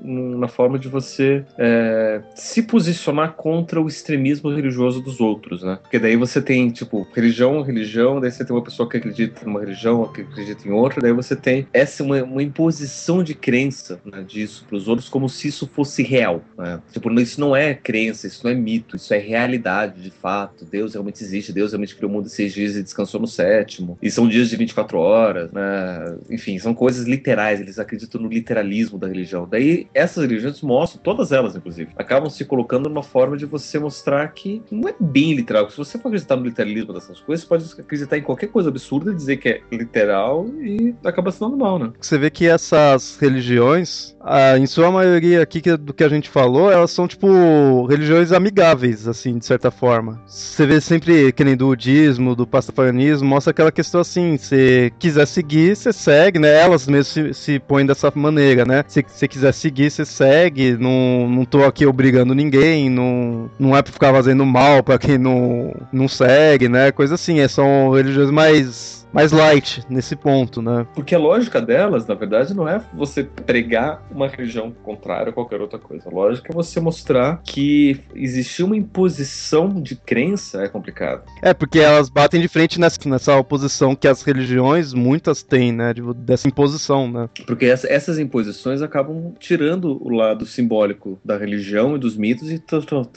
na 0.00 0.48
forma 0.48 0.78
de 0.78 0.88
você 0.88 1.44
é, 1.58 2.22
se 2.34 2.62
posicionar 2.62 3.32
contra 3.32 3.80
o 3.80 3.88
extremismo 3.88 4.50
religioso 4.50 5.00
dos 5.02 5.20
outros, 5.20 5.62
né? 5.62 5.78
Porque 5.82 5.98
daí 5.98 6.16
você 6.16 6.40
tem, 6.40 6.70
tipo, 6.70 7.06
religião, 7.14 7.62
religião, 7.62 8.20
daí 8.20 8.30
você 8.30 8.44
tem 8.44 8.54
uma 8.54 8.62
pessoa 8.62 8.88
que 8.88 8.96
acredita 8.96 9.44
numa 9.44 9.60
religião, 9.60 10.06
que 10.12 10.22
acredita 10.22 10.66
em 10.66 10.72
outra, 10.72 11.00
daí 11.00 11.12
você 11.12 11.34
tem 11.34 11.66
essa 11.72 12.02
uma, 12.02 12.22
uma 12.22 12.42
imposição 12.42 13.22
de 13.22 13.34
crença 13.34 14.00
né, 14.04 14.24
disso 14.26 14.64
para 14.68 14.76
os 14.76 14.85
outros 14.88 15.08
como 15.08 15.28
se 15.28 15.48
isso 15.48 15.68
fosse 15.72 16.02
real. 16.02 16.42
Né? 16.56 16.80
Tipo, 16.92 17.12
isso 17.20 17.40
não 17.40 17.54
é 17.54 17.74
crença, 17.74 18.26
isso 18.26 18.42
não 18.44 18.50
é 18.50 18.54
mito, 18.54 18.96
isso 18.96 19.12
é 19.12 19.18
realidade 19.18 20.02
de 20.02 20.10
fato. 20.10 20.64
Deus 20.64 20.94
realmente 20.94 21.22
existe, 21.22 21.52
Deus 21.52 21.72
realmente 21.72 21.94
criou 21.94 22.10
o 22.10 22.14
mundo 22.14 22.26
em 22.26 22.30
seis 22.30 22.52
dias 22.52 22.76
e 22.76 22.82
descansou 22.82 23.20
no 23.20 23.26
sétimo. 23.26 23.98
E 24.02 24.10
são 24.10 24.28
dias 24.28 24.48
de 24.48 24.56
24 24.56 24.98
horas, 24.98 25.52
né? 25.52 26.16
Enfim, 26.30 26.58
são 26.58 26.74
coisas 26.74 27.06
literais, 27.06 27.60
eles 27.60 27.78
acreditam 27.78 28.20
no 28.20 28.28
literalismo 28.28 28.98
da 28.98 29.06
religião. 29.06 29.46
Daí 29.48 29.86
essas 29.94 30.24
religiões 30.24 30.60
mostram, 30.62 31.02
todas 31.02 31.32
elas 31.32 31.56
inclusive, 31.56 31.90
acabam 31.96 32.30
se 32.30 32.44
colocando 32.44 32.88
numa 32.88 33.02
forma 33.02 33.36
de 33.36 33.46
você 33.46 33.78
mostrar 33.78 34.28
que 34.28 34.62
não 34.70 34.88
é 34.88 34.94
bem 34.98 35.34
literal. 35.34 35.70
Se 35.70 35.76
você 35.76 35.98
for 35.98 36.08
acreditar 36.08 36.36
no 36.36 36.44
literalismo 36.44 36.92
dessas 36.92 37.20
coisas, 37.20 37.44
você 37.44 37.48
pode 37.48 37.80
acreditar 37.80 38.18
em 38.18 38.22
qualquer 38.22 38.48
coisa 38.48 38.68
absurda 38.68 39.12
e 39.12 39.14
dizer 39.14 39.36
que 39.36 39.48
é 39.48 39.60
literal 39.72 40.46
e 40.60 40.94
acaba 41.04 41.30
se 41.30 41.40
dando 41.40 41.56
mal, 41.56 41.78
né? 41.78 41.92
Você 42.00 42.18
vê 42.18 42.30
que 42.30 42.46
essas 42.46 43.16
religiões, 43.20 44.16
ah, 44.20 44.58
em 44.58 44.66
sua 44.76 44.90
maioria 44.90 45.40
aqui 45.40 45.62
que, 45.62 45.74
do 45.74 45.94
que 45.94 46.04
a 46.04 46.08
gente 46.08 46.28
falou, 46.28 46.70
elas 46.70 46.90
são 46.90 47.08
tipo 47.08 47.86
religiões 47.86 48.30
amigáveis, 48.30 49.08
assim, 49.08 49.38
de 49.38 49.46
certa 49.46 49.70
forma. 49.70 50.20
Você 50.26 50.66
vê 50.66 50.82
sempre 50.82 51.32
que 51.32 51.42
nem 51.42 51.56
do 51.56 51.68
budismo, 51.68 52.36
do 52.36 52.46
pastafarianismo, 52.46 53.26
mostra 53.26 53.52
aquela 53.52 53.72
questão 53.72 54.02
assim, 54.02 54.36
se 54.36 54.92
quiser 54.98 55.26
seguir, 55.26 55.74
você 55.74 55.94
segue, 55.94 56.38
né? 56.38 56.60
Elas 56.60 56.86
mesmo 56.86 57.04
se, 57.04 57.32
se 57.32 57.58
põem 57.58 57.86
dessa 57.86 58.12
maneira, 58.14 58.66
né? 58.66 58.84
Se 58.86 59.02
você 59.08 59.26
quiser 59.26 59.52
seguir, 59.54 59.90
você 59.90 60.04
segue, 60.04 60.76
não, 60.76 61.26
não 61.26 61.46
tô 61.46 61.64
aqui 61.64 61.86
obrigando 61.86 62.34
ninguém, 62.34 62.90
não, 62.90 63.50
não 63.58 63.74
é 63.74 63.80
pra 63.80 63.94
ficar 63.94 64.12
fazendo 64.12 64.44
mal 64.44 64.82
pra 64.82 64.98
quem 64.98 65.16
não, 65.16 65.74
não 65.90 66.06
segue, 66.06 66.68
né? 66.68 66.92
Coisa 66.92 67.14
assim, 67.14 67.40
é, 67.40 67.48
são 67.48 67.92
religiões 67.92 68.30
mais 68.30 69.05
mais 69.16 69.32
light 69.32 69.82
nesse 69.88 70.14
ponto, 70.14 70.60
né? 70.60 70.86
Porque 70.94 71.14
a 71.14 71.18
lógica 71.18 71.58
delas, 71.58 72.06
na 72.06 72.14
verdade, 72.14 72.52
não 72.52 72.68
é 72.68 72.82
você 72.92 73.24
pregar 73.24 74.06
uma 74.10 74.28
religião 74.28 74.70
contrária 74.70 75.30
a 75.30 75.32
qualquer 75.32 75.58
outra 75.58 75.78
coisa. 75.78 76.06
A 76.06 76.12
lógica 76.12 76.52
é 76.52 76.54
você 76.54 76.78
mostrar 76.80 77.40
que 77.42 77.98
existir 78.14 78.62
uma 78.62 78.76
imposição 78.76 79.80
de 79.80 79.96
crença 79.96 80.62
é 80.62 80.68
complicado. 80.68 81.24
É, 81.40 81.54
porque 81.54 81.78
elas 81.78 82.10
batem 82.10 82.42
de 82.42 82.46
frente 82.46 82.78
nessa, 82.78 82.98
nessa 83.06 83.34
oposição 83.38 83.96
que 83.96 84.06
as 84.06 84.20
religiões, 84.20 84.92
muitas 84.92 85.42
têm, 85.42 85.72
né? 85.72 85.94
De, 85.94 86.02
dessa 86.14 86.46
imposição, 86.46 87.10
né? 87.10 87.30
Porque 87.46 87.64
essa, 87.64 87.90
essas 87.90 88.18
imposições 88.18 88.82
acabam 88.82 89.32
tirando 89.40 89.96
o 90.06 90.10
lado 90.10 90.44
simbólico 90.44 91.18
da 91.24 91.38
religião 91.38 91.96
e 91.96 91.98
dos 91.98 92.18
mitos 92.18 92.50
e 92.50 92.62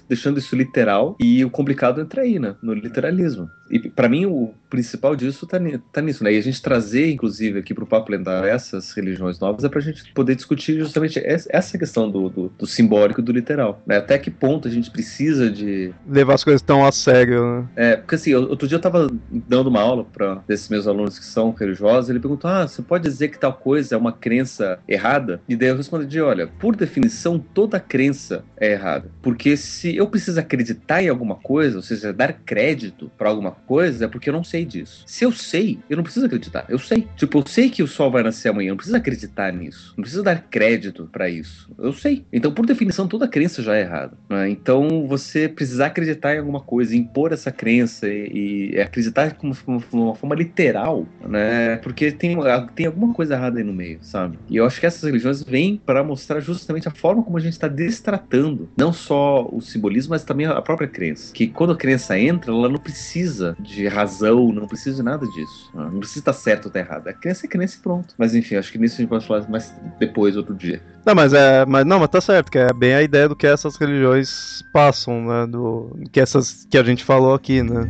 deixando 0.08 0.40
isso 0.40 0.56
literal. 0.56 1.18
E 1.20 1.44
o 1.44 1.50
complicado 1.50 2.00
entra 2.00 2.22
aí, 2.22 2.40
né? 2.40 2.56
No 2.64 2.74
literalismo. 2.74 3.50
E 3.70 3.90
para 3.90 4.10
mim 4.10 4.26
o 4.26 4.54
principal 4.70 5.16
disso 5.16 5.46
tá, 5.46 5.60
tá 5.92 6.02
nisso, 6.02 6.24
né? 6.24 6.34
E 6.34 6.38
a 6.38 6.42
gente 6.42 6.62
trazer, 6.62 7.12
inclusive, 7.12 7.60
aqui 7.60 7.74
para 7.74 7.84
o 7.84 7.88
Papo 7.88 8.12
Lendário 8.12 8.50
essas 8.50 8.92
religiões 8.92 9.40
novas 9.40 9.64
é 9.64 9.70
para 9.70 9.80
a 9.80 9.82
gente 9.82 10.12
poder 10.14 10.36
discutir 10.36 10.78
justamente 10.78 11.22
essa 11.26 11.78
questão 11.78 12.10
do, 12.10 12.30
do, 12.30 12.50
do 12.58 12.66
simbólico 12.66 13.22
e 13.22 13.24
do 13.24 13.32
literal. 13.32 13.82
Né? 13.86 13.98
Até 13.98 14.18
que 14.18 14.30
ponto 14.30 14.68
a 14.68 14.72
gente 14.72 14.92
precisa 14.92 15.50
de. 15.50 15.94
Levar 16.08 16.36
as 16.36 16.44
coisas 16.44 16.62
tão 16.62 16.86
a 16.86 16.92
sério, 16.92 17.62
né? 17.62 17.68
É, 17.76 17.96
porque 17.96 18.16
assim, 18.16 18.34
outro 18.34 18.68
dia 18.68 18.76
eu 18.76 18.80
estava 18.80 19.08
dando 19.30 19.68
uma 19.68 19.82
aula 19.82 20.06
para 20.06 20.44
esses 20.48 20.70
meus 20.70 20.88
alunos 20.88 21.18
que 21.18 21.26
são 21.26 21.52
religiosos, 21.52 22.10
ele 22.10 22.20
perguntou: 22.20 22.50
ah, 22.50 22.68
você 22.68 22.82
pode 22.82 23.04
dizer 23.04 23.30
que 23.30 23.40
tal 23.40 23.54
coisa 23.54 23.96
é 23.96 23.98
uma 23.98 24.12
crença 24.12 24.80
errada? 24.88 25.42
E 25.48 25.56
daí 25.56 25.70
eu 25.70 25.78
respondi: 25.78 26.22
olha, 26.22 26.48
por 26.48 26.76
definição, 26.76 27.40
toda 27.40 27.80
crença 27.80 28.44
é 28.58 28.72
errada. 28.72 29.10
Porque 29.22 29.58
se 29.58 29.96
eu 29.96 30.08
preciso 30.08 30.40
acreditar 30.40 31.04
em 31.04 31.10
alguma 31.10 31.36
coisa, 31.36 31.78
ou 31.78 31.84
seja, 31.84 32.14
dar 32.14 32.34
crédito 32.34 33.12
para 33.18 33.30
alguma 33.30 33.52
coisa, 33.52 34.06
é 34.06 34.08
porque 34.08 34.30
eu 34.30 34.34
não 34.34 34.44
sei 34.44 34.66
disso. 34.66 35.04
Se 35.06 35.26
eu 35.26 35.32
sei, 35.32 35.79
eu 35.90 35.98
não 35.98 36.04
preciso 36.04 36.26
acreditar. 36.26 36.66
Eu 36.70 36.80
sei. 36.80 37.08
Tipo, 37.16 37.40
eu 37.40 37.48
sei 37.48 37.70
que 37.70 37.84
o 37.84 37.88
sol 37.88 38.12
vai 38.12 38.24
nascer 38.24 38.50
amanhã. 38.50 38.70
Eu 38.70 38.72
não 38.72 38.78
preciso 38.78 38.98
acreditar 38.98 39.52
nisso. 39.54 39.94
Não 39.98 40.02
preciso 40.02 40.24
dar 40.24 40.42
crédito 40.50 41.10
para 41.12 41.30
isso. 41.30 41.70
Eu 41.78 41.94
sei. 41.94 42.26
Então, 42.32 42.52
por 42.52 42.66
definição, 42.66 43.08
toda 43.08 43.28
crença 43.28 43.62
já 43.62 43.76
é 43.76 43.82
errada. 43.82 44.18
Né? 44.30 44.50
Então, 44.50 45.08
você 45.08 45.48
precisar 45.48 45.88
acreditar 45.88 46.36
em 46.36 46.40
alguma 46.40 46.62
coisa, 46.62 46.96
impor 46.96 47.32
essa 47.32 47.52
crença 47.52 48.08
e, 48.08 48.72
e 48.74 48.80
acreditar 48.80 49.34
como, 49.36 49.56
como, 49.56 49.82
uma 49.94 50.16
forma 50.16 50.36
literal, 50.36 51.06
né? 51.28 51.78
Porque 51.78 52.12
tem, 52.12 52.38
tem 52.76 52.86
alguma 52.86 53.14
coisa 53.14 53.36
errada 53.36 53.60
aí 53.60 53.64
no 53.64 53.74
meio, 53.74 54.00
sabe? 54.02 54.38
E 54.50 54.58
eu 54.58 54.66
acho 54.66 54.80
que 54.80 54.86
essas 54.86 55.04
religiões 55.04 55.44
vêm 55.44 55.82
para 55.84 56.04
mostrar 56.04 56.40
justamente 56.40 56.88
a 56.88 56.92
forma 56.92 57.24
como 57.24 57.38
a 57.38 57.42
gente 57.42 57.54
está 57.54 57.68
destratando 57.68 58.70
não 58.78 58.94
só 58.94 59.48
o 59.52 59.62
simbolismo, 59.62 60.12
mas 60.12 60.24
também 60.24 60.46
a 60.46 60.62
própria 60.62 60.88
crença. 60.88 61.34
Que 61.34 61.48
quando 61.48 61.74
a 61.74 61.76
crença 61.76 62.18
entra, 62.18 62.52
ela 62.52 62.70
não 62.70 62.78
precisa 62.78 63.56
de 63.60 63.88
razão, 63.88 64.52
não 64.52 64.68
precisa 64.68 64.98
de 64.98 65.04
nada 65.04 65.26
disso. 65.28 65.59
Né? 65.74 65.90
Não 65.92 66.00
precisa 66.00 66.20
estar 66.20 66.34
certo 66.34 66.66
ou 66.66 66.70
estar 66.70 66.80
errado. 66.80 67.08
A 67.08 67.14
crença 67.14 67.46
é 67.46 67.50
crença 67.50 67.78
e 67.78 67.82
pronto. 67.82 68.14
Mas 68.18 68.36
enfim, 68.36 68.56
acho 68.56 68.72
que 68.72 68.78
nisso 68.78 68.96
a 68.96 68.98
gente 68.98 69.10
pode 69.10 69.28
falar 69.28 69.48
mais 69.50 69.74
depois, 70.00 70.36
outro 70.36 70.54
dia. 70.54 70.82
Não, 71.06 71.16
mas 71.16 71.34
é. 71.34 71.66
Mas 71.66 71.86
não, 71.86 72.00
mas 72.00 72.10
tá 72.10 72.22
certo, 72.22 72.52
que 72.52 72.58
é 72.58 72.74
bem 72.74 72.94
a 72.94 73.02
ideia 73.02 73.28
do 73.28 73.36
que 73.36 73.48
essas 73.48 73.76
religiões 73.76 74.64
passam, 74.74 75.26
né? 75.26 75.48
Do, 75.48 75.98
que 76.12 76.20
essas 76.20 76.66
que 76.70 76.78
a 76.78 76.84
gente 76.84 77.04
falou 77.04 77.34
aqui, 77.34 77.64
né? 77.64 77.88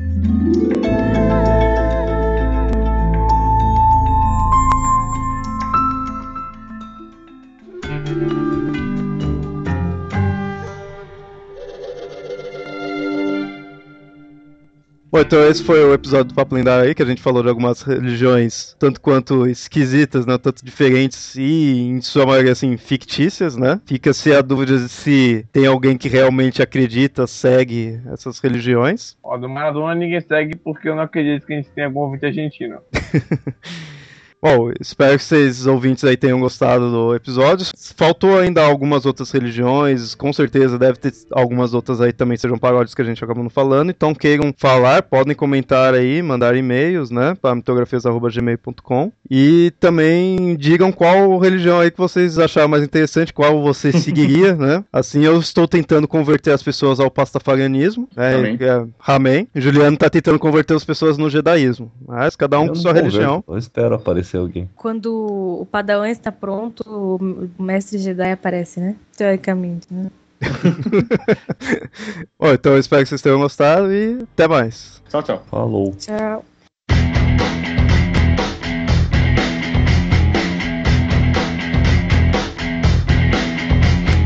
Bom, 15.11 15.21
então 15.21 15.43
esse 15.47 15.63
foi 15.63 15.83
o 15.83 15.91
episódio 15.91 16.25
do 16.25 16.33
Papo 16.35 16.53
Lendário 16.53 16.87
aí, 16.87 16.93
que 16.93 17.01
a 17.01 17.05
gente 17.05 17.21
falou 17.21 17.41
de 17.41 17.49
algumas 17.49 17.81
religiões 17.81 18.75
tanto 18.77 19.01
quanto 19.01 19.47
esquisitas, 19.47 20.23
né, 20.23 20.37
tanto 20.37 20.63
diferentes 20.63 21.35
e, 21.35 21.89
em 21.89 21.99
sua 21.99 22.27
maioria, 22.27 22.51
assim, 22.51 22.77
fictícias, 22.77 23.57
né? 23.57 23.81
Fica-se 23.87 24.31
a 24.31 24.41
dúvida 24.41 24.77
de 24.77 24.87
se 24.87 25.47
tem 25.51 25.65
alguém 25.65 25.97
que 25.97 26.07
realmente 26.07 26.61
acredita, 26.61 27.25
segue 27.25 27.99
essas 28.13 28.39
religiões. 28.39 29.17
Ó, 29.23 29.35
do 29.35 29.49
Maradona 29.49 29.95
ninguém 29.95 30.21
segue 30.21 30.55
porque 30.55 30.87
eu 30.87 30.95
não 30.95 31.03
acredito 31.03 31.45
que 31.45 31.53
a 31.53 31.55
gente 31.55 31.69
tenha 31.71 31.87
algum 31.87 32.01
ouvinte 32.01 32.27
argentino. 32.27 32.79
Bom, 34.41 34.71
espero 34.79 35.17
que 35.17 35.23
vocês 35.23 35.67
ouvintes 35.67 36.05
aí 36.05 36.15
tenham 36.15 36.39
gostado 36.39 36.89
do 36.89 37.13
episódio. 37.13 37.67
Faltou 37.97 38.39
ainda 38.39 38.63
algumas 38.63 39.05
outras 39.05 39.29
religiões, 39.31 40.15
com 40.15 40.31
certeza 40.31 40.79
deve 40.79 40.97
ter 40.97 41.11
algumas 41.31 41.73
outras 41.73 41.99
aí 41.99 42.13
também 42.13 42.37
sejam 42.37 42.57
paródias 42.57 42.95
que 42.95 43.01
a 43.01 43.05
gente 43.05 43.21
acabou 43.21 43.43
não 43.43 43.49
falando. 43.49 43.89
Então 43.89 44.15
queiram 44.15 44.53
falar, 44.57 45.03
podem 45.03 45.35
comentar 45.35 45.93
aí, 45.93 46.21
mandar 46.21 46.55
e-mails, 46.55 47.11
né, 47.11 47.35
para 47.41 47.53
mitografias@gmail.com 47.53 49.11
e 49.29 49.73
também 49.77 50.55
digam 50.55 50.89
qual 50.89 51.37
religião 51.37 51.81
aí 51.81 51.91
que 51.91 51.97
vocês 51.97 52.39
acharam 52.39 52.69
mais 52.69 52.83
interessante, 52.83 53.33
qual 53.33 53.61
você 53.61 53.91
seguiria, 53.99 54.55
né? 54.55 54.85
Assim 54.91 55.25
eu 55.25 55.37
estou 55.37 55.67
tentando 55.67 56.07
converter 56.07 56.51
as 56.51 56.63
pessoas 56.63 57.01
ao 57.01 57.11
pastafarianismo, 57.11 58.07
né? 58.15 58.35
Amém. 58.35 58.57
É, 58.61 58.85
amém. 59.05 59.47
Juliano 59.53 59.95
está 59.95 60.09
tentando 60.09 60.39
converter 60.39 60.75
as 60.75 60.85
pessoas 60.85 61.17
no 61.17 61.29
jedaísmo. 61.29 61.91
Mas 62.07 62.37
cada 62.37 62.57
um 62.57 62.67
eu 62.67 62.69
com 62.69 62.75
sua 62.75 62.93
religião. 62.93 63.43
Eu 63.45 63.57
espero 63.57 63.95
aparecer 63.95 64.28
aparecer 64.29 64.37
alguém. 64.37 64.69
Quando 64.75 65.61
o 65.61 65.65
Padawan 65.65 66.09
está 66.09 66.31
pronto, 66.31 66.83
o 66.87 67.61
mestre 67.61 67.97
Jedi 67.97 68.31
aparece, 68.31 68.79
né? 68.79 68.95
Teoricamente, 69.17 69.87
né? 69.91 70.11
Bom, 72.39 72.53
então 72.53 72.73
eu 72.73 72.79
espero 72.79 73.03
que 73.03 73.09
vocês 73.09 73.21
tenham 73.21 73.39
gostado 73.39 73.91
e 73.91 74.19
até 74.33 74.47
mais. 74.47 75.01
Tchau, 75.09 75.23
tchau. 75.23 75.43
Falou. 75.49 75.93
Tchau. 75.95 76.45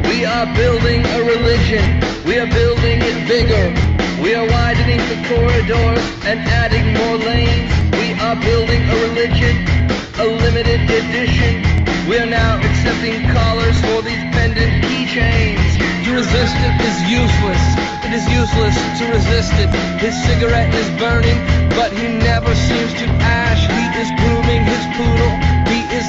We 0.05 0.25
are 0.25 0.45
building 0.53 1.03
a 1.05 1.17
religion. 1.23 1.81
We 2.25 2.37
are 2.39 2.47
building 2.47 3.01
it 3.01 3.27
bigger. 3.27 3.73
We 4.21 4.35
are 4.35 4.45
widening 4.47 4.99
the 5.09 5.17
corridors 5.27 6.25
and 6.25 6.39
adding 6.39 6.93
more 6.93 7.17
lanes. 7.17 7.71
We 7.93 8.13
are 8.21 8.35
building 8.35 8.83
a 8.83 8.95
religion. 9.07 9.82
A 10.23 10.25
limited 10.25 10.79
edition. 10.89 11.61
We're 12.07 12.25
now 12.25 12.55
accepting 12.57 13.27
callers 13.35 13.75
for 13.81 14.01
these 14.01 14.23
pendant 14.31 14.85
keychains. 14.85 15.71
To 16.05 16.13
resist 16.15 16.55
it 16.63 16.75
is 16.79 16.97
useless. 17.11 17.63
It 18.07 18.13
is 18.13 18.25
useless 18.31 18.75
to 18.99 19.05
resist 19.11 19.51
it. 19.59 19.69
His 19.99 20.15
cigarette 20.23 20.73
is 20.73 20.89
burning, 20.97 21.39
but 21.75 21.91
he 21.91 22.07
never 22.07 22.55
seems 22.55 22.93
to 22.93 23.05
ash. 23.19 23.67
He 23.67 23.85
is 23.99 24.09
grooming 24.19 24.63
his 24.63 24.83
poodle. 24.95 25.52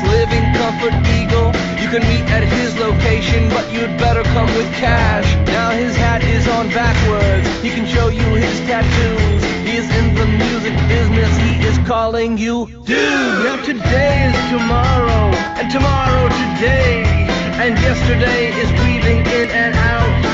Living 0.09 0.45
comfort 0.55 0.95
eagle. 1.17 1.53
You 1.81 1.89
can 1.91 2.03
meet 2.09 2.25
at 2.31 2.45
his 2.45 2.77
location, 2.79 3.49
but 3.51 3.71
you'd 3.73 3.97
better 3.99 4.23
come 4.35 4.47
with 4.57 4.71
cash. 4.75 5.27
Now 5.47 5.71
his 5.71 5.97
hat 5.97 6.23
is 6.25 6.49
on 6.49 6.69
backwards. 6.69 7.47
He 7.63 7.71
can 7.71 7.87
show 7.87 8.09
you 8.09 8.27
his 8.35 8.59
tattoos. 8.67 9.43
He 9.69 9.77
is 9.77 9.89
in 9.99 10.15
the 10.15 10.27
music 10.27 10.75
business. 10.89 11.31
He 11.39 11.53
is 11.67 11.79
calling 11.87 12.39
you 12.39 12.67
dude. 12.85 13.45
Now 13.45 13.57
today 13.63 14.31
is 14.31 14.37
tomorrow, 14.51 15.25
and 15.61 15.71
tomorrow 15.71 16.29
today, 16.29 17.05
and 17.63 17.77
yesterday 17.79 18.49
is 18.63 18.71
weaving 18.83 19.21
in 19.27 19.49
and 19.51 19.75
out. 19.75 20.25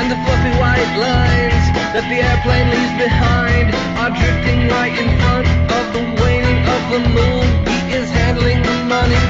And 0.00 0.10
the 0.10 0.16
fluffy 0.24 0.54
white 0.58 0.92
lines 0.96 1.64
that 1.92 2.06
the 2.08 2.18
airplane 2.22 2.68
leaves 2.72 2.96
behind 2.96 3.74
are 4.00 4.12
drifting 4.16 4.68
right 4.72 4.94
in 4.96 5.08
front 5.20 5.46
of 5.76 5.84
the 5.92 6.22
waning 6.22 6.39
of 6.66 6.82
the 6.92 7.00
moon. 7.16 7.46
He 7.66 7.78
is 7.96 8.10
handling 8.10 8.62
the 8.62 8.76
money, 8.84 9.22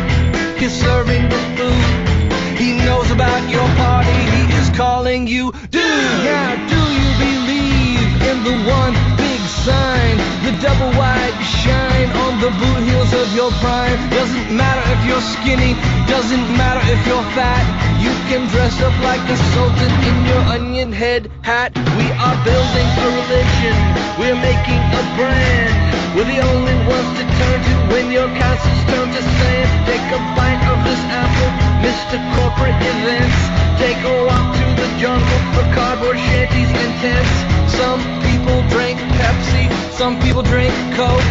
he's 0.58 0.72
serving 0.72 1.28
the 1.28 1.40
food. 1.56 2.10
He 2.58 2.76
knows 2.84 3.10
about 3.10 3.42
your 3.48 3.66
party, 3.80 4.20
he 4.36 4.42
is 4.60 4.68
calling 4.76 5.26
you 5.26 5.52
dude. 5.70 5.80
Now, 6.28 6.56
do 6.68 6.80
you 6.98 7.08
believe 7.24 8.08
in 8.30 8.36
the 8.44 8.56
one 8.68 8.94
big 9.16 9.40
sign, 9.64 10.16
the 10.44 10.52
double 10.60 10.92
wide 10.98 11.36
shine 11.40 12.10
on 12.24 12.40
the 12.40 12.50
boot 12.60 12.82
heels 12.84 13.12
of 13.14 13.28
your 13.34 13.50
prime? 13.64 13.98
Doesn't 14.10 14.56
matter 14.56 14.84
if 14.92 15.00
you're 15.08 15.24
skinny, 15.36 15.72
doesn't 16.06 16.46
matter 16.56 16.84
if 16.92 17.00
you're 17.06 17.28
fat. 17.32 17.64
You 18.00 18.12
can 18.28 18.48
dress 18.48 18.80
up 18.80 18.96
like 19.02 19.20
a 19.28 19.36
Sultan 19.52 19.92
in 20.08 20.16
your 20.26 20.42
onion 20.56 20.92
head 20.92 21.30
hat. 21.42 21.76
We 21.76 22.06
are 22.12 22.38
building 22.44 22.88
a 23.04 23.08
religion, 23.20 23.76
we're 24.20 24.40
making 24.40 24.80
a 25.00 25.02
brand. 25.16 25.89
We're 26.14 26.26
the 26.26 26.42
only 26.42 26.74
ones 26.90 27.10
to 27.18 27.24
turn 27.38 27.58
to 27.62 27.74
when 27.94 28.10
your 28.10 28.26
castles 28.34 28.82
turn 28.90 29.08
to 29.14 29.22
sand. 29.22 29.68
Take 29.86 30.06
a 30.10 30.20
bite 30.34 30.64
of 30.66 30.78
this 30.82 31.02
apple, 31.06 31.50
Mr. 31.86 32.18
Corporate 32.34 32.74
Events. 32.82 33.38
Take 33.78 34.00
a 34.02 34.14
walk 34.26 34.46
to 34.58 34.66
the 34.74 34.88
jungle 34.98 35.40
for 35.54 35.64
cardboard 35.72 36.18
shanties 36.18 36.66
and 36.66 36.92
tents. 36.98 37.34
Some 37.78 38.02
people 38.26 38.58
drink 38.74 38.98
Pepsi, 39.22 39.70
some 39.92 40.18
people 40.20 40.42
drink. 40.42 40.74
Coke. 40.98 41.22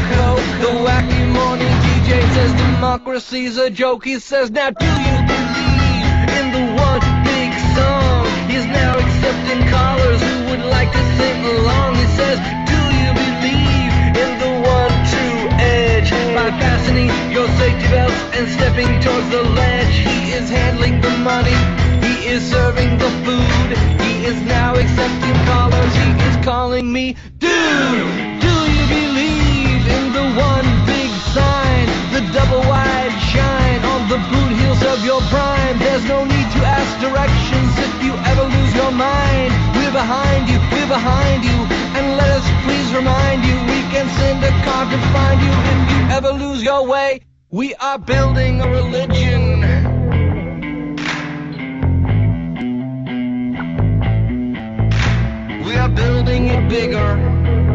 The 0.63 0.71
wacky 0.87 1.23
morning 1.27 1.67
DJ 1.83 2.21
says 2.33 2.53
democracy's 2.53 3.57
a 3.57 3.69
joke. 3.69 4.05
He 4.05 4.19
says, 4.19 4.49
now 4.49 4.69
do 4.69 4.85
you 4.85 5.17
believe 5.27 6.05
in 6.39 6.45
the 6.55 6.65
one 6.79 7.03
big 7.27 7.51
song? 7.75 8.25
He's 8.47 8.65
now 8.65 8.97
accepting 8.97 9.61
callers 9.67 10.21
who 10.21 10.35
would 10.49 10.65
like 10.71 10.91
to 10.91 11.03
sing 11.17 11.45
along. 11.45 11.88
Fastening 16.57 17.09
your 17.31 17.47
safety 17.61 17.87
belts 17.89 18.15
and 18.33 18.49
stepping 18.49 18.89
towards 19.01 19.29
the 19.29 19.43
ledge, 19.43 19.93
he 19.93 20.31
is 20.33 20.49
handling 20.49 20.99
the 20.99 21.11
money. 21.21 21.53
He 22.01 22.25
is 22.25 22.41
serving 22.41 22.97
the 22.97 23.09
food. 23.21 23.69
He 24.01 24.25
is 24.25 24.41
now 24.43 24.73
accepting 24.73 25.35
callers. 25.45 25.93
He 25.93 26.09
is 26.25 26.35
calling 26.43 26.91
me 26.91 27.15
dude. 27.37 28.41
Do 28.41 28.55
you 28.75 28.85
believe 28.89 29.83
in 29.93 30.05
the 30.11 30.25
one 30.41 30.65
big 30.89 31.11
sign? 31.37 31.85
The 32.17 32.21
double 32.33 32.65
wide 32.65 33.13
shine 33.29 33.81
on 33.85 34.09
the 34.09 34.17
boot 34.17 34.51
heels 34.57 34.81
of 34.89 35.05
your 35.05 35.21
prime. 35.29 35.77
There's 35.77 36.05
no 36.05 36.23
need 36.25 36.49
to 36.57 36.61
ask 36.65 36.89
directions 36.99 37.71
if 37.77 37.93
you 38.03 38.13
ever 38.25 38.43
lose 38.49 38.73
your 38.73 38.91
mind. 38.91 39.53
We're 39.77 39.93
behind 39.93 40.49
you, 40.49 40.57
we're 40.73 40.89
behind 40.89 41.45
you. 41.45 41.88
Let 42.19 42.31
us 42.31 42.47
please 42.65 42.93
remind 42.93 43.45
you, 43.45 43.55
we 43.73 43.79
can 43.93 44.07
send 44.19 44.43
a 44.43 44.51
car 44.65 44.83
to 44.91 44.97
find 45.13 45.39
you 45.39 45.53
if 45.71 45.79
you 45.91 45.99
ever 46.17 46.31
lose 46.33 46.61
your 46.61 46.85
way. 46.85 47.21
We 47.49 47.73
are 47.75 47.97
building 47.97 48.59
a 48.59 48.67
religion. 48.67 49.61
We 55.65 55.73
are 55.75 55.89
building 55.89 56.47
it 56.47 56.69
bigger. 56.69 57.68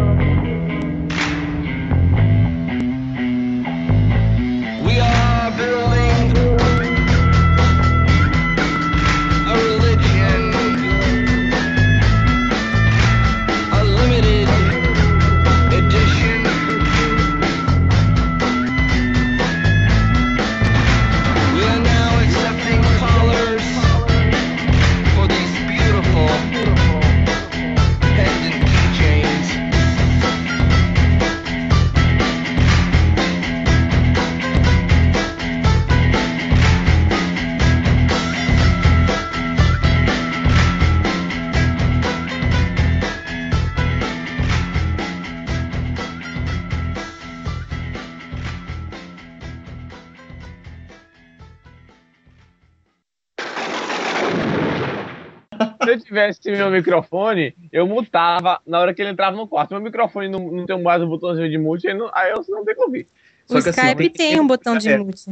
Tivesse 56.15 56.51
meu 56.51 56.71
microfone, 56.71 57.55
eu 57.73 57.87
mutava 57.87 58.61
na 58.67 58.79
hora 58.79 58.95
que 58.95 59.03
ele 59.03 59.11
entrava 59.11 59.37
no 59.37 59.49
quarto. 59.49 59.73
Meu 59.73 59.83
microfone 59.83 60.29
não, 60.29 60.51
não 60.51 60.67
tem 60.67 60.81
mais 60.81 61.03
um 61.03 61.09
botãozinho 61.09 61.51
de 61.51 61.59
mute, 61.59 61.89
aí, 61.89 61.95
não, 61.95 62.11
aí 62.15 62.31
eu 62.31 62.45
não 62.49 62.65
tenho 62.65 62.77
que 62.77 62.83
ouvir. 62.83 63.07
O 63.49 63.59
Skype 63.59 64.11
tem 64.11 64.41
um 64.41 64.47
botão 64.47 64.79
de 64.79 64.89
é. 64.89 64.97
mute. 64.97 65.31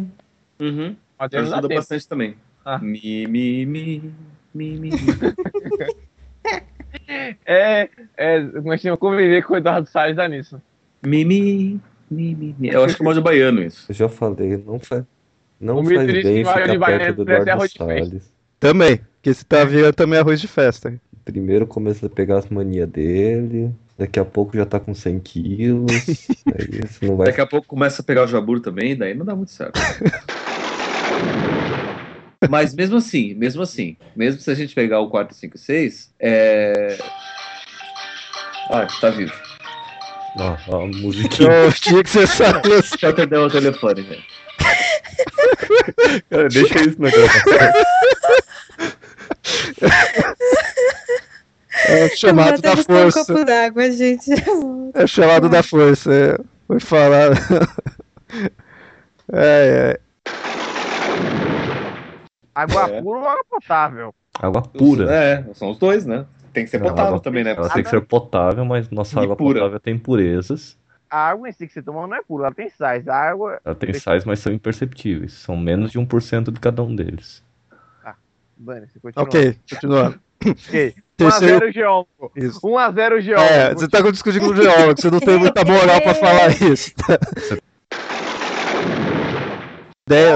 Uhum. 0.61 0.97
Dá 1.19 1.41
Ajuda 1.41 1.63
tempo. 1.63 1.75
bastante 1.75 2.09
também. 2.09 2.37
Ah. 2.65 2.79
Mi, 2.79 3.27
mi, 3.27 3.67
mi, 3.67 4.13
mi, 4.55 4.79
mi. 4.79 4.91
é, 7.47 7.89
é, 8.17 8.41
nós 8.41 8.81
tínhamos 8.81 8.99
que 8.99 9.07
conviver 9.07 9.45
com 9.45 9.55
o 9.55 9.57
Eduardo 9.57 9.89
Salles 9.89 10.17
da 10.17 10.29
nisso. 10.29 10.61
Mi, 11.05 11.25
mi, 11.25 11.81
mi, 12.11 12.35
mi, 12.35 12.55
mi. 12.59 12.69
Eu 12.69 12.85
acho 12.85 12.97
que 12.97 13.03
é 13.03 13.05
modo 13.05 13.23
baiano 13.23 13.63
isso. 13.63 13.87
Eu 13.89 13.95
já 13.95 14.09
falei, 14.09 14.57
não 14.59 14.79
faz, 14.79 15.05
não 15.61 15.79
o 15.79 15.85
faz 15.85 16.07
bem 16.07 16.45
ficar 16.45 16.79
perto 16.79 17.25
do 17.25 17.33
Eduardo 17.33 17.69
Salles. 17.69 18.33
Também, 18.61 19.01
porque 19.23 19.35
se 19.35 19.47
tá 19.47 19.63
vindo 19.63 19.93
também 19.93 20.19
é 20.19 20.21
arroz 20.21 20.41
de 20.41 20.49
festa. 20.49 20.93
Primeiro 21.25 21.65
começa 21.65 22.07
a 22.07 22.11
pegar 22.11 22.39
as 22.39 22.49
manias 22.49 22.89
dele, 22.89 23.71
daqui 23.97 24.19
a 24.19 24.25
pouco 24.25 24.57
já 24.57 24.67
tá 24.67 24.81
com 24.81 24.93
100 24.93 25.21
quilos. 25.21 25.93
não 27.01 27.17
vai... 27.17 27.29
Daqui 27.29 27.41
a 27.41 27.47
pouco 27.47 27.69
começa 27.69 28.03
a 28.03 28.05
pegar 28.05 28.25
o 28.25 28.27
jabur 28.27 28.59
também, 28.59 28.97
daí 28.97 29.15
não 29.15 29.25
dá 29.25 29.37
muito 29.37 29.53
certo. 29.53 29.81
Mas 32.51 32.75
mesmo 32.75 32.97
assim, 32.97 33.33
mesmo 33.35 33.63
assim, 33.63 33.97
mesmo 34.17 34.41
se 34.41 34.51
a 34.51 34.55
gente 34.57 34.75
pegar 34.75 34.99
o 34.99 35.09
4, 35.09 35.37
5 35.37 35.57
6, 35.57 36.11
é. 36.19 36.99
Ah, 38.71 38.89
tá 39.01 39.11
vivo. 39.11 39.33
Ah, 40.37 40.59
a 40.67 40.87
musiquinha. 40.87 41.71
tinha 41.81 42.03
que 42.03 42.11
ser 42.11 42.27
só 42.27 42.45
isso. 42.77 42.99
Já 42.99 43.13
perdeu 43.13 43.45
o 43.45 43.51
telefone, 43.51 44.03
velho. 44.03 44.23
Cara, 46.29 46.49
deixa 46.49 46.81
isso 46.81 47.01
na 47.01 47.09
gravação. 47.09 47.53
É 51.89 52.09
chamado 52.11 52.61
da 52.61 52.77
força. 52.77 53.33
Um 53.33 53.45
d'água, 53.45 53.91
gente. 53.91 54.31
É 54.95 55.07
chamado 55.07 55.49
da 55.49 55.63
força. 55.63 56.13
É. 56.13 56.39
Foi 56.67 56.81
falar. 56.81 57.31
É, 59.35 59.97
é. 59.97 60.33
Água 62.55 62.91
é. 62.91 63.01
pura 63.01 63.19
ou 63.19 63.27
água 63.27 63.45
potável? 63.49 64.15
Água 64.35 64.63
pura. 64.63 65.11
É, 65.11 65.55
são 65.55 65.71
os 65.71 65.79
dois, 65.79 66.05
né? 66.05 66.27
Tem 66.53 66.65
que 66.65 66.71
ser 66.71 66.81
potável 66.81 67.05
água, 67.05 67.21
também, 67.21 67.45
né? 67.45 67.53
Ela 67.53 67.71
tem 67.71 67.83
que 67.83 67.89
ser 67.89 68.03
potável, 68.03 68.65
mas 68.65 68.91
nossa 68.91 69.21
e 69.21 69.23
água 69.23 69.37
pura. 69.37 69.61
potável 69.61 69.81
tem 69.81 69.95
impurezas. 69.95 70.77
A 71.09 71.29
água 71.29 71.49
em 71.49 71.53
si 71.53 71.67
que 71.67 71.73
você 71.73 71.83
toma 71.83 72.07
não 72.07 72.17
é 72.17 72.23
pura, 72.23 72.47
ela 72.47 72.55
tem 72.55 72.69
sais. 72.69 73.09
A 73.09 73.17
água. 73.17 73.61
Ela 73.65 73.75
tem 73.75 73.95
sais, 73.95 74.25
mas 74.25 74.41
são 74.41 74.53
imperceptíveis. 74.53 75.33
São 75.33 75.57
menos 75.57 75.93
de 75.93 75.99
1% 75.99 76.51
de 76.51 76.61
cada 76.61 76.83
um 76.83 76.95
deles. 76.95 77.43
Ah, 78.53 78.57
Bani, 78.57 78.87
você 78.87 79.01
continua. 79.01 79.25
Ok, 79.25 79.57
continuando. 79.71 80.21
ok. 80.45 80.95
1x0 81.19 81.73
geólogo. 81.73 82.09
1x0 82.37 83.21
geólogo. 83.21 83.53
É, 83.53 83.75
você 83.75 83.89
tá 83.89 84.01
discutindo 84.11 84.47
com 84.47 84.53
o 84.53 84.57
geólogo, 84.57 85.01
você 85.01 85.11
não 85.11 85.21
tem 85.21 85.39
muita 85.39 85.65
moral 85.65 86.01
pra 86.01 86.15
falar 86.15 86.51
isso. 86.63 86.93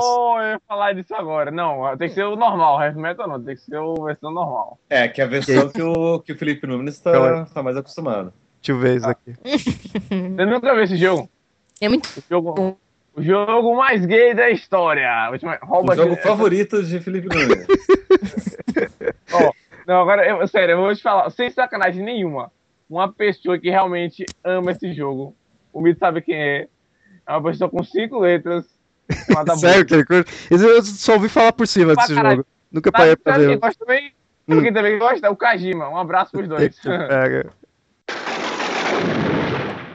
Oh, 0.03 0.39
eu 0.41 0.53
ia 0.53 0.61
falar 0.67 0.95
disso 0.95 1.15
agora. 1.15 1.51
Não, 1.51 1.95
tem 1.99 2.09
que 2.09 2.15
ser 2.15 2.23
o 2.23 2.37
normal, 2.37 2.81
heavy 2.81 2.99
metal 2.99 3.29
não, 3.29 3.43
tem 3.43 3.55
que 3.55 3.61
ser 3.61 3.77
a 3.77 4.05
versão 4.05 4.31
normal. 4.33 4.79
É, 4.89 5.07
que 5.07 5.21
é 5.21 5.25
a 5.25 5.27
versão 5.27 5.69
que 5.69 5.83
o, 5.83 6.21
que 6.21 6.33
o 6.33 6.39
Felipe 6.39 6.67
Nunes 6.67 6.99
tá, 6.99 7.45
tá 7.45 7.63
mais 7.63 7.77
acostumado. 7.77 8.33
Deixa 8.63 8.73
eu 8.73 8.79
ver 8.79 8.97
isso 8.97 9.07
aqui. 9.07 9.35
Você 9.45 10.47
nunca 10.47 10.73
viu 10.73 10.83
esse 10.83 10.97
jogo? 10.97 11.29
É 11.81 11.89
muito 11.89 12.07
o 12.07 12.23
jogo, 12.31 12.79
o 13.17 13.23
jogo 13.23 13.75
mais 13.75 14.05
gay 14.05 14.35
da 14.35 14.51
história. 14.51 15.09
Rouba 15.63 15.95
o 15.95 15.97
jogo 15.97 16.17
favorito 16.17 16.83
de 16.83 17.01
Felipe 17.01 17.29
Nunes. 17.35 17.67
Oh, 19.33 19.51
não, 19.89 20.03
agora, 20.03 20.29
eu, 20.29 20.47
sério, 20.47 20.73
eu 20.75 20.79
vou 20.79 20.95
te 20.95 21.03
falar, 21.03 21.31
sem 21.31 21.49
sacanagem 21.49 22.05
nenhuma. 22.05 22.53
Uma 22.89 23.11
pessoa 23.11 23.59
que 23.59 23.71
realmente 23.71 24.27
ama 24.45 24.73
esse 24.73 24.93
jogo, 24.93 25.35
o 25.73 25.81
Mito 25.81 25.99
sabe 25.99 26.21
quem 26.21 26.37
é. 26.37 26.69
É 27.27 27.33
uma 27.33 27.43
pessoa 27.51 27.71
com 27.71 27.83
cinco 27.83 28.19
letras. 28.19 28.65
Sério, 29.59 29.87
que 29.87 30.05
curte? 30.05 30.33
Eu 30.51 30.83
só 30.83 31.15
ouvi 31.15 31.29
falar 31.29 31.53
por 31.53 31.67
cima 31.67 31.97
desse 31.97 32.15
jogo. 32.15 32.45
Nunca 32.71 32.93
parei 32.93 33.17
pra 33.17 33.39
ver. 33.39 33.59
Quem 33.59 33.73
também, 33.73 34.13
hum. 34.47 34.63
quem 34.63 34.73
também 34.73 34.99
gosta 34.99 35.27
é 35.27 35.31
o 35.31 35.37
Kajima. 35.37 35.89
Um 35.89 35.97
abraço 35.97 36.31
pros 36.33 36.49
dois. 36.49 36.77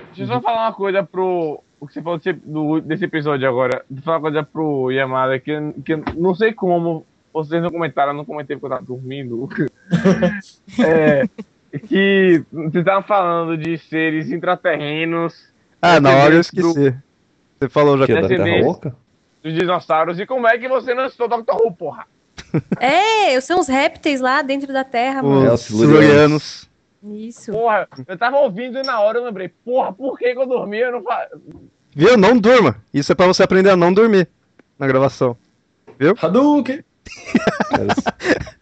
Deixa 0.07 0.23
eu 0.23 0.27
só 0.27 0.41
falar 0.41 0.68
uma 0.68 0.73
coisa 0.73 1.03
pro. 1.03 1.64
O 1.81 1.87
que 1.87 1.93
você 1.93 2.01
falou 2.01 2.19
desse, 2.19 2.33
do, 2.33 2.79
desse 2.79 3.05
episódio 3.05 3.49
agora. 3.49 3.83
Deixa 3.89 4.01
eu 4.01 4.05
falar 4.05 4.17
uma 4.17 4.21
coisa 4.21 4.43
pro 4.43 4.91
Yamada 4.91 5.39
que, 5.39 5.51
que 5.83 5.95
não 6.15 6.35
sei 6.35 6.53
como 6.53 7.03
vocês 7.33 7.59
não 7.63 7.71
comentaram, 7.71 8.11
eu 8.11 8.17
não 8.17 8.25
comentei 8.25 8.55
porque 8.55 8.67
eu 8.67 8.77
tava 8.77 8.85
dormindo. 8.85 9.49
é, 10.79 11.27
que 11.87 12.43
vocês 12.51 12.75
estavam 12.75 13.01
falando 13.01 13.57
de 13.57 13.79
seres 13.79 14.29
intraterrenos. 14.31 15.49
Ah, 15.81 15.99
na 15.99 16.11
hora 16.11 16.35
eu 16.35 16.41
esqueci. 16.41 16.91
Do, 16.91 17.01
você 17.59 17.69
falou 17.69 17.97
já 17.97 18.05
que 18.05 18.11
é 18.11 18.21
da 18.21 18.27
Terra 18.27 18.67
Oca? 18.67 18.95
Dos 19.41 19.53
dinossauros. 19.53 20.19
E 20.19 20.25
como 20.27 20.47
é 20.47 20.59
que 20.59 20.67
você 20.67 20.93
não 20.93 21.09
citou 21.09 21.27
Dr. 21.27 21.53
Who, 21.53 21.71
porra? 21.71 22.05
É, 22.79 23.39
são 23.41 23.59
os 23.59 23.67
répteis 23.67 24.21
lá 24.21 24.43
dentro 24.43 24.71
da 24.71 24.83
Terra, 24.83 25.23
mano. 25.23 25.47
É, 25.47 25.53
os 25.53 25.61
silurianos. 25.61 26.69
Isso. 27.03 27.52
Porra, 27.52 27.88
eu 28.07 28.18
tava 28.18 28.38
ouvindo 28.38 28.78
e 28.78 28.84
na 28.84 28.99
hora 28.99 29.18
eu 29.18 29.23
lembrei, 29.23 29.49
porra, 29.49 29.91
por 29.91 30.18
que, 30.18 30.34
que 30.34 30.40
eu 30.40 30.48
dormi? 30.48 30.80
Eu 30.80 30.91
não 30.91 31.03
fa... 31.03 31.28
Viu? 31.95 32.15
Não 32.15 32.38
durma. 32.38 32.82
Isso 32.94 33.11
é 33.11 33.15
pra 33.15 33.28
você 33.28 33.44
aprender 33.44 33.69
a 33.72 33.76
não 33.76 33.94
dormir 33.94 34.30
na 34.78 34.88
gravação. 34.88 35.36
Viu? 35.99 36.15
Hadouken! 36.22 36.84